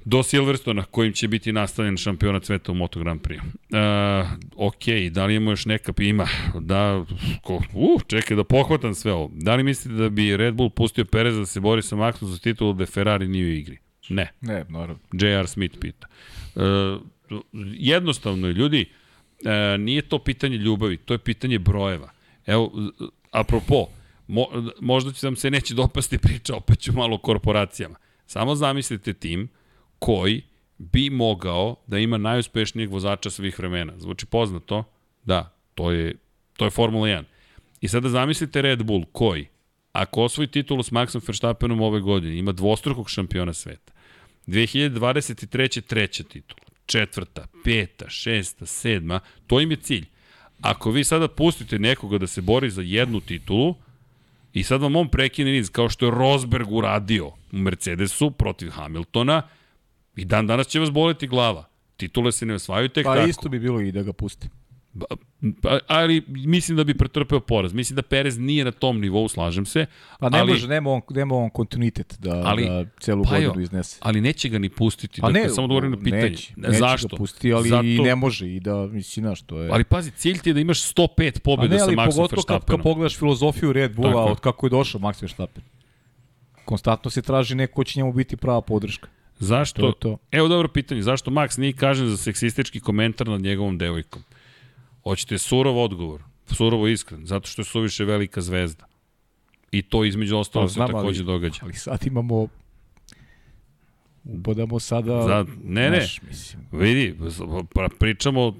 [0.05, 3.41] do Silverstona, kojim će biti nastavljen šampionat sveta u Moto Grand Prix.
[3.41, 6.27] Uh, ok, da li imamo još neka ima?
[6.61, 7.05] Da,
[7.43, 9.31] ko, uh, čekaj da pohvatam sve ovo.
[9.35, 12.39] Da li mislite da bi Red Bull pustio Perez da se bori sa Maxom za
[12.39, 13.79] titulu da Ferrari nije u igri?
[14.09, 14.33] Ne.
[14.41, 14.99] Ne, naravno.
[15.13, 15.47] J.R.
[15.47, 16.07] Smith pita.
[16.55, 16.63] Uh,
[17.75, 18.87] jednostavno je, ljudi,
[19.45, 22.11] uh, nije to pitanje ljubavi, to je pitanje brojeva.
[22.51, 22.73] Evo,
[23.31, 23.87] apropo,
[24.27, 24.47] mo,
[24.81, 27.97] možda će vam se neće dopasti priča, opet ću malo o korporacijama.
[28.27, 29.49] Samo zamislite tim
[29.99, 30.43] koji
[30.79, 33.93] bi mogao da ima najuspešnijeg vozača svih vremena.
[33.99, 34.85] Zvuči poznato?
[35.25, 36.15] Da, to je,
[36.57, 37.23] to je Formula 1.
[37.81, 39.47] I sada zamislite Red Bull koji,
[39.93, 43.93] ako osvoji titulu s Maxom Verstappenom ove godine, ima dvostrukog šampiona sveta.
[44.47, 45.81] 2023.
[45.81, 50.07] treća titula, četvrta, peta, šesta, sedma, to im je cilj.
[50.61, 53.75] Ako vi sada pustite nekoga da se bori za jednu titulu,
[54.53, 59.43] i sad vam on prekine niz, kao što je Rosberg uradio u Mercedesu protiv Hamiltona,
[60.17, 61.65] i dan danas će vas boleti glava.
[61.97, 63.25] Titule se ne osvajaju tek pa, tako.
[63.25, 64.49] Pa isto bi bilo i da ga pusti.
[65.63, 67.73] Pa, ali mislim da bi pretrpeo poraz.
[67.73, 69.87] Mislim da Perez nije na tom nivou, slažem se.
[70.19, 73.61] Pa ne ali, može, nema on, nema on kontinuitet da, ali, da celu pa godinu
[73.61, 73.99] iznese.
[74.01, 75.21] Ali neće ga ni pustiti.
[75.21, 76.23] Pa dakle, ne, samo da govorim na pitanje.
[76.23, 77.09] Neće, neće Zašto?
[77.09, 79.71] ga pustiti, ali Zato, i ne može i da, mislim, na što je...
[79.73, 82.17] Ali pazi, cilj ti je da imaš 105 pobjeda sa Maxom Verstappenom.
[82.17, 84.33] pogotovo kad, kad pogledaš filozofiju Red Bulla Tako.
[84.33, 85.63] od kako je došao Max Verstappen.
[86.65, 89.09] Konstantno se traži neko ko će njemu biti prava podrška.
[89.39, 89.81] Zašto?
[89.83, 90.19] To to.
[90.31, 94.23] Evo dobro pitanje, zašto Max nije kažen za seksistički komentar nad njegovom devojkom?
[95.03, 98.87] Hoćete surov odgovor, surovo iskren, zato što je suviše velika zvezda.
[99.73, 101.61] I to između ostalo pa, se takođe događa.
[101.63, 102.49] Ali sad imamo
[104.25, 105.23] ubodamo sada...
[105.23, 106.63] Za, ne, naš, ne, mislim.
[106.73, 107.15] vidi,
[107.75, 108.55] pa pričamo,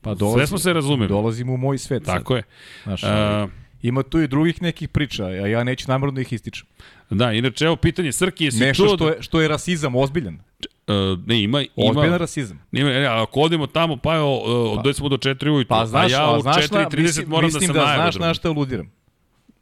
[0.00, 1.08] pa dolazim, sve smo se razumeli.
[1.08, 2.36] Dolazimo u moj svet Tako sad.
[2.36, 2.42] je.
[2.82, 3.48] Znaš, A,
[3.82, 6.66] ima tu i drugih nekih priča, a ja neću namjerno da ih ističem.
[7.10, 8.92] Da, inače, evo pitanje, Srki, jesi Nešto čuo...
[8.92, 10.34] Nešto što je, što je rasizam ozbiljan.
[10.34, 10.94] Uh,
[11.26, 11.60] ne, ima...
[11.60, 12.60] ima Ozbiljan rasizam.
[12.72, 16.12] Ne, ne, ako odemo tamo, pa evo, uh, pa, smo do 4 ujutru, pa, znaš,
[16.12, 18.86] a ja u 4.30 moram da sam da na znaš na šta aludiram.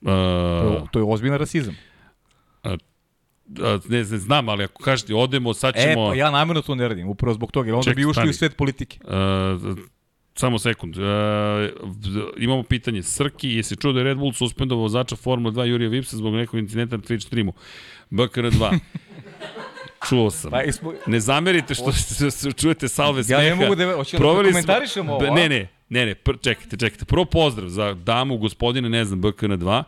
[0.00, 1.76] Uh, to, to je ozbiljan rasizam.
[2.64, 2.72] Uh,
[3.88, 6.06] ne, ne znam, ali ako kažete odemo, sad ćemo...
[6.06, 8.30] E, pa ja namjerno to ne radim, upravo zbog toga, onda Ček, bi ušli stani.
[8.30, 8.98] u svet politike.
[9.04, 9.78] Uh,
[10.36, 10.96] samo sekund.
[10.98, 11.02] E,
[12.36, 13.02] imamo pitanje.
[13.02, 16.58] Srki, jesi čuo da je Red Bull suspendovao vozača Formula 2 Jurija Vipsa zbog nekog
[16.60, 17.52] incidenta na Twitch streamu?
[18.10, 18.78] BKR2.
[20.08, 20.50] Čuo sam.
[20.50, 23.42] Pa, ismo, Ne zamerite što se čujete salve smeha.
[23.42, 25.34] Ja ne mogu da- hoćemo da Proveli komentarišemo ovo?
[25.34, 27.04] Ne, ne, ne, ne, pr, čekajte, čekajte.
[27.04, 29.82] Prvo pozdrav za damu, gospodine, ne znam, BKN2.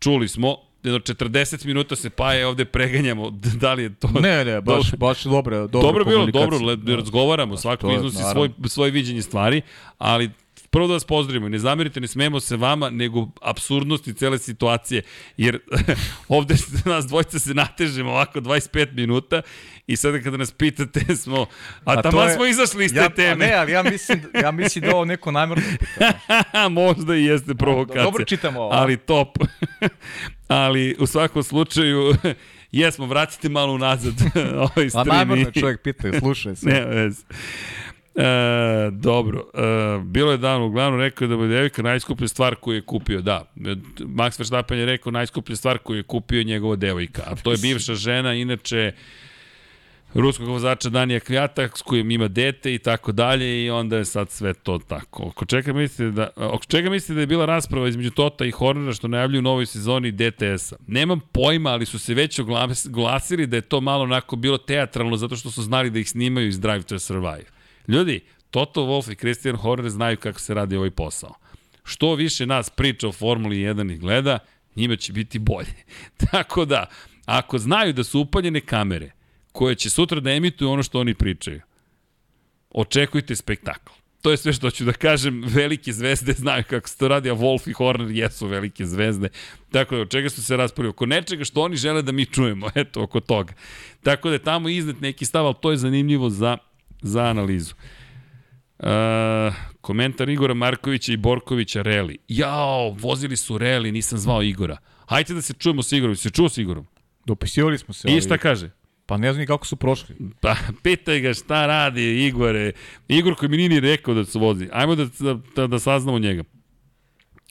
[0.00, 3.30] Čuli smo, jedno 40 minuta se paje ovde preganjamo.
[3.60, 4.08] Da li je to...
[4.20, 5.58] ne, ne, baš, baš dobro.
[5.58, 8.68] Dobro, Dobro bilo, dobro, le, razgovaramo, svako je, iznosi svoj, naravno.
[8.68, 9.62] svoje viđenje stvari,
[9.98, 10.30] ali
[10.70, 15.02] prvo da vas pozdravimo, ne zamerite, ne smemo se vama, nego absurdnosti cele situacije,
[15.36, 15.58] jer
[16.28, 16.54] ovde
[16.84, 19.42] nas dvojica se natežemo ovako 25 minuta
[19.86, 21.46] i sada kada nas pitate smo,
[21.84, 23.30] a, to tamo je- smo izašli iz te ja, teme.
[23.44, 26.12] A ne, ali ja mislim, ja mislim da ovo neko namjerno pita.
[26.70, 28.04] Možda i jeste provokacija.
[28.04, 28.72] dobro čitamo ovo.
[28.72, 29.38] Ali top.
[30.48, 32.14] Ali u svakom slučaju,
[32.72, 34.14] jesmo, vratite malo unazad
[34.74, 35.06] ovaj A stream.
[35.08, 36.66] namjerno i- čovjek pita, slušaj se.
[36.70, 37.24] Ne, vez.
[38.16, 38.24] E,
[38.92, 39.60] dobro, e,
[40.00, 41.36] bilo je dan, uglavnom rekao je da
[41.82, 43.52] najskuplja stvar koju je kupio, da.
[43.98, 47.58] Max Verstappen je rekao najskuplja stvar koju je kupio je njegova devojka, a to je
[47.58, 48.92] bivša žena, inače
[50.14, 54.30] ruskog vozača Danija Kvjata s kojim ima dete i tako dalje i onda je sad
[54.30, 55.22] sve to tako.
[55.22, 58.92] Oko čega mislite da, oko čega mislite da je bila rasprava između Tota i Hornera
[58.92, 60.76] što najavljuju u novoj sezoni DTS-a?
[60.86, 65.16] Nemam pojma, ali su se već oglas- oglasili da je to malo onako bilo teatralno
[65.16, 67.44] zato što su znali da ih snimaju iz Drive to Survive.
[67.88, 68.20] Ljudi,
[68.50, 71.34] Toto Wolff i Christian Horner znaju kako se radi ovaj posao.
[71.84, 74.38] Što više nas priča o Formuli 1 i gleda,
[74.76, 75.74] njima će biti bolje.
[76.30, 76.86] Tako da,
[77.26, 79.10] ako znaju da su upaljene kamere,
[79.54, 81.60] koje će sutra da emituju ono što oni pričaju,
[82.70, 83.92] očekujte spektakl.
[84.22, 87.34] To je sve što ću da kažem, velike zvezde znaju kako se to radi, a
[87.34, 89.28] Wolf i Horner jesu velike zvezde.
[89.70, 90.90] Tako da, od čega su se raspravili?
[90.90, 93.54] Oko nečega što oni žele da mi čujemo, eto, oko toga.
[94.02, 96.58] Tako da je tamo iznet neki stav, ali to je zanimljivo za,
[97.02, 97.74] za analizu.
[98.78, 98.86] Uh,
[99.80, 102.18] komentar Igora Markovića i Borkovića Reli.
[102.28, 104.76] Jao, vozili su Reli, nisam zvao Igora.
[105.06, 106.16] Hajde da se čujemo sa Igorom.
[106.16, 106.86] Se čuo sa Igorom?
[107.24, 108.08] Dopisivali smo se.
[108.08, 108.70] I šta kaže?
[109.06, 110.14] Pa ne znam ni kako su prošli.
[110.40, 112.72] Pa, pitaj ga šta radi Igore.
[113.08, 114.68] Igor koji mi nije ni rekao da se vozi.
[114.72, 116.42] Ajmo da, da, da, da saznamo njega.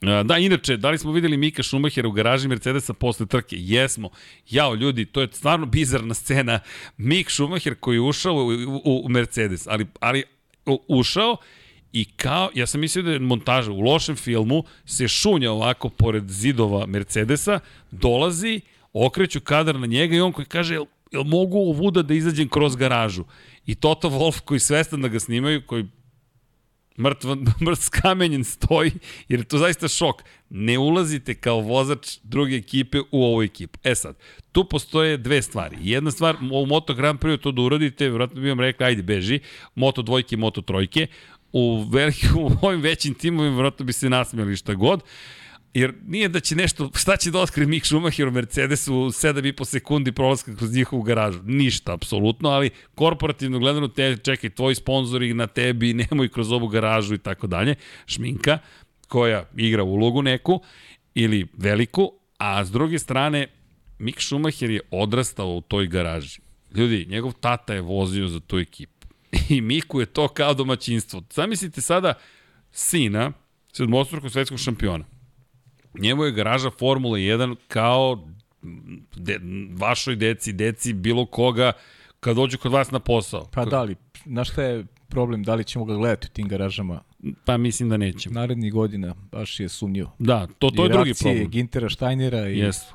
[0.01, 3.55] A, Da, inače, da li smo videli Mika Schumachera u garaži Mercedesa posle trke?
[3.59, 4.09] Jesmo.
[4.49, 6.59] Jao, ljudi, to je stvarno bizarna scena.
[6.97, 8.47] Mik Schumacher koji je ušao u,
[8.83, 10.23] u, u Mercedes, ali, ali
[10.87, 11.37] ušao
[11.93, 16.29] i kao, ja sam mislio da je montaža u lošem filmu, se šunja ovako pored
[16.29, 17.59] zidova Mercedesa,
[17.91, 18.61] dolazi,
[18.93, 20.79] okreću kadar na njega i on koji kaže,
[21.13, 23.23] jel, mogu ovuda da izađem kroz garažu?
[23.65, 25.85] I Toto Wolf koji svestan da ga snimaju, koji
[26.97, 27.35] mrtvo,
[27.65, 28.91] mrt skamenjen stoji,
[29.29, 30.23] jer je to zaista šok.
[30.49, 33.79] Ne ulazite kao vozač druge ekipe u ovu ekipu.
[33.83, 34.15] E sad,
[34.51, 35.77] tu postoje dve stvari.
[35.81, 39.39] Jedna stvar, u Moto Grand Prix to da uradite, vjerojatno bi vam rekli, ajde beži,
[39.75, 41.07] Moto dvojke, Moto trojke,
[41.53, 45.03] u, veliki, u ovim većim timovima vjerojatno bi se nasmijali šta god,
[45.73, 49.65] Jer nije da će nešto, šta će da otkrije Mick Schumacher u Mercedesu u 7,5
[49.65, 51.39] sekundi prolaska kroz njihovu garažu?
[51.43, 57.13] Ništa, apsolutno, ali korporativno gledano, te, čekaj, tvoji sponzori na tebi, nemoj kroz ovu garažu
[57.13, 57.75] i tako dalje.
[58.05, 58.57] Šminka,
[59.07, 60.61] koja igra ulogu neku,
[61.15, 63.47] ili veliku, a s druge strane,
[63.99, 66.39] Mick Schumacher je odrastao u toj garaži.
[66.75, 69.07] Ljudi, njegov tata je vozio za tu ekipu.
[69.49, 71.23] I Miku je to kao domaćinstvo.
[71.33, 72.13] Zamislite sada
[72.71, 73.31] sina,
[73.73, 75.12] sedmostrukog svetskog šampiona.
[75.95, 78.27] Njemu je garaža Formula 1 kao
[79.15, 79.39] de,
[79.71, 81.71] vašoj deci, deci bilo koga
[82.19, 83.45] kad dođu kod vas na posao.
[83.45, 83.95] Pa da li,
[84.25, 87.01] znaš šta je problem, da li ćemo ga gledati u tim garažama
[87.45, 88.33] Pa mislim da nećemo.
[88.33, 90.11] narednih godina, baš je sumnjivo.
[90.19, 91.49] Da, to, to je I drugi problem.
[91.49, 92.93] Gintera, Steinera i Jesu.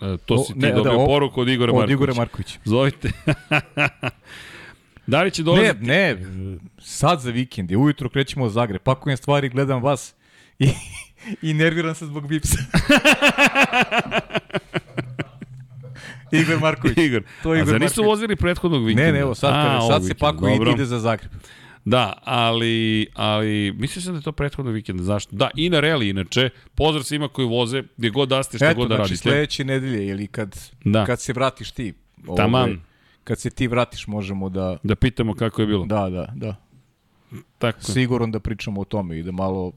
[0.00, 1.92] E, to O, si ti ne, ne, da, dobio o- poruku od Igora od Markovića.
[1.94, 2.58] Igora Markovića.
[2.64, 3.10] Zovite.
[5.06, 5.78] da li će Ne, dolaziti?
[5.80, 6.16] ne,
[6.78, 10.14] sad za vikend je, ujutro krećemo u Zagreb, pakujem stvari, gledam vas
[10.62, 10.68] i,
[11.42, 12.58] i nerviram se zbog Vipsa.
[16.32, 16.96] Igor Marković.
[16.98, 17.22] Igor.
[17.42, 18.06] To je A Igor zar nisu Marković.
[18.08, 19.02] vozili prethodnog vikenda?
[19.02, 21.30] Ne, ne, evo sad, A, A, sad se pakuje i ide za Zagreb.
[21.84, 25.02] Da, ali, ali mislio sam da je to prethodnog vikenda.
[25.02, 25.36] Zašto?
[25.36, 26.50] Da, i na reli inače.
[26.74, 29.22] Pozdrav svima koji voze, gdje god da ste, šta Eto, god da znači radite.
[29.22, 31.06] sledeće nedelje ili kad, Da.
[31.06, 31.94] kad se vratiš ti.
[32.36, 32.80] Taman.
[33.24, 34.76] kad se ti vratiš možemo da...
[34.82, 35.86] Da pitamo kako je bilo.
[35.86, 36.56] Da, da, da.
[37.58, 39.72] Tako, je, S Igorom da pričamo o tome i da malo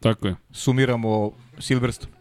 [0.00, 0.34] tako je.
[0.50, 2.12] sumiramo Silverstone.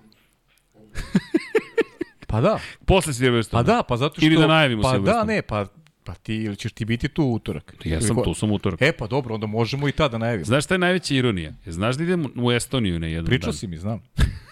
[2.28, 3.60] pa da, Posle Silverstone.
[3.60, 4.26] pa da, pa zato što...
[4.26, 5.34] Ili da najavimo Pa da, Silverstone.
[5.34, 5.66] ne, pa,
[6.04, 7.76] pa ti, ili ćeš ti biti tu u utorak?
[7.84, 8.82] Jesam, Ili- tu sam utorak.
[8.82, 10.46] E, pa dobro, onda možemo i tada najavimo.
[10.46, 11.54] Znaš šta je najveća ironija?
[11.66, 13.54] Znaš da idem u Estoniju na jedan Pričao dan?
[13.54, 14.00] si mi, znam.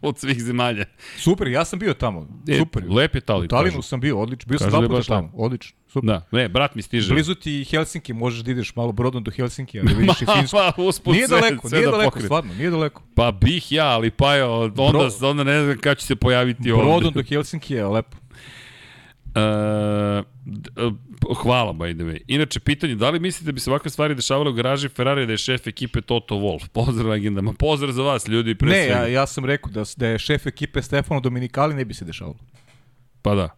[0.00, 0.84] od svih zemalja.
[1.16, 2.26] Super, ja sam bio tamo.
[2.48, 2.82] E, Super.
[2.88, 3.44] Lep je Talin.
[3.44, 3.82] U Talinu kažu.
[3.82, 4.48] sam bio, odlično.
[4.48, 5.30] Bio sam dva da je puta tamo.
[5.34, 5.76] Odlično.
[5.88, 6.06] Super.
[6.06, 7.12] Da, ne, brat mi stiže.
[7.12, 10.56] Blizu ti Helsinki, možeš da ideš malo brodom do Helsinki, ali vidiš i Finsku.
[10.56, 12.24] Pa, usput Nije sve- daleko, sve nije da daleko, pokrije.
[12.24, 13.02] stvarno, nije daleko.
[13.14, 16.72] Pa bih ja, ali pa je, onda, Bro- onda ne znam kada će se pojaviti
[16.72, 16.84] ovde.
[16.84, 18.16] Brodom do Helsinki je lepo.
[19.34, 20.22] E,
[21.42, 22.20] hvala, by the way.
[22.26, 25.32] Inače, pitanje, da li mislite da bi se ovakve stvari dešavale u garaži Ferrari da
[25.32, 26.68] je šef ekipe Toto Wolff?
[26.68, 27.52] Pozdrav legendama.
[27.52, 30.82] Pozdrav za vas, ljudi, pre Ne, ja, ja sam rekao da, da je šef ekipe
[30.82, 32.38] Stefano Dominikali ne bi se dešavalo.
[33.22, 33.48] Pa da.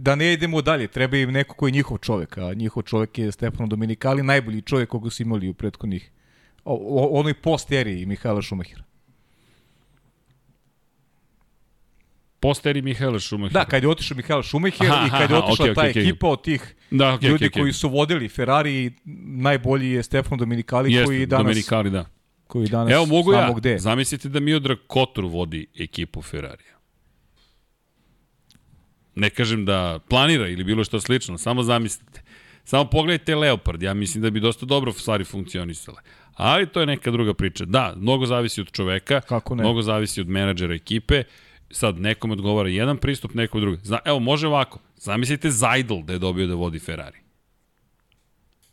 [0.00, 3.32] Da ne idemo dalje, treba im neko ko je njihov čovek, a njihov čovek je
[3.32, 6.10] Stefano Dominikali, najbolji čovek koga su imali u prethodnih,
[6.64, 8.84] o, o, onoj post eriji Mihajla Šumahira.
[12.40, 13.52] Posteri Mihaela Šumacher.
[13.52, 15.90] Da, kad je otišao Mihajl Šumacher Aha, i kad je aha, otišla okej, ta okej,
[15.90, 16.02] okej.
[16.02, 17.60] ekipa od tih da okay, ljudi okay, okay.
[17.60, 18.92] koji su vodili Ferrari,
[19.24, 22.04] najbolji je Stefano Dominikali Jeste, koji danas, Dominikali, da.
[22.46, 23.52] koji danas Evo, mogu ja.
[23.56, 23.78] gde.
[23.78, 26.76] Zamislite da Miodrag Kotor vodi ekipu Ferrarija.
[29.14, 32.22] Ne kažem da planira ili bilo što slično, samo zamislite.
[32.64, 36.00] Samo pogledajte Leopard, ja mislim da bi dosta dobro stvari funkcionisale.
[36.34, 37.64] Ali to je neka druga priča.
[37.64, 39.62] Da, mnogo zavisi od čoveka, Kako ne?
[39.62, 41.22] mnogo zavisi od menadžera ekipe.
[41.70, 43.78] Sad, nekom odgovara jedan pristup, nekom drugi.
[43.82, 44.78] Zna, evo, može ovako.
[44.96, 47.18] Zamislite Zajdl da je dobio da vodi Ferrari.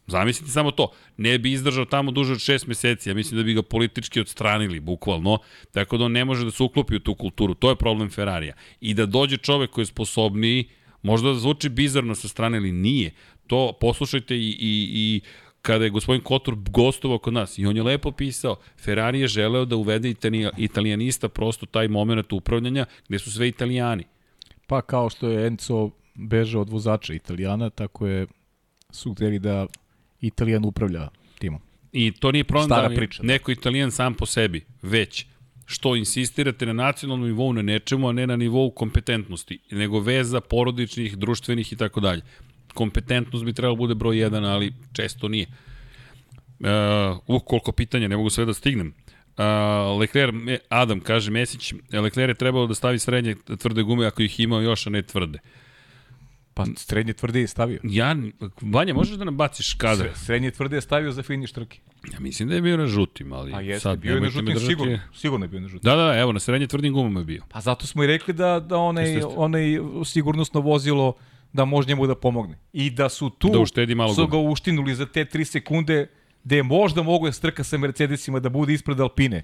[0.07, 0.91] Zamislite samo to.
[1.17, 3.09] Ne bi izdržao tamo duže od šest meseci.
[3.09, 5.39] Ja mislim da bi ga politički odstranili, bukvalno.
[5.71, 7.53] Tako da on ne može da se uklopi u tu kulturu.
[7.53, 8.53] To je problem Ferrarija.
[8.81, 10.69] I da dođe čovek koji je sposobniji,
[11.01, 13.11] možda da zvuči bizarno sa strane, ali nije.
[13.47, 15.21] To poslušajte i, i, i
[15.61, 19.65] kada je gospodin Kotor gostovao kod nas i on je lepo pisao, Ferrari je želeo
[19.65, 24.03] da uvede italija- italijanista prosto taj moment upravljanja gde su sve italijani.
[24.67, 28.27] Pa kao što je Enzo bežao od vozača Italijana, tako je
[28.91, 29.67] su hteli da
[30.21, 31.07] Italijan upravlja
[31.39, 31.59] timom.
[31.91, 33.27] I to nije problem Stara da priča, da.
[33.27, 35.25] neko italijan sam po sebi, već
[35.65, 41.17] što insistirate na nacionalnom nivou na nečemu, a ne na nivou kompetentnosti, nego veza porodičnih,
[41.17, 42.21] društvenih i tako dalje.
[42.77, 45.45] Kompetentnost bi trebalo bude broj jedan, ali često nije.
[46.59, 46.67] Uh,
[47.27, 48.93] uh, koliko pitanja, ne mogu sve da stignem.
[49.37, 49.43] Uh,
[49.99, 54.39] Leclerc, me- Adam kaže, Mesić, Leclerc je trebalo da stavi srednje tvrde gume ako ih
[54.39, 55.39] imao još, a ne tvrde.
[56.53, 57.79] Pa srednje tvrde je stavio.
[57.83, 58.15] Ja,
[58.61, 60.07] Vanja, možeš da nam baciš kadar?
[60.07, 61.79] Sre- Srednje tvrde je stavio za finiš trke.
[62.13, 64.45] Ja mislim da je bio na žutim, ali A jeste, sad bio je na žutim
[64.47, 64.99] držati- sigurno.
[65.15, 65.83] Sigurno je bio na žutim.
[65.83, 67.43] Da, da, evo, na srednje tvrdim gumama je bio.
[67.49, 69.63] Pa zato smo i rekli da, da onaj, onaj
[70.05, 71.13] sigurnosno vozilo
[71.57, 72.57] da može njemu da pomogne.
[72.73, 76.07] I da su tu Da uštedi malo su ga uštinuli za te 3 sekunde
[76.43, 79.43] gde je možda mogo da strka sa Mercedesima da bude ispred Alpine.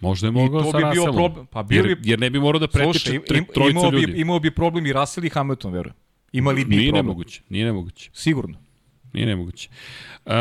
[0.00, 1.14] Možda je mogao sa bi bio Russellom.
[1.16, 1.46] problem.
[1.46, 4.06] Pa bio jer, bi- jer ne bi morao da pretiče im, trojica imao, ljudi.
[4.06, 5.94] bi, imao bi problem i Russell i Hamilton, verujem.
[6.32, 7.06] Imali bi Nije problem.
[7.06, 8.10] nemoguće, nije nemoguće.
[8.14, 8.58] Sigurno.
[9.12, 9.68] Nije nemoguće.
[10.26, 10.32] Uh,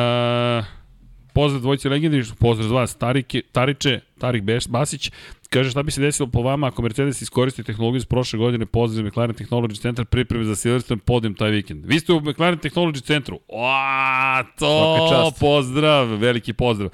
[1.35, 5.11] pozdrav dvojice legendi, pozdrav vas, Tarike, Tariče, Tarik Beš, Basić,
[5.49, 9.05] kaže šta bi se desilo po vama ako Mercedes iskoristi tehnologiju iz prošle godine, pozdrav
[9.05, 11.85] McLaren Technology Center, pripreme za Silverstone, podijem taj vikend.
[11.85, 13.39] Vi ste u McLaren Technology centru.
[13.47, 16.89] Oa, to, pozdrav, veliki pozdrav.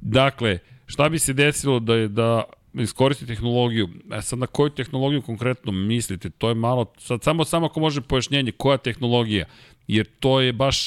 [0.00, 2.42] Dakle, šta bi se desilo da je da
[2.74, 3.88] iskoristi tehnologiju.
[4.12, 6.30] E sad na koju tehnologiju konkretno mislite?
[6.30, 9.46] To je malo, sad samo, samo ako može pojašnjenje, koja tehnologija?
[9.86, 10.78] Jer to je baš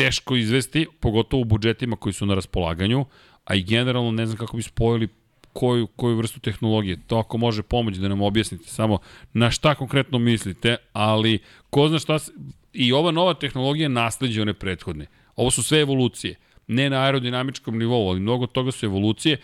[0.00, 3.04] teško izvesti, pogotovo u budžetima koji su na raspolaganju,
[3.44, 5.08] a i generalno ne znam kako bi spojili
[5.52, 6.96] koju, koju vrstu tehnologije.
[7.06, 8.98] To ako može pomoći da nam objasnite samo
[9.32, 11.38] na šta konkretno mislite, ali
[11.70, 12.32] ko zna šta se,
[12.72, 15.06] i ova nova tehnologija nasleđe one prethodne.
[15.36, 16.34] Ovo su sve evolucije.
[16.66, 19.36] Ne na aerodinamičkom nivou, ali mnogo toga su evolucije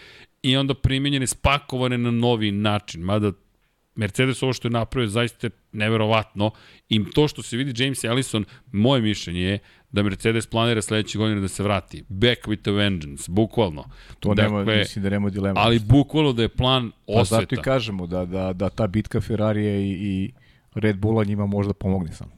[0.43, 3.01] i onda primenjene, spakovane na novi način.
[3.01, 3.33] Mada
[3.95, 6.51] Mercedes ovo što je napravio zaista je neverovatno
[6.89, 9.59] i to što se vidi James Ellison, moje mišljenje je
[9.93, 12.05] da Mercedes planira sledeće godine da se vrati.
[12.09, 13.85] Back with a vengeance, bukvalno.
[14.21, 15.61] To nema, mislim da nema dilema.
[15.61, 17.55] Ali bukvalno da je plan pa zato osveta.
[17.55, 20.33] i kažemo da, da, da ta bitka Ferrarija i, i
[20.75, 22.31] Red Bulla njima možda pomogne samo.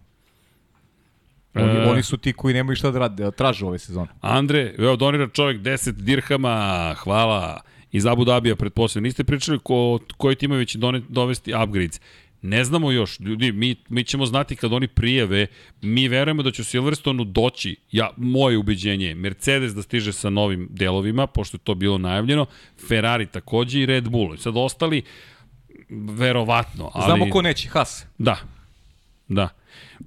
[1.54, 1.90] Oni, E.
[1.90, 4.08] oni su ti koji nemaju šta da rade, da traže ove sezone.
[4.20, 7.60] Andre, evo donira čovjek 10 dirhama, hvala.
[7.92, 9.04] Iz Abu Dabija, pretpostavljam.
[9.04, 10.78] Niste pričali ko, koji timovi će
[11.08, 12.00] dovesti upgrades.
[12.42, 15.46] Ne znamo još, ljudi, mi, mi ćemo znati kad oni prijave,
[15.82, 20.30] mi verujemo da će u Silverstonu doći, ja, moje ubeđenje je, Mercedes da stiže sa
[20.30, 22.46] novim delovima, pošto je to bilo najavljeno,
[22.88, 24.36] Ferrari takođe i Red Bull.
[24.36, 25.02] Sad ostali,
[25.90, 27.04] verovatno, ali...
[27.04, 28.06] Znamo ko neće, Haas.
[28.18, 28.36] Da,
[29.28, 29.48] da.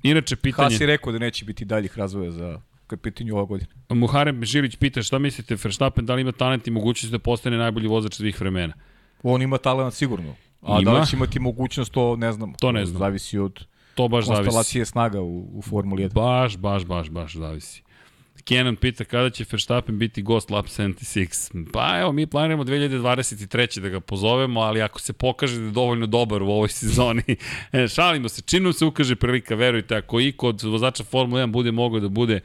[0.04, 0.70] Inače, pitanje...
[0.70, 3.72] Haas je rekao da neće biti daljih razvoja za kad je pitanju ova godina.
[3.90, 7.88] Muharem Žilić pita šta mislite, Verstappen da li ima talent i mogućnost da postane najbolji
[7.88, 8.74] vozač svih vremena?
[9.24, 10.36] On ima talent sigurno.
[10.62, 10.92] A Ima.
[10.92, 12.54] da li će imati mogućnost, to ne znam.
[12.54, 13.00] To ne znam.
[13.00, 13.66] Zavisi od
[13.96, 14.44] To baš zavisi.
[14.44, 16.14] konstelacije snaga u, u Formuli 1.
[16.14, 17.84] Baš, baš, baš, baš zavisi.
[18.44, 21.66] Kenan pita kada će Verstappen biti gost Lab 76.
[21.74, 23.80] Pa evo, mi planiramo 2023.
[23.80, 27.24] da ga pozovemo, ali ako se pokaže da je dovoljno dobar u ovoj sezoni,
[27.72, 31.52] e, šalimo se, čim nam se ukaže prilika, verujte, ako i kod vozača Formula 1
[31.52, 32.40] bude mogao da bude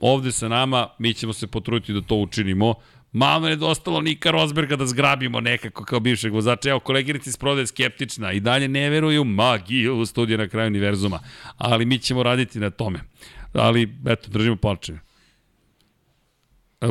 [0.00, 2.74] ovde sa nama, mi ćemo se potruditi da to učinimo.
[3.12, 6.70] Malo je dostalo Nika Rosberga da zgrabimo nekako kao bivšeg vozača.
[6.70, 11.20] Evo, koleginica iz prodaje skeptična i dalje ne veruju magiju studija na kraju univerzuma.
[11.58, 13.00] Ali mi ćemo raditi na tome.
[13.52, 15.00] Ali, eto, držimo palčeve.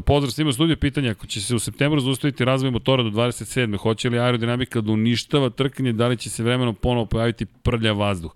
[0.05, 3.77] Pozdrav svima u studiju, pitanje, ako će se u septembru zaustaviti razvoj motora do 27.
[3.77, 8.31] Hoće li aerodinamika da uništava trkanje, da li će se vremenom ponovo pojaviti prlja vazduh?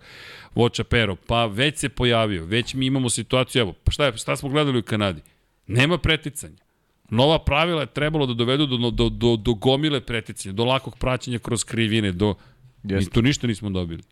[0.56, 4.36] Voča Pero, pa već se pojavio, već mi imamo situaciju, evo, pa šta, je, šta
[4.36, 5.22] smo gledali u Kanadi?
[5.68, 6.65] Nema preticanja.
[7.10, 11.40] Nova pravila je trebalo da dovedu do, do, do, do gomile preticanja, do lakog praćenja
[11.40, 12.36] kroz krivine, do...
[12.84, 13.10] Jeste.
[13.10, 14.04] Mi to ništa nismo dobili.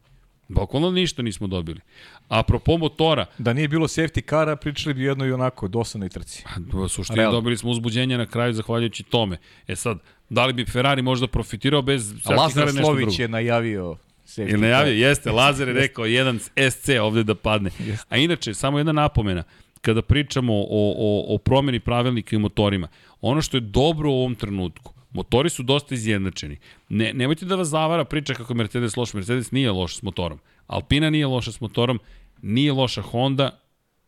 [0.47, 1.79] Bukvalno ništa nismo dobili.
[2.27, 6.43] Apropo motora, Da nije bilo safety kara, pričali bi jedno i onako, dosadnoj trci.
[6.73, 7.37] U suštini Realno.
[7.37, 9.37] dobili smo uzbuđenje na kraju zahvaljujući tome.
[9.67, 9.97] E sad,
[10.29, 13.21] da li bi Ferrari možda profitirao bez A Lazar cara Slović drugo?
[13.21, 17.69] je najavio safety Ili najavio, jeste, Lazar je rekao jedan SC ovde da padne.
[18.09, 19.43] A inače, samo jedna napomena,
[19.83, 22.87] kada pričamo o, o, o promeni pravilnika i motorima,
[23.21, 26.57] ono što je dobro u ovom trenutku, motori su dosta izjednačeni.
[26.89, 29.13] Ne, nemojte da vas zavara priča kako Mercedes loš.
[29.13, 30.39] Mercedes nije loš s motorom.
[30.67, 31.99] Alpina nije loša s motorom,
[32.41, 33.59] nije loša Honda,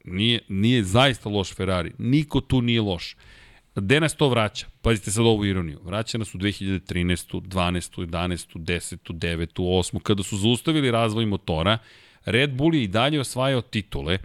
[0.05, 1.91] nije, nije zaista loš Ferrari.
[1.97, 3.15] Niko tu nije loš.
[3.75, 4.67] Gde nas to vraća?
[4.81, 5.79] Pazite sad ovu ironiju.
[5.83, 7.41] Vraća nas u 2013.
[7.41, 8.05] 12.
[8.05, 8.57] 11.
[8.57, 9.13] 10.
[9.13, 9.47] 9.
[9.59, 9.99] 8.
[9.99, 11.77] Kada su zaustavili razvoj motora,
[12.25, 14.17] Red Bull je i dalje osvajao titule,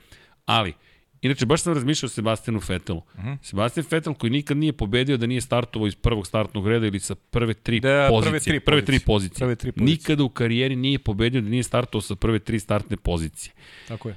[0.47, 0.75] ali
[1.23, 2.99] Inače, baš sam razmišljao o Sebastianu Vettelu.
[2.99, 3.37] Uh -huh.
[3.43, 7.15] Sebastian Vettel koji nikad nije pobedio da nije startovao iz prvog startnog reda ili sa
[7.15, 8.31] prve tri Da, pozicije.
[8.31, 9.39] prve tri prve tri pozicije.
[9.39, 9.93] Prve tri pozicije.
[9.93, 13.53] Nikada u karijeri nije pobedio da nije startovao sa prve tri startne pozicije.
[13.89, 14.17] Tako je.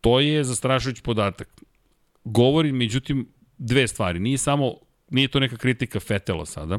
[0.00, 1.62] To je zastrašujući podatak.
[2.24, 4.18] Govori, međutim, dve stvari.
[4.18, 4.74] Nije samo,
[5.10, 6.78] nije to neka kritika Fetela sada,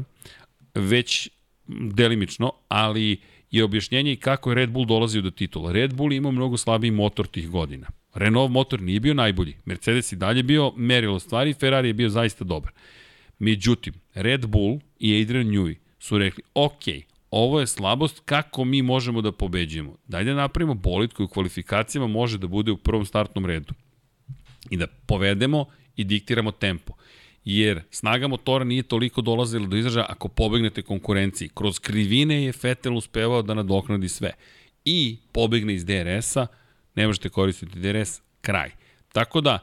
[0.74, 1.30] već
[1.66, 5.72] delimično, ali je objašnjenje i kako je Red Bull dolazio do titula.
[5.72, 7.86] Red Bull ima mnogo slabiji motor tih godina.
[8.16, 9.56] Renault motor nije bio najbolji.
[9.64, 12.72] Mercedes i dalje bio merilo stvari, Ferrari je bio zaista dobar.
[13.38, 16.82] Međutim, Red Bull i Adrian Newey su rekli, ok,
[17.30, 19.96] ovo je slabost, kako mi možemo da pobeđujemo?
[20.08, 23.74] Daj da napravimo bolid koji u kvalifikacijama može da bude u prvom startnom redu.
[24.70, 26.92] I da povedemo i diktiramo tempo.
[27.44, 31.50] Jer snaga motora nije toliko dolazila do izražaja ako pobegnete konkurenciji.
[31.54, 34.30] Kroz krivine je Vettel uspevao da nadoknadi sve.
[34.84, 36.46] I pobegne iz DRS-a,
[36.96, 38.70] ne možete koristiti DRS, kraj.
[39.12, 39.58] Tako da,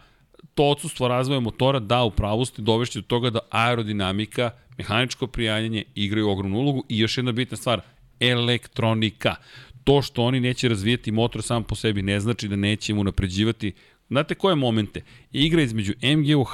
[0.53, 5.84] to odsustvo razvoja motora da u pravu ste dovešće do toga da aerodinamika, mehaničko prijanjanje
[5.95, 7.82] igraju ogromnu ulogu i još jedna bitna stvar,
[8.20, 9.36] elektronika.
[9.84, 13.74] To što oni neće razvijati motor sam po sebi ne znači da neće mu napređivati
[14.10, 15.02] Znate koje momente?
[15.32, 16.53] Igra između MGUH,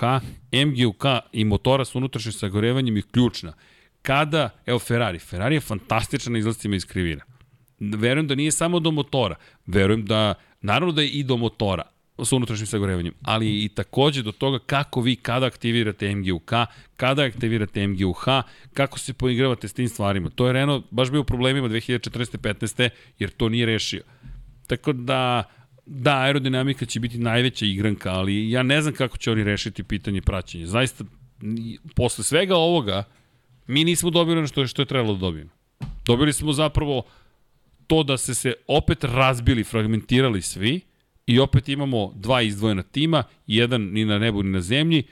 [0.52, 3.54] MGUK i motora sa unutrašnjim sagorevanjem je ključna.
[4.02, 7.24] Kada, evo Ferrari, Ferrari je fantastičan na izlascima iz krivina.
[7.80, 9.36] Verujem da nije samo do motora,
[9.66, 11.84] verujem da, naravno da je i do motora,
[12.26, 16.52] sa unutrašnjim sagorevanjem, ali i takođe do toga kako vi kada aktivirate MGUK,
[16.98, 18.24] kada aktivirate MGUH,
[18.74, 20.30] kako se poigravate s tim stvarima.
[20.30, 22.90] To je Renault baš bio u problemima 2014-15.
[23.20, 24.04] jer to nije rešio.
[24.68, 25.44] Tako da,
[25.86, 30.22] da, aerodinamika će biti najveća igranka, ali ja ne znam kako će oni rešiti pitanje
[30.22, 30.68] praćenja.
[30.68, 31.04] Zaista,
[31.96, 33.04] posle svega ovoga,
[33.68, 35.50] mi nismo dobili ono što je, što je trebalo da dobijemo.
[36.06, 37.04] Dobili smo zapravo
[37.90, 40.82] to da se se opet razbili, fragmentirali svi
[41.26, 45.04] i opet imamo dva izdvojena tima, jedan ni na nebu ni na zemlji,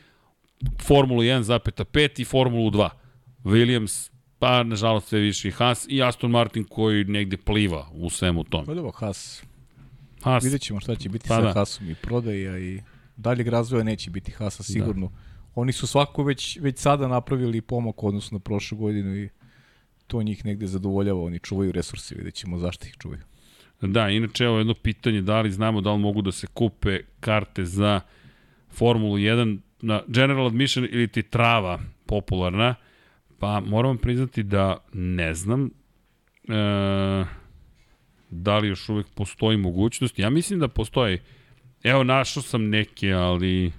[0.81, 2.89] Formulu 1,5 i Formulu 2.
[3.43, 8.43] Williams, pa nažalost sve više i Haas i Aston Martin koji negde pliva u svemu
[8.43, 8.65] tome.
[8.65, 9.43] Pa dobro, Haas.
[10.21, 11.53] Haas, Vidjet ćemo šta će biti Pa sa da.
[11.53, 12.81] Haasom i prodaja i
[13.15, 15.07] daljeg razvoja neće biti Haasa sigurno.
[15.07, 15.13] Da.
[15.55, 19.29] Oni su svako već, već sada napravili pomak u odnosu na prošlu godinu i
[20.07, 21.21] to njih negde zadovoljava.
[21.21, 23.21] Oni čuvaju resurse, vidjet ćemo zašto ih čuvaju.
[23.81, 27.65] Da, inače evo jedno pitanje, da li znamo da li mogu da se kupe karte
[27.65, 28.01] za
[28.69, 32.75] Formulu 1 na General Admission ili ti trava popularna,
[33.39, 37.25] pa moram priznati da ne znam e,
[38.29, 40.19] da li još uvek postoji mogućnost.
[40.19, 41.19] Ja mislim da postoji.
[41.83, 43.71] Evo, našao sam neke, ali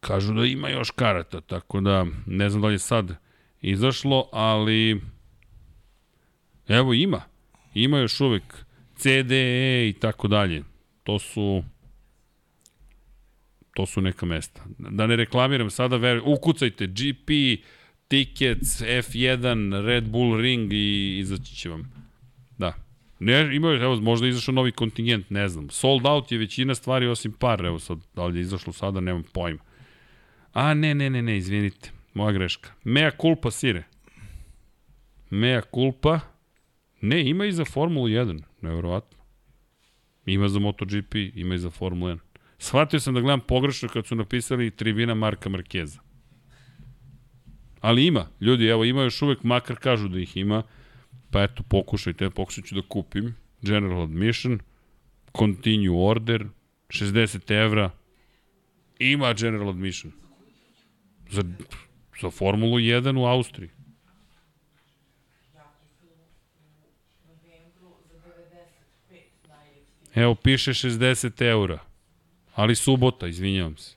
[0.00, 3.16] kažu da ima još karata, tako da ne znam da li je sad
[3.60, 5.00] izašlo, ali
[6.70, 7.22] Evo ima.
[7.74, 8.42] Ima još uvek
[8.96, 10.62] CDE i tako dalje.
[11.02, 11.62] To su
[13.74, 14.64] to su neka mesta.
[14.78, 17.30] Da ne reklamiram sada, ver, ukucajte GP,
[18.08, 21.92] Tickets, F1, Red Bull Ring i izaći će vam.
[22.58, 22.74] Da.
[23.18, 25.70] Ne, imaju, evo, možda je izašao novi kontingent, ne znam.
[25.70, 29.22] Sold out je većina stvari osim par, evo sad, da li je izašlo sada, nemam
[29.32, 29.60] pojma.
[30.52, 32.70] A, ne, ne, ne, ne, izvinite, moja greška.
[32.84, 33.82] Mea culpa, sire.
[35.30, 36.20] Mea culpa.
[37.00, 39.18] Ne, ima i za Formulu 1, nevjerovatno.
[40.26, 42.18] Ima za MotoGP, ima i za Formulu 1.
[42.58, 46.00] Shvatio sam da gledam pogrešno kad su napisali tribina Marka Markeza.
[47.80, 50.62] Ali ima, ljudi, evo, ima još uvek, makar kažu da ih ima,
[51.30, 53.34] pa eto, pokušajte, pokušat ću da kupim.
[53.62, 54.60] General Admission,
[55.38, 56.46] Continue Order,
[56.88, 57.90] 60 evra,
[58.98, 60.12] ima General Admission.
[61.30, 61.42] Za,
[62.20, 63.70] za Formulu 1 u Austriji.
[70.14, 71.78] Evo, piše 60 eura.
[72.54, 73.96] Ali subota, izvinjavam se.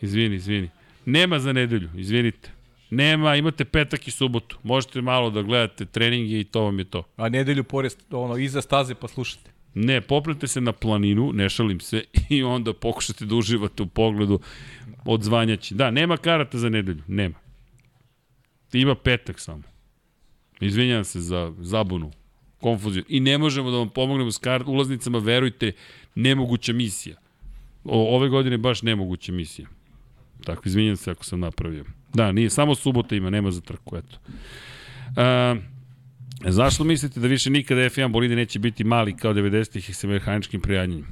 [0.00, 0.70] Izvini, izvini.
[1.04, 2.50] Nema za nedelju, izvinite.
[2.90, 4.58] Nema, imate petak i subotu.
[4.62, 7.02] Možete malo da gledate treninge i to vam je to.
[7.16, 9.50] A nedelju pored, ono, iza staze pa slušate.
[9.74, 14.40] Ne, poprete se na planinu, ne šalim se, i onda pokušate da uživate u pogledu
[15.04, 15.74] od zvanjaći.
[15.74, 17.34] Da, nema karata za nedelju, nema.
[18.72, 19.62] Ima petak samo.
[20.60, 22.12] Izvinjam se za zabunu,
[22.60, 23.04] konfuziju.
[23.08, 25.72] I ne možemo da vam pomognemo s kart, ulaznicama, verujte,
[26.14, 27.16] nemoguća misija.
[27.84, 29.68] O, ove godine baš nemoguća misija.
[30.44, 31.84] Tako, izvinjam se ako sam napravio.
[32.14, 34.18] Da, nije, samo subota ima, nema za trku, eto.
[35.08, 35.62] Uh,
[36.52, 41.06] zašto mislite da više nikada F1 bolide neće biti mali kao 90-ih sa mehaničkim prijanjenjem?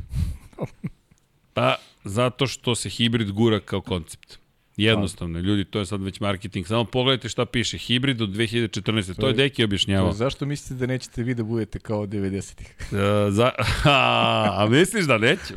[1.55, 4.39] Pa, zato što se hibrid gura kao koncept.
[4.77, 6.67] Jednostavno, ljudi, to je sad već marketing.
[6.67, 7.79] Samo pogledajte šta piše.
[7.79, 9.21] Hibrid od 2014.
[9.21, 10.13] To je Deki objašnjavao.
[10.13, 12.77] Zašto mislite da nećete vi da budete kao 90-ih?
[12.81, 12.99] Uh,
[13.37, 13.51] za,
[13.85, 15.55] a, a misliš da neću?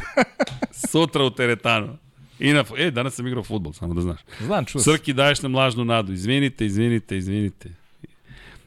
[0.72, 1.98] Sutra u teretanu.
[2.40, 4.20] I na, e, danas sam igrao futbol, samo da znaš.
[4.42, 4.82] Znam, čuo.
[4.82, 6.14] Srki, daješ nam lažnu nadu.
[6.14, 7.70] Izvinite, izvinite, izvinite.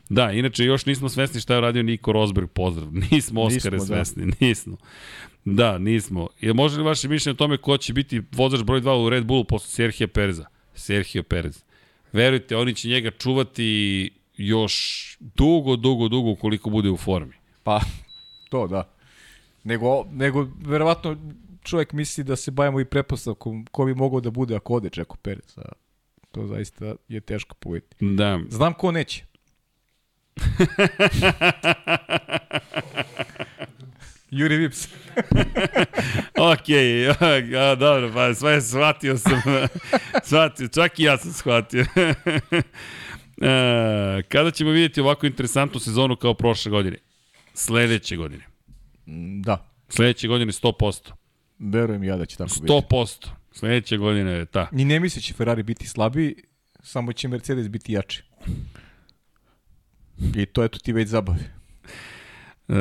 [0.09, 2.89] Da, inače još nismo svesni šta je radio Niko Rosberg, pozdrav.
[3.11, 4.05] Nismo Oskare Nismo, da.
[4.05, 4.77] svesni, nismo.
[5.45, 6.29] Da, nismo.
[6.41, 9.25] Je može li vaše mišljenje o tome ko će biti vozač broj 2 u Red
[9.25, 10.47] Bullu posle Serhija Pereza?
[10.75, 11.65] Serhio Perez.
[12.13, 17.35] Verujte, oni će njega čuvati još dugo, dugo, dugo koliko bude u formi.
[17.63, 17.81] Pa,
[18.51, 18.89] to da.
[19.65, 21.17] Nego, nego verovatno
[21.63, 25.17] čovjek misli da se bavimo i prepostavkom ko bi mogao da bude ako ode Čeko
[25.17, 25.59] Perez.
[25.59, 25.73] A
[26.31, 27.97] to zaista je teško povjeti.
[28.01, 28.41] Da.
[28.49, 29.25] Znam ko neće.
[34.31, 34.89] Juri Vips.
[36.39, 36.69] Ok,
[37.57, 39.43] a, dobro, pa sve shvatio sam.
[40.25, 41.81] shvatio, čak i ja sam shvatio.
[43.43, 46.97] e, kada ćemo vidjeti ovako interesantnu sezonu kao prošle godine?
[47.55, 48.45] Sledeće godine.
[49.41, 51.13] Da, Sledeće godine 100%.
[51.59, 52.73] verujem ja da će tako biti.
[52.73, 53.29] 100%.
[53.53, 54.69] Sledeće godine je ta.
[54.73, 56.35] Ni ne misli će Ferrari biti slabiji,
[56.83, 58.23] samo će Mercedes biti jači.
[60.37, 61.58] I to eto ti već zabavi.
[62.69, 62.73] E,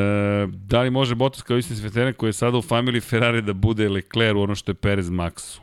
[0.47, 3.89] da li može Bottas kao istin veteran koji je sada u familiji Ferrari da bude
[3.89, 5.59] Leclerc u ono što je Perez Maxu?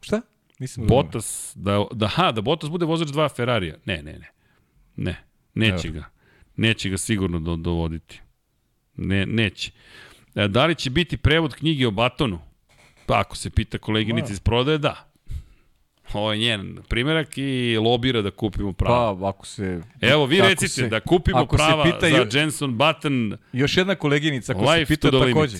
[0.00, 0.20] Šta?
[0.58, 0.86] Nisam.
[0.86, 3.76] Bottas, da, da, ha, da Bottas bude vozač dva Ferrarija.
[3.84, 4.30] Ne, ne, ne.
[4.96, 6.04] Ne, neće ga.
[6.56, 8.20] Neće ga sigurno do, dovoditi.
[8.96, 9.70] Ne, neće.
[10.34, 12.38] E, da li će biti prevod knjige o Batonu?
[13.06, 15.13] Pa ako se pita koleginica iz prodaje, da.
[16.14, 19.20] Ovo je njen primjerak i lobira da kupimo prava.
[19.20, 19.80] Pa, ako se...
[20.00, 23.94] Evo, vi recite se- da kupimo ako se prava pita za Jenson Button Još jedna
[23.94, 25.58] koleginica ko se pita takođe.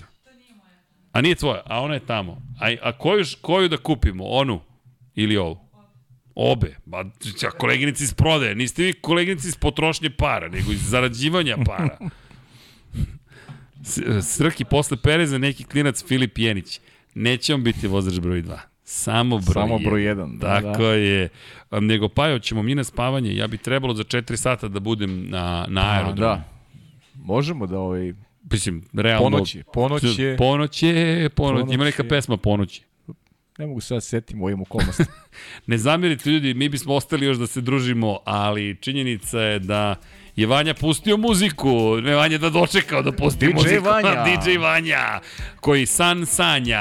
[1.13, 2.43] A nije tvoja, a ona je tamo.
[2.61, 4.25] A, a koju, koju da kupimo?
[4.27, 4.61] Onu
[5.15, 5.59] ili ovu?
[6.35, 6.77] Obe.
[6.85, 7.05] Ba,
[7.41, 8.55] ča, koleginici iz prodaje.
[8.55, 11.99] Niste vi koleginici iz potrošnje para, nego iz zarađivanja para.
[14.23, 16.81] Srki posle Pereza neki klinac Filip Jenić.
[17.15, 18.59] Neće on biti vozač broj 2.
[18.85, 20.93] Samo broj Samo broj jedan, da, Tako da.
[20.93, 21.29] je.
[21.71, 23.37] Nego Pajo, ćemo mi na spavanje.
[23.37, 26.31] Ja bi trebalo za 4 sata da budem na, na A, aerodromu.
[26.31, 26.45] da.
[27.15, 28.13] Možemo da ovaj...
[28.51, 29.31] Mislim, realno...
[29.31, 30.37] Ponoć je, ponoć je.
[30.37, 31.75] Ponoć je, ponoć.
[31.75, 32.09] Ima neka je.
[32.09, 32.83] pesma Ponoć.
[33.59, 35.09] Ne mogu sad setim u ovim okolnostima.
[35.67, 39.95] Ne zamerite ljudi, mi bismo ostali još da se družimo, ali činjenica je da
[40.37, 43.85] je Vanja pustio muziku, ne Vanja da dočekao da pusti DJ muziku.
[43.85, 44.25] Vanja.
[44.45, 45.21] DJ Vanja,
[45.61, 46.81] koji san sanja.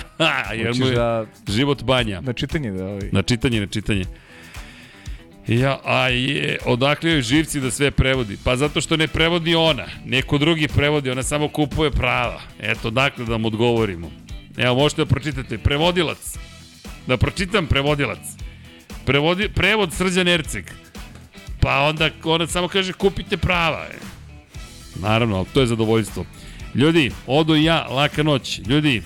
[0.58, 2.20] Jer mu Hoćeš je da život banja.
[2.20, 3.08] na čitanje da ovaj...
[3.12, 4.04] Na čitanje, na čitanje.
[5.46, 8.38] Ja, a je, odakle joj živci da sve prevodi?
[8.44, 12.40] Pa zato što ne prevodi ona, neko drugi prevodi, ona samo kupuje prava.
[12.60, 14.10] Eto, dakle da vam odgovorimo.
[14.56, 15.58] Evo, možete da pročitate.
[15.58, 16.38] Prevodilac.
[17.06, 18.18] Da pročitam prevodilac.
[19.06, 20.64] Prevodi, prevod Srđan Erceg.
[21.64, 23.86] Pa onda ona samo kaže kupite prava.
[23.90, 23.98] E.
[25.00, 26.24] Naravno, ali to je zadovoljstvo.
[26.74, 28.60] Ljudi, odo ja, laka noć.
[28.66, 29.02] Ljudi,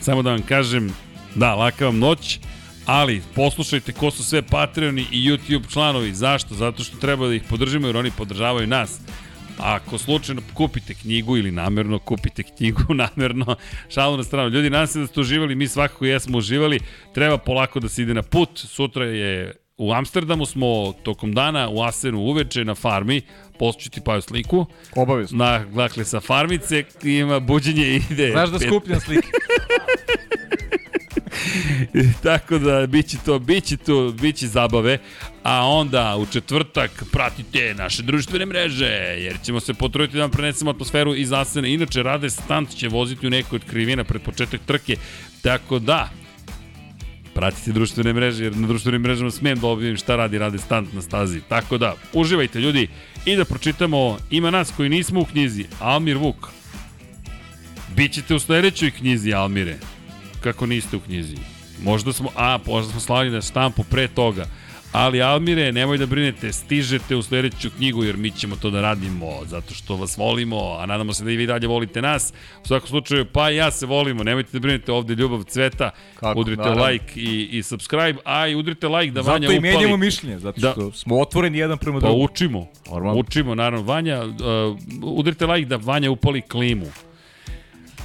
[0.00, 0.92] samo da vam kažem,
[1.34, 2.38] da, laka vam noć,
[2.86, 6.14] ali poslušajte ko su sve Patreoni i YouTube članovi.
[6.14, 6.54] Zašto?
[6.54, 9.00] Zato što treba da ih podržimo jer oni podržavaju nas.
[9.58, 13.56] ako slučajno kupite knjigu ili namerno kupite knjigu, namerno,
[13.88, 14.48] šalu na stranu.
[14.48, 16.80] Ljudi, nadam se da ste uživali, mi svakako jesmo uživali,
[17.14, 21.82] treba polako da se ide na put, sutra je U Amsterdamu smo tokom dana u
[21.82, 23.22] Asenu uveče na farmi,
[23.58, 24.66] postoću ti paju sliku.
[24.96, 25.44] Obavezno.
[25.44, 28.30] Na, dakle, sa farmice ima buđenje ide.
[28.30, 29.28] Znaš da skupljam slike.
[32.22, 34.98] Tako da biće to, biće to, biće zabave.
[35.42, 40.70] A onda u četvrtak pratite naše društvene mreže, jer ćemo se potruditi da vam prenesemo
[40.70, 41.74] atmosferu iz Asene.
[41.74, 44.96] Inače, Rade Stant će voziti u nekoj od krivina pred početak trke.
[45.42, 46.10] Tako da,
[47.34, 51.02] pratite društvene mreže, jer na društvenim mrežama smijem da objavim šta radi Rade Stant na
[51.02, 51.40] stazi.
[51.48, 52.88] Tako da, uživajte ljudi
[53.24, 56.48] i da pročitamo, ima nas koji nismo u knjizi, Almir Vuk.
[57.96, 59.76] Bićete u sledećoj knjizi, Almire.
[60.40, 61.36] Kako niste u knjizi?
[61.82, 64.46] Možda smo, a, možda smo slali na štampu pre toga.
[64.92, 69.26] Ali Almire, nemoj da brinete, stižete u sledeću knjigu jer mi ćemo to da radimo
[69.44, 72.32] zato što vas volimo, a nadamo se da i vi dalje volite nas.
[72.64, 76.40] U svakom slučaju, pa i ja se volimo, nemojte da brinete ovde ljubav cveta, Kako,
[76.40, 76.84] udrite naravno.
[76.84, 79.72] like i, i subscribe, a i udrite like da Vanja Zato i upali.
[79.72, 80.72] menjamo mišljenje, zato Da.
[80.72, 82.22] što smo otvoreni jedan prema Pa drugom.
[82.22, 82.66] učimo.
[82.86, 83.20] Normalno.
[83.20, 83.82] Učimo, naravno.
[83.84, 84.32] Vanja, uh,
[85.04, 86.86] udrite like da Vanja upali klimu.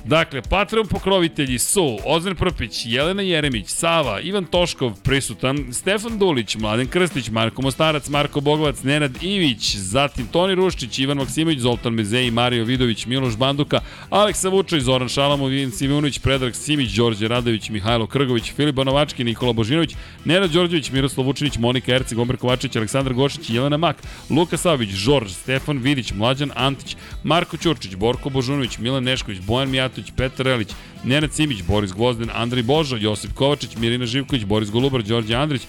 [0.07, 6.87] Dakle, Patreon pokrovitelji su Ozren Prpić, Jelena Jeremić, Sava, Ivan Toškov prisutan, Stefan Dulić, Mladen
[6.87, 12.63] Krstić, Marko Mostarac, Marko Bogovac, Nenad Ivić, zatim Toni Ruščić, Ivan Maksimović, Zoltan Mezeji, Mario
[12.63, 13.79] Vidović, Miloš Banduka,
[14.09, 19.53] Aleksa Vučaj, Zoran Šalamov, Ivan Simunović, Predrag Simić, Đorđe Radović, Mihajlo Krgović, Filip Banovački, Nikola
[19.53, 19.95] Božinović,
[20.25, 23.97] Nenad Đorđević, Miroslav Vučinić, Monika Erceg, Omer Kovačić, Aleksandar Gošić, Jelena Mak,
[24.29, 29.96] Luka Savić, Žorž, Stefan Vidić, Mlađan Antić, Marko Ćurčić, Borko Božunović, Milan Nešković, Bojan Mijatović,
[30.15, 30.69] Petar Relić,
[31.03, 35.61] Nenad Simić, Boris Gvozden, Andrej Božo, Josip Kovačić, Mirina Živković, Boris Golubar, Đorđe Andrić,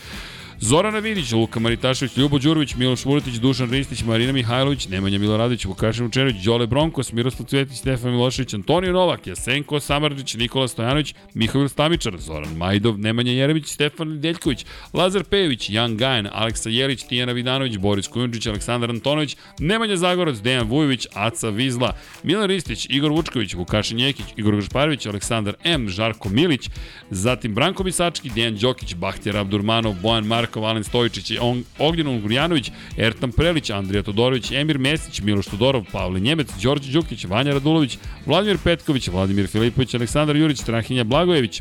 [0.60, 6.06] Zorana Vidić, Luka Maritašević, Ljubo Đurović, Miloš Vuletić, Dušan Ristić, Marina Mihajlović, Nemanja Miloradović, Vukašin
[6.06, 12.18] Učerović, Đole Bronkos, Miroslav Cvetić, Stefan Milošević, Antonio Novak, Jasenko Samarđić, Nikola Stojanović, Mihovil Stamičar,
[12.18, 18.08] Zoran Majdov, Nemanja Jerević, Stefan Deljković, Lazar Pejović, Jan Gajan, Aleksa Jelić, Tijana Vidanović, Boris
[18.08, 24.26] Kujundžić, Aleksandar Antonović, Nemanja Zagorac, Dejan Vujović, Aca Vizla, Milan Ristić, Igor Vučković, Vukašin Jekić,
[24.36, 26.70] Igor Gašparović, Aleksandar M, Žarko Milić,
[27.10, 33.32] zatim Branko Bisački, Dejan Đokić, Bahtjer Abdurmanov, Bojan Markov, Alen Stojičić, On, Ognjen Ungurjanović, Ertan
[33.32, 39.08] Prelić, Andrija Todorović, Emir Mesić, Miloš Todorov, Pavle Njemec, Đorđe Đukić, Vanja Radulović, Vladimir Petković,
[39.08, 41.60] Vladimir Filipović, Aleksandar Jurić, Strahinja Blagojević,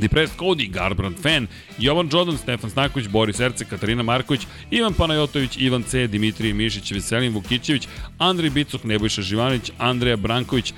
[0.00, 1.46] Depressed Cody, Garbrand Fan,
[1.78, 7.32] Jovan Đodan, Stefan Snaković, Boris Erce, Katarina Marković, Ivan Panajotović, Ivan C, Dimitrije Mišić, Veselin
[7.32, 10.72] Vukićević, Andrej Bicuk, Nebojša Živanović, Andreja Branković,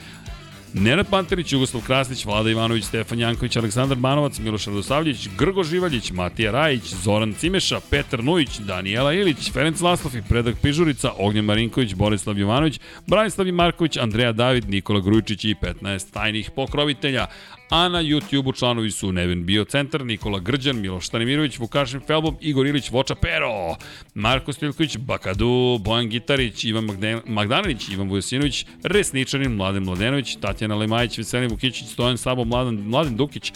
[0.75, 6.53] Nenad Panterić, Jugoslav Krasnić, Vlada Ivanović, Stefan Janković, Aleksandar Banovac, Miloš Radosavljević, Grgo Živaljić, Matija
[6.53, 12.39] Rajić, Zoran Cimeša, Petar Nujić, Danijela Ilić, Ferenc Laslov i Predrag Pižurica, Ognjen Marinković, Borislav
[12.39, 17.27] Jovanović, Branislav Marković, Andreja David, Nikola Grujičić i 15 tajnih pokrovitelja.
[17.73, 22.91] A na YouTube-u članovi su Nevin Biocentar, Nikola Grđan, Miloš Stanimirović, Vukašin Felbom, Igor Ilić,
[22.91, 23.77] Voča Pero,
[24.15, 31.19] Marko Stilković, Bakadu, Bojan Gitarić, Ivan Magde- Magdanović, Ivan Vujosinović, Resničanin, Mladen Mladenović, Tatjana Lemajić,
[31.19, 33.53] Veselin Vukićić, Stojan Sabo, Mladen, Mladen Dukić,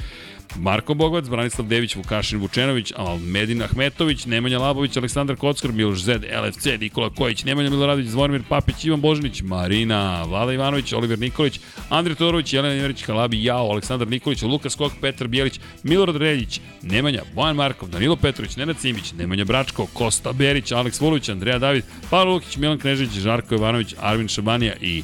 [0.54, 6.66] Marko Bogovac, Branislav Dević, Vukašin Vučenović, Almedin Ahmetović, Nemanja Labović, Aleksandar Kockar, Miloš Zed, LFC,
[6.80, 12.52] Nikola Kojić, Nemanja Miloradović, Zvonimir Papić, Ivan Božanić, Marina, Vlada Ivanović, Oliver Nikolić, Andrej Todorović,
[12.52, 17.88] Jelena Ivanić, Kalabi, Jao, Aleksandar Nikolić, Lukas Kok, Petar Bijelić, Milorad Reljić, Nemanja, Bojan Markov,
[17.88, 22.78] Danilo Petrović, Nenad Simić, Nemanja Bračko, Kosta Berić, Aleks Vulović, Andreja David, Pavlo Lukić, Milan
[22.78, 25.02] Knežić, Žarko Jovanović, Arvin Šabanija i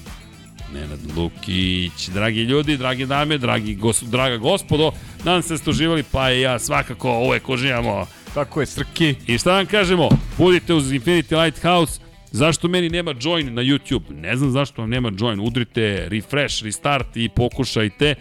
[0.74, 2.08] Nenad Lukić.
[2.08, 4.92] Dragi ljudi, dragi dame, dragi gos, draga gospodo,
[5.24, 8.06] nadam se da ste uživali, pa i ja svakako uvek uživamo.
[8.34, 9.14] Tako je, Srki.
[9.26, 12.00] I šta vam kažemo, budite uz Infinity Lighthouse,
[12.34, 14.10] Zašto meni nema join na YouTube?
[14.10, 15.40] Ne znam zašto vam nema join.
[15.40, 18.14] Udrite refresh, restart i pokušajte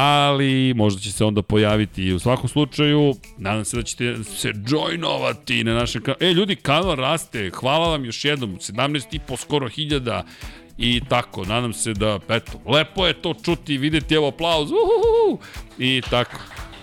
[0.00, 4.52] ali možda će se onda pojaviti i u svakom slučaju nadam se da ćete se
[4.66, 6.18] joinovati na našem kanalu.
[6.20, 10.24] E, ljudi, kanal raste, hvala vam još jednom, 17 i po skoro hiljada
[10.78, 15.44] i tako, nadam se da, eto, lepo je to čuti i videti, evo aplauz, uhuhu,
[15.78, 16.36] i tako.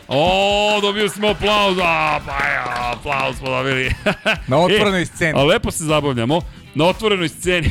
[0.08, 3.92] O, dobio smo aplauz, a, pa ja, aplauz smo dobili.
[4.48, 5.40] Na otvorenoj sceni.
[5.40, 6.42] A lepo se zabavljamo,
[6.76, 7.70] na otvorenoj sceni.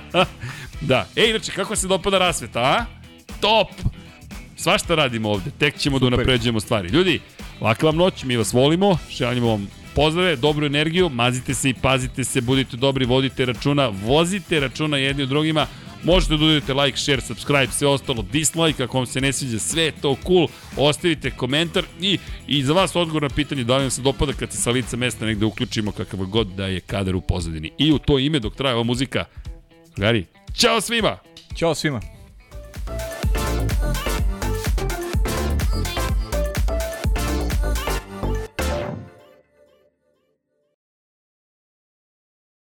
[0.90, 2.84] da, e, inače, kako se dopada rasveta, a?
[3.40, 3.68] Top!
[4.56, 6.10] Svašta radimo ovde, tek ćemo Super.
[6.10, 6.88] da unapređujemo stvari.
[6.88, 7.20] Ljudi,
[7.60, 12.24] laka vam noć, mi vas volimo, šaljamo vam pozdrave, dobru energiju, mazite se i pazite
[12.24, 15.66] se, budite dobri, vodite računa, vozite računa jedni od drugima,
[16.02, 19.92] možete da ududete like, share, subscribe, sve ostalo, dislike, ako vam se ne sviđa, sve
[20.02, 24.02] to cool, ostavite komentar i, i za vas odgovor na pitanje da li vam se
[24.02, 27.72] dopada kad se sa lica mesta negde uključimo kakav god da je kadar u pozadini.
[27.78, 29.24] I u to ime, dok traje ova muzika,
[29.96, 30.26] Gari,
[30.60, 31.18] čao svima!
[31.56, 32.19] Ćao svima.